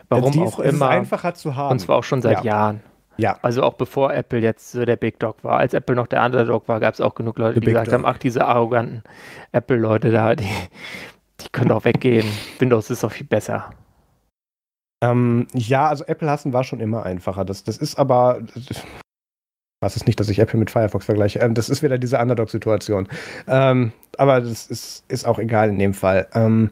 Warum 0.10 0.40
auch 0.44 0.60
immer. 0.60 0.90
einfacher 0.90 1.34
zu 1.34 1.56
haben. 1.56 1.72
Und 1.72 1.80
zwar 1.80 1.98
auch 1.98 2.04
schon 2.04 2.22
seit 2.22 2.44
ja. 2.44 2.52
Jahren. 2.52 2.82
Ja. 3.18 3.38
Also 3.42 3.64
auch 3.64 3.74
bevor 3.74 4.14
Apple 4.14 4.40
jetzt 4.40 4.72
so 4.72 4.86
der 4.86 4.96
Big 4.96 5.20
Dog 5.20 5.44
war. 5.44 5.58
Als 5.60 5.74
Apple 5.74 5.96
noch 5.96 6.08
der 6.08 6.24
Underdog 6.24 6.68
war, 6.68 6.80
gab 6.80 6.94
es 6.94 7.02
auch 7.02 7.16
genug 7.16 7.38
Leute, 7.38 7.56
The 7.56 7.60
die 7.60 7.66
Big 7.66 7.74
gesagt 7.74 7.88
Dog. 7.88 7.94
haben, 7.94 8.06
ach, 8.06 8.18
diese 8.18 8.46
arroganten 8.46 9.04
Apple-Leute 9.52 10.12
da, 10.12 10.36
die, 10.36 10.48
die 11.40 11.50
können 11.52 11.70
doch 11.70 11.86
weggehen. 11.86 12.28
Windows 12.60 12.90
ist 12.90 13.04
doch 13.04 13.12
viel 13.12 13.28
besser. 13.28 13.72
Ähm, 15.04 15.48
ja, 15.54 15.88
also 15.88 16.06
Apple 16.06 16.30
hassen 16.30 16.54
war 16.54 16.64
schon 16.64 16.80
immer 16.80 17.04
einfacher. 17.04 17.44
Das, 17.44 17.64
das 17.64 17.78
ist 17.78 17.98
aber. 17.98 18.42
Was 19.84 19.96
ist 19.96 20.06
nicht, 20.06 20.20
dass 20.20 20.30
ich 20.30 20.38
Apple 20.38 20.60
mit 20.60 20.70
Firefox 20.70 21.06
vergleiche. 21.06 21.40
Ähm, 21.40 21.56
das 21.56 21.68
ist 21.68 21.82
wieder 21.82 21.98
diese 21.98 22.20
Underdog-Situation. 22.20 23.08
Ähm, 23.48 23.94
aber 24.18 24.40
das 24.42 24.68
ist, 24.68 25.04
ist 25.08 25.26
auch 25.26 25.40
egal 25.40 25.70
in 25.70 25.80
dem 25.80 25.96
Fall. 25.96 26.28
Ähm, 26.36 26.70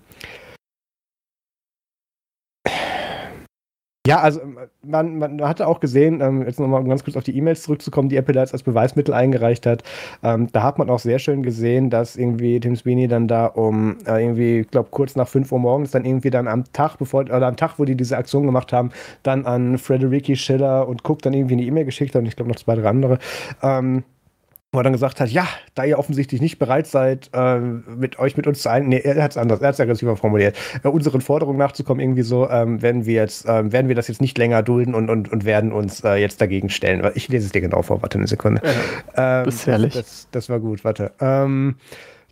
Ja, 4.07 4.21
also 4.21 4.39
man, 4.81 5.17
man 5.17 5.41
hatte 5.41 5.67
auch 5.67 5.81
gesehen, 5.81 6.21
ähm, 6.21 6.43
jetzt 6.43 6.57
nochmal 6.59 6.83
ganz 6.85 7.03
kurz 7.03 7.17
auf 7.17 7.23
die 7.25 7.35
E-Mails 7.37 7.63
zurückzukommen, 7.63 8.07
die 8.07 8.15
Apple 8.15 8.33
da 8.33 8.39
als 8.41 8.63
Beweismittel 8.63 9.13
eingereicht 9.13 9.65
hat. 9.65 9.83
Ähm, 10.23 10.47
da 10.53 10.63
hat 10.63 10.79
man 10.79 10.89
auch 10.89 10.99
sehr 10.99 11.19
schön 11.19 11.43
gesehen, 11.43 11.89
dass 11.89 12.15
irgendwie 12.15 12.61
Tim 12.61 12.77
Sweeney 12.77 13.09
dann 13.09 13.27
da 13.27 13.45
um 13.45 13.97
äh, 14.07 14.23
irgendwie, 14.23 14.59
ich 14.61 14.71
glaube, 14.71 14.87
kurz 14.89 15.17
nach 15.17 15.27
5 15.27 15.51
Uhr 15.51 15.59
morgens 15.59 15.91
dann 15.91 16.05
irgendwie 16.05 16.29
dann 16.29 16.47
am 16.47 16.63
Tag, 16.71 16.97
bevor, 16.97 17.23
oder 17.23 17.45
am 17.45 17.57
Tag, 17.57 17.73
wo 17.77 17.83
die 17.83 17.95
diese 17.95 18.17
Aktion 18.17 18.45
gemacht 18.45 18.71
haben, 18.71 18.91
dann 19.21 19.45
an 19.45 19.77
Frederiki 19.77 20.37
Schiller 20.37 20.87
und 20.87 21.07
Cook 21.07 21.21
dann 21.21 21.33
irgendwie 21.33 21.55
eine 21.55 21.63
E-Mail 21.63 21.85
geschickt 21.85 22.15
hat 22.15 22.21
und 22.21 22.27
ich 22.27 22.37
glaube 22.37 22.49
noch 22.49 22.57
zwei, 22.57 22.75
drei 22.75 22.87
andere. 22.89 23.19
Ähm, 23.61 24.05
wo 24.71 24.79
er 24.79 24.83
dann 24.83 24.93
gesagt 24.93 25.19
hat, 25.19 25.29
ja, 25.29 25.47
da 25.73 25.83
ihr 25.83 25.97
offensichtlich 25.97 26.41
nicht 26.41 26.59
bereit 26.59 26.85
seid, 26.85 27.29
äh, 27.33 27.59
mit 27.59 28.19
euch 28.19 28.37
mit 28.37 28.45
uns 28.45 28.61
zu 28.61 28.69
ein, 28.69 28.87
nee, 28.87 28.99
er 28.99 29.23
hat 29.23 29.31
es 29.31 29.37
anders, 29.37 29.61
er 29.61 29.69
hat 29.69 29.73
es 29.73 29.79
aggressiver 29.79 30.15
formuliert, 30.15 30.55
äh, 30.83 30.87
unseren 30.87 31.21
Forderungen 31.21 31.57
nachzukommen, 31.57 31.99
irgendwie 31.99 32.21
so, 32.21 32.47
ähm, 32.49 32.81
werden 32.81 33.05
wir 33.05 33.15
jetzt, 33.15 33.47
äh, 33.47 33.71
werden 33.71 33.87
wir 33.87 33.95
das 33.95 34.07
jetzt 34.09 34.21
nicht 34.21 34.37
länger 34.37 34.61
dulden 34.61 34.93
und, 34.93 35.09
und, 35.09 35.31
und 35.31 35.43
werden 35.43 35.71
uns 35.71 36.03
äh, 36.03 36.15
jetzt 36.15 36.39
dagegen 36.39 36.69
stellen. 36.69 37.09
Ich 37.15 37.27
lese 37.29 37.47
es 37.47 37.51
dir 37.51 37.61
genau 37.61 37.81
vor, 37.81 38.01
warte 38.03 38.19
eine 38.19 38.27
Sekunde. 38.27 38.61
Ähm, 39.15 39.45
das 39.45 39.55
ist 39.55 39.67
herrlich. 39.67 39.93
Das, 39.93 40.27
das, 40.31 40.49
war 40.49 40.59
gut, 40.59 40.83
warte. 40.83 41.11
Ähm, 41.19 41.75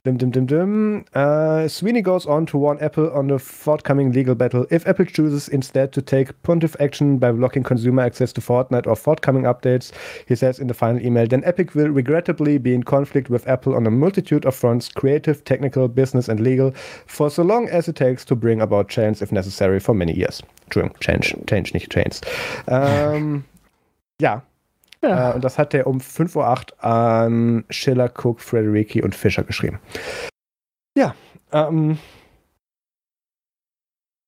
Dim, 0.08 0.16
dim, 0.16 0.32
dim, 0.32 0.46
dim. 0.46 1.06
Uh, 1.14 1.68
Sweeney 1.68 2.02
goes 2.02 2.26
on 2.26 2.46
to 2.46 2.58
warn 2.58 2.78
Apple 2.80 3.12
on 3.12 3.28
the 3.28 3.38
forthcoming 3.38 4.14
legal 4.14 4.36
battle. 4.36 4.66
If 4.72 4.88
Apple 4.88 5.04
chooses 5.04 5.50
instead 5.50 5.92
to 5.92 6.02
take 6.02 6.42
puntive 6.44 6.78
action 6.80 7.18
by 7.18 7.34
blocking 7.34 7.62
consumer 7.62 8.04
access 8.04 8.32
to 8.32 8.40
Fortnite 8.40 8.88
or 8.88 8.96
forthcoming 8.96 9.44
updates, 9.44 9.92
he 10.26 10.34
says 10.34 10.60
in 10.60 10.68
the 10.68 10.74
final 10.74 11.06
email, 11.06 11.28
then 11.28 11.44
Epic 11.44 11.76
will 11.76 11.90
regrettably 11.90 12.58
be 12.58 12.74
in 12.74 12.84
conflict 12.84 13.30
with 13.30 13.46
Apple 13.50 13.76
on 13.76 13.86
a 13.86 13.92
multitude 13.92 14.46
of 14.46 14.56
fronts 14.56 14.88
creative, 14.88 15.44
technical, 15.44 15.90
business, 15.90 16.30
and 16.30 16.40
legal 16.40 16.72
for 17.06 17.30
so 17.30 17.44
long 17.44 17.68
as 17.68 17.90
it 17.90 17.98
takes 17.98 18.24
to 18.24 18.34
bring 18.34 18.62
about 18.62 18.88
change 18.88 19.22
if 19.22 19.34
necessary 19.34 19.82
for 19.82 19.94
many 19.94 20.14
years. 20.14 20.42
True, 20.70 20.90
change, 21.02 21.36
change, 21.48 21.74
nicht 21.74 21.92
change. 21.92 22.22
Ja, 24.20 24.42
ja. 25.04 25.32
Äh, 25.32 25.36
und 25.36 25.44
das 25.44 25.58
hat 25.58 25.74
er 25.74 25.88
um 25.88 26.00
5.08 26.00 26.36
Uhr 26.38 26.84
an 26.84 27.66
Schiller, 27.70 28.12
Cook, 28.16 28.42
Frederiki 28.42 29.02
und 29.02 29.16
Fischer 29.16 29.44
geschrieben. 29.44 29.80
Ja, 30.98 31.16
ähm, 31.52 32.00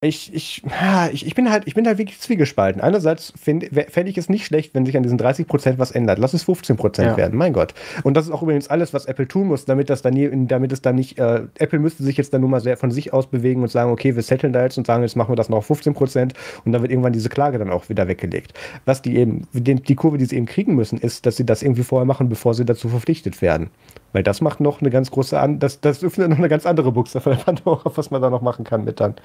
ich, 0.02 0.34
ich, 0.34 0.64
ich, 1.12 1.26
ich, 1.28 1.36
bin 1.36 1.52
halt, 1.52 1.64
ich 1.66 1.76
bin 1.76 1.86
halt 1.86 1.98
wirklich 1.98 2.22
zwiegespalten. 2.22 2.82
Einerseits 2.82 3.34
fände 3.36 3.68
ich 4.06 4.18
es 4.18 4.30
nicht 4.30 4.46
schlecht, 4.46 4.74
wenn 4.74 4.86
sich 4.86 4.96
an 4.96 5.04
diesen 5.04 5.20
30% 5.20 5.78
was 5.78 5.92
ändert. 5.92 6.20
Lass 6.20 6.34
es 6.34 6.48
15% 6.48 7.04
ja. 7.04 7.18
werden, 7.18 7.38
mein 7.38 7.52
Gott. 7.52 7.74
Und 8.04 8.16
das 8.16 8.26
ist 8.26 8.32
auch 8.32 8.42
übrigens 8.42 8.70
alles, 8.70 8.94
was 8.94 9.08
Apple 9.08 9.28
tun 9.28 9.48
muss, 9.48 9.66
damit 9.66 9.90
das 9.90 10.02
dann 10.02 10.14
nie, 10.14 10.30
damit 10.48 10.72
es 10.72 10.82
dann 10.82 10.96
nicht, 10.96 11.20
äh, 11.20 11.42
Apple 11.58 11.80
müsste 11.80 12.04
sich 12.04 12.16
jetzt 12.16 12.34
dann 12.34 12.40
nur 12.40 12.50
mal 12.50 12.62
sehr 12.62 12.78
von 12.78 12.92
sich 12.92 13.12
aus 13.12 13.28
bewegen 13.28 13.62
und 13.62 13.70
sagen, 13.70 13.92
okay, 13.92 14.16
wir 14.16 14.24
setteln 14.24 14.54
da 14.54 14.64
jetzt 14.64 14.78
und 14.78 14.88
sagen, 14.88 15.04
jetzt 15.04 15.18
machen 15.18 15.34
wir 15.34 15.36
das 15.36 15.50
noch 15.50 15.58
auf 15.58 15.70
15% 15.70 16.32
und 16.64 16.72
dann 16.72 16.82
wird 16.82 16.94
irgendwann 16.94 17.12
diese 17.12 17.28
Klage 17.28 17.58
dann 17.58 17.70
auch 17.70 17.90
wieder 17.90 18.08
weggelegt. 18.08 18.54
Was 18.86 19.02
die 19.02 19.18
eben, 19.18 19.48
die 19.52 19.96
Kurve, 19.96 20.18
die 20.18 20.26
sie 20.26 20.38
eben 20.38 20.46
kriegen 20.46 20.76
müssen, 20.76 20.98
ist, 20.98 21.26
dass 21.26 21.36
sie 21.36 21.46
das 21.46 21.62
irgendwie 21.62 21.84
vorher 21.84 22.06
machen, 22.06 22.30
bevor 22.30 22.54
sie 22.54 22.64
dazu 22.64 22.88
verpflichtet 22.88 23.42
werden. 23.42 23.70
Weil 24.12 24.24
das 24.24 24.42
macht 24.42 24.60
noch 24.60 24.82
eine 24.82 24.90
ganz 24.90 25.12
große, 25.12 25.40
An 25.40 25.60
das, 25.60 25.82
das 25.82 26.04
öffnet 26.04 26.30
noch 26.30 26.38
eine 26.38 26.50
ganz 26.50 26.66
andere 26.66 26.92
Buchse 26.92 27.22
von 27.22 27.34
der 27.34 27.44
Pandora, 27.44 27.92
was 27.96 28.12
man 28.12 28.22
da 28.22 28.30
noch 28.30 28.42
machen 28.42 28.66
kann 28.66 28.84
mit 28.84 29.00
dann. 29.00 29.16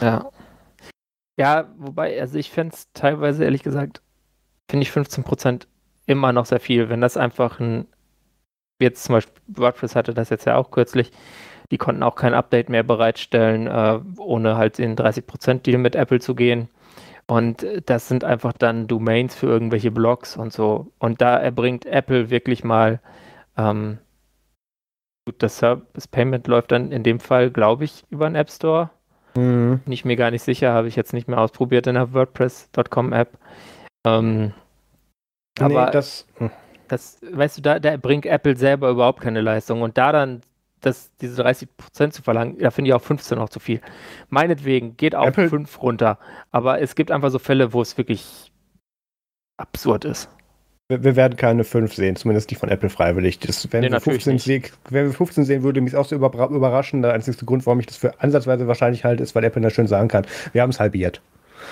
Ja. 0.00 0.30
Ja, 1.38 1.68
wobei, 1.78 2.20
also 2.20 2.38
ich 2.38 2.50
fände 2.50 2.74
es 2.74 2.92
teilweise, 2.92 3.44
ehrlich 3.44 3.62
gesagt, 3.62 4.02
finde 4.70 4.82
ich 4.82 4.90
15% 4.90 5.66
immer 6.06 6.32
noch 6.32 6.46
sehr 6.46 6.60
viel. 6.60 6.88
Wenn 6.88 7.00
das 7.00 7.16
einfach 7.16 7.58
ein, 7.58 7.86
jetzt 8.80 9.04
zum 9.04 9.14
Beispiel 9.14 9.34
WordPress 9.46 9.96
hatte 9.96 10.14
das 10.14 10.30
jetzt 10.30 10.44
ja 10.44 10.56
auch 10.56 10.70
kürzlich, 10.70 11.10
die 11.70 11.78
konnten 11.78 12.02
auch 12.02 12.16
kein 12.16 12.34
Update 12.34 12.68
mehr 12.68 12.82
bereitstellen, 12.82 13.66
äh, 13.66 14.00
ohne 14.18 14.56
halt 14.56 14.78
in 14.78 14.94
30% 14.94 15.62
Deal 15.62 15.78
mit 15.78 15.96
Apple 15.96 16.20
zu 16.20 16.34
gehen. 16.34 16.68
Und 17.26 17.66
das 17.86 18.08
sind 18.08 18.24
einfach 18.24 18.52
dann 18.52 18.88
Domains 18.88 19.34
für 19.34 19.46
irgendwelche 19.46 19.90
Blogs 19.90 20.36
und 20.36 20.52
so. 20.52 20.92
Und 20.98 21.22
da 21.22 21.38
erbringt 21.38 21.86
Apple 21.86 22.28
wirklich 22.30 22.62
mal 22.62 23.00
ähm, 23.56 23.98
Gut, 25.24 25.36
das 25.38 25.58
Service 25.58 26.08
Payment 26.08 26.48
läuft 26.48 26.72
dann 26.72 26.90
in 26.90 27.04
dem 27.04 27.20
Fall, 27.20 27.50
glaube 27.50 27.84
ich, 27.84 28.04
über 28.10 28.26
einen 28.26 28.34
App 28.34 28.50
Store. 28.50 28.90
Mhm. 29.36 29.80
Bin 29.84 29.92
ich 29.92 30.04
mir 30.04 30.16
gar 30.16 30.30
nicht 30.30 30.42
sicher, 30.42 30.72
habe 30.72 30.88
ich 30.88 30.96
jetzt 30.96 31.12
nicht 31.12 31.28
mehr 31.28 31.38
ausprobiert 31.38 31.86
in 31.86 31.94
der 31.94 32.12
WordPress.com 32.12 33.12
App. 33.12 33.38
Ähm, 34.04 34.52
nee, 35.58 35.64
aber 35.64 35.90
das, 35.92 36.26
hm. 36.38 36.50
das, 36.88 37.20
weißt 37.22 37.58
du, 37.58 37.62
da, 37.62 37.78
da 37.78 37.96
bringt 37.96 38.26
Apple 38.26 38.56
selber 38.56 38.90
überhaupt 38.90 39.20
keine 39.20 39.40
Leistung. 39.40 39.82
Und 39.82 39.96
da 39.96 40.10
dann 40.10 40.42
das, 40.80 41.14
diese 41.18 41.40
30% 41.40 42.10
zu 42.10 42.22
verlangen, 42.22 42.58
da 42.58 42.72
finde 42.72 42.88
ich 42.88 42.94
auch 42.94 43.02
15 43.02 43.38
noch 43.38 43.48
zu 43.48 43.60
viel. 43.60 43.80
Meinetwegen, 44.28 44.96
geht 44.96 45.14
auch 45.14 45.28
Apple 45.28 45.48
5 45.48 45.82
runter. 45.82 46.18
Aber 46.50 46.80
es 46.80 46.96
gibt 46.96 47.12
einfach 47.12 47.30
so 47.30 47.38
Fälle, 47.38 47.72
wo 47.72 47.80
es 47.80 47.96
wirklich 47.96 48.52
absurd 49.56 50.04
ist 50.04 50.28
wir 51.00 51.16
werden 51.16 51.36
keine 51.36 51.64
5 51.64 51.94
sehen, 51.94 52.16
zumindest 52.16 52.50
die 52.50 52.54
von 52.54 52.68
Apple 52.68 52.90
freiwillig. 52.90 53.38
Das, 53.38 53.72
wenn, 53.72 53.82
nee, 53.82 53.90
wir 53.90 54.00
15 54.00 54.38
sehen, 54.38 54.64
wenn 54.90 55.06
wir 55.06 55.12
15 55.12 55.44
sehen, 55.44 55.62
würde 55.62 55.80
mich 55.80 55.96
auch 55.96 56.06
so 56.06 56.16
überraschen. 56.16 57.02
Der 57.02 57.12
einzige 57.12 57.44
Grund, 57.44 57.66
warum 57.66 57.80
ich 57.80 57.86
das 57.86 57.96
für 57.96 58.20
ansatzweise 58.20 58.66
wahrscheinlich 58.66 59.04
halte, 59.04 59.22
ist, 59.22 59.34
weil 59.34 59.44
Apple 59.44 59.62
da 59.62 59.70
schön 59.70 59.86
sagen 59.86 60.08
kann, 60.08 60.26
wir 60.52 60.62
haben 60.62 60.70
es 60.70 60.80
halbiert. 60.80 61.20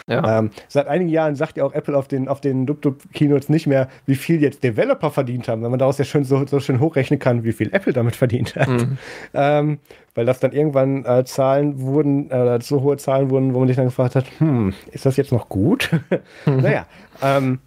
Ja. 0.07 0.39
Ähm, 0.39 0.51
seit 0.68 0.87
einigen 0.87 1.11
Jahren 1.11 1.37
sagt 1.37 1.57
ja 1.57 1.64
auch 1.64 1.73
Apple 1.73 1.97
auf 1.97 2.09
den, 2.09 2.29
auf 2.29 2.41
den 2.41 2.66
Dub-Dub-Keynotes 2.66 3.49
nicht 3.49 3.66
mehr, 3.66 3.89
wie 4.07 4.14
viel 4.14 4.43
jetzt 4.43 4.62
Developer 4.62 5.11
verdient 5.11 5.49
haben, 5.49 5.62
weil 5.62 5.71
man 5.71 5.79
daraus 5.79 5.99
ja 5.99 6.05
schon 6.05 6.25
so, 6.25 6.47
so 6.47 6.61
schön 6.61 6.81
hochrechnen 6.81 7.18
kann, 7.18 7.45
wie 7.45 7.53
viel 7.53 7.73
Apple 7.73 7.93
damit 7.93 8.16
verdient 8.16 8.57
hat. 8.57 8.68
Mhm. 8.68 8.99
Ähm, 9.35 9.79
weil 10.14 10.27
das 10.27 10.41
dann 10.41 10.53
irgendwann 10.53 11.05
äh, 11.05 11.25
Zahlen 11.25 11.81
wurden, 11.81 12.31
äh, 12.31 12.61
so 12.61 12.83
hohe 12.83 12.97
Zahlen 12.97 13.31
wurden, 13.31 13.55
wo 13.55 13.61
man 13.61 13.68
sich 13.68 13.77
dann 13.77 13.87
gefragt 13.87 14.16
hat, 14.16 14.27
hm, 14.39 14.75
ist 14.91 15.07
das 15.07 15.16
jetzt 15.16 15.33
noch 15.33 15.49
gut? 15.49 15.91
naja, 16.47 16.87
ähm, 17.23 17.61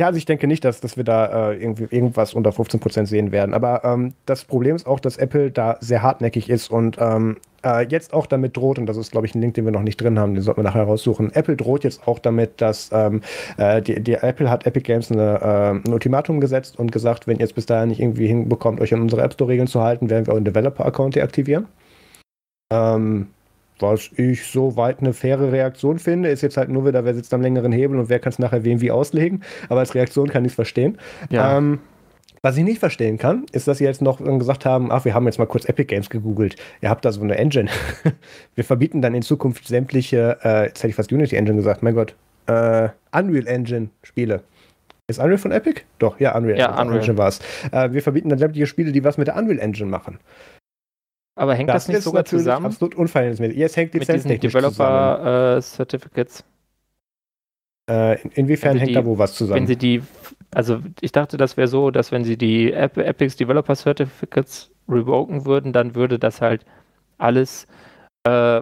ja, 0.00 0.06
also 0.06 0.16
ich 0.16 0.24
denke 0.24 0.46
nicht, 0.46 0.64
dass, 0.64 0.80
dass 0.80 0.96
wir 0.96 1.04
da 1.04 1.50
äh, 1.50 1.62
irgendwie 1.62 1.94
irgendwas 1.94 2.32
unter 2.32 2.50
15% 2.52 3.04
sehen 3.04 3.32
werden. 3.32 3.52
Aber 3.52 3.84
ähm, 3.84 4.14
das 4.24 4.46
Problem 4.46 4.74
ist 4.74 4.86
auch, 4.86 4.98
dass 4.98 5.18
Apple 5.18 5.50
da 5.50 5.76
sehr 5.80 6.02
hartnäckig 6.02 6.48
ist 6.48 6.70
und 6.70 6.96
ähm, 6.98 7.36
äh, 7.62 7.86
jetzt 7.86 8.14
auch 8.14 8.24
damit 8.24 8.56
droht, 8.56 8.78
und 8.78 8.86
das 8.86 8.96
ist, 8.96 9.12
glaube 9.12 9.26
ich, 9.26 9.34
ein 9.34 9.42
Link, 9.42 9.52
den 9.54 9.66
wir 9.66 9.72
noch 9.72 9.82
nicht 9.82 10.00
drin 10.00 10.18
haben, 10.18 10.32
den 10.32 10.42
sollten 10.42 10.60
wir 10.60 10.64
nachher 10.64 10.84
raussuchen. 10.84 11.30
Apple 11.34 11.54
droht 11.54 11.84
jetzt 11.84 12.08
auch 12.08 12.18
damit, 12.18 12.62
dass 12.62 12.88
ähm, 12.94 13.20
äh, 13.58 13.82
die, 13.82 14.02
die, 14.02 14.14
Apple 14.14 14.48
hat 14.48 14.64
Epic 14.64 14.86
Games 14.86 15.12
eine, 15.12 15.38
äh, 15.42 15.86
ein 15.86 15.92
Ultimatum 15.92 16.40
gesetzt 16.40 16.78
und 16.78 16.92
gesagt, 16.92 17.26
wenn 17.26 17.38
ihr 17.38 17.44
es 17.44 17.52
bis 17.52 17.66
dahin 17.66 17.90
nicht 17.90 18.00
irgendwie 18.00 18.26
hinbekommt, 18.26 18.80
euch 18.80 18.94
an 18.94 19.02
unsere 19.02 19.20
App 19.20 19.34
Store-Regeln 19.34 19.68
zu 19.68 19.82
halten, 19.82 20.08
werden 20.08 20.26
wir 20.26 20.32
euren 20.32 20.46
Developer-Account 20.46 21.16
deaktivieren. 21.16 21.66
Ähm, 22.72 23.26
was 23.80 24.10
ich 24.16 24.46
soweit 24.46 25.00
eine 25.00 25.12
faire 25.12 25.52
Reaktion 25.52 25.98
finde, 25.98 26.28
ist 26.28 26.42
jetzt 26.42 26.56
halt 26.56 26.68
nur 26.68 26.86
wieder, 26.86 27.04
wer 27.04 27.14
sitzt 27.14 27.32
am 27.34 27.42
längeren 27.42 27.72
Hebel 27.72 27.98
und 27.98 28.08
wer 28.08 28.18
kann 28.18 28.30
es 28.30 28.38
nachher 28.38 28.64
wem 28.64 28.80
wie 28.80 28.90
auslegen. 28.90 29.42
Aber 29.68 29.80
als 29.80 29.94
Reaktion 29.94 30.28
kann 30.28 30.44
ich 30.44 30.52
es 30.52 30.54
verstehen. 30.54 30.98
Ja. 31.30 31.56
Ähm, 31.58 31.80
was 32.42 32.56
ich 32.56 32.64
nicht 32.64 32.78
verstehen 32.78 33.18
kann, 33.18 33.44
ist, 33.52 33.68
dass 33.68 33.78
sie 33.78 33.84
jetzt 33.84 34.00
noch 34.00 34.18
gesagt 34.18 34.64
haben, 34.64 34.90
ach, 34.90 35.04
wir 35.04 35.12
haben 35.12 35.26
jetzt 35.26 35.38
mal 35.38 35.46
kurz 35.46 35.66
Epic 35.66 35.84
Games 35.94 36.08
gegoogelt. 36.08 36.56
Ihr 36.80 36.88
habt 36.88 37.04
da 37.04 37.12
so 37.12 37.20
eine 37.20 37.36
Engine. 37.36 37.68
wir 38.54 38.64
verbieten 38.64 39.02
dann 39.02 39.14
in 39.14 39.20
Zukunft 39.20 39.68
sämtliche, 39.68 40.38
äh, 40.42 40.66
jetzt 40.66 40.78
hätte 40.78 40.88
ich 40.88 40.94
fast 40.94 41.12
Unity 41.12 41.36
Engine 41.36 41.56
gesagt, 41.56 41.82
mein 41.82 41.94
Gott, 41.94 42.14
äh, 42.46 42.88
Unreal 43.12 43.46
Engine 43.46 43.90
Spiele. 44.02 44.42
Ist 45.06 45.18
Unreal 45.18 45.38
von 45.38 45.52
Epic? 45.52 45.82
Doch, 45.98 46.18
ja, 46.18 46.34
Unreal, 46.34 46.58
ja, 46.58 46.80
Unreal. 46.80 47.00
Engine 47.00 47.18
war 47.18 47.28
es. 47.28 47.40
Äh, 47.72 47.92
wir 47.92 48.00
verbieten 48.00 48.30
dann 48.30 48.38
sämtliche 48.38 48.66
Spiele, 48.66 48.92
die 48.92 49.04
was 49.04 49.18
mit 49.18 49.26
der 49.26 49.36
Unreal 49.36 49.58
Engine 49.58 49.90
machen. 49.90 50.18
Aber 51.40 51.54
hängt 51.54 51.70
das, 51.70 51.86
das 51.86 51.88
nicht 51.88 52.02
sogar 52.02 52.26
zusammen? 52.26 52.66
Absolut 52.66 52.94
unverhältnismäßig. 52.94 53.56
Jetzt 53.56 53.74
hängt 53.78 53.94
mit 53.94 54.06
diesen 54.06 54.38
Developer 54.38 55.56
äh, 55.56 55.62
Certificates. 55.62 56.44
Äh, 57.88 58.20
in, 58.20 58.30
inwiefern 58.32 58.76
hängt 58.76 58.90
die, 58.90 58.94
da 58.94 59.06
wo 59.06 59.16
was 59.16 59.32
zusammen? 59.32 59.60
Wenn 59.60 59.66
sie 59.66 59.76
die, 59.76 60.02
also 60.50 60.82
ich 61.00 61.12
dachte, 61.12 61.38
das 61.38 61.56
wäre 61.56 61.66
so, 61.66 61.90
dass 61.90 62.12
wenn 62.12 62.24
sie 62.24 62.36
die 62.36 62.74
App, 62.74 62.98
Epics 62.98 63.36
Developer 63.36 63.74
Certificates 63.74 64.70
revoken 64.86 65.46
würden, 65.46 65.72
dann 65.72 65.94
würde 65.94 66.18
das 66.18 66.42
halt 66.42 66.66
alles 67.16 67.66
äh, 68.24 68.60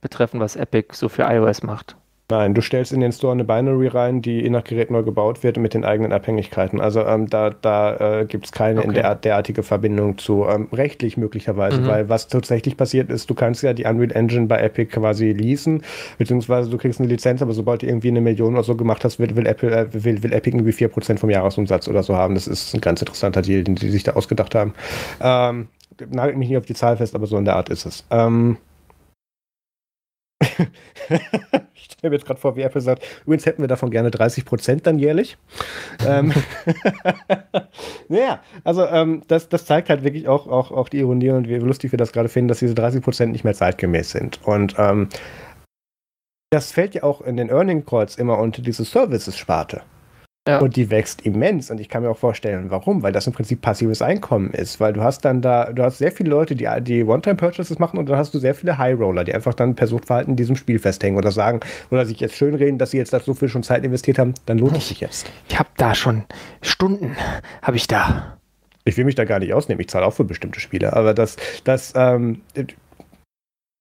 betreffen, 0.00 0.38
was 0.38 0.54
Epic 0.54 0.94
so 0.94 1.08
für 1.08 1.24
iOS 1.24 1.64
macht. 1.64 1.96
Nein, 2.30 2.54
du 2.54 2.62
stellst 2.62 2.92
in 2.92 3.00
den 3.00 3.10
Store 3.10 3.32
eine 3.32 3.44
Binary 3.44 3.88
rein, 3.88 4.22
die 4.22 4.40
je 4.40 4.50
nach 4.50 4.62
Gerät 4.62 4.90
neu 4.90 5.02
gebaut 5.02 5.42
wird 5.42 5.58
mit 5.58 5.74
den 5.74 5.84
eigenen 5.84 6.12
Abhängigkeiten. 6.12 6.80
Also 6.80 7.04
ähm, 7.04 7.28
da, 7.28 7.50
da 7.50 8.20
äh, 8.20 8.24
gibt 8.24 8.46
es 8.46 8.52
keine 8.52 8.80
okay. 8.80 8.88
in 8.88 8.94
der, 8.94 9.16
derartige 9.16 9.64
Verbindung 9.64 10.16
zu, 10.16 10.46
ähm, 10.48 10.68
rechtlich 10.72 11.16
möglicherweise, 11.16 11.80
mhm. 11.80 11.86
weil 11.88 12.08
was 12.08 12.28
tatsächlich 12.28 12.76
passiert 12.76 13.10
ist, 13.10 13.28
du 13.28 13.34
kannst 13.34 13.62
ja 13.62 13.72
die 13.72 13.84
Unreal 13.84 14.12
Engine 14.12 14.46
bei 14.46 14.58
Epic 14.58 14.92
quasi 14.92 15.32
leasen, 15.32 15.82
beziehungsweise 16.18 16.70
du 16.70 16.78
kriegst 16.78 17.00
eine 17.00 17.08
Lizenz, 17.08 17.42
aber 17.42 17.52
sobald 17.52 17.82
du 17.82 17.86
irgendwie 17.86 18.08
eine 18.08 18.20
Million 18.20 18.54
oder 18.54 18.62
so 18.62 18.76
gemacht 18.76 19.04
hast, 19.04 19.18
will, 19.18 19.34
will, 19.34 19.46
Apple, 19.46 19.70
äh, 19.70 19.86
will, 19.92 20.22
will 20.22 20.32
Epic 20.32 20.56
irgendwie 20.56 20.72
4% 20.72 21.18
vom 21.18 21.30
Jahresumsatz 21.30 21.88
oder 21.88 22.04
so 22.04 22.16
haben. 22.16 22.34
Das 22.34 22.46
ist 22.46 22.74
ein 22.74 22.80
ganz 22.80 23.02
interessanter 23.02 23.42
Deal, 23.42 23.64
den 23.64 23.74
die 23.74 23.90
sich 23.90 24.04
da 24.04 24.12
ausgedacht 24.12 24.54
haben. 24.54 24.74
Ähm, 25.20 25.66
nagelt 26.10 26.38
mich 26.38 26.48
nicht 26.48 26.58
auf 26.58 26.66
die 26.66 26.74
Zahl 26.74 26.96
fest, 26.96 27.16
aber 27.16 27.26
so 27.26 27.36
in 27.36 27.44
der 27.44 27.56
Art 27.56 27.68
ist 27.70 27.86
es. 27.86 28.04
Ähm, 28.10 28.56
ich 31.80 31.92
stelle 31.92 32.10
mir 32.10 32.16
jetzt 32.16 32.26
gerade 32.26 32.40
vor, 32.40 32.56
wie 32.56 32.62
Apple 32.62 32.80
sagt, 32.80 33.04
übrigens 33.24 33.46
hätten 33.46 33.62
wir 33.62 33.68
davon 33.68 33.90
gerne 33.90 34.10
30 34.10 34.44
Prozent 34.44 34.86
dann 34.86 34.98
jährlich. 34.98 35.36
ähm, 36.06 36.32
naja, 38.08 38.40
also 38.64 38.86
ähm, 38.86 39.22
das, 39.28 39.48
das 39.48 39.64
zeigt 39.64 39.88
halt 39.88 40.04
wirklich 40.04 40.28
auch, 40.28 40.46
auch, 40.46 40.70
auch 40.70 40.88
die 40.88 40.98
Ironie 40.98 41.30
und 41.30 41.48
wie 41.48 41.56
lustig 41.56 41.92
wir 41.92 41.98
das 41.98 42.12
gerade 42.12 42.28
finden, 42.28 42.48
dass 42.48 42.58
diese 42.58 42.74
30 42.74 43.02
Prozent 43.02 43.32
nicht 43.32 43.44
mehr 43.44 43.54
zeitgemäß 43.54 44.10
sind. 44.10 44.40
Und 44.44 44.74
ähm, 44.78 45.08
das 46.50 46.72
fällt 46.72 46.94
ja 46.94 47.02
auch 47.04 47.20
in 47.20 47.36
den 47.36 47.48
Earning 47.48 47.86
Calls 47.86 48.16
immer 48.16 48.38
unter 48.38 48.60
diese 48.60 48.84
Services-Sparte. 48.84 49.82
Ja. 50.48 50.58
Und 50.58 50.76
die 50.76 50.90
wächst 50.90 51.20
immens. 51.26 51.70
Und 51.70 51.80
ich 51.80 51.88
kann 51.88 52.02
mir 52.02 52.10
auch 52.10 52.16
vorstellen, 52.16 52.70
warum. 52.70 53.02
Weil 53.02 53.12
das 53.12 53.26
im 53.26 53.32
Prinzip 53.32 53.60
passives 53.60 54.00
Einkommen 54.00 54.50
ist. 54.52 54.80
Weil 54.80 54.92
du 54.94 55.02
hast 55.02 55.24
dann 55.24 55.42
da, 55.42 55.72
du 55.72 55.82
hast 55.82 55.98
sehr 55.98 56.12
viele 56.12 56.30
Leute, 56.30 56.54
die, 56.54 56.66
die 56.80 57.04
One-Time-Purchases 57.04 57.78
machen 57.78 57.98
und 57.98 58.08
dann 58.08 58.16
hast 58.16 58.32
du 58.32 58.38
sehr 58.38 58.54
viele 58.54 58.78
High-Roller, 58.78 59.24
die 59.24 59.34
einfach 59.34 59.54
dann 59.54 59.74
per 59.74 59.86
Suchtverhalten 59.86 60.32
in 60.32 60.36
diesem 60.36 60.56
Spiel 60.56 60.78
festhängen 60.78 61.18
oder 61.18 61.30
sagen, 61.30 61.60
oder 61.90 62.06
sich 62.06 62.20
jetzt 62.20 62.36
schön 62.36 62.54
reden, 62.54 62.78
dass 62.78 62.92
sie 62.92 62.96
jetzt 62.96 63.12
da 63.12 63.20
so 63.20 63.34
viel 63.34 63.48
schon 63.48 63.62
Zeit 63.62 63.84
investiert 63.84 64.18
haben, 64.18 64.34
dann 64.46 64.58
lohnt 64.58 64.76
es 64.78 64.88
sich 64.88 65.00
jetzt. 65.00 65.30
Ich 65.48 65.58
habe 65.58 65.68
da 65.76 65.94
schon 65.94 66.24
Stunden, 66.62 67.16
habe 67.62 67.76
ich 67.76 67.86
da. 67.86 68.38
Ich 68.84 68.96
will 68.96 69.04
mich 69.04 69.14
da 69.14 69.24
gar 69.24 69.40
nicht 69.40 69.52
ausnehmen. 69.52 69.80
Ich 69.80 69.88
zahle 69.88 70.06
auch 70.06 70.14
für 70.14 70.24
bestimmte 70.24 70.58
Spiele. 70.58 70.94
Aber 70.94 71.12
das, 71.12 71.36
das, 71.64 71.92
ähm, 71.94 72.40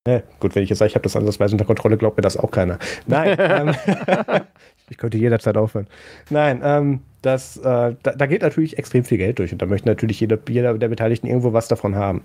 äh, 0.09 0.21
gut, 0.39 0.55
wenn 0.55 0.63
ich 0.63 0.69
jetzt 0.69 0.79
sage, 0.79 0.89
ich 0.89 0.95
habe 0.95 1.03
das 1.03 1.15
ansatzweise 1.15 1.53
unter 1.53 1.65
Kontrolle, 1.65 1.97
glaubt 1.97 2.17
mir 2.17 2.21
das 2.21 2.35
auch 2.35 2.51
keiner. 2.51 2.79
Nein. 3.05 3.37
ähm, 3.39 4.41
Ich 4.89 4.97
könnte 4.97 5.17
jederzeit 5.17 5.57
aufhören. 5.57 5.87
Nein, 6.29 6.61
ähm, 6.63 7.01
das, 7.21 7.57
äh, 7.57 7.95
da, 8.01 8.11
da, 8.15 8.25
geht 8.25 8.41
natürlich 8.41 8.77
extrem 8.77 9.03
viel 9.03 9.17
Geld 9.17 9.39
durch 9.39 9.51
und 9.51 9.61
da 9.61 9.65
möchte 9.65 9.87
natürlich 9.87 10.19
jeder, 10.19 10.37
jeder 10.47 10.77
der 10.77 10.87
Beteiligten 10.87 11.27
irgendwo 11.27 11.53
was 11.53 11.67
davon 11.67 11.95
haben. 11.95 12.21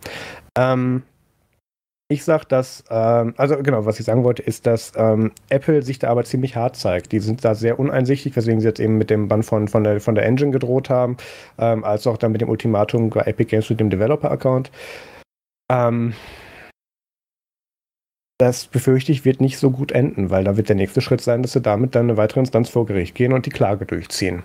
Ähm, 0.56 1.02
ich 2.08 2.22
sage, 2.22 2.44
dass, 2.46 2.84
ähm, 2.90 3.34
also 3.38 3.56
genau, 3.56 3.86
was 3.86 3.98
ich 3.98 4.06
sagen 4.06 4.24
wollte, 4.24 4.42
ist, 4.42 4.66
dass 4.66 4.92
ähm, 4.94 5.32
Apple 5.48 5.82
sich 5.82 5.98
da 5.98 6.10
aber 6.10 6.24
ziemlich 6.24 6.54
hart 6.54 6.76
zeigt. 6.76 7.12
Die 7.12 7.18
sind 7.18 7.44
da 7.44 7.54
sehr 7.54 7.78
uneinsichtig, 7.80 8.36
weswegen 8.36 8.60
sie 8.60 8.68
jetzt 8.68 8.78
eben 8.78 8.98
mit 8.98 9.08
dem 9.08 9.26
Bann 9.26 9.42
von, 9.42 9.68
von, 9.68 9.84
der, 9.84 10.00
von 10.00 10.14
der 10.14 10.26
Engine 10.26 10.50
gedroht 10.50 10.90
haben, 10.90 11.16
ähm, 11.58 11.82
als 11.82 12.06
auch 12.06 12.18
dann 12.18 12.32
mit 12.32 12.42
dem 12.42 12.50
Ultimatum 12.50 13.08
bei 13.08 13.22
Epic 13.22 13.50
Games 13.50 13.70
mit 13.70 13.80
dem 13.80 13.88
Developer-Account. 13.88 14.70
Ähm, 15.72 16.12
das 18.38 18.66
befürchte 18.66 19.12
ich, 19.12 19.24
wird 19.24 19.40
nicht 19.40 19.58
so 19.58 19.70
gut 19.70 19.92
enden, 19.92 20.30
weil 20.30 20.44
da 20.44 20.56
wird 20.56 20.68
der 20.68 20.76
nächste 20.76 21.00
Schritt 21.00 21.20
sein, 21.20 21.42
dass 21.42 21.52
sie 21.52 21.60
damit 21.60 21.94
dann 21.94 22.06
eine 22.06 22.16
weitere 22.16 22.40
Instanz 22.40 22.68
vor 22.68 22.86
Gericht 22.86 23.14
gehen 23.14 23.32
und 23.32 23.46
die 23.46 23.50
Klage 23.50 23.86
durchziehen. 23.86 24.42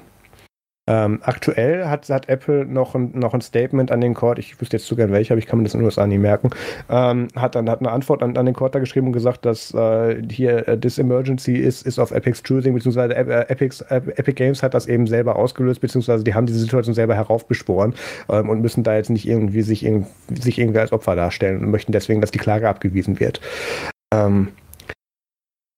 Ähm, 0.89 1.19
aktuell 1.21 1.85
hat, 1.85 2.09
hat 2.09 2.27
Apple 2.29 2.65
noch 2.65 2.95
ein, 2.95 3.11
noch 3.13 3.35
ein 3.35 3.41
Statement 3.41 3.91
an 3.91 4.01
den 4.01 4.15
Court, 4.15 4.39
ich 4.39 4.59
wüsste 4.59 4.77
jetzt 4.77 4.87
zu 4.87 4.95
gern 4.95 5.11
welcher, 5.11 5.35
aber 5.35 5.39
ich 5.39 5.45
kann 5.45 5.59
mir 5.59 5.63
das 5.63 5.75
in 5.75 5.81
den 5.81 5.85
USA 5.85 6.07
nie 6.07 6.17
merken, 6.17 6.49
ähm, 6.89 7.27
hat 7.35 7.53
dann 7.53 7.69
hat 7.69 7.79
eine 7.79 7.91
Antwort 7.91 8.23
an, 8.23 8.35
an 8.35 8.45
den 8.47 8.55
Court 8.55 8.73
da 8.73 8.79
geschrieben 8.79 9.07
und 9.07 9.13
gesagt, 9.13 9.45
dass 9.45 9.71
äh, 9.75 10.19
hier 10.31 10.65
uh, 10.67 10.75
this 10.75 10.97
emergency 10.97 11.57
ist 11.57 11.85
is 11.85 11.99
of 11.99 12.09
Epic's 12.09 12.41
choosing, 12.41 12.73
beziehungsweise 12.73 13.15
äh, 13.15 13.45
Epics, 13.49 13.81
Epic 13.81 14.33
Games 14.33 14.63
hat 14.63 14.73
das 14.73 14.87
eben 14.87 15.05
selber 15.05 15.35
ausgelöst, 15.35 15.79
beziehungsweise 15.79 16.23
die 16.23 16.33
haben 16.33 16.47
diese 16.47 16.59
Situation 16.59 16.95
selber 16.95 17.13
heraufbeschworen 17.13 17.93
ähm, 18.27 18.49
und 18.49 18.61
müssen 18.61 18.81
da 18.81 18.95
jetzt 18.95 19.11
nicht 19.11 19.27
irgendwie 19.27 19.61
sich, 19.61 19.87
sich 20.33 20.57
irgendwie 20.57 20.79
als 20.79 20.91
Opfer 20.91 21.15
darstellen 21.15 21.63
und 21.63 21.69
möchten 21.69 21.91
deswegen, 21.91 22.19
dass 22.19 22.31
die 22.31 22.39
Klage 22.39 22.67
abgewiesen 22.67 23.19
wird. 23.19 23.41
Ähm, 24.11 24.47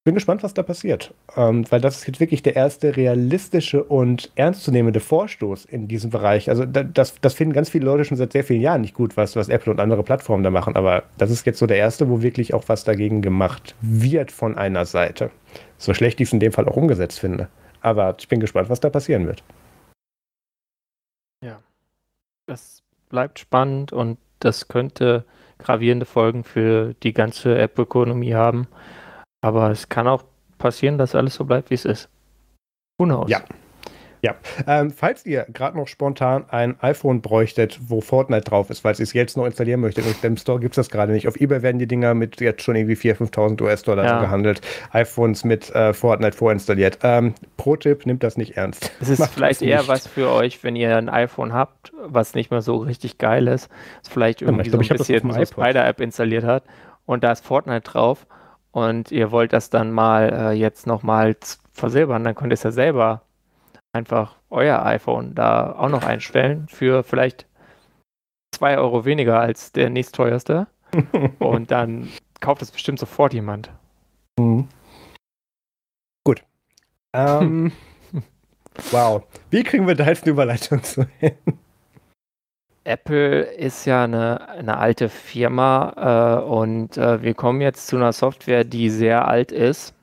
bin 0.03 0.15
gespannt, 0.15 0.41
was 0.41 0.53
da 0.53 0.63
passiert. 0.63 1.13
Ähm, 1.35 1.69
weil 1.69 1.79
das 1.79 1.97
ist 1.97 2.07
jetzt 2.07 2.19
wirklich 2.19 2.41
der 2.41 2.55
erste 2.55 2.97
realistische 2.97 3.83
und 3.83 4.31
ernstzunehmende 4.35 4.99
Vorstoß 4.99 5.65
in 5.65 5.87
diesem 5.87 6.09
Bereich. 6.09 6.49
Also 6.49 6.65
das, 6.65 7.19
das 7.21 7.33
finden 7.35 7.53
ganz 7.53 7.69
viele 7.69 7.85
Leute 7.85 8.05
schon 8.05 8.17
seit 8.17 8.31
sehr 8.31 8.43
vielen 8.43 8.61
Jahren 8.61 8.81
nicht 8.81 8.95
gut, 8.95 9.15
was, 9.15 9.35
was 9.35 9.49
Apple 9.49 9.71
und 9.71 9.79
andere 9.79 10.03
Plattformen 10.03 10.43
da 10.43 10.49
machen. 10.49 10.75
Aber 10.75 11.03
das 11.17 11.29
ist 11.29 11.45
jetzt 11.45 11.59
so 11.59 11.67
der 11.67 11.77
erste, 11.77 12.09
wo 12.09 12.21
wirklich 12.21 12.53
auch 12.53 12.63
was 12.67 12.83
dagegen 12.83 13.21
gemacht 13.21 13.75
wird 13.81 14.31
von 14.31 14.57
einer 14.57 14.85
Seite. 14.85 15.29
So 15.77 15.93
schlecht 15.93 16.19
ich 16.19 16.29
es 16.29 16.33
in 16.33 16.39
dem 16.39 16.51
Fall 16.51 16.67
auch 16.67 16.77
umgesetzt 16.77 17.19
finde. 17.19 17.47
Aber 17.81 18.15
ich 18.19 18.27
bin 18.27 18.39
gespannt, 18.39 18.69
was 18.69 18.79
da 18.79 18.89
passieren 18.89 19.27
wird. 19.27 19.43
Ja, 21.43 21.59
das 22.47 22.81
bleibt 23.09 23.39
spannend 23.39 23.93
und 23.93 24.17
das 24.39 24.67
könnte 24.67 25.25
gravierende 25.59 26.07
Folgen 26.07 26.43
für 26.43 26.95
die 27.03 27.13
ganze 27.13 27.57
App-Ökonomie 27.57 28.33
haben. 28.33 28.67
Aber 29.41 29.71
es 29.71 29.89
kann 29.89 30.07
auch 30.07 30.23
passieren, 30.57 30.97
dass 30.97 31.15
alles 31.15 31.35
so 31.35 31.45
bleibt, 31.45 31.69
wie 31.71 31.75
es 31.75 31.85
ist. 31.85 32.09
Who 32.97 33.05
knows? 33.05 33.29
Ja. 33.29 33.41
Ja, 34.23 34.35
ähm, 34.67 34.91
falls 34.91 35.25
ihr 35.25 35.47
gerade 35.51 35.75
noch 35.75 35.87
spontan 35.87 36.45
ein 36.49 36.79
iPhone 36.81 37.21
bräuchtet, 37.21 37.79
wo 37.87 38.01
Fortnite 38.01 38.43
drauf 38.43 38.69
ist, 38.69 38.83
weil 38.83 38.93
ihr 38.93 38.99
es 38.99 39.13
jetzt 39.13 39.35
noch 39.35 39.45
installieren 39.47 39.79
möchtet, 39.79 40.05
und 40.05 40.23
im 40.23 40.37
Store 40.37 40.59
gibt 40.59 40.73
es 40.73 40.75
das 40.75 40.89
gerade 40.89 41.11
nicht. 41.11 41.27
Auf 41.27 41.41
Ebay 41.41 41.63
werden 41.63 41.79
die 41.79 41.87
Dinger 41.87 42.13
mit 42.13 42.39
jetzt 42.39 42.61
schon 42.61 42.75
irgendwie 42.75 42.95
4.000, 42.95 43.33
5.000 43.33 43.61
US-Dollar 43.63 44.05
ja. 44.05 44.21
gehandelt. 44.21 44.61
iPhones 44.91 45.43
mit 45.43 45.73
äh, 45.73 45.93
Fortnite 45.93 46.37
vorinstalliert. 46.37 46.99
Ähm, 47.01 47.33
Pro-Tipp, 47.57 48.05
nimmt 48.05 48.21
das 48.21 48.37
nicht 48.37 48.57
ernst. 48.57 48.91
Es 49.01 49.09
ist 49.09 49.19
Macht 49.19 49.31
vielleicht 49.31 49.63
eher 49.63 49.87
was 49.87 50.05
für 50.05 50.29
euch, 50.29 50.63
wenn 50.63 50.75
ihr 50.75 50.95
ein 50.95 51.09
iPhone 51.09 51.51
habt, 51.51 51.91
was 52.03 52.35
nicht 52.35 52.51
mehr 52.51 52.61
so 52.61 52.75
richtig 52.77 53.17
geil 53.17 53.47
ist, 53.47 53.69
das 54.03 54.13
vielleicht 54.13 54.43
irgendwie 54.43 54.69
ja, 54.69 54.77
glaub, 54.77 54.85
so 54.85 54.93
ein 54.93 54.97
bisschen 54.99 55.31
so 55.31 55.45
Spider-App 55.45 55.99
installiert 55.99 56.43
hat 56.43 56.63
und 57.07 57.23
da 57.23 57.31
ist 57.31 57.43
Fortnite 57.43 57.89
drauf 57.89 58.27
und 58.71 59.11
ihr 59.11 59.31
wollt 59.31 59.53
das 59.53 59.69
dann 59.69 59.91
mal 59.91 60.31
äh, 60.33 60.51
jetzt 60.51 60.87
nochmal 60.87 61.35
versilbern, 61.73 62.23
dann 62.23 62.35
könnt 62.35 62.51
ihr 62.51 62.55
es 62.55 62.63
ja 62.63 62.71
selber 62.71 63.21
einfach 63.93 64.35
euer 64.49 64.85
iPhone 64.85 65.35
da 65.35 65.73
auch 65.73 65.89
noch 65.89 66.03
einstellen 66.03 66.67
für 66.69 67.03
vielleicht 67.03 67.45
zwei 68.53 68.77
Euro 68.77 69.05
weniger 69.05 69.39
als 69.39 69.71
der 69.71 69.89
nächstteuerste. 69.89 70.67
und 71.39 71.71
dann 71.71 72.09
kauft 72.41 72.61
es 72.61 72.71
bestimmt 72.71 72.99
sofort 72.99 73.33
jemand. 73.33 73.71
Mhm. 74.37 74.67
Gut, 76.25 76.43
Ähm, 77.13 77.71
wow. 78.91 79.23
Wie 79.49 79.63
kriegen 79.63 79.87
wir 79.87 79.95
da 79.95 80.05
jetzt 80.05 80.23
eine 80.23 80.31
Überleitung 80.31 80.81
zu 80.83 81.05
hin? 81.19 81.35
Apple 82.91 83.41
ist 83.41 83.85
ja 83.85 84.03
eine, 84.03 84.49
eine 84.49 84.77
alte 84.77 85.07
Firma 85.07 86.41
äh, 86.41 86.43
und 86.43 86.97
äh, 86.97 87.21
wir 87.23 87.33
kommen 87.33 87.61
jetzt 87.61 87.87
zu 87.87 87.95
einer 87.95 88.11
Software, 88.11 88.65
die 88.65 88.89
sehr 88.89 89.27
alt 89.29 89.53
ist. 89.53 89.93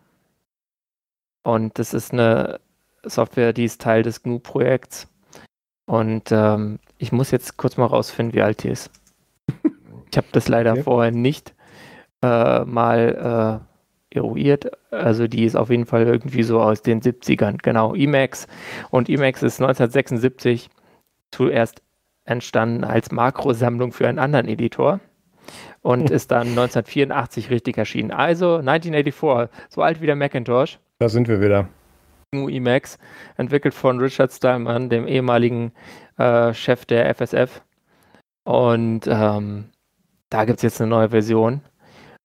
Und 1.42 1.78
das 1.78 1.92
ist 1.92 2.14
eine 2.14 2.60
Software, 3.04 3.52
die 3.52 3.64
ist 3.64 3.82
Teil 3.82 4.02
des 4.02 4.22
GNU-Projekts. 4.22 5.06
Und 5.86 6.32
ähm, 6.32 6.78
ich 6.96 7.12
muss 7.12 7.30
jetzt 7.30 7.58
kurz 7.58 7.76
mal 7.76 7.86
rausfinden, 7.86 8.34
wie 8.34 8.42
alt 8.42 8.62
die 8.62 8.70
ist. 8.70 8.90
Ich 10.10 10.16
habe 10.16 10.28
das 10.32 10.48
leider 10.48 10.72
okay. 10.72 10.82
vorher 10.84 11.12
nicht 11.12 11.54
äh, 12.22 12.64
mal 12.64 13.60
äh, 14.12 14.16
eruiert. 14.16 14.70
Also 14.90 15.28
die 15.28 15.44
ist 15.44 15.54
auf 15.54 15.68
jeden 15.68 15.84
Fall 15.84 16.06
irgendwie 16.06 16.42
so 16.42 16.62
aus 16.62 16.80
den 16.80 17.02
70ern. 17.02 17.58
Genau, 17.62 17.94
Emacs. 17.94 18.46
Und 18.90 19.10
Emacs 19.10 19.42
ist 19.42 19.60
1976 19.60 20.70
zuerst 21.30 21.82
entstanden 22.28 22.84
als 22.84 23.10
Makrosammlung 23.10 23.92
für 23.92 24.06
einen 24.06 24.18
anderen 24.18 24.48
Editor 24.48 25.00
und 25.82 26.10
ist 26.10 26.30
dann 26.30 26.48
1984 26.48 27.50
richtig 27.50 27.78
erschienen. 27.78 28.10
Also 28.10 28.56
1984, 28.56 29.48
so 29.70 29.82
alt 29.82 30.00
wie 30.00 30.06
der 30.06 30.16
Macintosh. 30.16 30.78
Da 30.98 31.08
sind 31.08 31.28
wir 31.28 31.40
wieder. 31.40 31.68
Emacs, 32.32 32.98
entwickelt 33.38 33.72
von 33.72 33.98
Richard 34.00 34.30
Stallman, 34.32 34.90
dem 34.90 35.06
ehemaligen 35.06 35.72
äh, 36.18 36.52
Chef 36.52 36.84
der 36.84 37.14
FSF. 37.14 37.62
Und 38.44 39.06
ähm, 39.06 39.70
da 40.28 40.44
gibt 40.44 40.58
es 40.58 40.62
jetzt 40.62 40.80
eine 40.80 40.90
neue 40.90 41.08
Version. 41.08 41.62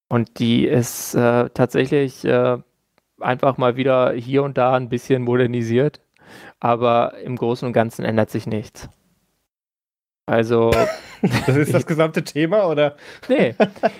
Und 0.09 0.39
die 0.39 0.67
ist 0.67 1.15
äh, 1.15 1.49
tatsächlich 1.53 2.25
äh, 2.25 2.57
einfach 3.21 3.57
mal 3.57 3.77
wieder 3.77 4.11
hier 4.11 4.43
und 4.43 4.57
da 4.57 4.73
ein 4.73 4.89
bisschen 4.89 5.23
modernisiert. 5.23 6.01
Aber 6.59 7.17
im 7.19 7.37
Großen 7.37 7.65
und 7.65 7.73
Ganzen 7.73 8.03
ändert 8.03 8.29
sich 8.29 8.45
nichts. 8.45 8.89
Also. 10.25 10.71
das 11.45 11.55
ist 11.55 11.73
das 11.73 11.85
gesamte 11.85 12.23
Thema, 12.23 12.67
oder? 12.67 12.95
Nee. 13.29 13.55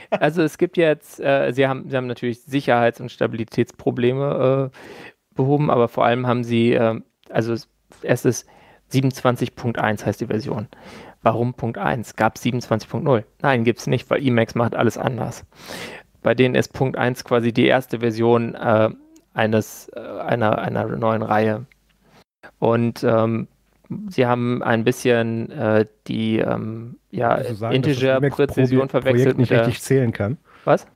Also 0.09 0.41
es 0.41 0.57
gibt 0.57 0.77
jetzt, 0.77 1.19
äh, 1.19 1.51
sie, 1.53 1.67
haben, 1.67 1.89
sie 1.89 1.97
haben 1.97 2.07
natürlich 2.07 2.41
Sicherheits- 2.41 3.01
und 3.01 3.11
Stabilitätsprobleme 3.11 4.71
äh, 4.71 5.35
behoben, 5.35 5.69
aber 5.69 5.87
vor 5.87 6.05
allem 6.05 6.27
haben 6.27 6.43
sie, 6.43 6.73
äh, 6.73 6.99
also 7.29 7.53
es 8.01 8.25
ist 8.25 8.47
27.1 8.91 10.05
heißt 10.05 10.21
die 10.21 10.27
Version. 10.27 10.67
Warum 11.21 11.53
Punkt 11.53 11.77
1? 11.77 12.15
Gab 12.15 12.35
es 12.35 12.43
27.0? 12.43 13.23
Nein, 13.41 13.63
gibt 13.63 13.79
es 13.79 13.87
nicht, 13.87 14.09
weil 14.09 14.25
Emacs 14.25 14.55
macht 14.55 14.75
alles 14.75 14.97
anders. 14.97 15.45
Bei 16.21 16.35
denen 16.35 16.55
ist 16.55 16.73
Punkt 16.73 16.97
1 16.97 17.23
quasi 17.23 17.53
die 17.53 17.65
erste 17.65 17.99
Version 17.99 18.55
äh, 18.55 18.89
eines, 19.33 19.89
äh, 19.95 19.99
einer, 19.99 20.59
einer 20.59 20.85
neuen 20.85 21.23
Reihe. 21.23 21.65
Und 22.59 23.03
ähm, 23.03 23.47
sie 24.09 24.25
haben 24.25 24.63
ein 24.63 24.83
bisschen 24.83 25.51
äh, 25.51 25.85
die 26.07 26.39
ähm, 26.39 26.97
ja, 27.11 27.35
Integer-Präzision 27.35 28.89
verwechselt. 28.89 29.37
nicht 29.37 29.51
richtig 29.51 29.81
zählen 29.81 30.11
kann? 30.11 30.37
Was? 30.65 30.87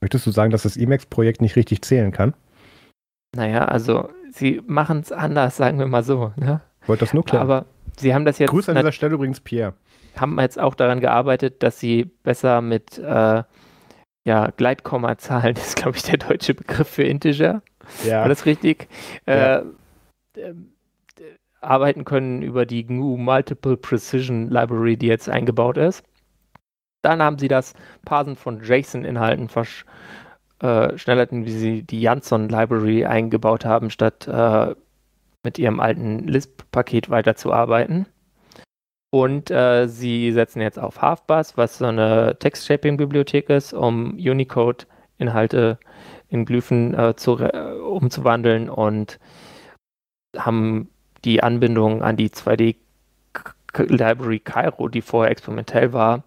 Möchtest 0.00 0.26
du 0.26 0.30
sagen, 0.30 0.50
dass 0.50 0.62
das 0.62 0.76
Emacs-Projekt 0.76 1.42
nicht 1.42 1.56
richtig 1.56 1.82
zählen 1.82 2.12
kann? 2.12 2.34
Naja, 3.36 3.66
also 3.66 4.08
sie 4.32 4.62
machen 4.66 5.00
es 5.00 5.12
anders, 5.12 5.56
sagen 5.56 5.78
wir 5.78 5.86
mal 5.86 6.02
so. 6.02 6.32
Ne? 6.36 6.60
Wollte 6.86 7.04
das 7.04 7.14
nur 7.14 7.24
klar. 7.24 7.42
Aber 7.42 7.66
sie 7.96 8.14
haben 8.14 8.24
das 8.24 8.38
jetzt. 8.38 8.50
Grüße 8.50 8.70
an 8.70 8.76
dieser 8.76 8.92
Stelle 8.92 9.14
übrigens 9.14 9.40
Pierre. 9.40 9.74
Haben 10.16 10.38
jetzt 10.40 10.58
auch 10.58 10.74
daran 10.74 11.00
gearbeitet, 11.00 11.62
dass 11.62 11.78
sie 11.78 12.06
besser 12.22 12.60
mit 12.62 12.98
äh, 12.98 13.42
ja, 14.24 14.50
Gleitkommazahlen, 14.56 15.54
das 15.54 15.68
ist 15.68 15.76
glaube 15.76 15.96
ich 15.96 16.02
der 16.02 16.18
deutsche 16.18 16.54
Begriff 16.54 16.88
für 16.88 17.04
Integer. 17.04 17.62
Ja. 18.04 18.22
War 18.22 18.28
das 18.28 18.46
richtig? 18.46 18.88
Ja. 19.26 19.58
Äh, 19.58 19.62
arbeiten 21.60 22.04
können 22.04 22.42
über 22.42 22.66
die 22.66 22.84
GNU 22.86 23.16
Multiple 23.16 23.76
Precision 23.76 24.48
Library, 24.48 24.96
die 24.96 25.06
jetzt 25.06 25.28
eingebaut 25.28 25.76
ist. 25.76 26.04
Dann 27.02 27.22
haben 27.22 27.38
sie 27.38 27.48
das 27.48 27.74
Parsen 28.04 28.36
von 28.36 28.62
JSON-Inhalten 28.62 29.48
verschnellerten, 29.48 31.42
äh, 31.42 31.46
wie 31.46 31.52
sie 31.52 31.82
die 31.82 32.00
Janson 32.00 32.48
Library 32.48 33.04
eingebaut 33.06 33.64
haben, 33.64 33.90
statt 33.90 34.28
äh, 34.28 34.74
mit 35.42 35.58
ihrem 35.58 35.80
alten 35.80 36.26
Lisp-Paket 36.28 37.08
weiterzuarbeiten. 37.08 38.06
Und 39.10 39.50
äh, 39.50 39.88
sie 39.88 40.30
setzen 40.32 40.60
jetzt 40.60 40.78
auf 40.78 41.02
Halfbus, 41.02 41.56
was 41.56 41.78
so 41.78 41.86
eine 41.86 42.38
Text-Shaping-Bibliothek 42.38 43.48
ist, 43.50 43.72
um 43.72 44.12
Unicode-Inhalte 44.12 45.78
in 46.28 46.44
Glyphen 46.44 46.94
äh, 46.94 47.16
zu, 47.16 47.32
umzuwandeln 47.36 48.70
und 48.70 49.18
haben 50.36 50.90
die 51.24 51.42
Anbindung 51.42 52.02
an 52.02 52.16
die 52.16 52.30
2D 52.30 52.76
Library 53.78 54.40
Cairo, 54.40 54.88
die 54.88 55.02
vorher 55.02 55.30
experimentell 55.30 55.92
war, 55.92 56.24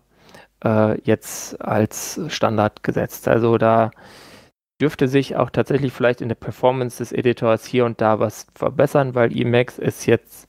äh, 0.64 1.00
jetzt 1.02 1.60
als 1.62 2.20
Standard 2.28 2.84
gesetzt. 2.84 3.28
Also 3.28 3.58
da 3.58 3.92
dürfte 4.82 5.08
sich 5.08 5.36
auch 5.36 5.50
tatsächlich 5.50 5.94
vielleicht 5.94 6.22
in 6.22 6.30
der 6.30 6.36
Performance 6.36 6.98
des 6.98 7.12
Editors 7.12 7.66
hier 7.66 7.86
und 7.86 8.02
da 8.02 8.20
was 8.20 8.48
verbessern, 8.56 9.16
weil 9.16 9.36
Emacs 9.36 9.80
ist 9.80 10.06
jetzt 10.06 10.48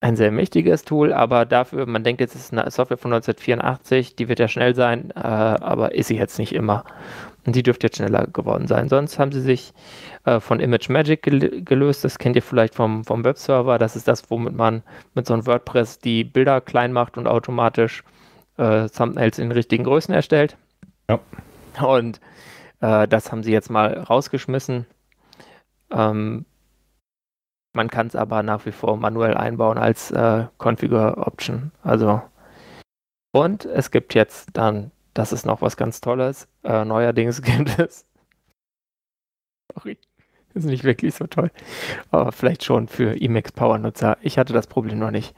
ein 0.00 0.16
sehr 0.16 0.30
mächtiges 0.30 0.84
Tool, 0.84 1.12
aber 1.12 1.46
dafür, 1.46 1.86
man 1.86 2.04
denkt 2.04 2.20
jetzt, 2.20 2.34
es 2.34 2.42
ist 2.44 2.52
eine 2.52 2.70
Software 2.70 2.98
von 2.98 3.12
1984, 3.12 4.14
die 4.14 4.28
wird 4.28 4.38
ja 4.38 4.48
schnell 4.48 4.74
sein, 4.74 5.10
äh, 5.10 5.18
aber 5.20 5.94
ist 5.94 6.08
sie 6.08 6.16
jetzt 6.16 6.38
nicht 6.38 6.52
immer. 6.52 6.84
Und 7.46 7.54
die 7.54 7.62
dürfte 7.62 7.86
jetzt 7.86 7.96
schneller 7.96 8.26
geworden 8.26 8.66
sein. 8.66 8.88
Sonst 8.88 9.18
haben 9.18 9.30
sie 9.30 9.40
sich 9.40 9.72
äh, 10.24 10.40
von 10.40 10.58
ImageMagick 10.58 11.22
gel 11.22 11.62
gelöst. 11.62 12.04
Das 12.04 12.18
kennt 12.18 12.34
ihr 12.34 12.42
vielleicht 12.42 12.74
vom, 12.74 13.04
vom 13.04 13.24
Webserver. 13.24 13.78
Das 13.78 13.94
ist 13.94 14.08
das, 14.08 14.30
womit 14.30 14.54
man 14.54 14.82
mit 15.14 15.26
so 15.26 15.34
einem 15.34 15.46
WordPress 15.46 16.00
die 16.00 16.24
Bilder 16.24 16.60
klein 16.60 16.92
macht 16.92 17.16
und 17.16 17.28
automatisch 17.28 18.02
äh, 18.58 18.88
Thumbnails 18.88 19.38
in 19.38 19.52
richtigen 19.52 19.84
Größen 19.84 20.12
erstellt. 20.12 20.56
Ja. 21.08 21.20
Und 21.86 22.20
äh, 22.80 23.06
das 23.06 23.30
haben 23.30 23.44
sie 23.44 23.52
jetzt 23.52 23.70
mal 23.70 23.96
rausgeschmissen. 23.96 24.86
Ähm, 25.92 26.46
man 27.72 27.90
kann 27.90 28.08
es 28.08 28.16
aber 28.16 28.42
nach 28.42 28.66
wie 28.66 28.72
vor 28.72 28.96
manuell 28.96 29.36
einbauen 29.36 29.78
als 29.78 30.10
äh, 30.10 30.46
Configure-Option. 30.58 31.70
Also 31.82 32.22
und 33.32 33.66
es 33.66 33.90
gibt 33.90 34.14
jetzt 34.14 34.48
dann 34.54 34.90
das 35.16 35.32
ist 35.32 35.46
noch 35.46 35.62
was 35.62 35.76
ganz 35.76 36.00
Tolles. 36.00 36.46
Äh, 36.62 36.84
neuerdings 36.84 37.40
gibt 37.42 37.78
es. 37.78 38.06
Sorry. 39.74 39.98
Ist 40.54 40.64
nicht 40.64 40.84
wirklich 40.84 41.14
so 41.14 41.26
toll. 41.26 41.50
Aber 42.10 42.32
vielleicht 42.32 42.64
schon 42.64 42.88
für 42.88 43.20
Emacs 43.20 43.52
Power-Nutzer. 43.52 44.16
Ich 44.22 44.38
hatte 44.38 44.52
das 44.52 44.66
Problem 44.66 44.98
noch 44.98 45.10
nicht. 45.10 45.34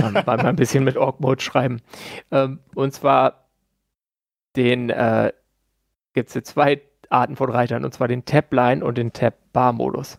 Ähm, 0.00 0.14
mal 0.14 0.38
ein 0.40 0.56
bisschen 0.56 0.82
mit 0.82 0.96
Org-Mode 0.96 1.40
schreiben. 1.40 1.80
Ähm, 2.32 2.60
und 2.74 2.92
zwar 2.92 3.48
den 4.56 4.90
äh, 4.90 5.32
gibt 6.12 6.28
es 6.28 6.32
hier 6.32 6.42
zwei 6.42 6.82
Arten 7.08 7.36
von 7.36 7.50
Reitern, 7.50 7.84
und 7.84 7.94
zwar 7.94 8.08
den 8.08 8.24
Tab-Line 8.24 8.84
und 8.84 8.98
den 8.98 9.12
Tab-Bar-Modus. 9.12 10.18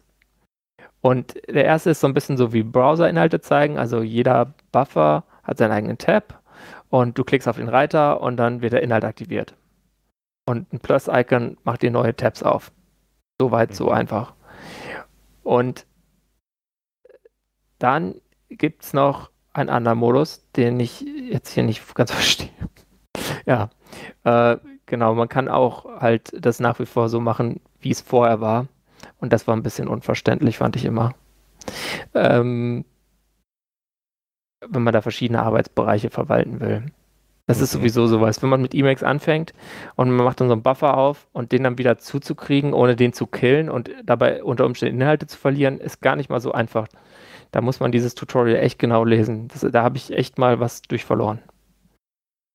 Und 1.02 1.36
der 1.48 1.66
erste 1.66 1.90
ist 1.90 2.00
so 2.00 2.08
ein 2.08 2.14
bisschen 2.14 2.38
so 2.38 2.54
wie 2.54 2.64
Browser-Inhalte 2.64 3.42
zeigen. 3.42 3.78
Also 3.78 4.02
jeder 4.02 4.54
Buffer 4.72 5.26
hat 5.44 5.58
seinen 5.58 5.72
eigenen 5.72 5.98
Tab 5.98 6.42
und 6.90 7.18
du 7.18 7.24
klickst 7.24 7.48
auf 7.48 7.58
den 7.58 7.70
Reiter 7.70 8.22
und 8.22 8.38
dann 8.38 8.62
wird 8.62 8.74
der 8.74 8.84
Inhalt 8.84 9.06
aktiviert. 9.06 9.56
Und 10.46 10.74
ein 10.74 10.80
Plus-Icon 10.80 11.58
macht 11.64 11.84
dir 11.84 11.92
neue 11.92 12.16
Tabs 12.16 12.42
auf. 12.44 12.72
So 13.40 13.52
weit, 13.52 13.74
so 13.74 13.86
mhm. 13.86 13.92
einfach. 13.92 14.34
Und 15.44 15.86
dann 17.78 18.16
gibt 18.50 18.84
es 18.84 18.94
noch 18.94 19.30
einen 19.54 19.70
anderen 19.70 20.00
Modus, 20.00 20.50
den 20.56 20.80
ich 20.80 21.02
jetzt 21.02 21.54
hier 21.54 21.64
nicht 21.64 21.94
ganz 21.96 22.12
verstehe. 22.14 22.50
ja, 23.46 23.70
äh, 24.24 24.58
genau, 24.86 25.14
man 25.14 25.30
kann 25.30 25.48
auch 25.48 25.86
halt 26.02 26.32
das 26.34 26.60
nach 26.60 26.80
wie 26.80 26.86
vor 26.86 27.10
so 27.10 27.20
machen, 27.20 27.62
wie 27.80 27.92
es 27.92 28.02
vorher 28.02 28.42
war. 28.42 28.68
Und 29.20 29.32
das 29.32 29.48
war 29.48 29.56
ein 29.56 29.64
bisschen 29.64 29.88
unverständlich, 29.88 30.58
fand 30.58 30.76
ich 30.76 30.86
immer. 30.86 31.14
Ähm, 32.14 32.86
wenn 34.68 34.84
man 34.84 34.94
da 34.94 35.02
verschiedene 35.02 35.42
Arbeitsbereiche 35.42 36.10
verwalten 36.10 36.60
will. 36.60 36.84
Das 37.48 37.58
mhm. 37.58 37.64
ist 37.64 37.72
sowieso 37.72 38.08
sowas. 38.08 38.42
Wenn 38.44 38.50
man 38.50 38.62
mit 38.62 38.76
Emacs 38.76 39.02
anfängt 39.02 39.54
und 39.96 40.12
man 40.12 40.24
macht 40.24 40.40
dann 40.40 40.50
so 40.50 40.54
einen 40.54 40.62
Buffer 40.62 40.98
auf 40.98 41.28
und 41.34 41.52
den 41.52 41.64
dann 41.64 41.78
wieder 41.78 41.98
zuzukriegen, 41.98 42.74
ohne 42.74 42.96
den 42.96 43.12
zu 43.12 43.26
killen 43.26 43.70
und 43.70 43.90
dabei 44.04 44.44
unter 44.44 44.66
Umständen 44.66 45.02
Inhalte 45.02 45.26
zu 45.26 45.38
verlieren, 45.38 45.80
ist 45.80 46.02
gar 46.02 46.16
nicht 46.16 46.30
mal 46.30 46.42
so 46.42 46.52
einfach. 46.52 46.88
Da 47.52 47.62
muss 47.62 47.80
man 47.80 47.92
dieses 47.92 48.14
Tutorial 48.14 48.58
echt 48.58 48.78
genau 48.78 49.04
lesen. 49.04 49.48
Das, 49.48 49.66
da 49.72 49.82
habe 49.82 49.98
ich 49.98 50.12
echt 50.12 50.38
mal 50.38 50.60
was 50.60 50.84
durch 50.84 51.04
verloren. 51.04 51.40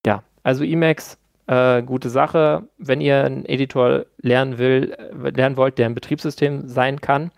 Ja, 0.06 0.22
also 0.44 0.62
Emacs, 0.62 1.18
äh, 1.48 1.82
gute 1.82 2.08
Sache. 2.08 2.68
Wenn 2.78 3.00
ihr 3.00 3.24
einen 3.24 3.44
Editor 3.46 4.06
lernen 4.18 4.58
will, 4.58 4.92
äh, 4.92 5.30
lernen 5.30 5.56
wollt, 5.56 5.78
der 5.78 5.86
ein 5.86 5.94
Betriebssystem 5.94 6.68
sein 6.68 7.00
kann, 7.00 7.32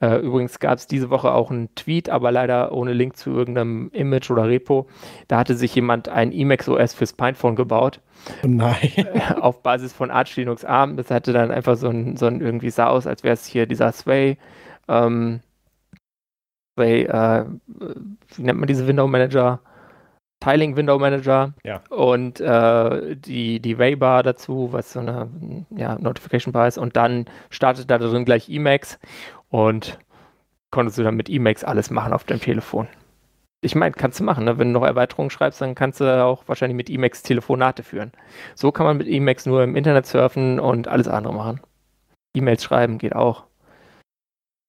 Äh, 0.00 0.18
übrigens 0.18 0.60
gab 0.60 0.78
es 0.78 0.86
diese 0.86 1.10
Woche 1.10 1.32
auch 1.32 1.50
einen 1.50 1.74
Tweet, 1.74 2.08
aber 2.08 2.30
leider 2.30 2.72
ohne 2.72 2.92
Link 2.92 3.16
zu 3.16 3.30
irgendeinem 3.30 3.90
Image 3.92 4.30
oder 4.30 4.48
Repo. 4.48 4.86
Da 5.26 5.38
hatte 5.38 5.54
sich 5.54 5.74
jemand 5.74 6.08
ein 6.08 6.32
Emacs 6.32 6.68
OS 6.68 6.94
fürs 6.94 7.12
Pinephone 7.12 7.56
gebaut. 7.56 8.00
Nein. 8.44 9.08
auf 9.40 9.62
Basis 9.62 9.92
von 9.92 10.10
Arch 10.10 10.36
Linux 10.36 10.64
ARM. 10.64 10.96
Das 10.96 11.10
hatte 11.10 11.32
dann 11.32 11.50
einfach 11.50 11.76
so 11.76 11.88
ein, 11.88 12.16
so 12.16 12.26
ein 12.26 12.40
irgendwie 12.40 12.70
sah 12.70 12.86
aus, 12.86 13.06
als 13.06 13.24
wäre 13.24 13.34
es 13.34 13.46
hier 13.46 13.66
dieser 13.66 13.90
Sway. 13.92 14.38
Ähm, 14.86 15.40
Sway, 16.76 17.02
äh, 17.02 17.44
wie 18.36 18.42
nennt 18.42 18.58
man 18.60 18.68
diese 18.68 18.86
Window 18.86 19.08
Manager? 19.08 19.60
Tiling 20.40 20.76
Window 20.76 21.00
Manager 21.00 21.52
ja. 21.64 21.82
und 21.90 22.40
äh, 22.40 23.16
die, 23.16 23.58
die 23.58 23.78
Waybar 23.78 24.22
dazu, 24.22 24.68
was 24.72 24.92
so 24.92 25.00
eine 25.00 25.28
ja, 25.70 25.98
Notification 25.98 26.52
Bar 26.52 26.68
ist. 26.68 26.78
Und 26.78 26.94
dann 26.94 27.26
startet 27.50 27.90
da 27.90 27.98
drin 27.98 28.24
gleich 28.24 28.48
Emacs 28.48 29.00
und 29.50 29.98
konntest 30.70 30.98
du 30.98 31.02
dann 31.02 31.16
mit 31.16 31.28
Emacs 31.28 31.64
alles 31.64 31.90
machen 31.90 32.12
auf 32.12 32.24
deinem 32.24 32.40
Telefon. 32.40 32.88
Ich 33.60 33.74
meine, 33.74 33.92
kannst 33.92 34.20
du 34.20 34.24
machen, 34.24 34.44
ne? 34.44 34.58
wenn 34.58 34.72
du 34.72 34.78
noch 34.78 34.86
Erweiterungen 34.86 35.30
schreibst, 35.30 35.60
dann 35.60 35.74
kannst 35.74 36.00
du 36.00 36.24
auch 36.24 36.46
wahrscheinlich 36.46 36.76
mit 36.76 36.90
Emacs 36.90 37.22
Telefonate 37.22 37.82
führen. 37.82 38.12
So 38.54 38.70
kann 38.70 38.86
man 38.86 38.98
mit 38.98 39.08
Emacs 39.08 39.46
nur 39.46 39.64
im 39.64 39.74
Internet 39.74 40.06
surfen 40.06 40.60
und 40.60 40.86
alles 40.86 41.08
andere 41.08 41.34
machen. 41.34 41.60
E-Mails 42.36 42.62
schreiben 42.62 42.98
geht 42.98 43.16
auch. 43.16 43.44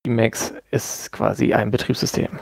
Emacs 0.08 0.54
ist 0.72 1.12
quasi 1.12 1.54
ein 1.54 1.70
Betriebssystem. 1.72 2.40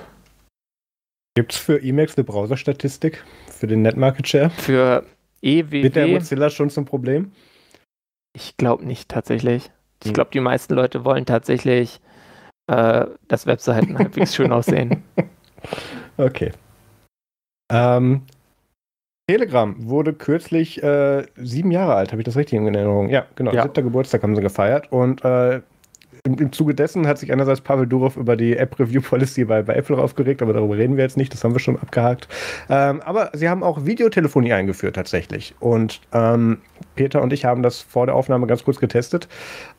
Gibt 1.35 1.53
es 1.53 1.59
für 1.59 1.81
Emacs 1.81 2.17
eine 2.17 2.23
Browserstatistik 2.23 3.23
für 3.47 3.67
den 3.67 3.81
Net 3.81 3.97
Market 3.97 4.27
Share? 4.27 4.49
Für 4.51 5.05
EWW? 5.41 5.83
Wird 5.83 5.95
der 5.95 6.07
Mozilla 6.07 6.49
schon 6.49 6.69
zum 6.69 6.85
Problem? 6.85 7.31
Ich 8.33 8.57
glaube 8.57 8.85
nicht 8.85 9.09
tatsächlich. 9.09 9.69
Ich 10.01 10.07
hm. 10.07 10.13
glaube, 10.13 10.29
die 10.31 10.39
meisten 10.39 10.73
Leute 10.73 11.03
wollen 11.03 11.25
tatsächlich, 11.25 11.99
äh, 12.68 13.05
dass 13.28 13.45
Webseiten 13.45 13.97
halbwegs 13.99 14.36
schön 14.36 14.51
aussehen. 14.51 15.03
Okay. 16.18 16.51
Ähm, 17.72 18.24
Telegram 19.30 19.76
wurde 19.78 20.13
kürzlich 20.13 20.82
äh, 20.82 21.26
sieben 21.36 21.72
Jahre 21.72 21.95
alt, 21.95 22.11
habe 22.11 22.22
ich 22.22 22.26
das 22.26 22.38
richtig 22.38 22.57
in 22.57 22.74
Erinnerung? 22.74 23.09
Ja, 23.09 23.26
genau. 23.36 23.51
Ja. 23.51 23.63
Siebter 23.63 23.84
Geburtstag 23.84 24.24
haben 24.24 24.36
sie 24.36 24.41
gefeiert 24.41 24.91
und 24.91 25.24
äh, 25.26 25.61
im, 26.24 26.36
im 26.39 26.51
Zuge 26.51 26.74
dessen 26.76 27.07
hat 27.07 27.18
sich 27.18 27.32
einerseits 27.32 27.61
Pavel 27.61 27.88
Durov 27.88 28.18
über 28.18 28.36
die 28.36 28.55
App-Review-Policy 28.55 29.45
bei, 29.45 29.61
bei 29.63 29.76
Apple 29.76 29.97
aufgeregt, 29.97 30.41
aber 30.41 30.53
darüber 30.53 30.78
reden 30.78 30.97
wir 30.97 31.03
jetzt 31.03 31.18
nicht, 31.18 31.34
das 31.34 31.43
haben 31.43 31.53
wir 31.53 31.59
schon 31.59 31.78
abgehakt. 31.78 32.28
Ähm, 32.70 33.01
aber 33.01 33.32
sie 33.34 33.49
haben 33.49 33.63
auch 33.63 33.86
Videotelefonie 33.86 34.53
eingeführt 34.53 34.95
tatsächlich. 34.95 35.55
Und 35.59 36.01
ähm, 36.13 36.59
Peter 36.95 37.21
und 37.21 37.34
ich 37.34 37.45
haben 37.45 37.63
das 37.63 37.82
vor 37.82 38.05
der 38.05 38.15
Aufnahme 38.15 38.47
ganz 38.47 38.63
kurz 38.63 38.80
getestet. 38.80 39.28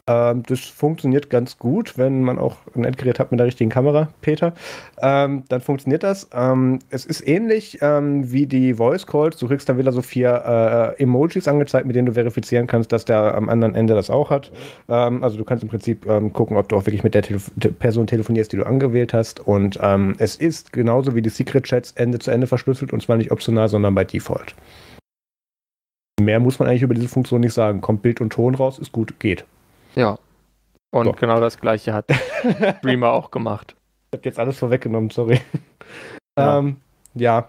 Ähm, 0.08 0.42
das 0.46 0.60
funktioniert 0.60 1.30
ganz 1.30 1.58
gut, 1.58 1.98
wenn 1.98 2.22
man 2.22 2.38
auch 2.38 2.56
ein 2.74 2.84
Endgerät 2.84 3.20
hat 3.20 3.30
mit 3.30 3.38
der 3.38 3.46
richtigen 3.46 3.70
Kamera, 3.70 4.08
Peter. 4.22 4.54
Ähm, 5.00 5.44
dann 5.48 5.60
funktioniert 5.60 6.02
das. 6.02 6.28
Ähm, 6.32 6.78
es 6.90 7.04
ist 7.04 7.26
ähnlich 7.26 7.78
ähm, 7.82 8.32
wie 8.32 8.46
die 8.46 8.74
Voice 8.74 9.06
Calls. 9.06 9.36
Du 9.36 9.46
kriegst 9.46 9.68
dann 9.68 9.78
wieder 9.78 9.92
so 9.92 10.02
vier 10.02 10.96
äh, 10.98 11.02
Emojis 11.02 11.46
angezeigt, 11.46 11.86
mit 11.86 11.94
denen 11.94 12.06
du 12.06 12.12
verifizieren 12.14 12.66
kannst, 12.66 12.90
dass 12.92 13.04
der 13.04 13.34
am 13.34 13.48
anderen 13.48 13.74
Ende 13.74 13.94
das 13.94 14.08
auch 14.08 14.30
hat. 14.30 14.50
Ähm, 14.88 15.22
also 15.22 15.36
du 15.36 15.44
kannst 15.44 15.62
im 15.62 15.68
Prinzip 15.68 16.06
ähm, 16.06 16.32
gucken, 16.32 16.56
ob 16.56 16.68
du 16.68 16.76
auch 16.76 16.86
wirklich 16.86 17.04
mit 17.04 17.14
der 17.14 17.22
Telef 17.22 17.50
Person 17.78 18.06
telefonierst, 18.06 18.52
die 18.52 18.56
du 18.56 18.66
angewählt 18.66 19.12
hast. 19.12 19.40
Und 19.40 19.78
es 20.18 20.36
ist 20.36 20.72
genauso 20.72 21.14
wie 21.14 21.22
die 21.22 21.28
Secret 21.28 21.64
Chats 21.64 21.92
Ende 21.92 22.18
zu 22.18 22.30
Ende 22.30 22.46
verschlüsselt 22.46 22.92
und 22.92 23.02
zwar 23.02 23.16
nicht 23.16 23.30
optional, 23.30 23.68
sondern 23.68 23.94
bei 23.94 24.04
Default. 24.04 24.54
Mehr 26.20 26.40
muss 26.40 26.58
man 26.58 26.68
eigentlich 26.68 26.82
über 26.82 26.94
diese 26.94 27.08
Funktion 27.08 27.40
nicht 27.40 27.54
sagen. 27.54 27.80
Kommt 27.80 28.02
Bild 28.02 28.20
und 28.20 28.30
Ton 28.30 28.54
raus, 28.54 28.78
ist 28.78 28.92
gut, 28.92 29.18
geht. 29.20 29.44
Ja. 29.94 30.18
Und 30.90 31.04
so. 31.04 31.12
genau 31.12 31.40
das 31.40 31.58
gleiche 31.58 31.92
hat 31.92 32.06
Dreamer 32.82 33.12
auch 33.12 33.30
gemacht. 33.30 33.74
Ich 34.10 34.18
hab 34.18 34.24
jetzt 34.24 34.38
alles 34.38 34.58
vorweggenommen, 34.58 35.10
sorry. 35.10 35.40
Ja. 36.38 36.58
Ähm, 36.58 36.76
ja. 37.14 37.48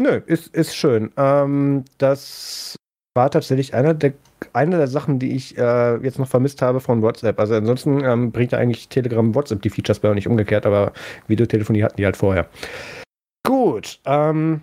Nö, 0.00 0.20
ist, 0.26 0.54
ist 0.54 0.74
schön. 0.74 1.12
Ähm, 1.16 1.84
das 1.98 2.76
war 3.14 3.30
tatsächlich 3.30 3.74
einer 3.74 3.94
der, 3.94 4.14
eine 4.52 4.78
der 4.78 4.88
Sachen, 4.88 5.18
die 5.18 5.36
ich 5.36 5.58
äh, 5.58 5.96
jetzt 5.98 6.18
noch 6.18 6.28
vermisst 6.28 6.62
habe 6.62 6.80
von 6.80 7.02
WhatsApp. 7.02 7.38
Also 7.38 7.54
ansonsten 7.54 8.02
ähm, 8.04 8.32
bringt 8.32 8.52
ja 8.52 8.58
eigentlich 8.58 8.88
Telegram 8.88 9.34
WhatsApp 9.34 9.62
die 9.62 9.70
Features 9.70 10.00
bei 10.00 10.10
auch 10.10 10.14
nicht 10.14 10.28
umgekehrt, 10.28 10.64
aber 10.64 10.92
Videotelefonie 11.26 11.82
hatten 11.82 11.96
die 11.96 12.04
halt 12.06 12.16
vorher. 12.16 12.48
Gut, 13.46 14.00
ähm, 14.06 14.62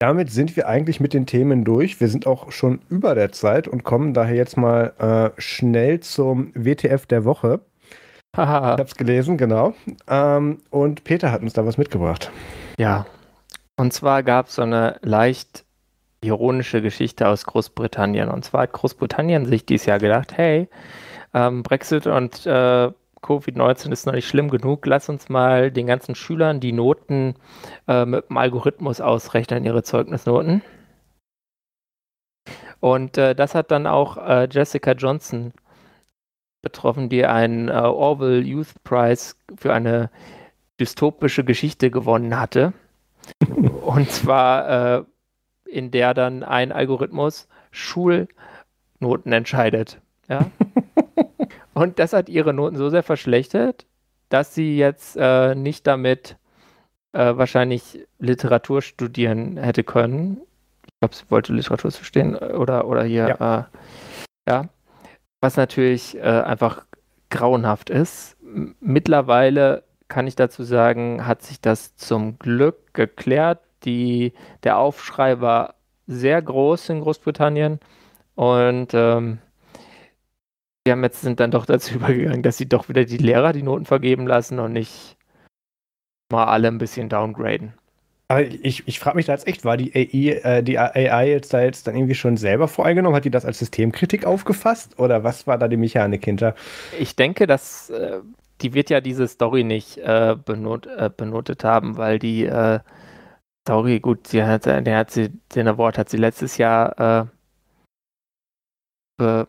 damit 0.00 0.30
sind 0.30 0.56
wir 0.56 0.66
eigentlich 0.66 0.98
mit 0.98 1.12
den 1.12 1.26
Themen 1.26 1.62
durch. 1.62 2.00
Wir 2.00 2.08
sind 2.08 2.26
auch 2.26 2.50
schon 2.50 2.80
über 2.88 3.14
der 3.14 3.32
Zeit 3.32 3.68
und 3.68 3.84
kommen 3.84 4.14
daher 4.14 4.34
jetzt 4.34 4.56
mal 4.56 4.94
äh, 4.98 5.40
schnell 5.40 6.00
zum 6.00 6.52
WTF 6.54 7.04
der 7.04 7.24
Woche. 7.26 7.60
Haha. 8.34 8.74
ich 8.74 8.80
hab's 8.80 8.96
gelesen, 8.96 9.36
genau. 9.36 9.74
Ähm, 10.08 10.58
und 10.70 11.04
Peter 11.04 11.30
hat 11.30 11.42
uns 11.42 11.52
da 11.52 11.66
was 11.66 11.76
mitgebracht. 11.76 12.30
Ja. 12.78 13.04
Und 13.76 13.92
zwar 13.92 14.22
gab 14.22 14.46
es 14.46 14.54
so 14.54 14.62
eine 14.62 14.96
leicht 15.02 15.64
ironische 16.22 16.80
Geschichte 16.80 17.28
aus 17.28 17.44
Großbritannien. 17.44 18.30
Und 18.30 18.44
zwar 18.44 18.62
hat 18.62 18.72
Großbritannien 18.72 19.44
sich 19.44 19.66
dieses 19.66 19.86
Jahr 19.86 19.98
gedacht, 19.98 20.32
hey, 20.34 20.68
ähm, 21.34 21.62
Brexit 21.62 22.06
und 22.06 22.46
äh, 22.46 22.90
Covid-19 23.22 23.92
ist 23.92 24.06
noch 24.06 24.14
nicht 24.14 24.28
schlimm 24.28 24.48
genug. 24.48 24.86
Lass 24.86 25.08
uns 25.08 25.28
mal 25.28 25.70
den 25.70 25.86
ganzen 25.86 26.14
Schülern 26.14 26.60
die 26.60 26.72
Noten 26.72 27.34
äh, 27.86 28.04
mit 28.04 28.28
dem 28.30 28.36
Algorithmus 28.36 29.00
ausrechnen, 29.00 29.64
ihre 29.64 29.82
Zeugnisnoten. 29.82 30.62
Und 32.80 33.18
äh, 33.18 33.34
das 33.34 33.54
hat 33.54 33.70
dann 33.70 33.86
auch 33.86 34.16
äh, 34.16 34.48
Jessica 34.50 34.92
Johnson 34.92 35.52
betroffen, 36.62 37.08
die 37.08 37.26
einen 37.26 37.68
äh, 37.68 37.72
Orwell 37.72 38.46
Youth 38.46 38.82
Prize 38.84 39.34
für 39.56 39.72
eine 39.72 40.10
dystopische 40.78 41.44
Geschichte 41.44 41.90
gewonnen 41.90 42.38
hatte. 42.38 42.72
Und 43.82 44.10
zwar 44.10 44.98
äh, 44.98 45.04
in 45.66 45.90
der 45.90 46.14
dann 46.14 46.42
ein 46.42 46.72
Algorithmus 46.72 47.48
Schulnoten 47.70 49.32
entscheidet. 49.32 50.00
Ja? 50.28 50.50
Und 51.80 51.98
das 51.98 52.12
hat 52.12 52.28
ihre 52.28 52.52
Noten 52.52 52.76
so 52.76 52.90
sehr 52.90 53.02
verschlechtert, 53.02 53.86
dass 54.28 54.54
sie 54.54 54.76
jetzt 54.76 55.16
äh, 55.18 55.54
nicht 55.54 55.86
damit 55.86 56.36
äh, 57.14 57.38
wahrscheinlich 57.38 58.06
Literatur 58.18 58.82
studieren 58.82 59.56
hätte 59.56 59.82
können. 59.82 60.42
Ich 60.84 61.00
glaube, 61.00 61.14
sie 61.14 61.24
wollte 61.30 61.54
Literatur 61.54 61.90
verstehen 61.90 62.34
äh, 62.34 62.52
oder, 62.52 62.86
oder 62.86 63.02
hier, 63.04 63.34
ja. 63.40 63.60
Äh, 63.60 63.64
ja. 64.46 64.68
Was 65.40 65.56
natürlich 65.56 66.18
äh, 66.18 66.20
einfach 66.20 66.84
grauenhaft 67.30 67.88
ist. 67.88 68.36
Mittlerweile 68.80 69.84
kann 70.08 70.26
ich 70.26 70.36
dazu 70.36 70.64
sagen, 70.64 71.26
hat 71.26 71.40
sich 71.40 71.62
das 71.62 71.96
zum 71.96 72.38
Glück 72.38 72.92
geklärt. 72.92 73.60
Die, 73.84 74.34
der 74.64 74.76
Aufschrei 74.76 75.40
war 75.40 75.76
sehr 76.06 76.42
groß 76.42 76.90
in 76.90 77.00
Großbritannien 77.00 77.80
und 78.34 78.88
ähm, 78.92 79.38
die 80.86 80.92
haben 80.92 81.02
jetzt 81.02 81.20
sind 81.20 81.40
dann 81.40 81.50
doch 81.50 81.66
dazu 81.66 81.94
übergegangen, 81.96 82.42
dass 82.42 82.58
sie 82.58 82.68
doch 82.68 82.88
wieder 82.88 83.04
die 83.04 83.18
Lehrer 83.18 83.52
die 83.52 83.62
Noten 83.62 83.86
vergeben 83.86 84.26
lassen 84.26 84.58
und 84.58 84.72
nicht 84.72 85.16
mal 86.30 86.44
alle 86.44 86.68
ein 86.68 86.78
bisschen 86.78 87.08
downgraden. 87.08 87.74
Aber 88.28 88.42
ich, 88.42 88.86
ich 88.86 89.00
frage 89.00 89.16
mich 89.16 89.26
da 89.26 89.32
jetzt 89.32 89.48
echt, 89.48 89.64
war 89.64 89.76
die 89.76 89.92
AI, 89.92 90.58
äh, 90.58 90.62
die 90.62 90.78
AI 90.78 91.28
jetzt 91.28 91.52
da 91.52 91.60
jetzt 91.62 91.88
dann 91.88 91.96
irgendwie 91.96 92.14
schon 92.14 92.36
selber 92.36 92.68
voreingenommen? 92.68 93.16
Hat 93.16 93.24
die 93.24 93.30
das 93.30 93.44
als 93.44 93.58
Systemkritik 93.58 94.24
aufgefasst? 94.24 95.00
Oder 95.00 95.24
was 95.24 95.48
war 95.48 95.58
da 95.58 95.66
die 95.66 95.76
Mechanik 95.76 96.24
hinter? 96.24 96.54
Ich 96.96 97.16
denke, 97.16 97.48
dass 97.48 97.90
äh, 97.90 98.20
die 98.60 98.72
wird 98.72 98.88
ja 98.88 99.00
diese 99.00 99.26
Story 99.26 99.64
nicht 99.64 99.98
äh, 99.98 100.36
benot, 100.44 100.86
äh, 100.86 101.10
benotet 101.14 101.64
haben, 101.64 101.96
weil 101.96 102.20
die 102.20 102.44
äh, 102.44 102.78
Story, 103.66 103.98
gut, 103.98 104.28
sie 104.28 104.44
hat, 104.44 104.64
der 104.66 104.96
hat 104.96 105.10
sie, 105.10 105.30
den 105.54 105.66
Award 105.66 105.98
hat 105.98 106.08
sie 106.08 106.16
letztes 106.16 106.56
Jahr 106.56 107.30
äh, 109.18 109.44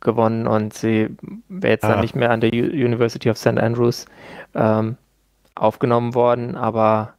gewonnen 0.00 0.46
und 0.46 0.74
sie 0.74 1.08
wäre 1.48 1.72
jetzt 1.72 1.84
ah. 1.84 1.92
dann 1.92 2.00
nicht 2.00 2.14
mehr 2.14 2.30
an 2.30 2.40
der 2.40 2.52
U 2.52 2.56
University 2.56 3.30
of 3.30 3.38
St. 3.38 3.58
Andrews 3.58 4.06
ähm, 4.54 4.96
aufgenommen 5.54 6.14
worden, 6.14 6.56
aber 6.56 7.14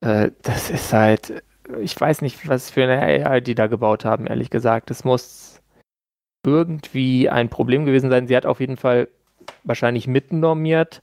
äh, 0.00 0.30
das 0.42 0.70
ist 0.70 0.92
halt, 0.92 1.42
ich 1.80 1.98
weiß 1.98 2.22
nicht, 2.22 2.48
was 2.48 2.70
für 2.70 2.84
eine 2.84 3.00
AI 3.00 3.40
die 3.40 3.54
da 3.54 3.66
gebaut 3.66 4.04
haben, 4.04 4.26
ehrlich 4.26 4.50
gesagt. 4.50 4.90
Es 4.90 5.04
muss 5.04 5.60
irgendwie 6.44 7.28
ein 7.28 7.48
Problem 7.48 7.86
gewesen 7.86 8.10
sein. 8.10 8.26
Sie 8.26 8.36
hat 8.36 8.46
auf 8.46 8.60
jeden 8.60 8.76
Fall 8.76 9.08
wahrscheinlich 9.64 10.06
mitnormiert, 10.06 11.02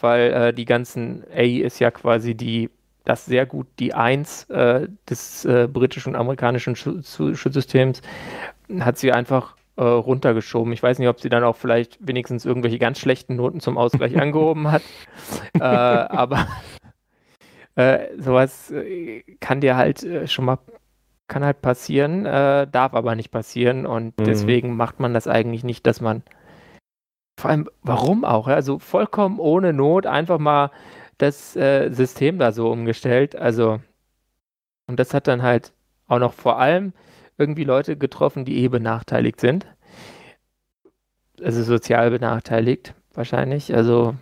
weil 0.00 0.32
äh, 0.32 0.52
die 0.52 0.64
ganzen 0.64 1.24
AI 1.32 1.62
ist 1.62 1.78
ja 1.78 1.90
quasi 1.90 2.34
die 2.34 2.70
das 3.04 3.24
sehr 3.24 3.46
gut 3.46 3.66
die 3.78 3.94
Eins 3.94 4.44
äh, 4.50 4.86
des 5.08 5.44
äh, 5.44 5.68
britischen 5.72 6.10
und 6.10 6.20
amerikanischen 6.20 6.76
Schulsystems 6.76 8.02
hat 8.80 8.98
sie 8.98 9.10
einfach 9.12 9.56
äh, 9.80 9.84
runtergeschoben. 9.84 10.72
Ich 10.72 10.82
weiß 10.82 10.98
nicht, 10.98 11.08
ob 11.08 11.20
sie 11.20 11.30
dann 11.30 11.42
auch 11.42 11.56
vielleicht 11.56 11.98
wenigstens 12.06 12.44
irgendwelche 12.44 12.78
ganz 12.78 12.98
schlechten 12.98 13.36
Noten 13.36 13.60
zum 13.60 13.78
Ausgleich 13.78 14.16
angehoben 14.20 14.70
hat. 14.70 14.82
äh, 15.54 15.62
aber 15.62 16.46
äh, 17.76 18.08
sowas 18.18 18.70
äh, 18.70 19.22
kann 19.40 19.60
dir 19.60 19.76
halt 19.76 20.02
äh, 20.02 20.28
schon 20.28 20.44
mal 20.44 20.58
kann 21.28 21.44
halt 21.44 21.62
passieren, 21.62 22.24
darf 22.24 22.92
aber 22.92 23.14
nicht 23.14 23.30
passieren 23.30 23.86
und 23.86 24.18
mhm. 24.18 24.24
deswegen 24.24 24.74
macht 24.74 24.98
man 24.98 25.14
das 25.14 25.28
eigentlich 25.28 25.62
nicht, 25.62 25.86
dass 25.86 26.00
man 26.00 26.24
vor 27.38 27.50
allem, 27.50 27.68
warum 27.82 28.24
auch? 28.24 28.48
Also 28.48 28.80
vollkommen 28.80 29.38
ohne 29.38 29.72
Not 29.72 30.06
einfach 30.06 30.40
mal 30.40 30.72
das 31.18 31.54
äh, 31.54 31.90
System 31.90 32.38
da 32.38 32.50
so 32.50 32.70
umgestellt. 32.70 33.36
Also, 33.36 33.80
und 34.88 34.98
das 34.98 35.14
hat 35.14 35.28
dann 35.28 35.42
halt 35.42 35.72
auch 36.08 36.18
noch 36.18 36.32
vor 36.32 36.58
allem 36.58 36.92
irgendwie 37.38 37.64
Leute 37.64 37.96
getroffen, 37.96 38.44
die 38.44 38.58
eh 38.58 38.68
benachteiligt 38.68 39.40
sind. 39.40 39.66
Also 41.42 41.62
sozial 41.62 42.10
benachteiligt 42.10 42.94
wahrscheinlich. 43.14 43.74
Also 43.74 44.14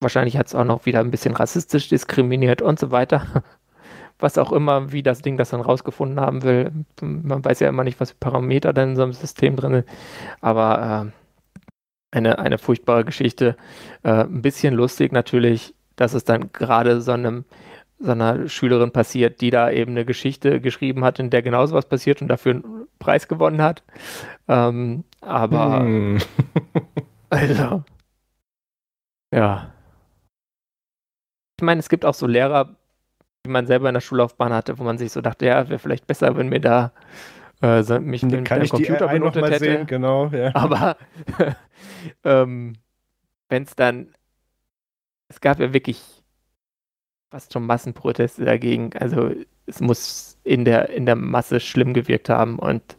wahrscheinlich 0.00 0.36
hat 0.36 0.46
es 0.46 0.54
auch 0.54 0.64
noch 0.64 0.86
wieder 0.86 1.00
ein 1.00 1.10
bisschen 1.10 1.34
rassistisch 1.34 1.88
diskriminiert 1.88 2.62
und 2.62 2.78
so 2.78 2.90
weiter. 2.90 3.44
Was 4.18 4.38
auch 4.38 4.50
immer, 4.50 4.92
wie 4.92 5.02
das 5.02 5.20
Ding 5.20 5.36
das 5.36 5.50
dann 5.50 5.60
rausgefunden 5.60 6.18
haben 6.18 6.42
will. 6.42 6.72
Man 7.02 7.44
weiß 7.44 7.60
ja 7.60 7.68
immer 7.68 7.84
nicht, 7.84 8.00
was 8.00 8.12
für 8.12 8.16
Parameter 8.18 8.72
dann 8.72 8.90
in 8.90 8.96
so 8.96 9.02
einem 9.02 9.12
System 9.12 9.56
drin 9.56 9.72
sind. 9.74 9.88
Aber 10.40 11.12
äh, 11.12 12.16
eine, 12.16 12.38
eine 12.38 12.56
furchtbare 12.56 13.04
Geschichte. 13.04 13.58
Äh, 14.04 14.24
ein 14.24 14.40
bisschen 14.40 14.72
lustig 14.72 15.12
natürlich, 15.12 15.74
dass 15.96 16.14
es 16.14 16.24
dann 16.24 16.50
gerade 16.50 17.02
so 17.02 17.12
einem 17.12 17.44
so 17.98 18.12
einer 18.12 18.48
Schülerin 18.48 18.90
passiert, 18.90 19.40
die 19.40 19.50
da 19.50 19.70
eben 19.70 19.92
eine 19.92 20.04
Geschichte 20.04 20.60
geschrieben 20.60 21.04
hat, 21.04 21.18
in 21.18 21.30
der 21.30 21.42
genauso 21.42 21.74
was 21.74 21.88
passiert 21.88 22.20
und 22.20 22.28
dafür 22.28 22.52
einen 22.52 22.86
Preis 22.98 23.26
gewonnen 23.26 23.62
hat. 23.62 23.82
Ähm, 24.48 25.04
aber 25.26 25.80
hm. 25.80 26.18
also 27.30 27.84
ja. 29.34 29.72
Ich 31.58 31.64
meine, 31.64 31.80
es 31.80 31.88
gibt 31.88 32.04
auch 32.04 32.14
so 32.14 32.26
Lehrer, 32.26 32.76
die 33.44 33.50
man 33.50 33.66
selber 33.66 33.88
in 33.88 33.94
der 33.94 34.00
Schullaufbahn 34.00 34.52
hatte, 34.52 34.78
wo 34.78 34.84
man 34.84 34.98
sich 34.98 35.12
so 35.12 35.20
dachte, 35.20 35.46
ja, 35.46 35.68
wäre 35.68 35.78
vielleicht 35.78 36.06
besser, 36.06 36.36
wenn 36.36 36.48
mir 36.48 36.60
da 36.60 36.92
äh, 37.62 37.82
mich 38.00 38.22
mit 38.22 38.44
Kann 38.44 38.60
dem 38.60 38.68
Computer 38.68 39.08
benutzt 39.08 39.36
hätte. 39.36 39.58
Sehen? 39.58 39.86
Genau, 39.86 40.26
ja. 40.28 40.54
Aber 40.54 40.96
ähm, 42.24 42.74
wenn 43.48 43.62
es 43.62 43.74
dann, 43.74 44.12
es 45.28 45.40
gab 45.40 45.58
ja 45.60 45.72
wirklich 45.72 46.02
fast 47.30 47.52
schon 47.52 47.66
Massenproteste 47.66 48.44
dagegen. 48.44 48.90
Also 48.98 49.32
es 49.66 49.80
muss 49.80 50.38
in 50.44 50.64
der, 50.64 50.90
in 50.90 51.06
der 51.06 51.16
Masse 51.16 51.60
schlimm 51.60 51.94
gewirkt 51.94 52.28
haben 52.28 52.58
und 52.58 52.96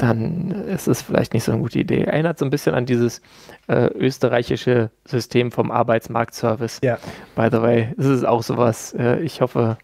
dann 0.00 0.50
ist 0.50 0.88
es 0.88 1.02
vielleicht 1.02 1.34
nicht 1.34 1.44
so 1.44 1.52
eine 1.52 1.60
gute 1.60 1.78
Idee. 1.78 2.04
Erinnert 2.04 2.38
so 2.38 2.44
ein 2.44 2.50
bisschen 2.50 2.74
an 2.74 2.86
dieses 2.86 3.20
äh, 3.68 3.86
österreichische 3.88 4.90
System 5.04 5.52
vom 5.52 5.70
Arbeitsmarktservice. 5.70 6.80
Ja. 6.82 6.98
By 7.36 7.48
the 7.52 7.60
way, 7.60 7.94
es 7.98 8.06
ist 8.06 8.24
auch 8.24 8.42
sowas. 8.42 8.94
Äh, 8.94 9.20
ich 9.20 9.42
hoffe, 9.42 9.76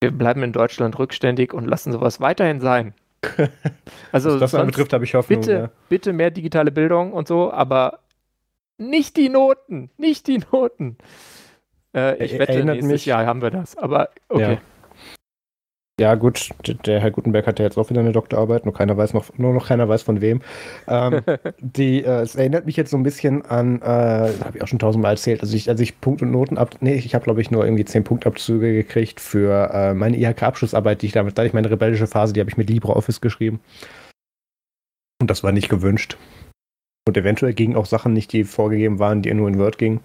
wir 0.00 0.10
bleiben 0.10 0.42
in 0.42 0.52
Deutschland 0.52 0.98
rückständig 0.98 1.52
und 1.52 1.66
lassen 1.66 1.92
sowas 1.92 2.20
weiterhin 2.20 2.60
sein. 2.60 2.94
Also 4.12 4.40
Was 4.40 4.52
das 4.52 4.66
betrifft, 4.66 4.92
habe 4.92 5.04
ich 5.04 5.14
Hoffnung. 5.14 5.40
Bitte, 5.40 5.52
ja. 5.52 5.70
bitte 5.88 6.12
mehr 6.12 6.30
digitale 6.30 6.70
Bildung 6.70 7.12
und 7.12 7.26
so, 7.26 7.52
aber 7.52 7.98
nicht 8.78 9.16
die 9.16 9.28
Noten, 9.28 9.90
nicht 9.96 10.28
die 10.28 10.38
Noten. 10.52 10.98
Äh, 11.94 12.24
ich 12.24 12.38
wette, 12.38 12.52
Erinnert 12.52 12.76
nächstes 12.76 12.92
mich, 12.92 13.06
Jahr 13.06 13.26
haben 13.26 13.42
wir 13.42 13.50
das, 13.50 13.76
aber 13.76 14.10
okay. 14.28 14.52
Ja. 14.54 14.60
Ja, 16.00 16.16
gut, 16.16 16.50
der 16.86 16.98
Herr 17.00 17.12
Gutenberg 17.12 17.46
hat 17.46 17.60
ja 17.60 17.64
jetzt 17.64 17.78
auch 17.78 17.88
wieder 17.88 18.00
eine 18.00 18.10
Doktorarbeit, 18.10 18.64
nur 18.64 18.74
keiner 18.74 18.96
weiß 18.96 19.14
noch, 19.14 19.26
nur 19.38 19.54
noch 19.54 19.68
keiner 19.68 19.88
weiß 19.88 20.02
von 20.02 20.20
wem. 20.20 20.42
Ähm, 20.88 21.20
die, 21.60 22.02
äh, 22.02 22.22
es 22.22 22.34
erinnert 22.34 22.66
mich 22.66 22.76
jetzt 22.76 22.90
so 22.90 22.96
ein 22.96 23.04
bisschen 23.04 23.46
an, 23.46 23.80
äh, 23.80 23.84
habe 23.84 24.56
ich 24.56 24.62
auch 24.62 24.66
schon 24.66 24.80
tausendmal 24.80 25.12
erzählt, 25.12 25.40
also 25.40 25.54
ich, 25.54 25.68
als 25.68 25.78
ich 25.78 26.00
Punkt 26.00 26.20
und 26.20 26.32
Noten 26.32 26.58
ab, 26.58 26.74
nee, 26.80 26.94
ich 26.94 27.14
habe 27.14 27.22
glaube 27.22 27.40
ich 27.40 27.52
nur 27.52 27.64
irgendwie 27.64 27.84
zehn 27.84 28.02
Punktabzüge 28.02 28.72
gekriegt 28.72 29.20
für 29.20 29.70
äh, 29.72 29.94
meine 29.94 30.16
IHK-Abschlussarbeit, 30.16 31.00
die 31.00 31.06
ich 31.06 31.12
damals, 31.12 31.34
da 31.34 31.44
ich 31.44 31.52
meine 31.52 31.70
rebellische 31.70 32.08
Phase, 32.08 32.32
die 32.32 32.40
habe 32.40 32.50
ich 32.50 32.56
mit 32.56 32.68
LibreOffice 32.70 33.20
geschrieben. 33.20 33.60
Und 35.20 35.30
das 35.30 35.44
war 35.44 35.52
nicht 35.52 35.68
gewünscht. 35.68 36.16
Und 37.06 37.16
eventuell 37.16 37.54
gingen 37.54 37.76
auch 37.76 37.86
Sachen 37.86 38.12
nicht, 38.12 38.32
die 38.32 38.42
vorgegeben 38.42 38.98
waren, 38.98 39.22
die 39.22 39.32
nur 39.32 39.46
in 39.46 39.60
Word 39.60 39.78
gingen. 39.78 40.00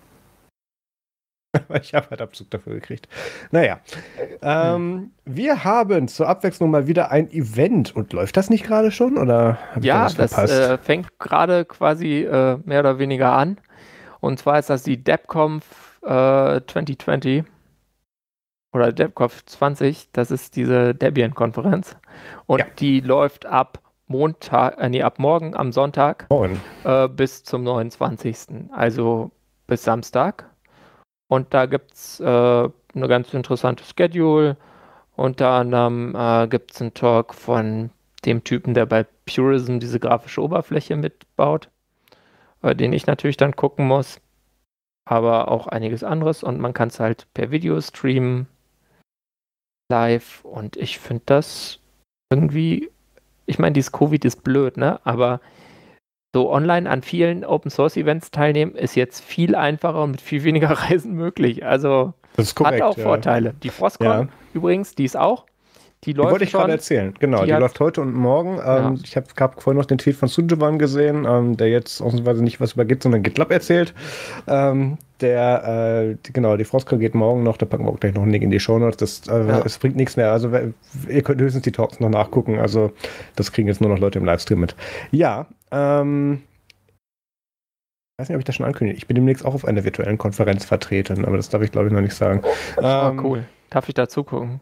Ich 1.81 1.93
habe 1.93 2.09
halt 2.11 2.21
Abzug 2.21 2.49
dafür 2.51 2.75
gekriegt. 2.75 3.07
Naja. 3.51 3.79
Ähm, 4.41 5.11
wir 5.25 5.63
haben 5.63 6.07
zur 6.07 6.27
Abwechslung 6.27 6.69
mal 6.69 6.87
wieder 6.87 7.11
ein 7.11 7.29
Event. 7.31 7.95
Und 7.95 8.13
läuft 8.13 8.37
das 8.37 8.49
nicht 8.49 8.65
gerade 8.65 8.91
schon? 8.91 9.17
Oder 9.17 9.57
ja, 9.81 10.09
das, 10.09 10.31
das 10.31 10.51
äh, 10.51 10.77
fängt 10.77 11.17
gerade 11.19 11.65
quasi 11.65 12.23
äh, 12.23 12.57
mehr 12.65 12.81
oder 12.81 12.99
weniger 12.99 13.33
an. 13.33 13.57
Und 14.19 14.39
zwar 14.39 14.59
ist 14.59 14.69
das 14.69 14.83
die 14.83 15.03
DevConf 15.03 15.99
äh, 16.03 16.61
2020 16.67 17.43
oder 18.73 18.91
DevConf 18.91 19.45
20. 19.45 20.11
Das 20.11 20.29
ist 20.29 20.55
diese 20.55 20.93
Debian-Konferenz. 20.93 21.95
Und 22.45 22.59
ja. 22.59 22.65
die 22.77 22.99
läuft 22.99 23.45
ab 23.45 23.79
Montag, 24.07 24.77
äh, 24.79 24.89
nee, 24.89 25.01
ab 25.01 25.19
morgen 25.19 25.55
am 25.55 25.71
Sonntag 25.71 26.27
äh, 26.83 27.07
bis 27.07 27.43
zum 27.43 27.63
29. 27.63 28.69
Also 28.71 29.31
bis 29.67 29.83
Samstag. 29.83 30.48
Und 31.29 31.53
da 31.53 31.67
gibt 31.67 31.93
es 31.93 32.19
äh, 32.19 32.23
eine 32.25 33.07
ganz 33.07 33.33
interessante 33.33 33.83
Schedule. 33.83 34.57
Unter 35.15 35.51
anderem 35.51 36.15
äh, 36.15 36.47
gibt 36.47 36.73
es 36.73 36.81
einen 36.81 36.93
Talk 36.93 37.33
von 37.33 37.91
dem 38.25 38.43
Typen, 38.43 38.73
der 38.73 38.85
bei 38.85 39.05
Purism 39.25 39.79
diese 39.79 39.99
grafische 39.99 40.41
Oberfläche 40.41 40.95
mitbaut, 40.95 41.69
äh, 42.63 42.75
den 42.75 42.93
ich 42.93 43.05
natürlich 43.05 43.37
dann 43.37 43.55
gucken 43.55 43.87
muss. 43.87 44.19
Aber 45.05 45.49
auch 45.49 45.67
einiges 45.67 46.03
anderes 46.03 46.43
und 46.43 46.59
man 46.59 46.73
kann 46.73 46.89
es 46.89 46.99
halt 46.99 47.27
per 47.33 47.51
Video 47.51 47.79
streamen, 47.79 48.47
live. 49.91 50.43
Und 50.43 50.77
ich 50.77 50.99
finde 50.99 51.23
das 51.27 51.79
irgendwie, 52.31 52.89
ich 53.45 53.59
meine, 53.59 53.73
dieses 53.73 53.91
Covid 53.91 54.25
ist 54.25 54.43
blöd, 54.43 54.77
ne? 54.77 54.99
Aber 55.03 55.41
so 56.33 56.51
online 56.51 56.89
an 56.89 57.01
vielen 57.01 57.43
Open 57.43 57.71
Source 57.71 57.97
Events 57.97 58.31
teilnehmen, 58.31 58.75
ist 58.75 58.95
jetzt 58.95 59.23
viel 59.23 59.55
einfacher 59.55 60.03
und 60.03 60.11
mit 60.11 60.21
viel 60.21 60.43
weniger 60.43 60.69
Reisen 60.89 61.13
möglich. 61.13 61.65
Also 61.65 62.13
korrekt, 62.55 62.81
hat 62.81 62.81
auch 62.81 62.97
ja. 62.97 63.03
Vorteile. 63.03 63.53
Die 63.63 63.69
Frostcon 63.69 64.07
ja. 64.07 64.27
übrigens, 64.53 64.95
die 64.95 65.05
ist 65.05 65.17
auch. 65.17 65.45
Die, 66.05 66.13
läuft 66.13 66.29
die 66.29 66.31
wollte 66.31 66.45
ich 66.45 66.51
gerade 66.53 66.71
erzählen. 66.71 67.13
Genau, 67.19 67.41
die, 67.41 67.51
die 67.51 67.57
läuft 67.57 67.77
heute 67.81 67.99
und 67.99 68.13
morgen. 68.13 68.53
Ähm, 68.53 68.59
ja. 68.59 68.95
Ich 69.03 69.17
habe 69.17 69.27
hab 69.37 69.61
vorhin 69.61 69.77
noch 69.77 69.85
den 69.85 69.97
Tweet 69.97 70.15
von 70.15 70.29
Sujuban 70.29 70.79
gesehen, 70.79 71.25
ähm, 71.27 71.57
der 71.57 71.67
jetzt 71.67 71.99
ausnahmsweise 71.99 72.41
nicht 72.41 72.61
was 72.61 72.73
über 72.73 72.85
Git, 72.85 73.03
sondern 73.03 73.21
GitLab 73.21 73.51
erzählt. 73.51 73.93
Ähm, 74.47 74.97
der, 75.19 76.11
äh, 76.11 76.15
die, 76.25 76.31
genau, 76.31 76.55
die 76.55 76.63
Frostcon 76.63 76.99
geht 76.99 77.15
morgen 77.15 77.43
noch, 77.43 77.57
da 77.57 77.65
packen 77.65 77.83
wir 77.83 77.91
auch 77.91 77.99
gleich 77.99 78.13
noch 78.13 78.21
einen 78.21 78.31
Link 78.31 78.45
in 78.45 78.51
die 78.51 78.61
Show 78.61 78.79
Notes. 78.79 78.95
Das 78.95 79.27
äh, 79.27 79.45
ja. 79.45 79.61
es 79.65 79.77
bringt 79.77 79.97
nichts 79.97 80.15
mehr. 80.15 80.31
Also 80.31 80.49
ihr 81.09 81.21
könnt 81.21 81.41
höchstens 81.41 81.63
die 81.63 81.73
Talks 81.73 81.99
noch 81.99 82.09
nachgucken. 82.09 82.59
Also 82.59 82.93
das 83.35 83.51
kriegen 83.51 83.67
jetzt 83.67 83.81
nur 83.81 83.89
noch 83.89 83.99
Leute 83.99 84.19
im 84.19 84.25
Livestream 84.25 84.61
mit. 84.61 84.77
Ja, 85.11 85.47
ähm, 85.71 86.41
ich 88.17 88.21
weiß 88.21 88.29
nicht, 88.29 88.35
ob 88.35 88.39
ich 88.39 88.45
das 88.45 88.55
schon 88.55 88.65
ankündige. 88.65 88.97
Ich 88.97 89.07
bin 89.07 89.15
demnächst 89.15 89.45
auch 89.45 89.53
auf 89.53 89.65
einer 89.65 89.83
virtuellen 89.83 90.17
Konferenz 90.17 90.65
vertreten, 90.65 91.25
aber 91.25 91.37
das 91.37 91.49
darf 91.49 91.61
ich 91.61 91.71
glaube 91.71 91.87
ich 91.87 91.93
noch 91.93 92.01
nicht 92.01 92.15
sagen. 92.15 92.41
Oh, 92.77 92.81
ähm, 92.81 93.25
cool. 93.25 93.45
Darf 93.69 93.87
ich 93.87 93.93
da 93.93 94.09
zugucken? 94.09 94.59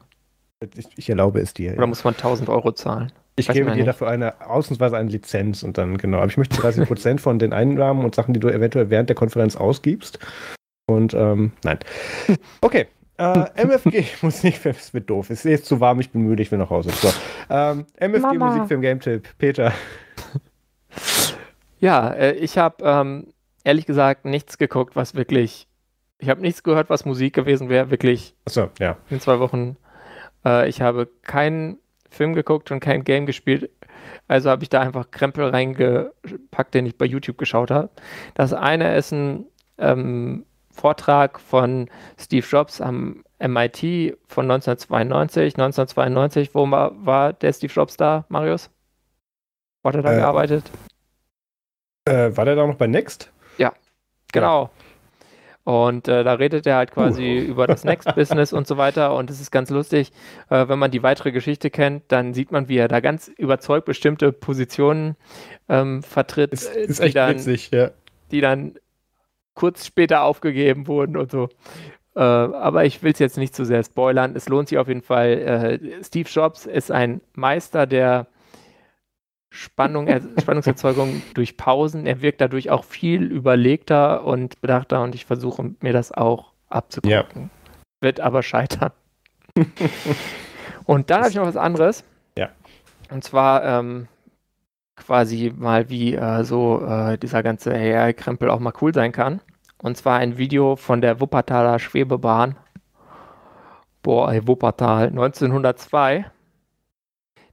Ich, 0.75 0.87
ich, 0.95 1.09
erlaube 1.09 1.39
es 1.39 1.53
dir. 1.53 1.73
Oder 1.73 1.81
ja. 1.81 1.87
muss 1.87 2.03
man 2.03 2.15
1000 2.15 2.49
Euro 2.49 2.71
zahlen? 2.71 3.11
Ich 3.35 3.47
gebe 3.47 3.69
dir 3.69 3.75
nicht. 3.75 3.87
dafür 3.87 4.07
eine, 4.07 4.47
ausnahmsweise 4.47 4.97
eine 4.97 5.09
Lizenz 5.09 5.61
und 5.61 5.77
dann, 5.77 5.97
genau. 5.97 6.17
Aber 6.17 6.27
ich 6.27 6.37
möchte 6.37 6.57
30 6.57 6.87
Prozent 6.87 7.21
von 7.21 7.37
den 7.37 7.53
Einnahmen 7.53 8.03
und 8.03 8.15
Sachen, 8.15 8.33
die 8.33 8.39
du 8.39 8.49
eventuell 8.49 8.89
während 8.89 9.09
der 9.09 9.15
Konferenz 9.15 9.55
ausgibst. 9.55 10.17
Und, 10.87 11.13
ähm, 11.13 11.51
nein. 11.63 11.79
Okay. 12.61 12.87
Äh, 13.19 13.45
MFG 13.63 14.03
muss 14.21 14.43
nicht, 14.43 14.63
es 14.65 14.93
wird 14.93 15.09
doof. 15.09 15.29
Es 15.29 15.45
ist 15.45 15.65
zu 15.65 15.79
warm, 15.79 15.99
ich 15.99 16.11
bin 16.11 16.21
müde, 16.21 16.43
ich 16.43 16.51
will 16.51 16.59
nach 16.59 16.69
Hause. 16.69 16.89
So. 16.91 17.11
Ähm, 17.49 17.85
MFG 17.99 18.19
Mama. 18.19 18.47
Musikfilm 18.47 18.81
Game 18.81 18.99
Tipp. 18.99 19.27
Peter. 19.37 19.73
Ja, 21.79 22.09
äh, 22.09 22.33
ich 22.33 22.57
habe 22.57 22.83
ähm, 22.83 23.33
ehrlich 23.63 23.85
gesagt 23.85 24.25
nichts 24.25 24.57
geguckt, 24.57 24.95
was 24.95 25.15
wirklich. 25.15 25.67
Ich 26.19 26.29
habe 26.29 26.41
nichts 26.41 26.63
gehört, 26.63 26.89
was 26.89 27.05
Musik 27.05 27.35
gewesen 27.35 27.69
wäre, 27.69 27.91
wirklich. 27.91 28.35
Achso, 28.45 28.71
ja. 28.79 28.97
In 29.09 29.19
zwei 29.19 29.39
Wochen. 29.39 29.77
Äh, 30.43 30.67
ich 30.67 30.81
habe 30.81 31.07
keinen 31.21 31.77
Film 32.09 32.33
geguckt 32.33 32.71
und 32.71 32.79
kein 32.79 33.03
Game 33.03 33.25
gespielt. 33.25 33.69
Also 34.27 34.49
habe 34.49 34.63
ich 34.63 34.69
da 34.69 34.81
einfach 34.81 35.11
Krempel 35.11 35.49
reingepackt, 35.49 36.73
den 36.73 36.85
ich 36.85 36.97
bei 36.97 37.05
YouTube 37.05 37.37
geschaut 37.37 37.71
habe. 37.71 37.89
Das 38.33 38.53
eine 38.53 38.95
ist 38.95 39.11
ein 39.11 39.45
ähm, 39.77 40.45
Vortrag 40.71 41.39
von 41.39 41.89
Steve 42.17 42.45
Jobs 42.45 42.81
am 42.81 43.23
MIT 43.39 44.17
von 44.27 44.49
1992. 44.49 45.55
1992, 45.55 46.55
wo 46.55 46.69
war, 46.69 47.33
der 47.33 47.53
Steve 47.53 47.73
Jobs 47.73 47.97
da, 47.97 48.25
Marius? 48.29 48.69
Wo 49.83 49.89
hat 49.89 49.95
er 49.95 50.01
da 50.01 50.13
äh, 50.13 50.17
gearbeitet? 50.17 50.63
Äh, 52.07 52.35
war 52.35 52.45
der 52.45 52.55
da 52.55 52.65
noch 52.65 52.75
bei 52.75 52.87
Next? 52.87 53.31
Ja, 53.57 53.73
genau. 54.31 54.63
Ja. 54.63 54.69
Und 55.67 56.07
äh, 56.07 56.23
da 56.23 56.35
redet 56.35 56.65
er 56.65 56.77
halt 56.77 56.91
quasi 56.91 57.41
uh. 57.41 57.51
über 57.51 57.67
das 57.67 57.83
Next-Business 57.83 58.53
und 58.53 58.67
so 58.67 58.77
weiter. 58.77 59.13
Und 59.13 59.29
es 59.29 59.41
ist 59.41 59.51
ganz 59.51 59.69
lustig, 59.69 60.13
äh, 60.49 60.65
wenn 60.69 60.79
man 60.79 60.91
die 60.91 61.03
weitere 61.03 61.33
Geschichte 61.33 61.69
kennt, 61.69 62.03
dann 62.07 62.33
sieht 62.33 62.53
man, 62.53 62.69
wie 62.69 62.77
er 62.77 62.87
da 62.87 63.01
ganz 63.01 63.27
überzeugt 63.27 63.85
bestimmte 63.85 64.31
Positionen 64.31 65.17
ähm, 65.67 66.03
vertritt. 66.03 66.53
Ist, 66.53 66.73
ist 66.73 67.01
echt 67.01 67.17
dann, 67.17 67.35
witzig, 67.35 67.71
ja. 67.71 67.91
Die 68.31 68.39
dann 68.39 68.75
kurz 69.55 69.85
später 69.85 70.23
aufgegeben 70.23 70.87
wurden 70.87 71.17
und 71.17 71.31
so. 71.31 71.49
Äh, 72.15 72.21
aber 72.21 72.85
ich 72.85 73.03
will 73.03 73.11
es 73.11 73.19
jetzt 73.19 73.37
nicht 73.37 73.53
zu 73.53 73.65
sehr 73.65 73.83
spoilern. 73.83 74.37
Es 74.37 74.47
lohnt 74.47 74.69
sich 74.69 74.77
auf 74.77 74.87
jeden 74.87 75.01
Fall. 75.01 75.81
Äh, 75.81 76.03
Steve 76.03 76.29
Jobs 76.29 76.65
ist 76.65 76.91
ein 76.91 77.19
Meister 77.33 77.85
der 77.85 78.27
Spannung, 79.57 80.07
Spannungserzeugung 80.39 81.23
durch 81.33 81.57
Pausen. 81.57 82.05
Er 82.05 82.21
wirkt 82.21 82.41
dadurch 82.41 82.69
auch 82.69 82.83
viel 82.83 83.23
überlegter 83.23 84.23
und 84.23 84.61
bedachter 84.61 85.01
und 85.01 85.15
ich 85.15 85.25
versuche 85.25 85.71
mir 85.81 85.93
das 85.93 86.11
auch 86.11 86.53
abzugucken. 86.69 87.43
Ja. 87.43 87.49
Wird 87.99 88.19
aber 88.19 88.43
scheitern. 88.43 88.91
und 90.85 91.09
dann 91.09 91.19
habe 91.19 91.29
ich 91.29 91.35
noch 91.35 91.47
was 91.47 91.57
anderes. 91.57 92.03
Ja. 92.37 92.49
Und 93.09 93.23
zwar 93.23 93.63
ähm, 93.65 94.07
quasi 94.95 95.51
mal, 95.55 95.89
wie 95.89 96.13
äh, 96.13 96.43
so 96.43 96.85
äh, 96.85 97.17
dieser 97.17 97.41
ganze 97.41 97.73
AI-Krempel 97.73 98.49
auch 98.51 98.59
mal 98.59 98.73
cool 98.81 98.93
sein 98.93 99.11
kann. 99.11 99.41
Und 99.81 99.97
zwar 99.97 100.19
ein 100.19 100.37
Video 100.37 100.75
von 100.75 101.01
der 101.01 101.19
Wuppertaler 101.19 101.79
Schwebebahn. 101.79 102.55
Boah, 104.03 104.31
ey, 104.31 104.47
Wuppertal 104.47 105.07
1902. 105.07 106.25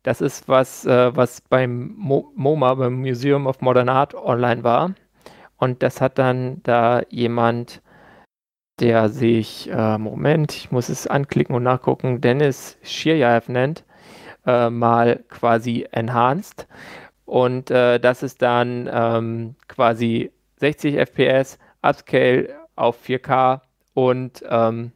Das 0.04 0.20
ist 0.20 0.48
was, 0.48 0.84
äh, 0.86 1.16
was 1.16 1.40
beim 1.40 1.94
Mo 1.96 2.30
MoMA, 2.36 2.74
beim 2.74 3.00
Museum 3.00 3.46
of 3.46 3.60
Modern 3.62 3.88
Art 3.88 4.14
online 4.14 4.62
war. 4.62 4.94
Und 5.56 5.82
das 5.82 6.00
hat 6.00 6.18
dann 6.18 6.62
da 6.62 7.02
jemand, 7.08 7.82
der 8.80 9.08
sich, 9.08 9.70
äh, 9.70 9.98
Moment, 9.98 10.54
ich 10.54 10.70
muss 10.70 10.88
es 10.90 11.06
anklicken 11.06 11.56
und 11.56 11.62
nachgucken, 11.62 12.20
Dennis 12.20 12.78
Schirjaev 12.82 13.50
nennt, 13.50 13.84
äh, 14.46 14.70
mal 14.70 15.24
quasi 15.30 15.86
enhanced. 15.92 16.66
Und 17.24 17.70
äh, 17.70 17.98
das 18.00 18.22
ist 18.22 18.42
dann 18.42 18.90
ähm, 18.92 19.56
quasi 19.68 20.32
60 20.56 20.96
FPS, 20.98 21.58
Upscale 21.82 22.54
auf 22.76 22.98
4K 23.06 23.60
und 23.94 24.44
ähm, 24.48 24.92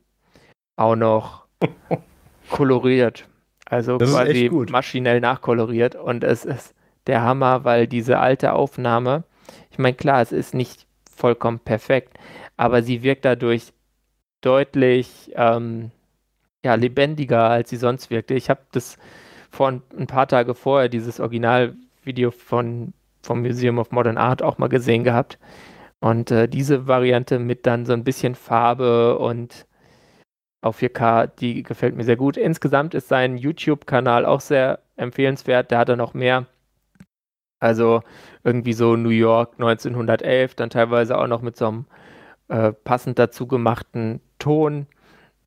auch 0.76 0.96
noch 0.96 1.46
koloriert. 2.50 3.27
Also 3.70 3.98
das 3.98 4.10
quasi 4.10 4.50
maschinell 4.70 5.20
nachkoloriert. 5.20 5.94
Und 5.94 6.24
es 6.24 6.44
ist 6.44 6.74
der 7.06 7.22
Hammer, 7.22 7.64
weil 7.64 7.86
diese 7.86 8.18
alte 8.18 8.52
Aufnahme, 8.52 9.24
ich 9.70 9.78
meine, 9.78 9.94
klar, 9.94 10.22
es 10.22 10.32
ist 10.32 10.54
nicht 10.54 10.86
vollkommen 11.14 11.58
perfekt, 11.58 12.18
aber 12.56 12.82
sie 12.82 13.02
wirkt 13.02 13.24
dadurch 13.24 13.72
deutlich 14.40 15.32
ähm, 15.34 15.90
ja, 16.64 16.74
lebendiger, 16.74 17.44
als 17.50 17.70
sie 17.70 17.76
sonst 17.76 18.10
wirkte. 18.10 18.34
Ich 18.34 18.50
habe 18.50 18.60
das 18.72 18.96
vor 19.50 19.68
ein, 19.68 20.06
paar 20.06 20.28
Tage 20.28 20.54
vorher, 20.54 20.88
dieses 20.88 21.20
Original 21.20 21.74
Video 22.04 22.30
von, 22.30 22.92
vom 23.22 23.42
Museum 23.42 23.78
of 23.78 23.90
Modern 23.90 24.16
Art 24.16 24.42
auch 24.42 24.58
mal 24.58 24.68
gesehen 24.68 25.04
gehabt. 25.04 25.38
Und 26.00 26.30
äh, 26.30 26.48
diese 26.48 26.86
Variante 26.86 27.38
mit 27.38 27.66
dann 27.66 27.84
so 27.84 27.92
ein 27.92 28.04
bisschen 28.04 28.34
Farbe 28.34 29.18
und 29.18 29.66
auf 30.60 30.80
4K, 30.80 31.28
die 31.38 31.62
gefällt 31.62 31.96
mir 31.96 32.04
sehr 32.04 32.16
gut. 32.16 32.36
Insgesamt 32.36 32.94
ist 32.94 33.08
sein 33.08 33.36
YouTube-Kanal 33.36 34.26
auch 34.26 34.40
sehr 34.40 34.80
empfehlenswert. 34.96 35.70
Da 35.70 35.78
hat 35.78 35.88
er 35.88 35.96
noch 35.96 36.14
mehr. 36.14 36.46
Also 37.60 38.02
irgendwie 38.44 38.72
so 38.72 38.96
New 38.96 39.08
York 39.08 39.54
1911, 39.54 40.54
dann 40.54 40.70
teilweise 40.70 41.18
auch 41.18 41.26
noch 41.26 41.42
mit 41.42 41.56
so 41.56 41.68
einem 41.68 41.86
äh, 42.48 42.72
passend 42.72 43.18
dazu 43.18 43.46
gemachten 43.46 44.20
Ton, 44.38 44.86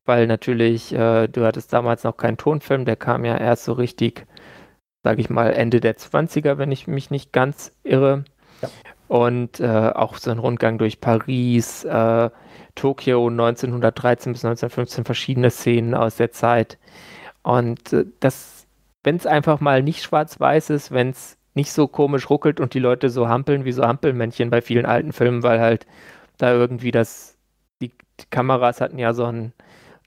weil 0.04 0.26
natürlich, 0.26 0.92
äh, 0.92 1.28
du 1.28 1.44
hattest 1.44 1.72
damals 1.72 2.04
noch 2.04 2.18
keinen 2.18 2.36
Tonfilm, 2.36 2.84
der 2.84 2.96
kam 2.96 3.24
ja 3.24 3.36
erst 3.38 3.64
so 3.64 3.72
richtig 3.72 4.26
sage 5.02 5.20
ich 5.20 5.30
mal, 5.30 5.52
Ende 5.52 5.80
der 5.80 5.96
20er, 5.96 6.58
wenn 6.58 6.72
ich 6.72 6.86
mich 6.86 7.10
nicht 7.10 7.32
ganz 7.32 7.72
irre. 7.82 8.24
Ja. 8.60 8.68
Und 9.08 9.60
äh, 9.60 9.90
auch 9.94 10.16
so 10.16 10.30
ein 10.30 10.38
Rundgang 10.38 10.78
durch 10.78 11.00
Paris, 11.00 11.84
äh, 11.84 12.30
Tokio 12.74 13.28
1913 13.28 14.32
bis 14.32 14.44
1915, 14.44 15.04
verschiedene 15.04 15.50
Szenen 15.50 15.94
aus 15.94 16.16
der 16.16 16.32
Zeit. 16.32 16.78
Und 17.42 17.92
äh, 17.92 18.04
das, 18.20 18.66
wenn 19.02 19.16
es 19.16 19.26
einfach 19.26 19.60
mal 19.60 19.82
nicht 19.82 20.02
schwarz-weiß 20.02 20.70
ist, 20.70 20.90
wenn 20.92 21.10
es 21.10 21.36
nicht 21.54 21.72
so 21.72 21.86
komisch 21.86 22.30
ruckelt 22.30 22.60
und 22.60 22.74
die 22.74 22.78
Leute 22.78 23.10
so 23.10 23.28
hampeln 23.28 23.64
wie 23.64 23.72
so 23.72 23.86
Hampelmännchen 23.86 24.50
bei 24.50 24.62
vielen 24.62 24.86
alten 24.86 25.12
Filmen, 25.12 25.42
weil 25.42 25.60
halt 25.60 25.86
da 26.38 26.52
irgendwie 26.52 26.90
das, 26.90 27.36
die, 27.80 27.88
die 27.88 28.26
Kameras 28.30 28.80
hatten 28.80 28.98
ja 28.98 29.12
so 29.12 29.24
ein, 29.24 29.52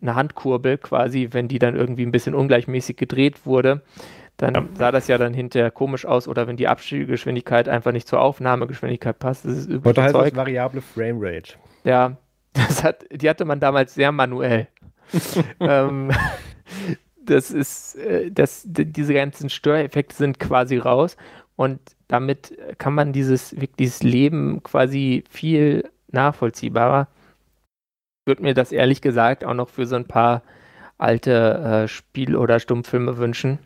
eine 0.02 0.16
Handkurbel 0.16 0.78
quasi, 0.78 1.30
wenn 1.32 1.48
die 1.48 1.60
dann 1.60 1.76
irgendwie 1.76 2.06
ein 2.06 2.12
bisschen 2.12 2.34
ungleichmäßig 2.34 2.98
gedreht 2.98 3.46
wurde, 3.46 3.82
dann 4.38 4.54
ja. 4.54 4.66
sah 4.74 4.92
das 4.92 5.08
ja 5.08 5.18
dann 5.18 5.34
hinterher 5.34 5.72
komisch 5.72 6.06
aus 6.06 6.28
oder 6.28 6.48
wenn 6.48 6.58
die 6.58 6.68
Abspielgeschwindigkeit 6.68 7.70
einfach 7.70 7.92
nicht 7.92 8.08
zur 8.08 8.22
Aufnahmegeschwindigkeit 8.22 9.18
passt. 9.20 9.46
Das 9.46 9.54
ist 9.54 9.86
Heute 9.86 10.04
heißt 10.04 10.16
das 10.16 10.36
variable 10.36 10.82
Framerate. 10.82 11.54
Ja, 11.84 12.18
das 12.56 12.84
hat, 12.84 13.06
die 13.12 13.30
hatte 13.30 13.46
man 13.46 13.60
damals 13.60 13.94
sehr 13.94 14.12
manuell. 14.12 14.68
ähm, 15.60 16.12
das 17.24 17.52
ist, 17.52 17.96
äh, 17.96 18.32
das, 18.32 18.64
diese 18.66 19.14
ganzen 19.14 19.50
Störeffekte 19.50 20.16
sind 20.16 20.40
quasi 20.40 20.78
raus 20.78 21.18
und 21.56 21.80
damit 22.08 22.58
kann 22.78 22.94
man 22.94 23.14
dieses, 23.14 23.56
dieses 23.80 24.04
Leben 24.04 24.62
quasi 24.64 25.24
viel 25.30 25.90
nachvollziehbarer. 26.12 27.08
Ich 28.22 28.28
würde 28.28 28.44
mir 28.44 28.54
das 28.54 28.72
ehrlich 28.72 29.02
gesagt 29.02 29.44
auch 29.44 29.54
noch 29.54 29.70
für 29.70 29.86
so 29.86 29.96
ein 29.96 30.08
paar 30.08 30.44
alte 30.98 31.86
äh, 31.86 31.88
Spiel- 31.88 32.36
oder 32.36 32.60
Stummfilme 32.60 33.18
wünschen. 33.18 33.60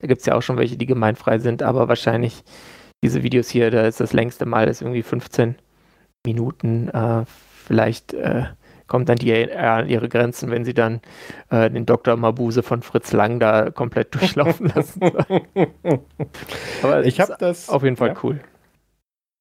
Da 0.00 0.06
gibt 0.06 0.20
es 0.20 0.26
ja 0.26 0.34
auch 0.34 0.42
schon 0.42 0.56
welche, 0.58 0.76
die 0.76 0.86
gemeinfrei 0.86 1.38
sind, 1.38 1.62
aber 1.62 1.88
wahrscheinlich 1.88 2.44
diese 3.02 3.22
Videos 3.22 3.48
hier, 3.48 3.70
da 3.70 3.86
ist 3.86 4.00
das 4.00 4.12
längste 4.12 4.46
Mal 4.46 4.68
ist 4.68 4.82
irgendwie 4.82 5.02
15 5.02 5.56
Minuten. 6.24 6.88
Äh, 6.88 7.24
vielleicht 7.68 8.14
äh, 8.14 8.46
kommt 8.88 9.08
dann 9.08 9.16
die 9.16 9.32
AR 9.32 9.78
an 9.78 9.88
ihre 9.88 10.08
Grenzen, 10.08 10.50
wenn 10.50 10.64
sie 10.64 10.74
dann 10.74 11.00
äh, 11.50 11.70
den 11.70 11.86
Dr. 11.86 12.16
Mabuse 12.16 12.62
von 12.64 12.82
Fritz 12.82 13.12
Lang 13.12 13.38
da 13.38 13.70
komplett 13.70 14.14
durchlaufen 14.18 14.72
lassen. 14.74 15.00
aber 16.82 17.04
ich 17.04 17.20
habe 17.20 17.36
das 17.38 17.68
auf 17.68 17.84
jeden 17.84 17.96
Fall 17.96 18.08
ja. 18.08 18.14
cool. 18.24 18.40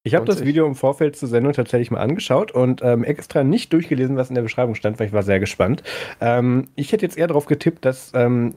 Ich 0.04 0.16
habe 0.16 0.26
das 0.26 0.46
Video 0.46 0.66
im 0.66 0.76
Vorfeld 0.76 1.18
zur 1.18 1.28
Sendung 1.28 1.52
tatsächlich 1.52 1.92
mal 1.92 2.00
angeschaut 2.00 2.54
und 2.54 2.82
ähm, 2.82 3.04
extra 3.04 3.44
nicht 3.44 3.74
durchgelesen, 3.74 4.16
was 4.16 4.30
in 4.30 4.36
der 4.36 4.42
Beschreibung 4.42 4.74
stand, 4.74 5.00
weil 5.00 5.08
ich 5.08 5.14
war 5.14 5.24
sehr 5.24 5.42
gespannt. 5.42 5.84
Ähm, 6.22 6.70
ich 6.76 6.94
hätte 6.94 7.06
jetzt 7.06 7.18
eher 7.18 7.28
darauf 7.28 7.46
getippt, 7.46 7.84
dass 7.84 8.14
ähm, 8.16 8.54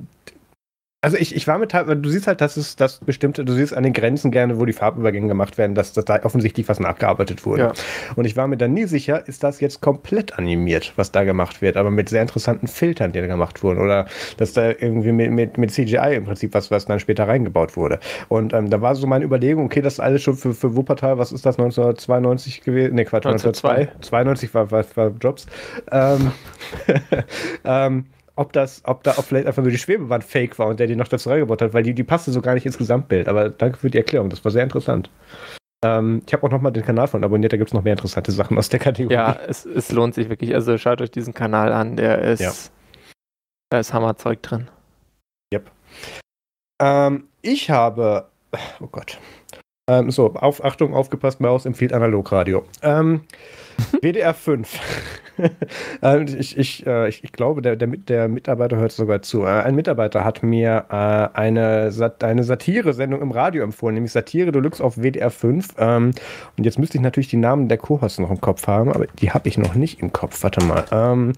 also 1.03 1.17
ich, 1.17 1.35
ich 1.35 1.47
war 1.47 1.59
mit, 1.59 1.73
du 1.73 2.09
siehst 2.11 2.27
halt, 2.27 2.43
dass 2.43 2.59
es 2.59 2.77
das 2.77 2.99
bestimmte, 2.99 3.43
du 3.45 3.55
siehst 3.55 3.75
an 3.75 3.85
den 3.85 3.95
Grenzen 3.95 4.31
gerne, 4.31 4.61
wo 4.61 4.67
die 4.67 4.75
Farbübergänge 4.75 5.29
gemacht 5.29 5.57
werden, 5.57 5.75
dass, 5.75 5.95
dass 5.95 6.05
da 6.05 6.23
offensichtlich 6.25 6.69
was 6.69 6.79
nachgearbeitet 6.79 7.47
wurde. 7.47 7.63
Ja. 7.63 7.73
Und 8.17 8.27
ich 8.27 8.37
war 8.37 8.47
mir 8.47 8.59
dann 8.59 8.75
nie 8.75 8.85
sicher, 8.85 9.27
ist 9.27 9.43
das 9.43 9.61
jetzt 9.61 9.81
komplett 9.81 10.39
animiert, 10.39 10.93
was 10.97 11.11
da 11.11 11.25
gemacht 11.25 11.63
wird, 11.63 11.79
aber 11.79 11.91
mit 11.91 12.11
sehr 12.11 12.21
interessanten 12.21 12.69
Filtern, 12.69 13.13
die 13.13 13.21
da 13.21 13.27
gemacht 13.27 13.63
wurden. 13.63 13.81
Oder 13.81 14.09
dass 14.37 14.53
da 14.53 14.69
irgendwie 14.69 15.13
mit, 15.13 15.31
mit, 15.31 15.57
mit 15.57 15.71
CGI 15.71 16.17
im 16.17 16.25
Prinzip 16.25 16.53
was, 16.53 16.71
was 16.71 16.85
dann 16.85 17.01
später 17.01 17.27
reingebaut 17.27 17.79
wurde. 17.79 17.99
Und 18.29 18.53
ähm, 18.53 18.69
da 18.69 18.83
war 18.83 18.95
so 18.95 19.07
meine 19.07 19.25
Überlegung, 19.25 19.65
okay, 19.65 19.81
das 19.81 19.95
ist 19.95 20.01
alles 20.01 20.23
schon 20.23 20.37
für, 20.37 20.53
für 20.53 20.77
Wuppertal, 20.77 21.17
was 21.17 21.33
ist 21.33 21.47
das, 21.47 21.59
1992 21.59 22.61
gewesen? 22.61 22.95
Ne, 22.95 23.07
Quatsch, 23.07 23.25
1902. 23.25 23.89
92 24.03 24.53
war, 24.53 24.71
war, 24.71 24.85
war 24.97 25.13
Jobs. 25.19 25.47
Ähm, 25.91 26.33
ähm, 27.65 28.05
ob 28.41 28.55
das, 28.55 28.81
ob 28.87 29.03
da 29.03 29.19
ob 29.19 29.27
vielleicht 29.27 29.47
einfach 29.47 29.63
nur 29.63 29.71
die 29.71 29.77
Schwebebahn 29.77 30.23
fake 30.23 30.59
war 30.59 30.69
und 30.69 30.81
der 30.81 30.87
die 30.87 30.97
noch 30.97 31.09
dazu 31.09 31.29
reingebaut 31.29 31.61
hat, 31.61 31.75
weil 31.75 31.83
die, 31.83 31.93
die 31.93 32.05
passte 32.05 32.33
so 32.33 32.41
gar 32.41 32.55
nicht 32.55 32.65
ins 32.65 32.79
Gesamtbild. 32.79 33.29
Aber 33.29 33.51
danke 33.51 33.77
für 33.77 33.91
die 33.91 33.99
Erklärung, 33.99 34.31
das 34.31 34.43
war 34.43 34.51
sehr 34.51 34.63
interessant. 34.63 35.11
Ähm, 35.85 36.23
ich 36.27 36.33
habe 36.33 36.47
auch 36.47 36.51
nochmal 36.51 36.73
den 36.73 36.83
Kanal 36.83 37.07
von 37.07 37.23
abonniert, 37.23 37.53
da 37.53 37.59
gibt 37.59 37.69
es 37.69 37.75
noch 37.75 37.83
mehr 37.83 37.93
interessante 37.93 38.33
Sachen 38.33 38.57
aus 38.57 38.71
der 38.71 38.81
Kategorie. 38.81 39.13
Ja, 39.13 39.39
es, 39.47 39.67
es, 39.67 39.93
lohnt 39.93 40.15
sich 40.15 40.31
wirklich. 40.31 40.55
Also 40.55 40.79
schaut 40.79 41.03
euch 41.03 41.11
diesen 41.11 41.35
Kanal 41.35 41.71
an, 41.71 41.97
der 41.97 42.23
ist, 42.23 42.41
ja. 42.41 42.53
da 43.69 43.79
ist 43.79 43.93
Hammerzeug 43.93 44.43
drin. 44.43 44.69
Yep. 45.53 45.71
Ähm, 46.81 47.29
ich 47.43 47.69
habe, 47.69 48.31
oh 48.81 48.87
Gott, 48.87 49.19
ähm, 49.91 50.11
so, 50.13 50.33
auf, 50.35 50.65
Achtung, 50.65 50.95
aufgepasst, 50.95 51.41
Maus 51.41 51.67
empfiehlt 51.67 51.93
Analogradio. 51.93 52.63
Ähm, 52.83 53.23
WDR 54.03 54.35
5. 54.35 54.81
Ähm, 56.03 56.27
ich, 56.39 56.59
ich, 56.59 56.87
äh, 56.87 57.09
ich, 57.09 57.25
ich, 57.25 57.33
glaube, 57.33 57.63
der, 57.63 57.75
der, 57.75 57.89
der, 57.89 58.29
Mitarbeiter 58.29 58.77
hört 58.77 58.93
sogar 58.93 59.23
zu. 59.23 59.45
Äh, 59.45 59.63
ein 59.63 59.75
Mitarbeiter 59.75 60.23
hat 60.23 60.43
mir 60.43 60.85
äh, 60.91 60.95
eine, 61.39 61.91
eine 62.21 62.45
Satire-Sendung 62.45 63.23
im 63.23 63.31
Radio 63.31 63.65
empfohlen, 63.65 63.95
nämlich 63.95 64.13
Satire 64.13 64.53
Deluxe 64.53 64.85
auf 64.85 64.97
WDR 64.97 65.31
5. 65.31 65.77
Ähm, 65.79 66.11
und 66.59 66.65
jetzt 66.65 66.79
müsste 66.79 66.99
ich 66.99 67.03
natürlich 67.03 67.29
die 67.29 67.39
Namen 67.39 67.69
der 67.69 67.79
Co-Hosts 67.79 68.19
noch 68.19 68.31
im 68.31 68.43
Kopf 68.43 68.67
haben, 68.67 68.93
aber 68.93 69.07
die 69.07 69.31
habe 69.31 69.49
ich 69.49 69.57
noch 69.57 69.75
nicht 69.75 70.03
im 70.03 70.13
Kopf. 70.13 70.43
Warte 70.43 70.63
mal. 70.63 70.85
Ähm, 70.93 71.33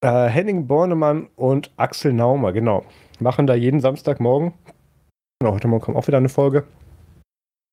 äh, 0.00 0.28
Henning 0.28 0.68
Bornemann 0.68 1.30
und 1.34 1.72
Axel 1.78 2.12
Naumer, 2.12 2.52
genau. 2.52 2.84
Machen 3.18 3.48
da 3.48 3.54
jeden 3.54 3.80
Samstagmorgen. 3.80 4.52
Genau, 5.40 5.54
heute 5.54 5.66
Morgen 5.66 5.82
kommt 5.82 5.96
auch 5.96 6.06
wieder 6.06 6.18
eine 6.18 6.28
Folge 6.28 6.62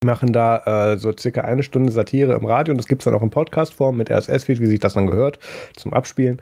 machen 0.04 0.32
da 0.32 0.94
äh, 0.94 0.98
so 0.98 1.12
circa 1.16 1.42
eine 1.42 1.62
Stunde 1.62 1.92
Satire 1.92 2.34
im 2.34 2.46
Radio 2.46 2.72
und 2.72 2.78
das 2.78 2.88
gibt 2.88 3.02
es 3.02 3.06
dann 3.06 3.16
auch 3.16 3.22
in 3.22 3.30
Podcast-Form 3.30 3.98
mit 3.98 4.10
RSS-Feed, 4.10 4.62
wie 4.62 4.68
sich 4.68 4.80
das 4.80 4.94
dann 4.94 5.08
gehört, 5.08 5.40
zum 5.76 5.94
Abspielen. 5.94 6.42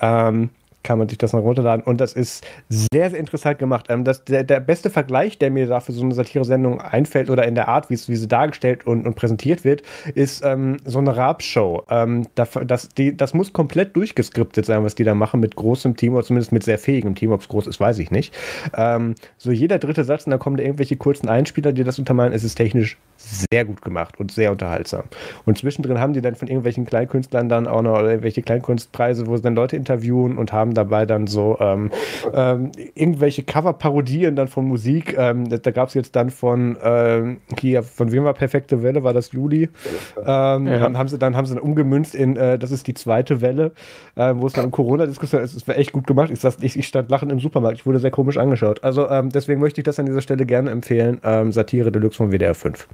Ähm, 0.00 0.50
kann 0.86 0.98
man 0.98 1.08
sich 1.08 1.18
das 1.18 1.32
noch 1.32 1.42
runterladen. 1.42 1.84
Und 1.84 2.00
das 2.00 2.12
ist 2.12 2.46
sehr, 2.68 3.10
sehr 3.10 3.18
interessant 3.18 3.58
gemacht. 3.58 3.86
Ähm, 3.88 4.04
das, 4.04 4.24
der, 4.24 4.44
der 4.44 4.60
beste 4.60 4.88
Vergleich, 4.88 5.36
der 5.36 5.50
mir 5.50 5.66
da 5.66 5.80
für 5.80 5.92
so 5.92 6.02
eine 6.02 6.14
Satire-Sendung 6.14 6.80
einfällt 6.80 7.28
oder 7.28 7.46
in 7.46 7.56
der 7.56 7.68
Art, 7.68 7.90
wie, 7.90 7.96
sie 7.96 8.28
dargestellt 8.28 8.86
und, 8.86 9.06
und 9.06 9.16
präsentiert 9.16 9.64
wird, 9.64 9.82
ist 10.14 10.44
ähm, 10.44 10.76
so 10.84 10.98
eine 11.00 11.16
Rap-Show. 11.16 11.82
Ähm, 11.90 12.26
das, 12.36 12.50
das, 12.64 12.88
das 12.94 13.34
muss 13.34 13.52
komplett 13.52 13.96
durchgeskriptet 13.96 14.64
sein, 14.64 14.84
was 14.84 14.94
die 14.94 15.04
da 15.04 15.14
machen 15.14 15.40
mit 15.40 15.56
großem 15.56 15.96
Team 15.96 16.14
oder 16.14 16.24
zumindest 16.24 16.52
mit 16.52 16.62
sehr 16.62 16.78
fähigem 16.78 17.16
Team. 17.16 17.32
Ob 17.32 17.40
es 17.40 17.48
groß 17.48 17.66
ist, 17.66 17.80
weiß 17.80 17.98
ich 17.98 18.12
nicht. 18.12 18.32
Ähm, 18.74 19.16
so 19.36 19.50
jeder 19.50 19.78
dritte 19.78 20.04
Satz 20.04 20.24
und 20.24 20.30
da 20.30 20.38
kommen 20.38 20.56
da 20.56 20.62
irgendwelche 20.62 20.96
kurzen 20.96 21.28
Einspieler, 21.28 21.72
die 21.72 21.82
das 21.82 21.98
untermalen. 21.98 22.32
Es 22.32 22.44
ist 22.44 22.54
technisch 22.54 22.96
sehr 23.16 23.64
gut 23.64 23.82
gemacht 23.82 24.20
und 24.20 24.30
sehr 24.30 24.52
unterhaltsam. 24.52 25.04
Und 25.44 25.58
zwischendrin 25.58 25.98
haben 25.98 26.12
die 26.12 26.20
dann 26.20 26.36
von 26.36 26.48
irgendwelchen 26.48 26.86
Kleinkünstlern 26.86 27.48
dann 27.48 27.66
auch 27.66 27.82
noch 27.82 27.98
irgendwelche 27.98 28.42
Kleinkunstpreise, 28.42 29.26
wo 29.26 29.36
sie 29.36 29.42
dann 29.42 29.54
Leute 29.54 29.76
interviewen 29.76 30.38
und 30.38 30.52
haben 30.52 30.74
dabei 30.76 31.06
dann 31.06 31.26
so 31.26 31.56
ähm, 31.60 31.90
ähm, 32.32 32.72
irgendwelche 32.94 33.42
Cover-Parodien 33.42 34.36
dann 34.36 34.48
von 34.48 34.66
Musik. 34.66 35.16
Ähm, 35.18 35.48
da 35.48 35.70
gab 35.70 35.88
es 35.88 35.94
jetzt 35.94 36.14
dann 36.14 36.30
von 36.30 36.76
ähm, 36.82 37.38
hier, 37.58 37.82
von 37.82 38.12
wem 38.12 38.24
war 38.24 38.34
Perfekte 38.34 38.82
Welle, 38.82 39.02
war 39.02 39.12
das 39.12 39.32
Juli? 39.32 39.68
Ähm, 40.16 40.66
ja. 40.66 40.78
Dann 40.78 40.96
haben 40.96 41.08
sie 41.08 41.18
dann 41.18 41.36
haben 41.36 41.46
sie 41.46 41.54
dann 41.54 41.62
umgemünzt 41.62 42.14
in, 42.14 42.36
äh, 42.36 42.58
das 42.58 42.70
ist 42.70 42.86
die 42.86 42.94
zweite 42.94 43.40
Welle, 43.40 43.72
äh, 44.14 44.34
wo 44.36 44.46
es 44.46 44.52
dann 44.52 44.66
um 44.66 44.70
Corona-Diskussion 44.70 45.42
ist. 45.42 45.54
Es 45.54 45.66
war 45.66 45.76
echt 45.76 45.92
gut 45.92 46.06
gemacht. 46.06 46.30
Ich, 46.30 46.44
ich, 46.62 46.78
ich, 46.78 46.86
stand 46.86 47.10
lachend 47.10 47.32
im 47.32 47.40
Supermarkt. 47.40 47.78
Ich 47.78 47.86
wurde 47.86 47.98
sehr 47.98 48.10
komisch 48.10 48.36
angeschaut. 48.36 48.84
Also 48.84 49.08
ähm, 49.08 49.30
deswegen 49.30 49.60
möchte 49.60 49.80
ich 49.80 49.84
das 49.84 49.98
an 49.98 50.06
dieser 50.06 50.20
Stelle 50.20 50.46
gerne 50.46 50.70
empfehlen. 50.70 51.20
Satire 51.50 51.90
Deluxe 51.90 52.16
von 52.16 52.30
WDR 52.30 52.54
5. 52.54 52.88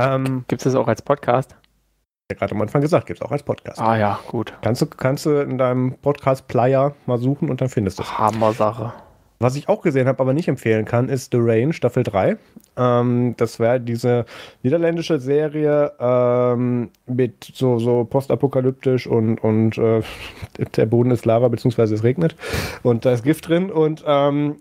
Ähm, 0.00 0.44
gibt 0.48 0.60
es 0.62 0.64
das 0.64 0.74
auch 0.74 0.88
als 0.88 1.02
Podcast? 1.02 1.56
Ja, 2.32 2.38
gerade 2.38 2.54
am 2.54 2.62
Anfang 2.62 2.80
gesagt, 2.80 3.06
gibt 3.06 3.20
es 3.20 3.26
auch 3.26 3.30
als 3.30 3.42
Podcast. 3.42 3.78
Ah 3.78 3.98
ja, 3.98 4.18
gut. 4.26 4.54
Kannst 4.62 4.80
du, 4.80 4.86
kannst 4.86 5.26
du 5.26 5.42
in 5.42 5.58
deinem 5.58 5.92
Podcast-Player 5.98 6.94
mal 7.04 7.18
suchen 7.18 7.50
und 7.50 7.60
dann 7.60 7.68
findest 7.68 7.98
du 7.98 8.04
es. 8.04 8.18
Hammer-Sache. 8.18 8.94
Was 9.38 9.54
ich 9.54 9.68
auch 9.68 9.82
gesehen 9.82 10.08
habe, 10.08 10.20
aber 10.20 10.32
nicht 10.32 10.48
empfehlen 10.48 10.86
kann, 10.86 11.10
ist 11.10 11.32
The 11.32 11.38
Rain 11.40 11.74
Staffel 11.74 12.04
3. 12.04 12.38
Ähm, 12.78 13.34
das 13.36 13.60
wäre 13.60 13.80
diese 13.80 14.24
niederländische 14.62 15.20
Serie 15.20 15.92
ähm, 16.00 16.88
mit 17.06 17.50
so, 17.52 17.78
so 17.78 18.04
postapokalyptisch 18.04 19.06
und, 19.06 19.38
und 19.44 19.76
äh, 19.76 20.00
der 20.76 20.86
Boden 20.86 21.10
ist 21.10 21.26
Lava, 21.26 21.48
beziehungsweise 21.48 21.94
es 21.94 22.02
regnet 22.02 22.34
und 22.82 23.04
da 23.04 23.12
ist 23.12 23.24
Gift 23.24 23.48
drin 23.48 23.70
und 23.70 24.02
ähm, 24.06 24.56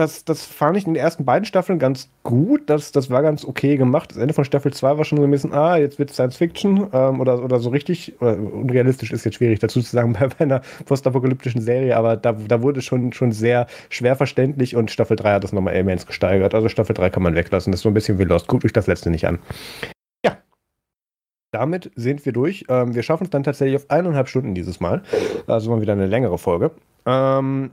das, 0.00 0.24
das 0.24 0.46
fand 0.46 0.78
ich 0.78 0.86
in 0.86 0.94
den 0.94 1.02
ersten 1.02 1.26
beiden 1.26 1.44
Staffeln 1.44 1.78
ganz 1.78 2.08
gut. 2.22 2.70
Das, 2.70 2.90
das 2.90 3.10
war 3.10 3.20
ganz 3.20 3.44
okay 3.44 3.76
gemacht. 3.76 4.12
Das 4.12 4.16
Ende 4.16 4.32
von 4.32 4.46
Staffel 4.46 4.72
2 4.72 4.96
war 4.96 5.04
schon 5.04 5.18
so 5.18 5.24
ein 5.24 5.30
bisschen, 5.30 5.52
ah, 5.52 5.76
jetzt 5.76 5.98
wird 5.98 6.10
Science 6.10 6.38
Fiction 6.38 6.88
ähm, 6.94 7.20
oder, 7.20 7.44
oder 7.44 7.58
so 7.58 7.68
richtig, 7.68 8.14
oder 8.20 8.38
unrealistisch 8.38 9.12
ist 9.12 9.24
jetzt 9.24 9.34
schwierig 9.34 9.58
dazu 9.58 9.82
zu 9.82 9.90
sagen 9.90 10.12
bei, 10.18 10.28
bei 10.28 10.40
einer 10.40 10.62
postapokalyptischen 10.86 11.60
Serie, 11.60 11.98
aber 11.98 12.16
da, 12.16 12.32
da 12.32 12.62
wurde 12.62 12.80
schon, 12.80 13.12
schon 13.12 13.32
sehr 13.32 13.66
schwer 13.90 14.16
verständlich 14.16 14.74
und 14.74 14.90
Staffel 14.90 15.16
3 15.16 15.34
hat 15.34 15.44
das 15.44 15.52
nochmal 15.52 15.76
immens 15.76 16.06
gesteigert. 16.06 16.54
Also 16.54 16.70
Staffel 16.70 16.94
3 16.94 17.10
kann 17.10 17.22
man 17.22 17.34
weglassen. 17.34 17.70
Das 17.70 17.80
ist 17.80 17.82
so 17.82 17.90
ein 17.90 17.94
bisschen 17.94 18.18
wie 18.18 18.24
Lost. 18.24 18.46
Guckt 18.46 18.64
euch 18.64 18.72
das 18.72 18.86
letzte 18.86 19.10
nicht 19.10 19.26
an. 19.26 19.38
Ja. 20.24 20.38
Damit 21.52 21.90
sind 21.94 22.24
wir 22.24 22.32
durch. 22.32 22.64
Ähm, 22.70 22.94
wir 22.94 23.02
schaffen 23.02 23.24
es 23.24 23.30
dann 23.30 23.42
tatsächlich 23.42 23.76
auf 23.76 23.90
eineinhalb 23.90 24.28
Stunden 24.28 24.54
dieses 24.54 24.80
Mal. 24.80 25.02
Also 25.46 25.70
mal 25.70 25.82
wieder 25.82 25.92
eine 25.92 26.06
längere 26.06 26.38
Folge. 26.38 26.70
Ähm, 27.04 27.72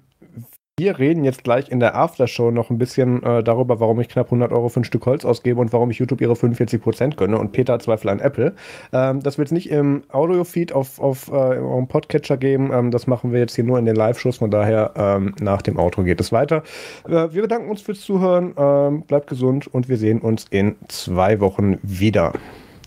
wir 0.79 0.99
reden 0.99 1.23
jetzt 1.23 1.43
gleich 1.43 1.69
in 1.69 1.79
der 1.79 1.95
Aftershow 1.95 2.51
noch 2.51 2.69
ein 2.69 2.77
bisschen 2.77 3.23
äh, 3.23 3.43
darüber, 3.43 3.79
warum 3.79 3.99
ich 3.99 4.09
knapp 4.09 4.27
100 4.27 4.51
Euro 4.51 4.69
für 4.69 4.81
ein 4.81 4.83
Stück 4.83 5.07
Holz 5.07 5.25
ausgebe 5.25 5.59
und 5.59 5.73
warum 5.73 5.89
ich 5.89 5.97
YouTube 5.97 6.21
ihre 6.21 6.33
45% 6.33 7.15
gönne 7.15 7.39
und 7.39 7.51
Peter 7.51 7.79
Zweifel 7.79 8.09
an 8.09 8.19
Apple. 8.19 8.53
Ähm, 8.93 9.23
das 9.23 9.39
wird 9.39 9.47
es 9.47 9.51
nicht 9.51 9.71
im 9.71 10.03
Audio-Feed 10.11 10.73
auf, 10.73 10.99
auf 10.99 11.29
äh, 11.29 11.31
eurem 11.31 11.87
Podcatcher 11.87 12.37
geben. 12.37 12.69
Ähm, 12.71 12.91
das 12.91 13.07
machen 13.07 13.33
wir 13.33 13.39
jetzt 13.39 13.55
hier 13.55 13.63
nur 13.63 13.79
in 13.79 13.85
den 13.85 13.95
Live-Shows. 13.95 14.37
Von 14.37 14.51
daher 14.51 14.91
ähm, 14.95 15.33
nach 15.41 15.63
dem 15.63 15.79
Outro 15.79 16.03
geht 16.03 16.21
es 16.21 16.31
weiter. 16.31 16.61
Äh, 17.07 17.33
wir 17.33 17.41
bedanken 17.41 17.71
uns 17.71 17.81
fürs 17.81 18.01
Zuhören. 18.01 18.53
Ähm, 18.55 19.01
bleibt 19.01 19.25
gesund 19.25 19.65
und 19.65 19.89
wir 19.89 19.97
sehen 19.97 20.19
uns 20.19 20.45
in 20.51 20.75
zwei 20.89 21.39
Wochen 21.39 21.79
wieder. 21.81 22.33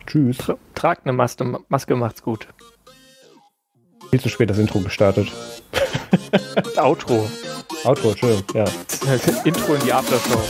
Tschüss. 0.07 0.39
Tra 0.39 0.57
tragt 0.77 1.07
eine 1.07 1.13
Maske, 1.13 1.59
Maske 1.69 1.97
macht's 1.97 2.23
gut. 2.23 2.47
Viel 4.11 4.21
zu 4.21 4.29
spät 4.29 4.51
das 4.51 4.59
Intro 4.59 4.81
gestartet. 4.81 5.29
Outro. 6.77 7.29
Outro, 7.85 8.15
schön, 8.17 8.43
ja. 8.55 8.65
Intro 9.45 9.75
in 9.75 9.81
die 9.85 9.93
Aftershow. 9.93 10.43